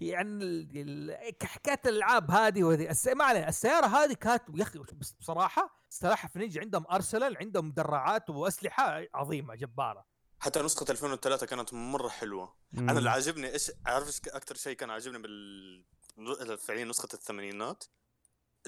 يعني 0.00 0.44
يعني 0.44 0.44
ال- 0.44 1.10
ال- 1.10 1.46
حكايه 1.46 1.80
الألعاب 1.86 2.30
هذه 2.30 2.64
وهذه. 2.64 2.90
الس... 2.90 3.08
ما 3.08 3.24
علينا 3.24 3.48
السيارة 3.48 3.86
هذه 3.86 4.12
كانت 4.12 4.42
يا 4.54 4.62
أخي 4.62 4.78
بصراحة 5.20 5.84
سلاحف 5.90 6.36
نينجا 6.36 6.60
عندهم 6.60 6.84
أرسنال 6.92 7.36
عندهم 7.36 7.68
مدرعات 7.68 8.30
وأسلحة 8.30 9.02
عظيمة 9.14 9.54
جبارة. 9.54 10.06
حتى 10.38 10.62
نسخة 10.62 10.86
2003 10.90 11.46
كانت 11.46 11.74
مرة 11.74 12.08
حلوة. 12.08 12.54
مم. 12.72 12.90
أنا 12.90 12.98
اللي 12.98 13.10
عاجبني 13.10 13.52
إيش 13.52 13.72
عارف 13.86 14.06
إيش 14.06 14.20
أكثر 14.28 14.54
شيء 14.54 14.76
كان 14.76 14.90
عاجبني 14.90 15.18
بال 15.18 16.58
فعليا 16.58 16.84
نسخة 16.84 17.08
الثمانينات؟ 17.14 17.84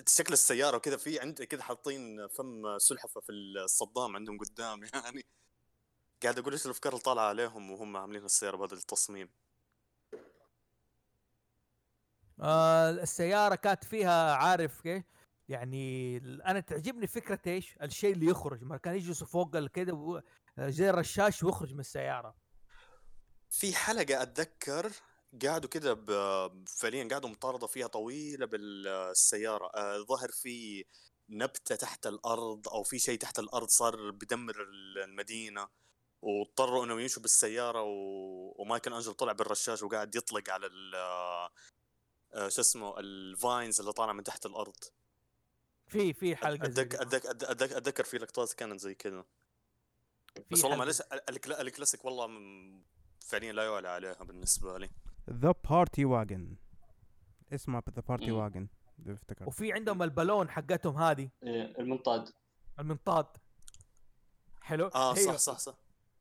شكل 0.08 0.32
السيارة 0.32 0.76
وكذا 0.76 0.96
في 0.96 1.20
عند 1.20 1.42
كذا 1.42 1.62
حاطين 1.62 2.28
فم 2.28 2.78
سلحفة 2.78 3.20
في 3.20 3.32
الصدام 3.32 4.16
عندهم 4.16 4.38
قدام 4.38 4.84
يعني. 4.94 5.26
قاعد 6.22 6.38
أقول 6.38 6.52
إيش 6.52 6.66
الأفكار 6.66 6.92
اللي 6.92 7.02
طالعة 7.02 7.28
عليهم 7.28 7.70
وهم 7.70 7.96
عاملين 7.96 8.24
السيارة 8.24 8.56
بهذا 8.56 8.74
التصميم. 8.74 9.28
آه 12.42 12.90
السيارة 12.90 13.54
كانت 13.54 13.84
فيها 13.84 14.34
عارف 14.34 14.80
كيف؟ 14.80 15.04
يعني 15.48 16.16
أنا 16.46 16.60
تعجبني 16.60 17.06
فكرة 17.06 17.40
إيش؟ 17.46 17.76
الشيء 17.82 18.12
اللي 18.12 18.26
يخرج. 18.26 18.64
ما 18.64 18.76
كان 18.76 18.94
يجلسوا 18.94 19.26
فوق 19.26 19.66
كده 19.66 19.92
و- 19.94 20.20
زي 20.58 20.90
الرشاش 20.90 21.42
ويخرج 21.42 21.74
من 21.74 21.80
السيارة. 21.80 22.34
في 23.50 23.74
حلقة 23.74 24.22
أتذكر 24.22 24.92
قعدوا 25.46 25.70
كذا 25.70 25.92
ب- 25.92 26.68
فعليا 26.68 27.08
قعدوا 27.08 27.30
مطاردة 27.30 27.66
فيها 27.66 27.86
طويلة 27.86 28.46
بالسيارة. 28.46 29.66
آه، 29.74 29.98
ظهر 29.98 30.28
في 30.30 30.84
نبتة 31.28 31.76
تحت 31.76 32.06
الأرض 32.06 32.68
أو 32.68 32.82
في 32.82 32.98
شيء 32.98 33.18
تحت 33.18 33.38
الأرض 33.38 33.68
صار 33.68 34.10
بدمر 34.10 34.54
المدينة 35.04 35.68
واضطروا 36.22 36.84
إنهم 36.84 37.00
يمشوا 37.00 37.22
بالسيارة 37.22 37.82
و... 37.82 37.92
ومايكل 38.62 38.92
انجل 38.94 39.14
طلع 39.14 39.32
بالرشاش 39.32 39.82
وقاعد 39.82 40.14
يطلق 40.14 40.50
على 40.50 40.66
شو 42.34 42.60
اسمه 42.60 42.98
ال 42.98 43.12
vines 43.12 43.80
اللي 43.80 43.92
طالعة 43.92 44.12
من 44.12 44.22
تحت 44.22 44.46
الأرض. 44.46 44.76
في 45.86 46.12
في 46.12 46.36
حلقة 46.36 46.68
زي 46.68 46.82
اتذكر 46.82 47.04
دي. 47.04 47.46
أتذكر 47.76 48.04
في 48.04 48.18
لقطات 48.18 48.52
كانت 48.52 48.80
زي 48.80 48.94
كذا. 48.94 49.24
بس 50.50 50.64
والله. 50.64 50.78
معلش 50.78 51.00
ال- 51.00 51.30
الكلا- 51.30 51.60
الكلاسيك 51.60 52.04
والله 52.04 52.26
فعليا 53.20 53.52
لا 53.52 53.64
يعلى 53.64 53.88
عليها 53.88 54.24
بالنسبة 54.24 54.78
لي. 54.78 54.90
The 55.30 55.54
Party 55.70 56.04
Wagon 56.04 56.56
اسمها 57.52 57.82
The 57.96 58.02
Party. 58.08 58.30
Wagon 58.30 58.68
وفي 59.46 59.72
عندهم 59.72 60.02
البالون 60.02 60.50
حقتهم 60.50 60.96
هذه. 60.96 61.30
إيه، 61.42 61.78
المنطاد. 61.78 62.28
المنطاد. 62.78 63.26
حلو. 64.60 64.86
آه 64.86 65.12
هي- 65.16 65.24
صح 65.24 65.36
صح 65.36 65.58
صح 65.58 65.74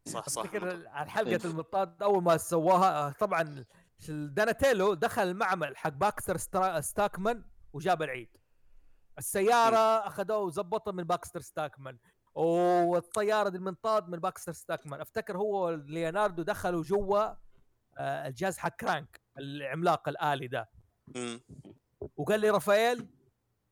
صح 0.07 0.29
صح 0.29 0.41
أفتكر. 0.41 0.87
على 0.87 1.09
حلقة 1.09 1.29
إيه. 1.29 1.45
المنطاد 1.51 2.03
أول 2.03 2.23
ما 2.23 2.37
سواها 2.37 3.07
آه، 3.07 3.11
طبعا 3.11 3.65
داناتيلو 4.09 4.93
دخل 4.93 5.21
المعمل 5.21 5.77
حق 5.77 5.89
باكستر 5.89 6.37
سترا- 6.37 6.79
ستاكمان 6.79 7.43
وجاب 7.73 8.01
العيد. 8.01 8.37
السيارة 9.17 10.07
أخذوه 10.07 10.37
وزبطها 10.37 10.91
من 10.91 11.03
باكستر 11.03 11.41
ستاكمان. 11.41 11.97
والطيارة 12.35 13.49
المنطاد 13.49 14.09
من 14.09 14.19
باكستر 14.19 14.51
ستاكمان. 14.51 15.01
أفتكر 15.01 15.37
هو 15.37 15.69
ليوناردو 15.69 16.43
دخلوا 16.43 16.83
جوا 16.83 17.33
آه، 17.97 18.27
الجهاز 18.27 18.57
حق 18.57 18.75
كرانج 18.75 19.21
العملاق 19.37 20.09
الآلي 20.09 20.47
ده. 20.47 20.69
وقال 22.17 22.39
لي 22.39 22.49
رافائيل 22.49 23.07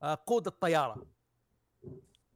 آه، 0.04 0.18
قود 0.26 0.48
الطيارة. 0.48 1.06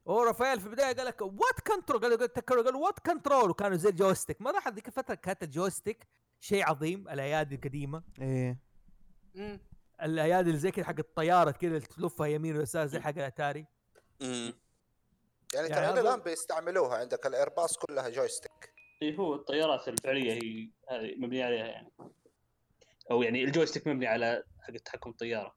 هو 0.08 0.24
رافائيل 0.24 0.60
في 0.60 0.66
البداية 0.66 0.96
قال 0.96 1.06
لك 1.06 1.22
what 1.22 1.60
control 1.68 2.02
قال 2.02 2.12
له 2.12 2.64
قالوا 2.64 2.86
what 2.86 3.00
control 3.00 3.50
وكانوا 3.50 3.78
زي 3.78 3.90
ال 3.90 3.95
joystick. 3.95 4.42
ما 4.42 4.50
لاحظ 4.50 4.74
ذيك 4.74 4.88
الفترة 4.88 5.16
كانت 5.16 5.44
ال 5.44 5.50
joystick. 5.50 6.08
شيء 6.44 6.64
عظيم 6.70 7.10
الأيادي 7.10 7.56
القديمة. 7.56 8.04
إيه. 8.22 8.60
مم. 9.36 9.60
الأيادي 10.02 10.50
اللي 10.50 10.60
زي 10.60 10.72
كذا 10.72 10.86
حق 10.86 10.96
الطيارة 11.00 11.52
كذا 11.52 11.80
تلفها 11.80 12.28
يمين 12.28 12.58
ويسار 12.58 12.86
زي 12.88 13.00
حق 13.00 13.10
الأتاري. 13.10 13.66
مم. 14.22 14.54
يعني 15.54 15.70
يعني 15.70 15.70
ترى 15.70 15.90
إلى 15.90 16.02
الآن 16.02 16.20
بيستعملوها 16.20 16.98
عندك 16.98 17.26
الإيرباص 17.26 17.78
كلها 17.78 18.10
joystick 18.10 18.74
إيه 19.02 19.16
هو 19.18 19.36
الطيارات 19.36 19.88
الفعلية 19.88 20.34
هي 20.34 20.70
هذه 20.90 21.16
مبنيه 21.18 21.46
عليها 21.46 21.66
يعني. 21.68 21.92
أو 23.12 23.24
يعني 23.24 23.44
ال 23.44 23.48
joystick 23.48 23.88
مبني 23.88 24.08
على 24.08 24.44
حق 24.62 24.74
تحكم 24.74 25.10
الطيارة. 25.10 25.56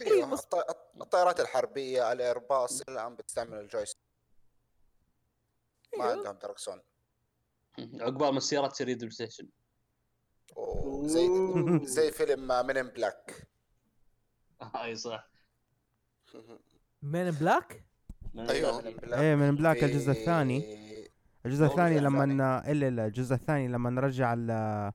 أيوه 0.00 0.26
مص- 0.26 0.40
الط- 0.44 0.96
الطائرات 1.00 1.40
الحربية 1.40 2.12
الإيرباص 2.12 2.80
إلى 2.80 2.92
الآن 2.94 3.16
بتستعمل 3.16 3.58
ال 3.58 3.63
joystick 3.63 4.00
ما 5.98 6.04
أيوه. 6.04 6.16
عندهم 6.16 6.38
دركسون. 6.38 6.82
عقبال 7.78 8.30
ما 8.30 8.38
السيارات 8.38 8.72
تصير 8.72 8.88
يد 8.88 8.98
PlayStation. 8.98 9.48
وزي 10.56 11.28
زي 11.86 12.10
فيلم 12.10 12.46
Men 12.66 12.76
in 12.76 12.88
Black 12.88 13.48
أي 14.76 14.96
صح. 14.96 15.28
Men 17.02 17.19
in 17.19 17.30
Black 17.30 17.84
أيوه. 18.38 18.84
إيه 19.20 19.34
Men 19.34 19.47
in 19.47 19.56
Black 19.56 19.84
الجزء 19.84 20.10
الثاني. 20.10 20.80
الجزء 21.46 21.64
الثاني 21.64 22.00
لما 22.00 22.24
إلا 22.72 22.90
لا 22.90 23.06
الجزء 23.06 23.34
الثاني 23.34 23.68
لما 23.68 23.90
نرجع 23.90 24.32
ال- 24.32 24.92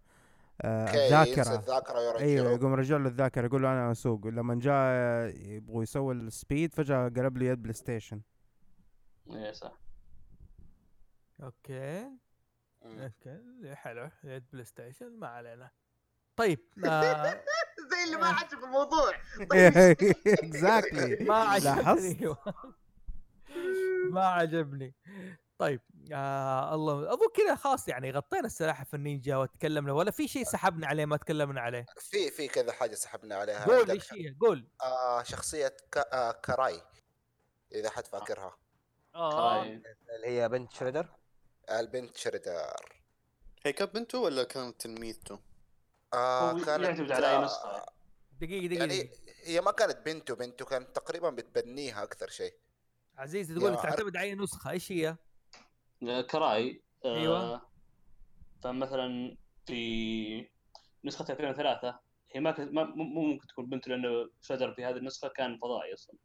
آه، 0.62 0.86
الذاكرة. 0.94 1.56
الذاكرة 1.56 2.18
أيوه 2.20 2.52
يقوم 2.52 2.74
رجع 2.74 2.98
له 2.98 3.08
الذاكرة 3.10 3.46
يقول 3.46 3.62
له 3.62 3.72
أنا 3.72 3.92
أسوق. 3.92 4.28
لما 4.28 4.56
جاء 4.56 5.30
يبغوا 5.38 5.84
يسوي 5.84 6.14
ال 6.14 6.24
speed 6.24 6.74
فجأة 6.74 7.10
قلب 7.10 7.38
له 7.38 7.46
يد 7.46 7.62
PlayStation. 7.62 8.22
اي 9.32 9.54
صح. 9.54 9.78
okay. 11.44 12.10
okay 12.86 13.76
حلو. 13.76 14.10
يد 14.24 14.46
PlayStation 14.54 15.20
ما 15.20 15.28
علينا. 15.28 15.72
طيب 16.36 16.60
آه 16.86 17.44
زي 17.92 18.04
اللي 18.06 18.18
ما 18.18 18.28
عجب 18.28 18.64
الموضوع. 18.64 19.14
exactly 20.28 21.26
ما 21.26 21.60
لاحظت؟ 21.60 21.88
عجبني. 21.88 22.36
ما 24.12 24.26
عجبني. 24.26 24.96
طيب 25.58 25.82
آه 26.14 26.76
الله 26.76 27.14
أظن 27.14 27.28
كذا 27.36 27.56
خلاص 27.56 27.88
يعني 27.88 28.12
غطينا 28.12 28.46
السلاحف 28.46 28.96
النينجا 28.96 29.38
وتكلمنا 29.38 29.94
ولا 29.94 30.12
في 30.12 30.28
شيء 30.28 30.44
سحبنا 30.44 30.88
عليه 30.88 31.06
ما 31.06 31.18
تكلمنا 31.18 31.62
عليه؟ 31.62 31.86
في 32.00 32.32
في 32.32 32.48
كذا 32.48 32.72
حاجة 32.72 32.96
سحبنا 32.96 33.36
عليها. 33.36 33.66
قول 33.66 33.92
إيش 33.92 34.14
هي 34.14 34.36
قول. 34.40 34.68
آه 34.82 35.24
شخصية 35.24 35.68
ك... 35.92 35.98
آه 35.98 36.32
كراي 36.32 36.82
إذا 37.76 37.90
حد 37.90 38.08
فاكرها. 38.08 38.58
آه. 39.16 39.32
كراي. 39.32 39.82
اللي 40.16 40.28
هي 40.28 40.50
بنت 40.50 40.72
شريدر. 40.72 41.10
البنت 41.72 42.18
شريدر 42.18 42.76
هي 43.66 43.74
كانت 43.74 43.96
بنته 43.96 44.20
ولا 44.20 44.44
كانت 44.44 44.82
تلميذته؟ 44.82 45.40
آه 46.14 46.54
كانت 46.54 46.84
يعتمد 46.84 47.12
على 47.12 47.28
أي 47.30 47.36
آه، 47.36 47.46
نسخة. 47.46 47.86
دقيقة 48.42 48.68
دقيقة, 48.68 48.80
يعني 48.80 49.04
دقيقة. 49.04 49.18
هي 49.44 49.62
ما 49.62 49.72
كانت 49.72 49.98
بنته 50.06 50.36
بنته 50.36 50.66
كانت 50.66 50.96
تقريبا 50.96 51.30
بتبنيها 51.30 52.04
أكثر 52.04 52.30
شيء 52.30 52.54
عزيز 53.18 53.48
تقول 53.48 53.76
تعتمد 53.76 54.18
على 54.18 54.26
أي 54.28 54.36
نسخة 54.36 54.72
إيش 54.72 54.92
هي؟ 54.92 55.16
آه، 56.08 56.22
كراي 56.22 56.82
آه، 57.06 57.16
أيوة. 57.16 57.62
فمثلا 58.64 59.38
في 59.66 60.50
نسخة 61.06 61.32
2003 61.34 62.00
هي 62.32 62.40
ما 62.40 62.52
كانت 62.52 62.72
مو 62.74 62.86
ممكن 62.96 63.48
تكون 63.48 63.66
بنت 63.66 63.88
لأنه 63.88 64.30
شدر 64.42 64.74
في 64.74 64.86
هذه 64.86 64.96
النسخة 64.98 65.28
كان 65.28 65.58
فضائي 65.58 65.94
أصلا 65.94 66.16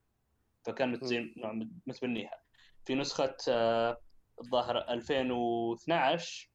فكان 0.65 0.93
متزين 0.93 1.35
نوع 1.37 1.53
مت- 1.53 1.71
متبنيها 1.87 2.43
في 2.85 2.95
نسخة 2.95 3.37
آه، 3.49 4.01
الظاهر 4.41 4.79
2012 4.79 6.51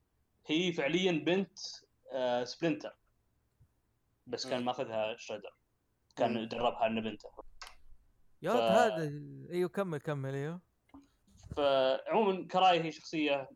هي 0.47 0.71
فعليا 0.73 1.11
بنت 1.11 1.59
آه، 2.11 2.43
سبلنتر. 2.43 2.95
بس 4.27 4.47
كان. 4.47 4.63
ماخذها 4.65 5.15
شريدر. 5.17 5.55
كان. 6.15 6.37
يدربها 6.37 6.87
إنه 6.87 7.01
بنته. 7.01 7.29
يا 8.41 8.51
ف- 8.51 8.53
ولد 8.55 8.63
هذا 8.63 9.11
إيوه 9.51 9.69
كمل 9.69 9.97
كمل 9.97 10.33
إيوه. 10.35 10.61
فعموما 11.57 12.47
كراي 12.47 12.83
هي 12.83 12.91
شخصية 12.91 13.49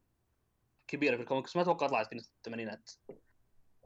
كبيرة 0.88 1.16
في 1.16 1.22
الكوميكس 1.22 1.56
ما 1.56 1.62
أتوقع 1.62 1.88
طلعت 1.88 2.08
في 2.08 2.16
الثمانينات. 2.16 2.92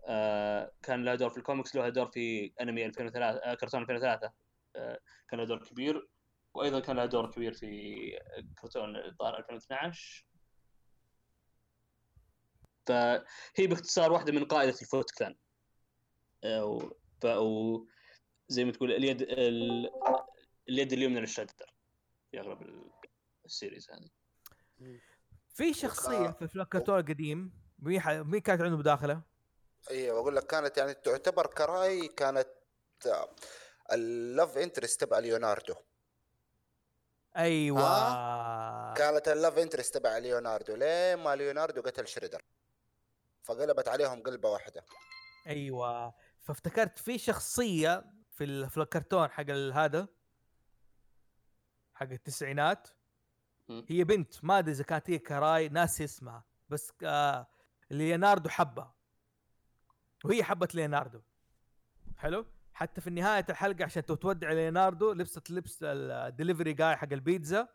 آه 0.07 0.71
كان 0.83 1.03
لها 1.05 1.15
دور 1.15 1.29
في 1.29 1.37
الكوميكس 1.37 1.75
له 1.75 1.89
دور 1.89 2.05
في 2.11 2.53
أنمي 2.61 2.85
2003 2.85 3.25
آه 3.51 3.53
كرتون 3.53 3.81
2003 3.81 4.31
آه 4.75 4.99
كان 5.29 5.39
لها 5.39 5.47
دور 5.47 5.57
كبير 5.67 6.07
وأيضا 6.53 6.79
كان 6.79 6.95
لها 6.95 7.05
دور 7.05 7.31
كبير 7.31 7.53
في 7.53 8.19
كرتون 8.61 8.95
الظاهر 8.95 9.39
2012 9.39 10.25
فهي 12.85 13.67
باختصار 13.67 14.11
واحدة 14.11 14.31
من 14.31 14.45
قاعدة 14.45 14.69
ال 14.81 14.87
Foot 14.87 15.11
Clan 15.11 15.35
آه 16.43 16.65
و- 16.65 16.91
ف 17.21 17.25
و- 17.25 17.85
زي 18.47 18.65
ما 18.65 18.71
تقول 18.71 18.91
اليد 18.91 19.21
ال... 19.21 19.89
اليد 20.69 20.93
اليمنى 20.93 21.19
للشريدر 21.19 21.73
في 22.31 22.39
أغلب 22.39 22.61
ال- 22.61 22.91
ال 23.45 23.51
series 23.51 23.87
هذه. 23.91 24.09
في 25.49 25.73
شخصية 25.73 26.27
في 26.31 26.45
افلام 26.45 26.63
الكرتون 26.63 26.99
القديم 26.99 27.53
مين 27.79 27.99
ح- 28.01 28.09
مين 28.09 28.41
كانت 28.41 28.61
عنده 28.61 28.77
مداخله؟ 28.77 29.21
أيوه 29.91 30.19
أقول 30.19 30.35
لك 30.35 30.47
كانت 30.47 30.77
يعني 30.77 30.93
تعتبر 30.93 31.47
كراي 31.47 32.07
كانت 32.07 32.47
آه، 33.07 33.35
ال 33.91 34.05
love 34.05 34.57
interest 34.57 35.01
تبع 35.03 35.19
ليوناردو. 35.19 35.75
أيوه. 37.37 38.93
كانت 38.93 39.27
ال 39.27 39.33
love 39.33 39.57
interest 39.57 39.97
تبع 39.97 40.17
ليوناردو. 40.17 40.75
ليه 40.75 41.15
ما 41.15 41.35
ليوناردو 41.35 41.81
قتل 41.81 42.07
شريدر؟ 42.07 42.41
فقلبت 43.43 43.87
عليهم 43.87 44.23
قلبة 44.23 44.49
واحدة. 44.49 44.85
أيوه. 45.47 46.13
فافتكرت 46.41 46.99
في 46.99 47.17
شخصية 47.17 48.05
في 48.29 48.43
ال- 48.43 48.69
في 48.69 48.77
الكرتون 48.77 49.31
حق 49.31 49.49
هذا؟ 49.49 50.07
حق 51.93 52.09
التسعينات. 52.09 52.87
هي 53.89 54.03
بنت 54.03 54.45
ما 54.45 54.59
أدري 54.59 54.71
إذا 54.71 54.83
كانت 54.83 55.09
هي 55.09 55.19
كراي 55.19 55.69
ناسي 55.69 56.03
اسمها. 56.03 56.43
بس 56.69 56.93
آه 57.03 57.47
ليوناردو 57.91 58.49
حبها. 58.49 58.95
وهي 60.25 60.43
حبت 60.43 60.75
ليوناردو. 60.75 61.21
حلو؟ 62.17 62.45
حتى 62.73 63.01
في 63.01 63.09
نهاية 63.09 63.45
الحلقة 63.49 63.83
عشان 63.83 64.05
تودع 64.05 64.51
ليوناردو 64.51 65.11
لبست 65.11 65.51
لبس 65.51 65.79
الدليفري 65.83 66.73
جاي 66.73 66.95
حق 66.95 67.13
البيتزا 67.13 67.67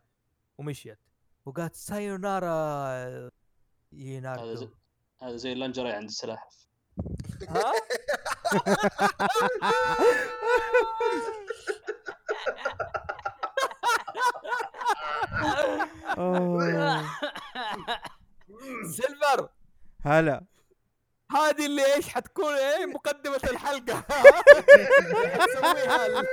ومشيت. 0.57 0.99
وقالت 1.45 1.75
sayonara 1.75 3.29
ليوناردو 3.91 4.69
هذا 5.23 5.35
زي 5.35 5.53
اللنجري 5.53 5.91
عند 5.91 6.09
السلاحف 6.09 6.67
ها. 7.49 7.73
سيلفر! 18.95 19.49
هلا. 20.05 20.45
هذه 21.31 21.65
اللي 21.65 21.95
إيش 21.95 22.09
حتكون 22.09 22.53
إيه؟ 22.53 22.85
مقدمة 22.85 23.39
الحلقة. 23.43 24.03
حتسويها 25.39 26.07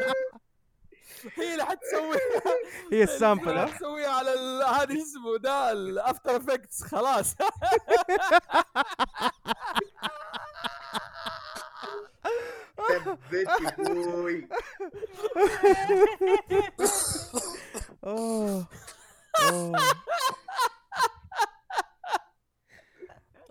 هي 1.35 1.53
اللي 1.53 1.65
حتسويها 1.65 2.57
هي 2.93 3.03
السامبل 3.03 3.59
ها؟ 3.59 3.66
حتسويها 3.66 4.11
على 4.11 4.31
هذا 4.69 5.03
اسمه 5.03 5.36
ده 5.39 5.73
الأفتر 5.73 6.36
إفكتس 6.36 6.82
خلاص. 6.82 7.35
ثبت 12.89 13.48
اوه 18.05 18.66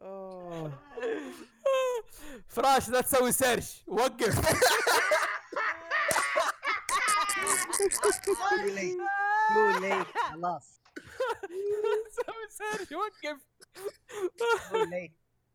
اوه 0.01 0.71
فراش 2.49 2.89
لا 2.89 3.01
تسوي 3.01 3.31
search 3.31 3.83
وقف. 3.87 4.35
Too 9.53 9.79
late. 9.81 10.07
خلاص 10.31 10.81
search 12.49 12.91
وقف 12.91 13.41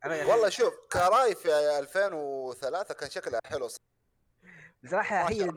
والله 0.05 0.49
شوف 0.49 0.75
كراي 0.93 1.35
في 1.35 1.79
2003 1.79 2.95
كان 2.95 3.11
شكلها 3.11 3.41
حلو 3.47 3.69
بصراحه 4.85 5.29
هي 5.29 5.51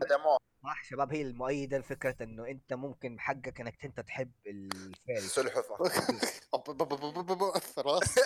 صح 0.64 0.84
شباب 0.84 1.14
هي 1.14 1.22
المؤيده 1.22 1.78
لفكره 1.78 2.16
انه 2.22 2.48
انت 2.48 2.74
ممكن 2.74 3.16
بحقك 3.16 3.62
انك 3.62 3.86
انت 3.86 4.00
تحب 4.00 4.32
ال 4.48 4.60
furry 4.60 5.20
سلحفه 5.20 5.78
راس 7.78 8.18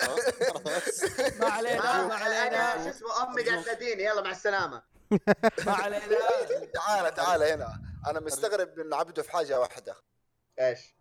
ما 1.40 1.46
علينا 1.48 1.82
ما 1.82 2.04
أنا 2.04 2.14
علينا 2.14 2.84
شو 2.84 2.90
اسمه 2.90 3.22
امي 3.22 3.42
قاعد 3.42 3.64
تناديني 3.64 4.02
يلا 4.04 4.22
مع 4.22 4.30
السلامه 4.30 4.82
ما 5.66 5.72
علينا 5.72 6.06
تعال 6.74 7.14
تعال 7.14 7.42
هنا 7.42 7.87
أنا 8.06 8.20
مستغرب 8.20 8.78
من 8.78 8.94
عبده 8.94 9.22
في 9.22 9.30
حاجة 9.30 9.60
واحدة. 9.60 9.96
إيش؟ 10.60 10.94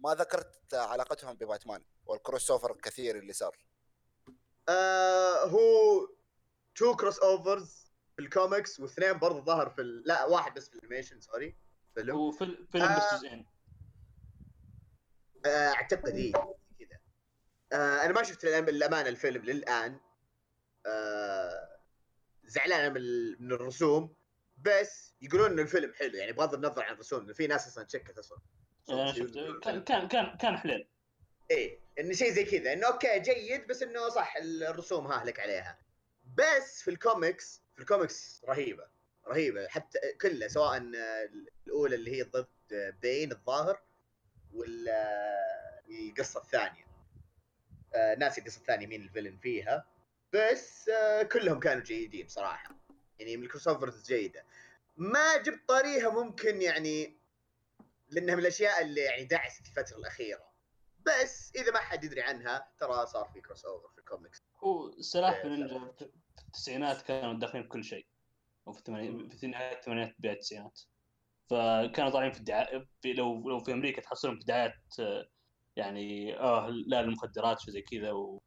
ما 0.00 0.14
ذكرت 0.14 0.74
علاقتهم 0.74 1.36
بباتمان 1.36 1.84
وال 2.06 2.50
crossover 2.50 2.72
الكثير 2.72 3.18
اللي 3.18 3.32
صار. 3.32 3.56
آه 4.68 5.44
هو 5.44 5.60
two 6.74 6.96
crossovers 6.96 7.92
في 8.16 8.22
الكوميكس 8.22 8.80
واثنين 8.80 9.18
برضه 9.18 9.44
ظهر 9.44 9.70
في 9.70 9.80
ال... 9.80 10.02
لا 10.06 10.24
واحد 10.24 10.54
بس 10.54 10.68
في 10.68 10.74
ال 10.74 10.79
animation 10.79 11.20
sorry 11.20 11.56
فيلم. 11.94 12.16
هو 12.16 12.30
فيلم 12.30 12.68
فيلم 12.72 12.84
بس 12.84 13.02
آه. 13.12 13.16
جزئين. 13.16 13.46
آه، 15.46 15.68
أعتقد 15.68 16.08
إيه 16.08 16.32
كذا. 16.32 16.98
آه 17.72 18.04
أنا 18.04 18.12
ما 18.12 18.22
شفت 18.22 18.46
الأم- 18.46 18.68
الامانه 18.68 19.08
الفيلم 19.08 19.44
للآن. 19.44 20.00
آه 20.86 21.78
زعلان 22.44 22.92
من 23.40 23.52
الرسوم. 23.52 24.17
بس 24.62 25.14
يقولون 25.20 25.50
ان 25.50 25.58
الفيلم 25.58 25.92
حلو 25.94 26.14
يعني 26.14 26.32
بغض 26.32 26.54
النظر 26.54 26.82
عن 26.82 26.94
الرسوم 26.94 27.32
في 27.32 27.46
ناس 27.46 27.66
أصلا 27.66 27.84
تشكت 27.84 28.18
أصلا. 28.18 28.38
شفت 28.88 29.34
كان 29.64 29.84
كان 29.84 30.08
كان 30.08 30.36
كان 30.36 30.56
حليل. 30.56 30.88
إيه 31.50 31.80
إنه 31.98 32.12
شيء 32.12 32.30
زي 32.30 32.44
كذا 32.44 32.72
إنه 32.72 32.86
okay 32.86 33.20
جيد 33.20 33.66
بس 33.66 33.82
إنه 33.82 34.08
صح 34.08 34.36
الرسوم 34.36 35.06
هاهلك 35.06 35.40
عليها. 35.40 35.78
بس 36.34 36.82
في 36.82 36.90
الكوميكس 36.90 37.62
في 37.74 37.80
الكوميكس 37.80 38.44
رهيبة 38.48 38.88
رهيبة. 39.28 39.68
حتى 39.68 39.98
كلها 40.20 40.48
سواء 40.48 40.76
الأولى 41.66 41.94
اللي 41.94 42.16
هي 42.16 42.22
ضد 42.22 42.48
Bane 43.02 43.32
الظاهر 43.32 43.82
ولا 44.52 45.34
القصة 45.90 46.40
الثانية. 46.40 46.88
آه، 47.94 48.14
ناسي 48.14 48.40
القصة 48.40 48.58
الثانية 48.58 48.86
مين 48.86 49.02
ال 49.02 49.07
villain 49.07 49.38
فيها 49.38 49.86
بس 50.32 50.88
آه، 50.88 51.22
كلهم 51.22 51.60
كانوا 51.60 51.82
جيدين 51.82 52.28
صراحة. 52.28 52.77
يعني 53.18 53.36
من 53.36 53.42
ال 53.42 53.68
crossovers 53.68 54.06
جيدة. 54.06 54.44
ما 54.96 55.36
جبت 55.36 55.68
طاريها 55.68 56.10
ممكن 56.10 56.62
يعني 56.62 57.16
لأنها 58.10 58.34
من 58.34 58.40
الأشياء 58.40 58.82
اللي 58.82 59.00
يعني 59.00 59.24
دعست 59.24 59.66
في 59.66 59.78
الفترة 59.78 59.98
الأخيرة. 59.98 60.48
بس 61.06 61.52
إذا 61.56 61.72
ما 61.72 61.78
حد 61.78 62.04
يدري 62.04 62.22
عنها 62.22 62.68
ترى 62.78 63.06
صار 63.06 63.30
في 63.34 63.40
crossover 63.40 63.88
في 63.88 63.98
الكوميكس 63.98 64.42
هو 64.64 65.00
سلاحف 65.00 65.44
النينجا 65.44 65.92
في 65.98 66.10
التسعينات 66.46 67.02
كانوا 67.02 67.40
داخلين 67.40 67.62
في 67.62 67.68
كل 67.68 67.84
شيء. 67.84 68.06
وفي 68.66 68.78
الثمانينات 68.78 69.32
في 69.32 69.46
نهايه 69.46 69.76
الثمانينات 69.76 70.14
بداية 70.18 70.32
التسعينات. 70.32 70.80
فكانوا 71.50 72.10
طالعين 72.10 72.32
في 72.32 72.38
الدعاية 72.38 72.88
في 73.02 73.12
لو 73.12 73.48
لو 73.48 73.58
في 73.58 73.72
أمريكا 73.72 74.02
تحصلهم 74.02 74.38
في 74.38 74.44
دعايات 74.44 74.74
يعني 75.76 76.38
آه 76.38 76.68
لا 76.68 77.02
للمخدرات 77.02 77.68
وزي 77.68 77.82
كذا 77.82 78.12
و 78.12 78.42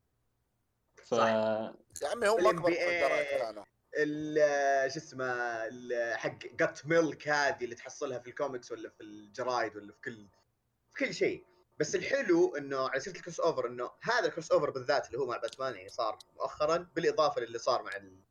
ف 0.96 1.16
صح. 1.16 1.28
يا 1.28 2.08
عمي 2.12 2.28
هم 2.28 2.48
اكبر 2.48 2.72
مخدرات 2.72 3.28
كانوا 3.28 3.64
شو 3.96 5.00
اسمه 5.00 5.26
ال- 5.26 6.18
حق 6.18 6.38
got 6.46 6.82
milk 6.86 7.28
هذه 7.28 7.64
اللي 7.64 7.76
تحصلها 7.76 8.20
في 8.20 8.28
الكوميكس 8.30 8.72
ولا 8.72 8.90
في 8.90 9.04
الجرايد 9.04 9.76
ولا 9.76 9.94
في 9.94 10.02
كل 10.02 10.28
في 10.94 11.06
كل 11.06 11.14
شيء. 11.14 11.46
بس 11.80 11.96
الحلو 11.96 12.56
إنه 12.56 12.90
على 12.90 13.00
سيرة 13.00 13.16
ال 13.16 13.40
crossover 13.40 13.68
إنه 13.68 13.92
هذا 14.02 14.26
ال 14.26 14.52
crossover 14.52 14.70
بالذات 14.70 15.08
اللي 15.08 15.18
هو 15.20 15.26
مع 15.26 15.38
باتمان 15.38 15.76
يعني 15.76 15.90
صار 15.90 16.18
مؤخرا 16.36 16.78
بالإضافة 16.96 17.42
للي 17.42 17.60
صار 17.60 17.84
مع 17.84 17.96
ال- 17.96 18.22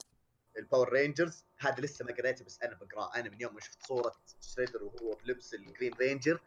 ال 0.59 0.65
Power 0.65 0.93
Rangers 0.93 1.45
هذا 1.59 1.81
لسه 1.81 2.05
ما 2.05 2.13
قريته 2.15 2.45
بس 2.45 2.63
أنا 2.63 2.75
بقراه 2.75 3.15
أنا 3.17 3.31
من 3.31 3.41
يوم 3.41 3.55
ما 3.55 3.61
شفت 3.61 3.87
صورة 3.87 4.13
شريدر 4.41 4.83
وهو 4.85 5.15
بلبس 5.25 5.55
ال 5.55 5.62
green 5.62 5.95
ranger 5.95 6.41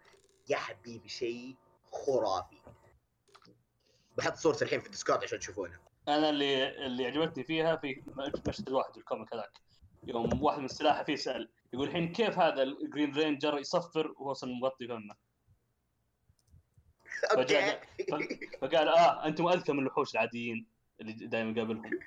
يا 0.49 0.57
حبيبي 0.57 1.09
شيء 1.09 1.55
خرافي. 1.91 2.61
بحط 4.17 4.35
صورته 4.35 4.63
الحين 4.63 4.79
في 4.79 4.85
ال 4.85 4.90
Discord 4.90 5.23
عشان 5.23 5.39
تشوفونها 5.39 5.79
أنا 6.07 6.29
اللي 6.29 6.85
اللي 6.85 7.05
عجبتني 7.05 7.43
فيها 7.43 7.75
في 7.75 8.03
مشهد 8.47 8.69
واحد 8.69 8.91
في 8.91 8.97
ال 8.97 9.03
comic 9.03 9.33
هذاك. 9.33 9.51
يوم 10.07 10.43
واحد 10.43 10.59
من 10.59 10.65
السلاحف 10.65 11.09
يسال 11.09 11.49
يقول 11.73 11.87
الحين 11.87 12.11
كيف 12.11 12.39
هذا 12.39 12.63
ال 12.63 12.72
green 12.72 13.15
ranger 13.15 13.57
يصفر 13.57 14.07
وهو 14.11 14.31
أصلا 14.31 14.53
مغطي 14.53 14.87
فمه؟ 14.87 15.15
okay. 17.37 17.79
فقال 18.61 18.87
آه 18.87 19.25
أنتم 19.25 19.47
أذكى 19.47 19.71
من 19.71 19.79
الوحوش 19.79 20.13
العاديين 20.13 20.67
اللي 21.01 21.13
دائما 21.13 21.51
يقابلهم. 21.51 21.99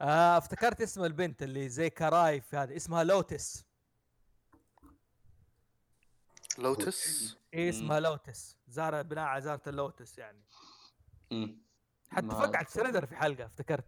آه 0.00 0.38
افتكرت 0.38 0.80
اسم 0.80 1.04
البنت 1.04 1.42
اللي 1.42 1.68
زي 1.68 1.90
كراي 1.90 2.40
في 2.40 2.56
هذا 2.56 2.76
اسمها 2.76 3.04
لوتس. 3.04 3.64
لوتس؟ 6.58 7.36
إيه 7.54 7.70
اسمها 7.70 8.00
لوتس. 8.00 8.56
زهرة 8.68 9.02
بناء 9.02 9.24
على 9.24 9.42
زهرة 9.42 9.62
اللوتس 9.66 10.18
يعني. 10.18 10.42
مم. 11.30 11.62
حتى 12.12 12.26
فقعت. 12.28 12.70
شريدر 12.70 13.06
في 13.06 13.16
حلقة 13.16 13.46
افتكرت. 13.46 13.84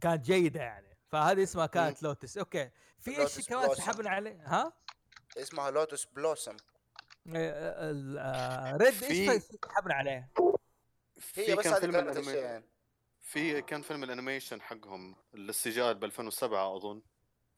كانت 0.00 0.24
جيدة 0.24 0.60
يعني. 0.60 0.96
فهذه 1.08 1.42
اسمها 1.42 1.66
كانت 1.66 2.02
لوتس. 2.02 2.38
okay. 2.38 2.70
في 2.98 3.18
إيش 3.20 3.48
كمان. 3.48 3.74
سحبنا 3.74 4.10
عليه؟ 4.10 4.42
ها؟ 4.46 4.72
اسمها 5.38 5.70
Lotus 5.70 6.04
Blossom. 6.04 6.56
آه، 7.36 7.90
ال- 7.90 8.18
آه، 8.18 8.76
ريد 8.76 8.92
في- 8.92 9.30
إيش 9.32 9.42
سحبنا 9.42 9.94
عليه؟ 9.94 10.30
في 11.18 11.54
بس 11.54 11.66
هذه 11.66 11.80
فيلم 11.80 11.94
الأنمي... 11.96 12.20
الشيئين 12.20 12.64
في 13.20 13.62
كان 13.62 13.82
فيلم 13.82 14.04
ال 14.04 14.10
animation 14.10 14.60
حقهم 14.62 15.16
ال 15.34 15.49
CGI 15.49 15.94
ب 15.94 16.04
2007 16.04 16.76
أظن. 16.76 17.02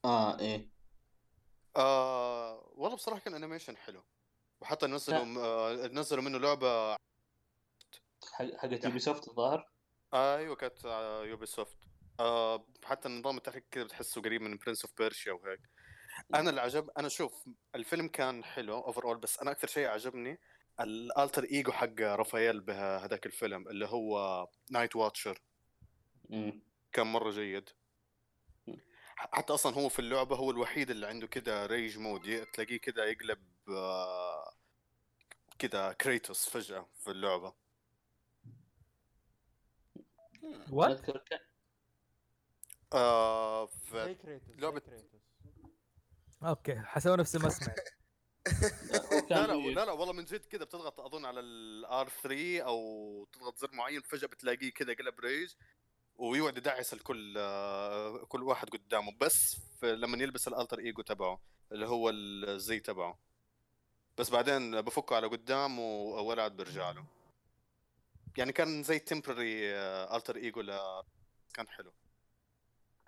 آه 0.04 0.38
إيه. 0.38 0.68
آه 1.76 2.68
والله 2.74 2.96
بصراحة 2.96 3.20
كان 3.20 3.34
animation 3.34 3.76
حلو. 3.76 4.04
وحتى 4.60 4.86
نزلوا 4.86 5.44
آه 5.44 5.86
نزلوا 5.86 6.22
منه 6.22 6.38
لعبة 6.38 6.96
حقت 8.58 8.84
Ubisoft 8.84 9.28
الظاهر؟ 9.28 9.68
آه 10.12 10.36
أيوه 10.36 10.56
كانت 10.56 10.84
آه 10.84 11.24
Ubisoft 11.24 11.76
آه 12.20 12.66
حتى 12.84 13.08
النظام 13.08 13.36
التحريك 13.36 13.64
كذا 13.70 13.84
بتحسه 13.84 14.22
قريب 14.22 14.42
من 14.42 14.56
Prince 14.56 14.84
of 14.84 14.92
Persia 14.98 15.32
وهيك. 15.32 15.60
أنا 16.34 16.50
اللي 16.50 16.60
عجب 16.60 16.90
أنا 16.98 17.08
شوف 17.08 17.48
الفيلم 17.74 18.08
كان 18.08 18.44
حلو 18.44 18.74
overall 18.74 19.18
بس 19.18 19.38
أنا 19.38 19.50
أكثر 19.50 19.68
شيء 19.68 19.88
عجبني 19.88 20.40
ال 20.80 20.91
alter 20.91 21.44
ego 21.44 21.72
حق 21.72 22.00
رافائيل 22.00 22.60
بهذاك 22.60 23.26
الفيلم 23.26 23.68
اللي 23.68 23.86
هو 23.86 24.46
Nightwatcher. 24.70 25.42
كان 26.92 27.06
مرة 27.06 27.30
جيد. 27.30 27.70
حتى 29.16 29.54
أصلا 29.54 29.74
هو 29.74 29.88
في 29.88 29.98
اللعبة 29.98 30.36
هو 30.36 30.50
الوحيد 30.50 30.90
اللي 30.90 31.06
عنده 31.06 31.26
كده 31.26 31.66
rage 31.66 31.98
mode 31.98 32.46
تلاقيه 32.52 32.76
كده 32.76 33.04
يقلب 33.04 33.42
آه، 33.68 34.54
كده 35.58 35.92
كريتوس 35.92 36.48
فجأة 36.48 36.88
في 37.04 37.10
اللعبة. 37.10 37.61
what؟ 40.70 41.06
آه 42.92 43.66
في 43.66 44.04
لعبة- 44.60 44.80
okay 46.42 46.78
حسوا 46.80 47.16
نفسي 47.16 47.38
ما 47.38 47.48
سمعت 47.48 47.78
لا 49.30 49.46
لا 49.46 49.62
في- 49.62 49.74
لا 49.74 49.84
لا 49.84 49.92
والله 49.92 50.12
من 50.12 50.24
جد 50.24 50.44
كده 50.44 50.64
بتضغط 50.64 51.00
أظن 51.00 51.24
على 51.24 51.40
ال 51.40 51.74
R 51.74 52.08
3 52.08 52.60
أو 52.62 53.24
تضغط 53.32 53.58
زر 53.58 53.70
معين 53.72 54.00
فجأة 54.00 54.26
بتلاقيه 54.28 54.72
كده 54.72 54.94
قلب 54.94 55.20
rage 55.20 55.54
ويقعد 56.16 56.56
يدعس 56.56 56.92
الكل 56.92 57.34
آه، 57.38 58.16
كل 58.28 58.42
واحد 58.42 58.68
قدامه. 58.70 59.12
بس 59.20 59.56
لما 59.82 60.22
يلبس 60.22 60.48
ال 60.48 60.53
alter 60.53 60.78
ego 60.78 61.02
تبعه 61.02 61.40
اللي 61.72 61.86
هو 61.86 62.10
الزي 62.10 62.80
تبعه. 62.80 63.18
بس 64.18 64.30
بعدين 64.30 64.80
بفكه 64.80 65.16
على 65.16 65.26
قدام 65.26 65.78
وولد 65.78 66.52
بيرجع 66.56 66.90
له. 66.90 67.04
يعني 68.38 68.52
كان 68.52 68.82
زي 68.82 68.98
temporary 68.98 69.74
alter 70.16 70.36
ego 70.36 70.60
ل... 70.60 70.72
كان 71.54 71.68
حلو. 71.68 71.92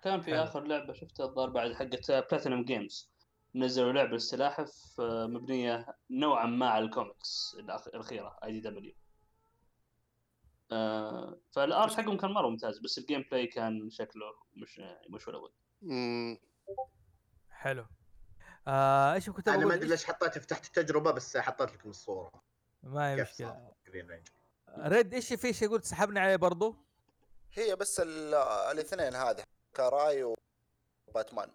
كان 0.03 0.21
في 0.21 0.31
حلو. 0.31 0.43
آخر 0.43 0.63
لعبة 0.63 0.93
شفتها 0.93 1.25
الظاهر 1.25 1.49
بعد 1.49 1.73
حقت 1.73 2.11
Platinum 2.11 2.63
Games 2.65 3.09
نزلوا 3.55 3.91
لعبة 3.93 4.11
للسلاحف 4.11 4.71
آه، 4.99 5.25
مبنية 5.27 5.85
نوعا 6.09 6.45
ما 6.45 6.69
على 6.69 6.85
الكوميكس 6.85 7.55
الأخ- 7.59 7.87
الأخيرة 7.87 8.37
IDW 8.43 8.93
فال 11.51 11.68
art 11.68 11.93
حقهم 11.93 12.17
كان 12.17 12.31
مرة 12.31 12.49
ممتاز 12.49 12.79
بس 12.79 12.97
ال 12.97 13.25
gameplay 13.31 13.47
كان 13.47 13.89
شكله 13.89 14.25
مش 14.53 14.77
يعني 14.77 15.07
مش 15.09 15.29
مم. 15.81 16.39
حلو. 17.49 17.85
آه 18.67 19.13
إيش 19.13 19.29
كنت 19.29 19.47
أنا 19.47 19.65
ما 19.65 19.73
أدري 19.73 19.87
ليش 19.87 20.05
حطيت 20.05 20.37
فتحت 20.37 20.65
التجربة 20.65 21.11
بس 21.11 21.37
حطيت 21.37 21.73
لكم 21.73 21.89
الصورة. 21.89 22.31
ما 22.83 23.09
هي 23.11 23.21
مشكلة. 23.21 23.71
ريد 24.77 25.13
إيش 25.13 25.33
في 25.33 25.53
شيء 25.53 25.69
قلت 25.69 25.85
سحبنا 25.85 26.19
عليه 26.21 26.35
برضو؟ 26.35 26.75
هي 27.53 27.75
بس 27.75 27.99
ال- 27.99 28.33
الاثنين 28.71 29.15
هذه 29.15 29.43
كاراي 29.73 30.33
وباتمان 31.07 31.51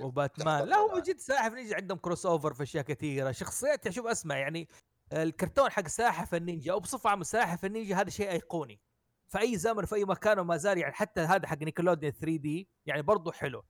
وباتمان 0.00 0.64
لا 0.64 0.76
هو 0.76 0.98
جد 0.98 1.18
سلاحف 1.18 1.52
نينجا 1.52 1.76
عندهم 1.76 1.98
crossover 1.98 2.54
في 2.54 2.62
أشياء 2.62 2.84
كثيرة. 2.84 3.32
شخصيات 3.32 3.88
شوف 3.88 4.06
أسمع 4.06 4.38
يعني 4.38 4.68
الكرتون 5.12 5.70
حق 5.70 5.88
سلاحف 5.88 6.34
النينجا 6.34 6.72
أو 6.72 6.80
بصفة 6.80 7.10
عامة 7.10 7.24
سلاحف 7.24 7.64
النينجا 7.64 7.96
هذا 7.96 8.10
شيء 8.10 8.30
أيقوني. 8.30 8.80
في 9.28 9.38
أي 9.40 9.56
زمن 9.58 9.84
في 9.84 9.94
أي 9.94 10.04
مكان 10.04 10.38
وما 10.38 10.56
زال 10.56 10.78
يعني 10.78 10.92
حتى 10.94 11.20
هذا 11.20 11.46
حق 11.46 11.58
نيكلوديان 11.58 12.12
3 12.12 12.36
دي 12.36 12.68
يعني 12.86 13.02
برضه 13.02 13.32
حلو. 13.32 13.64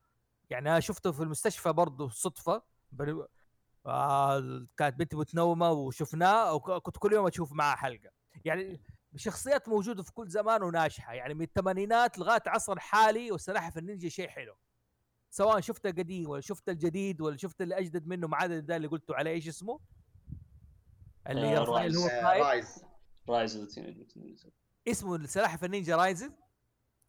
يعني 0.51 0.71
أنا 0.71 0.81
شفته 0.81 1.13
في 1.13 1.23
المستشفى 1.23 1.73
برضه 1.73 2.09
صدفة. 2.09 2.63
آه 3.87 4.67
كانت 4.77 4.99
بنتي 4.99 5.17
متنومة 5.17 5.71
وشفناه 5.71 6.55
وكنت 6.55 6.97
كل 6.97 7.13
يوم 7.13 7.27
أشوف 7.27 7.53
معاه 7.53 7.77
حلقة. 7.77 8.11
يعني 8.45 8.81
شخصيات 9.17 9.69
موجودة 9.69 10.03
في 10.03 10.13
كل 10.13 10.29
زمان 10.29 10.63
وناجحة. 10.63 11.15
يعني 11.15 11.35
من 11.35 11.43
الثمانينات 11.43 12.19
لغاية 12.19 12.43
عصر 12.47 12.73
الحالي 12.73 13.33
وسلاحف 13.33 13.79
النينجا 13.79 14.09
شيء 14.09 14.29
حلو. 14.29 14.57
سواء 15.31 15.61
شفت 15.61 15.87
القديم 15.87 16.31
ولا 16.31 16.41
شفت 16.41 16.69
الجديد 16.69 17.21
ولا 17.21 17.37
شفت 17.37 17.61
اللي 17.61 17.79
أجدد 17.79 18.07
منه 18.07 18.29
ما 18.29 18.37
عدا 18.37 18.61
ده 18.61 18.77
اللي 18.77 18.89
قلتوا 18.89 19.17
عليه 19.17 19.31
إيش 19.31 19.49
اسمه؟ 19.49 19.81
اللي 21.29 21.57
آه، 21.57 21.85
اللي 21.87 21.99
هو 21.99 22.07
Rise. 22.07 22.07
Rise 22.07 22.85
Rise 23.29 23.57
the 23.57 24.51
اسمه 24.89 25.17
السلاحف 25.17 25.65
النينجا 25.65 25.97
Rises 25.97 26.31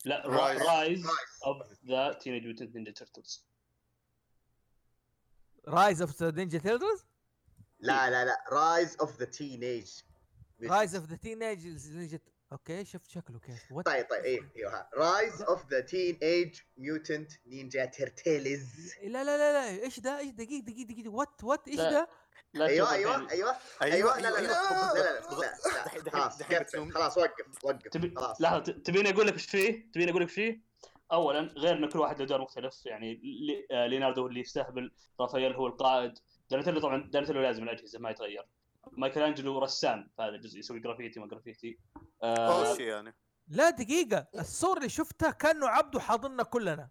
لا 0.06 0.28
Rise. 0.28 0.62
Rise 0.62 1.06
Rise 1.06 1.06
of 1.46 1.86
the 1.86 2.14
Teenage 2.14 2.44
Mutant 2.46 2.76
Ninja 2.76 2.92
Turtles 2.92 3.48
Rise 5.68 6.02
of 6.02 6.24
the 6.24 6.32
Ninja 6.32 6.60
Turtles 6.60 7.06
لا 7.80 8.10
لا 8.10 8.26
لا. 8.26 8.44
Rise 8.52 8.98
of 9.02 9.20
the 9.20 9.26
Teenage 9.26 9.92
Rise 10.64 10.96
of 10.96 11.06
the 11.06 11.16
Teenage 11.16 11.68
Ninja 11.68 12.20
okay 12.52 12.86
شفت 12.86 13.10
شكله 13.10 13.40
كيف 13.40 13.74
طيب 13.74 14.06
طيب 14.10 14.24
إيه 14.24 14.52
أيوه 14.58 14.90
Rise 14.94 15.42
of 15.42 15.70
the 15.72 15.80
Teenage 15.80 16.60
Mutant 16.78 17.32
Ninja 17.46 17.86
Turtles 17.86 18.94
لا 19.04 19.24
لا 19.24 19.38
لا 19.38 19.54
لا 19.54 19.84
إيش 19.84 20.00
ده 20.00 20.20
إيش 20.20 20.32
دقيقه 20.32 20.66
دقيقه 20.66 20.88
دقيقه 20.88 21.10
what 21.10 21.44
what 21.44 21.68
إيش. 21.68 21.78
ده؟ 21.78 22.10
لا 22.54 22.66
أيوه 22.66 22.88
تشوف 22.88 22.98
أيوه. 22.98 23.32
أيوه 23.32 23.58
أيوه 23.82 24.16
أيوه 24.16 24.20
لا 24.20 24.30
لا 24.30 24.42
لا 24.42 24.92
أيوة. 25.32 25.42
لا 26.06 26.92
خلاص 26.92 27.18
وقف 27.18 27.64
وقف 27.64 28.16
خلاص 28.16 28.42
لحظه 28.42 28.60
تبيني 28.60 29.10
أقول 29.10 29.28
لك 29.28 29.34
إيش 29.34 29.46
فيه؟ 29.46 29.92
تبيني 29.92 30.12
أقول 30.12 30.22
لك 30.22 30.28
إيش 30.28 30.36
فيه؟ 30.36 30.62
اولا 31.12 31.40
غير 31.40 31.74
إن 31.74 31.90
كل 31.90 32.00
واحد 32.00 32.20
له 32.20 32.26
دور 32.26 32.42
مختلف 32.42 32.86
يعني 32.86 33.22
آه، 33.72 33.88
ليوناردو 33.88 34.22
هو 34.22 34.28
اللي 34.28 34.40
يستهبل 34.40 34.92
رافائيل 35.20 35.54
هو 35.54 35.68
القائد 35.68 36.14
دانيتيلو 36.50 36.80
طبعا 36.80 37.10
دانيتيلو 37.12 37.42
لازم 37.42 37.64
الأجهزة 37.64 38.00
ما 38.00 38.10
يتغير 38.10 38.46
مايكل 38.92 39.22
انجلو 39.22 39.60
رسام 39.60 40.10
في 40.16 40.22
هذا 40.22 40.36
الجزء 40.36 40.60
يسوي 40.60 40.80
جرافيتي 40.80 41.20
ما 41.20 41.28
جرافيتي. 41.28 41.80
آه 42.24 42.76
يعني. 42.76 43.16
لا 43.48 43.70
دقيقة 43.70 44.28
الصور 44.40 44.78
اللي 44.78 44.90
شفتها 44.90 45.32
كأنه 45.32 45.68
عبده 45.68 46.00
حاضننا 46.00 46.44
كلنا. 46.44 46.90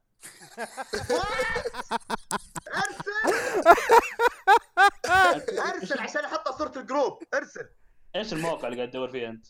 أرسل 5.14 5.58
ارسل 5.58 6.00
عشان 6.00 6.24
احطها 6.24 6.58
صورة 6.58 6.72
ال 6.76 6.84
group 6.84 7.22
أرسل. 7.34 7.68
إيش 8.16 8.32
الموقع 8.32 8.68
اللي 8.68 8.76
قاعد 8.76 8.90
تدور 8.90 9.10
فيه 9.10 9.28
أنت؟ 9.28 9.46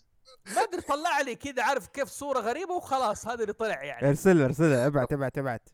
ما 0.47 0.63
أدري 0.63 0.81
طلع 0.81 1.21
لي 1.21 1.37
كذا 1.37 1.63
عارف 1.63 1.87
كيف 1.87 2.09
صورة 2.09 2.41
غريبة 2.41 2.75
وخلاص 2.75 3.27
هذا 3.27 3.43
اللي 3.43 3.53
طلع 3.53 3.85
يعني. 3.85 4.09
ارسل 4.09 4.43
ارسل 4.43 4.73
ابعت 4.73 5.13
ابعت 5.13 5.39
ابعت. 5.39 5.69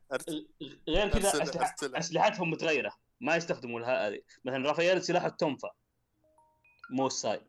غير 0.89 1.09
كذا 1.09 1.41
أرسلها. 1.41 1.75
أسلحتهم 1.83 2.51
متغيرة 2.51 2.93
ما 3.21 3.37
يستخدموا 3.37 3.81
لها 3.81 4.09
هذه. 4.09 4.21
مثلا 4.45 4.69
رافائيل 4.69 5.03
سلاحه 5.03 5.27
ال 5.27 5.34
tonfa 5.34 5.71
مو 6.93 7.07
ال 7.07 7.15
sai 7.15 7.41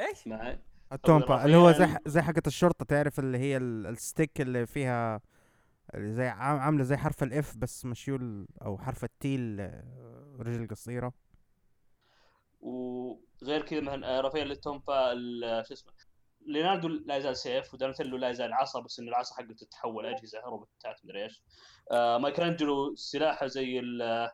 إيش؟ 0.00 0.26
معي 0.26 0.58
ال 0.92 1.01
tonfa 1.01 1.44
اللي 1.44 1.56
هو 1.56 1.72
زي 1.72 1.96
زي 2.06 2.22
حقة 2.22 2.42
الشرطة 2.46 2.84
تعرف 2.84 3.18
اللي 3.18 3.38
هي 3.38 3.56
ال- 3.56 3.86
ال 3.86 3.95
stick 3.95 4.40
اللي 4.40 4.66
فيها 4.66 5.20
اللي 5.94 6.12
زي 6.12 6.28
عام- 6.28 6.58
عاملة 6.58 6.84
زي 6.84 6.96
حرف 6.96 7.22
الاف 7.22 7.56
بس 7.56 7.84
مشيول 7.84 8.48
أو 8.62 8.78
حرف 8.78 9.04
التيل 9.04 9.70
رجل 10.40 10.68
قصيرة. 10.70 11.12
وغير 12.60 13.62
كذا 13.62 13.80
مثلا 13.80 14.18
آه، 14.18 14.20
رافائيل 14.20 14.50
التونفا 14.50 15.12
ال- 15.12 15.66
شو 15.66 15.74
اسمه 15.74 15.92
ليوناردو 16.46 16.88
لا 16.88 17.16
يزال 17.16 17.36
سيف 17.36 17.74
ودانتيلو 17.74 18.16
لا 18.16 18.30
يزال 18.30 18.52
عصا 18.52 18.80
بس 18.80 19.00
ان 19.00 19.08
العصا 19.08 19.34
حقته 19.34 19.54
تتحول 19.54 20.06
أجهزة 20.06 20.40
روبوتات 20.40 21.04
مدري 21.04 21.24
إيش. 21.24 21.42
آه 21.90 22.18
مايكل 22.18 22.42
انجلو 22.42 22.94
سلاحه 22.96 23.46
زي 23.46 23.78
ال 23.78 24.30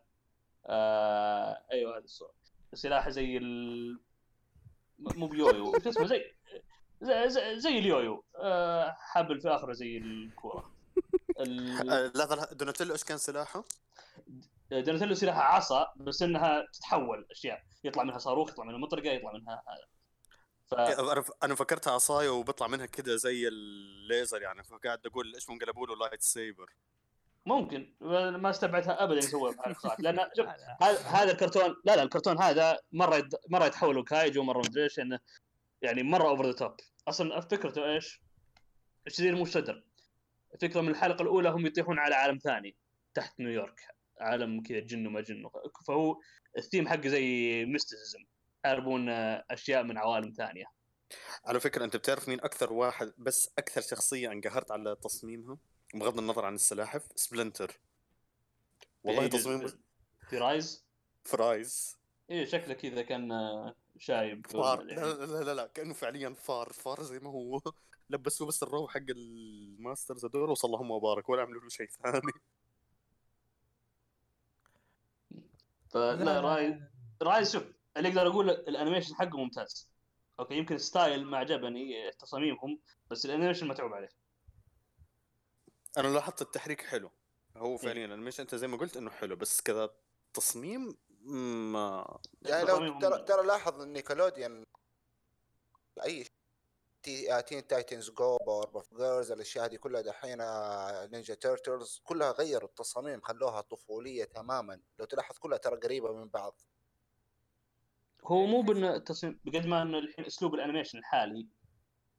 آه 0.66 1.62
أيوه 1.72 1.98
هذه 1.98 2.04
الصورة 2.04 2.32
سلاحه 2.74 3.10
زي 3.10 3.36
ال 3.36 3.98
مو 4.98 5.26
بيويو 5.26 5.72
شو 5.82 5.88
اسمه 5.88 6.06
زي 6.06 6.34
زي, 7.00 7.28
زي, 7.28 7.58
زي 7.58 7.78
اليويو. 7.78 8.24
آه 8.36 8.96
حبل 8.98 9.40
في 9.40 9.48
آخره 9.48 9.72
زي 9.72 9.96
الكورة. 9.98 10.72
ال- 11.40 11.90
آه، 11.90 12.52
دوناتيلو 12.52 12.92
إيش 12.92 13.04
كان 13.04 13.18
سلاحه؟ 13.18 13.64
دوناتيلو 14.70 15.14
سلاحها 15.14 15.42
عصا 15.42 15.92
بس 15.96 16.22
إنها 16.22 16.66
تتحول 16.72 17.26
أشياء. 17.30 17.62
يطلع 17.84 18.02
منها 18.02 18.18
صاروخ 18.18 18.50
يطلع 18.50 18.64
منها 18.64 18.78
مطرقة 18.78 19.10
يطلع 19.10 19.32
منها 19.32 19.62
هذا. 19.68 19.86
ف... 20.66 20.74
أنا 20.74 21.24
أنا 21.42 21.54
فكرتها 21.54 21.92
عصاية 21.92 22.28
وبيطلع 22.28 22.66
منها 22.66 22.86
كذا 22.86 23.16
زي 23.16 23.48
الليزر 23.48 24.42
يعني 24.42 24.64
فقاعد 24.64 25.06
أقول 25.06 25.34
إيش 25.34 25.50
منقلبوا 25.50 25.86
له 25.86 25.96
lightsaber 25.96 26.72
ممكن 27.46 27.94
ما 28.00 28.50
استبعدها 28.50 29.04
ابدا 29.04 29.18
يسويها 29.18 29.54
لأن 29.98 30.28
شوف. 30.36 30.46
هذا 31.06 31.32
الكرتون 31.32 31.76
لا 31.84 31.96
لا 31.96 32.02
الكرتون 32.02 32.38
هذا 32.42 32.78
مرة 32.92 33.16
يد... 33.16 33.34
مرة 33.48 33.66
يتحول 33.66 34.04
kaiju 34.04 34.42
مره 34.42 34.58
مدري 34.58 34.84
إيش 34.84 35.00
انه 35.00 35.18
يعني 35.82 36.02
مرة 36.02 36.28
over 36.28 36.46
the 36.46 36.52
top 36.52 36.76
أصلا 37.08 37.40
فكرته 37.40 37.92
إيش؟ 37.92 38.20
الشرير 39.06 39.36
مو 39.36 39.44
شريدر. 39.44 39.84
الفكرة 40.54 40.80
من 40.80 40.88
الحلقة 40.88 41.22
الأولى 41.22 41.48
هم 41.48 41.66
يطيحون 41.66 41.98
على 41.98 42.14
عالم 42.14 42.38
ثاني 42.38 42.76
تحت 43.14 43.40
نيويورك. 43.40 43.80
عالم 44.20 44.62
كذا 44.62 44.80
جن 44.80 45.06
وما 45.06 45.20
جن. 45.20 45.48
فهو 45.86 46.20
الثيم 46.58 46.88
حقه 46.88 47.08
زي 47.08 47.64
mysticism 47.64 48.24
يحاربون 48.64 49.08
آه، 49.08 49.44
أشياء 49.50 49.82
من 49.82 49.98
عوالم 49.98 50.30
ثانية. 50.30 50.64
على 51.44 51.60
فكرة 51.60 51.84
أنت 51.84 51.96
بتعرف 51.96 52.28
مين 52.28 52.40
أكثر 52.40 52.72
واحد 52.72 53.12
بس 53.18 53.50
أكثر 53.58 53.80
شخصية 53.80 54.32
انقهرت 54.32 54.70
على 54.70 54.96
تصميمها؟ 55.02 55.58
بغض 55.98 56.18
النظر 56.18 56.44
عن 56.44 56.54
السلاحف 56.54 57.08
سبلنتر 57.14 57.80
والله 59.04 59.22
إيه، 59.22 59.30
تصميم 59.30 59.68
في 60.28 60.38
Rise 60.38 60.84
ف 61.24 61.39
Rise 61.39 61.96
إيه 62.30 62.44
شكله 62.44 62.74
كذا 62.74 63.02
كان 63.02 63.32
آه، 63.32 63.74
شايب. 63.98 64.46
فار. 64.46 64.88
يعني. 64.88 65.00
لا 65.00 65.26
لا 65.26 65.44
لا, 65.44 65.54
لا 65.54 65.66
كأنه 65.66 65.94
فعليا 65.94 66.30
فار. 66.30 66.72
فار 66.72 67.02
زي 67.02 67.18
ما 67.18 67.30
هو. 67.30 67.60
لبسوه 68.10 68.48
بس 68.48 68.62
الرو 68.62 68.88
حق 68.88 69.00
ال 69.10 69.24
masters 69.24 70.24
هذول 70.24 70.50
وصلى 70.50 70.68
اللهم 70.68 70.90
وبارك 70.90 71.28
ولا 71.28 71.42
عملوا 71.42 71.62
له 71.62 71.68
شيء 71.68 71.88
ثاني. 72.02 72.32
فلا 75.90 76.40
Rise 76.40 76.74
Rise 77.22 77.52
شوف 77.52 77.64
اللي 77.96 78.08
أقدر 78.08 78.26
أقول 78.26 78.50
ال 78.50 78.57
animation 78.57 79.14
حقه 79.14 79.38
ممتاز. 79.38 79.90
okay 80.40 80.54
يمكن 80.54 80.78
style 80.78 81.24
ما 81.24 81.38
عجبني 81.38 82.12
تصاميمهم 82.18 82.78
بس 83.10 83.26
ال 83.26 83.30
animation 83.30 83.68
متعوب 83.68 83.92
عليه. 83.92 84.08
أنا 85.96 86.08
لاحظت 86.08 86.42
التحريك 86.42 86.82
حلو. 86.82 87.10
هو 87.56 87.76
فعليا 87.76 88.04
ال 88.04 88.08
animation 88.08 88.42
أنت 88.42 88.54
زي 88.54 88.66
ما 88.66 88.76
قلت 88.76 88.96
إنه 88.96 89.10
حلو 89.10 89.36
بس 89.36 89.60
كذا 89.60 89.90
تصميم 90.34 90.96
ما 91.72 92.18
يعني 92.42 92.64
لو 92.64 92.98
ترى 92.98 93.22
ترى 93.22 93.46
لاحظ 93.46 93.80
إن 93.80 93.92
Nickelodeon 93.92 94.64
أي 96.04 96.26
تي 97.02 97.32
آه، 97.32 97.40
Teen 97.40 97.66
Titans 97.66 98.10
Go 98.10 98.36
Powerpuff 98.46 98.94
Girls 98.94 99.32
الأشياء 99.32 99.64
هذه 99.64 99.76
كلها 99.76 100.00
دحين 100.00 100.40
آه، 100.40 101.06
Ninja 101.06 101.34
Turtles 101.34 102.00
كلها 102.04 102.32
غيروا 102.32 102.68
التصاميم 102.68 103.20
خلوها 103.20 103.60
طفولية 103.60 104.24
تماما. 104.24 104.80
لو 104.98 105.04
تلاحظ 105.04 105.38
كلها 105.38 105.58
ترى 105.58 105.76
قريبة 105.76 106.12
من 106.12 106.28
بعض. 106.28 106.60
هو 108.24 108.46
مو 108.46 108.62
بان 108.62 108.84
التصميم 108.84 109.40
بقد 109.44 109.66
ما 109.66 109.82
إنه 109.82 109.98
الحين 109.98 110.24
أسلوب 110.24 110.54
ال 110.54 110.59
animation 110.59 110.98
الحالي 110.98 111.46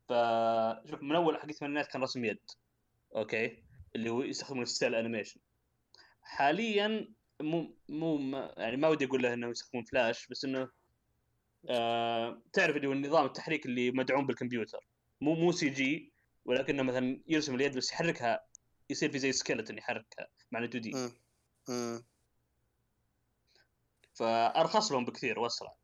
فشوف 0.09 1.01
من 1.01 1.15
أول 1.15 1.37
حق 1.37 1.45
الثمانينات 1.45 1.87
كان 1.87 2.03
رسم 2.03 2.25
يد. 2.25 2.39
okay؟ 3.15 3.66
اللي 3.95 4.09
هو 4.09 4.21
يستخدمون 4.21 4.65
style 4.65 4.95
animation 4.95 5.39
حاليا 6.21 7.13
مو 7.41 7.75
مو 7.89 8.17
ما 8.17 8.53
يعني 8.57 8.77
ما 8.77 8.87
ودي 8.87 9.05
أقول 9.05 9.23
له 9.23 9.33
إنه 9.33 9.49
يستخدمون 9.49 9.85
فلاش 9.85 10.27
بس 10.27 10.45
إنه 10.45 10.69
آه 11.69 12.41
تعرف 12.53 12.75
اللي 12.75 12.87
هو 12.87 12.93
النظام 12.93 13.25
التحريك 13.25 13.65
اللي 13.65 13.91
مدعوم 13.91 14.27
بالكمبيوتر. 14.27 14.87
مو 15.21 15.35
مو 15.35 15.51
CG 15.51 16.13
ولكنه 16.45 16.83
مثلا 16.83 17.21
يرسم 17.27 17.55
اليد 17.55 17.77
بس 17.77 17.91
يحركها 17.91 18.45
يصير 18.89 19.11
في 19.11 19.19
زي 19.19 19.31
skeleton 19.31 19.77
يحركها 19.77 20.27
مع 20.51 20.63
2D. 20.63 21.11
فأرخص 24.13 24.91
لهم 24.91 25.05
بكثير 25.05 25.39
وأسرع. 25.39 25.75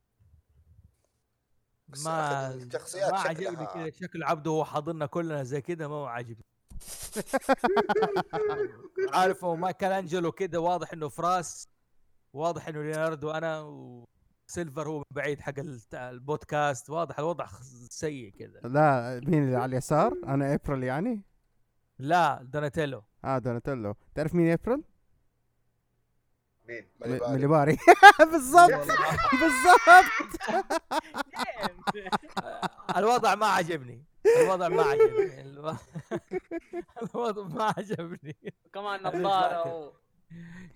ما 2.06 2.48
أخذ 2.48 2.62
الشخصيات 2.62 3.12
ما 3.12 3.20
عجبني 3.20 3.66
كذا 3.66 3.90
شكل 3.90 4.24
عبده 4.24 4.52
وهو 4.52 4.66
حاضننا 4.65 5.06
كلنا 5.06 5.44
زي 5.44 5.62
كذا 5.62 5.88
ما 5.88 5.96
هو 5.96 6.06
عاجبني. 6.06 6.46
عارف 9.14 9.43
هو 9.43 9.55
مايكل 9.55 9.85
أنجلو 9.91 10.31
كذا 10.31 10.57
واضح 10.57 10.93
إنه 10.93 11.10
فراس 11.10 11.68
واضح 12.34 12.68
إنه 12.68 12.84
ليوناردو 12.84 13.31
أنا 13.31 13.61
وسبلنتر 14.49 14.88
هو 14.88 15.03
بعيد 15.11 15.41
حق 15.41 15.60
الت- 15.60 15.95
البودكاست 15.95 16.89
واضح 16.89 17.19
الوضع 17.19 17.47
سيء 17.89 18.34
كذا 18.39 18.60
لا 18.64 19.22
مين 19.26 19.43
اللي 19.43 19.55
على 19.55 19.65
اليسار؟ 19.72 20.14
أنا 20.27 20.53
إبريل 20.53 20.84
يعني؟ 20.84 21.22
لا 21.99 22.39
دوناتيلو. 22.43 23.03
آه 23.26 23.38
دوناتيلو. 23.38 23.95
تعرف 24.15 24.35
مين 24.35 24.51
إبريل؟ 24.51 24.84
مين؟ 26.68 26.88
مليباري. 27.01 27.34
مليباري 27.34 27.77
بالضبط 28.31 28.88
بالضبط. 29.41 30.05
الوضع 32.97 33.35
ما 33.35 33.45
عجبني. 33.45 34.03
الوضع 34.41 34.68
ما 34.68 34.84
عجبني 34.84 35.41
الو- 35.41 35.76
الوضع 37.16 37.44
ما 37.44 37.74
عجبني. 37.78 38.36
كمان 38.74 39.04
نظارة 39.04 39.74
و- 39.76 39.94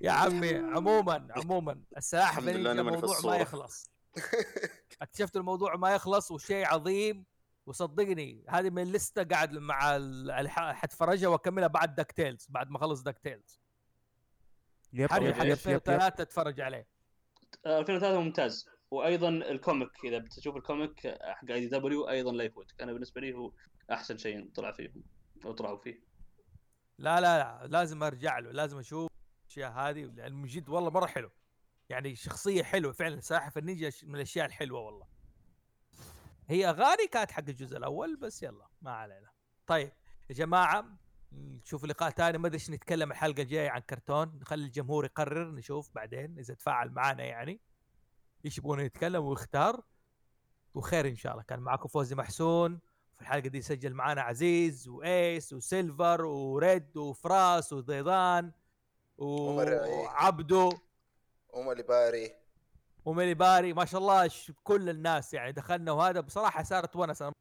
يا 0.02 0.12
عمي 0.12 0.56
عموما 0.56 1.28
عموما 1.32 1.82
السلاحف 1.98 2.38
الحمد 2.38 2.50
لله 2.56 2.72
النينجا 2.72 2.72
أنا 2.72 2.84
ماني 2.84 2.98
في 3.02 3.06
موضوع 3.08 3.32
ما. 3.32 3.38
يخلص. 3.38 3.92
اكتشفت 5.02 5.36
الموضوع 5.38 5.76
ما 5.76 5.94
يخلص 5.96 6.32
وشيء 6.32 6.66
عظيم 6.68 7.26
وصدقني 7.66 8.46
هذه 8.50 8.70
من 8.70 8.82
الليسته 8.82 9.24
قاعد 9.24 9.54
مع 9.54 9.96
ال- 9.96 10.50
حتفرجها 10.50 11.28
وأكملها 11.30 11.68
بعد 11.68 11.96
DuckTales 11.96 12.46
بعد 12.50 12.70
ما 12.70 12.78
اخلص 12.78 13.02
Duck 13.02 13.18
Tales 13.20 13.60
yep 14.94 15.00
yep 15.02 15.12
حق 15.12 15.18
yep 15.18 15.24
yep. 15.26 15.36
yep 15.36 15.52
2003 15.52 16.22
اتفرج 16.22 16.62
عليه. 16.62 16.88
آه، 17.66 17.80
2003 17.80 18.20
ممتاز. 18.20 18.70
وأيضا 18.92 19.30
ال 19.30 19.40
comic 19.40 19.90
إذا 20.04 20.18
بتشوف 20.18 20.56
ال 20.56 20.65
comic 20.65 21.08
حق 21.22 21.52
IDW 21.52 22.10
أيضا 22.10 22.32
لا 22.32 22.44
يفوتك. 22.44 22.82
أنا 22.82 22.94
بالنسبة 22.94 23.22
لي 23.22 23.34
هو 23.34 23.52
أحسن 23.92 24.18
شيء 24.18 24.52
طلع 24.56 24.72
فيهم 24.72 25.04
أو 25.46 25.52
طلعوا 25.52 25.78
فيه. 25.78 26.04
لا 26.98 27.22
لا 27.22 27.38
لا 27.38 27.68
لازم 27.68 28.04
أرجع 28.04 28.40
له 28.40 28.52
لازم 28.52 28.78
أشوف 28.78 29.12
الأشياء 29.46 29.72
هذه 29.72 30.04
لأن 30.04 30.34
من 30.34 30.48
جد 30.48 30.70
والله 30.70 30.90
مرة 30.90 31.06
حلو. 31.06 31.32
يعني 31.90 32.16
شخصية 32.16 32.64
حلوة 32.64 32.92
فعلا 32.92 33.20
سلاحف 33.20 33.58
النينجا 33.58 33.92
من 34.04 34.16
الأشياء 34.16 34.46
الحلوة 34.46 34.80
والله. 34.80 35.08
هي 36.48 36.70
أغاني 36.70 37.08
كانت 37.12 37.32
حق 37.32 37.44
الجزء 37.50 37.78
الأول 37.78 38.16
بس 38.16 38.44
يلا 38.44 38.68
ما 38.82 38.92
علينا. 38.92 39.30
طيب 39.68 39.92
يا 40.30 40.36
جماعة 40.36 40.98
نشوف 41.32 41.86
لقاء 41.86 42.10
ثاني. 42.10 42.38
ما 42.38 42.48
أدري 42.48 42.56
إيش 42.56 42.70
نتكلم 42.70 43.12
الحلقة 43.12 43.42
الجاية 43.42 43.70
عن 43.70 43.82
كرتون. 43.82 44.40
نخلي 44.42 44.66
الجمهور 44.66 45.06
يقرر 45.06 45.52
نشوف 45.52 45.92
بعدين 45.96 46.40
إذا 46.40 46.54
تفاعل 46.54 46.90
معنا 46.90 47.24
يعني. 47.24 47.62
إيش 48.46 48.58
يبغون 48.58 48.80
يتكلم 48.80 49.26
ويختار 49.26 49.84
وخير 50.74 51.08
إن 51.08 51.16
شاء 51.16 51.32
الله. 51.32 51.44
كان 51.44 51.60
معكم 51.60 51.88
فوزي 51.88 52.16
محسون 52.16 52.80
في 53.16 53.22
الحلقة 53.22 53.48
دي 53.48 53.62
سجل 53.62 53.94
معانا 53.94 54.22
عزيز 54.22 54.88
وإيس 54.88 55.54
وسيلفر 55.54 56.26
وريد 56.26 56.98
وفراس 56.98 57.74
وضيضان. 57.74 58.52
وعبدو. 59.18 60.72
ومليباري 61.50 62.36
وميلي 63.06 63.34
باري. 63.34 63.74
ما 63.74 63.86
شاء 63.86 64.02
الله 64.02 64.32
كل 64.64 64.90
الناس 64.90 65.34
يعني 65.34 65.52
دخلنا 65.52 65.92
وهذا 65.92 66.20
بصراحة 66.20 66.64
صارت 66.64 66.96
ونس. 66.96 67.22
أنا 67.22 67.32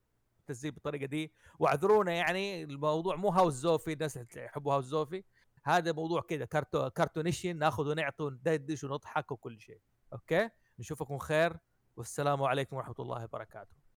التسجيل 0.40 0.70
بالطريقة 0.70 1.06
دي. 1.06 1.32
واعذرونا 1.58 2.12
يعني 2.12 2.62
الموضوع 2.62 3.16
مو 3.16 3.28
هاوس 3.28 3.54
زوفي 3.54 3.92
الناس 3.92 4.16
اللي 4.16 4.44
يحبوا 4.44 4.74
هاوس 4.74 4.84
زوفي. 4.84 5.24
هذا 5.64 5.92
موضوع 5.92 6.20
كذا 6.20 6.44
كارتو 6.44 6.90
كرتونيشن 6.90 7.58
ناخذ 7.58 7.90
ونعطي 7.90 8.22
وندردش 8.22 8.84
ونضحك 8.84 9.32
وكل 9.32 9.60
شيء. 9.60 9.80
أوكي؟ 10.12 10.50
نشوفكم 10.78 11.18
خير 11.18 11.56
والسلام 11.96 12.42
عليكم 12.42 12.76
ورحمة 12.76 12.94
الله 12.98 13.24
وبركاته. 13.24 13.75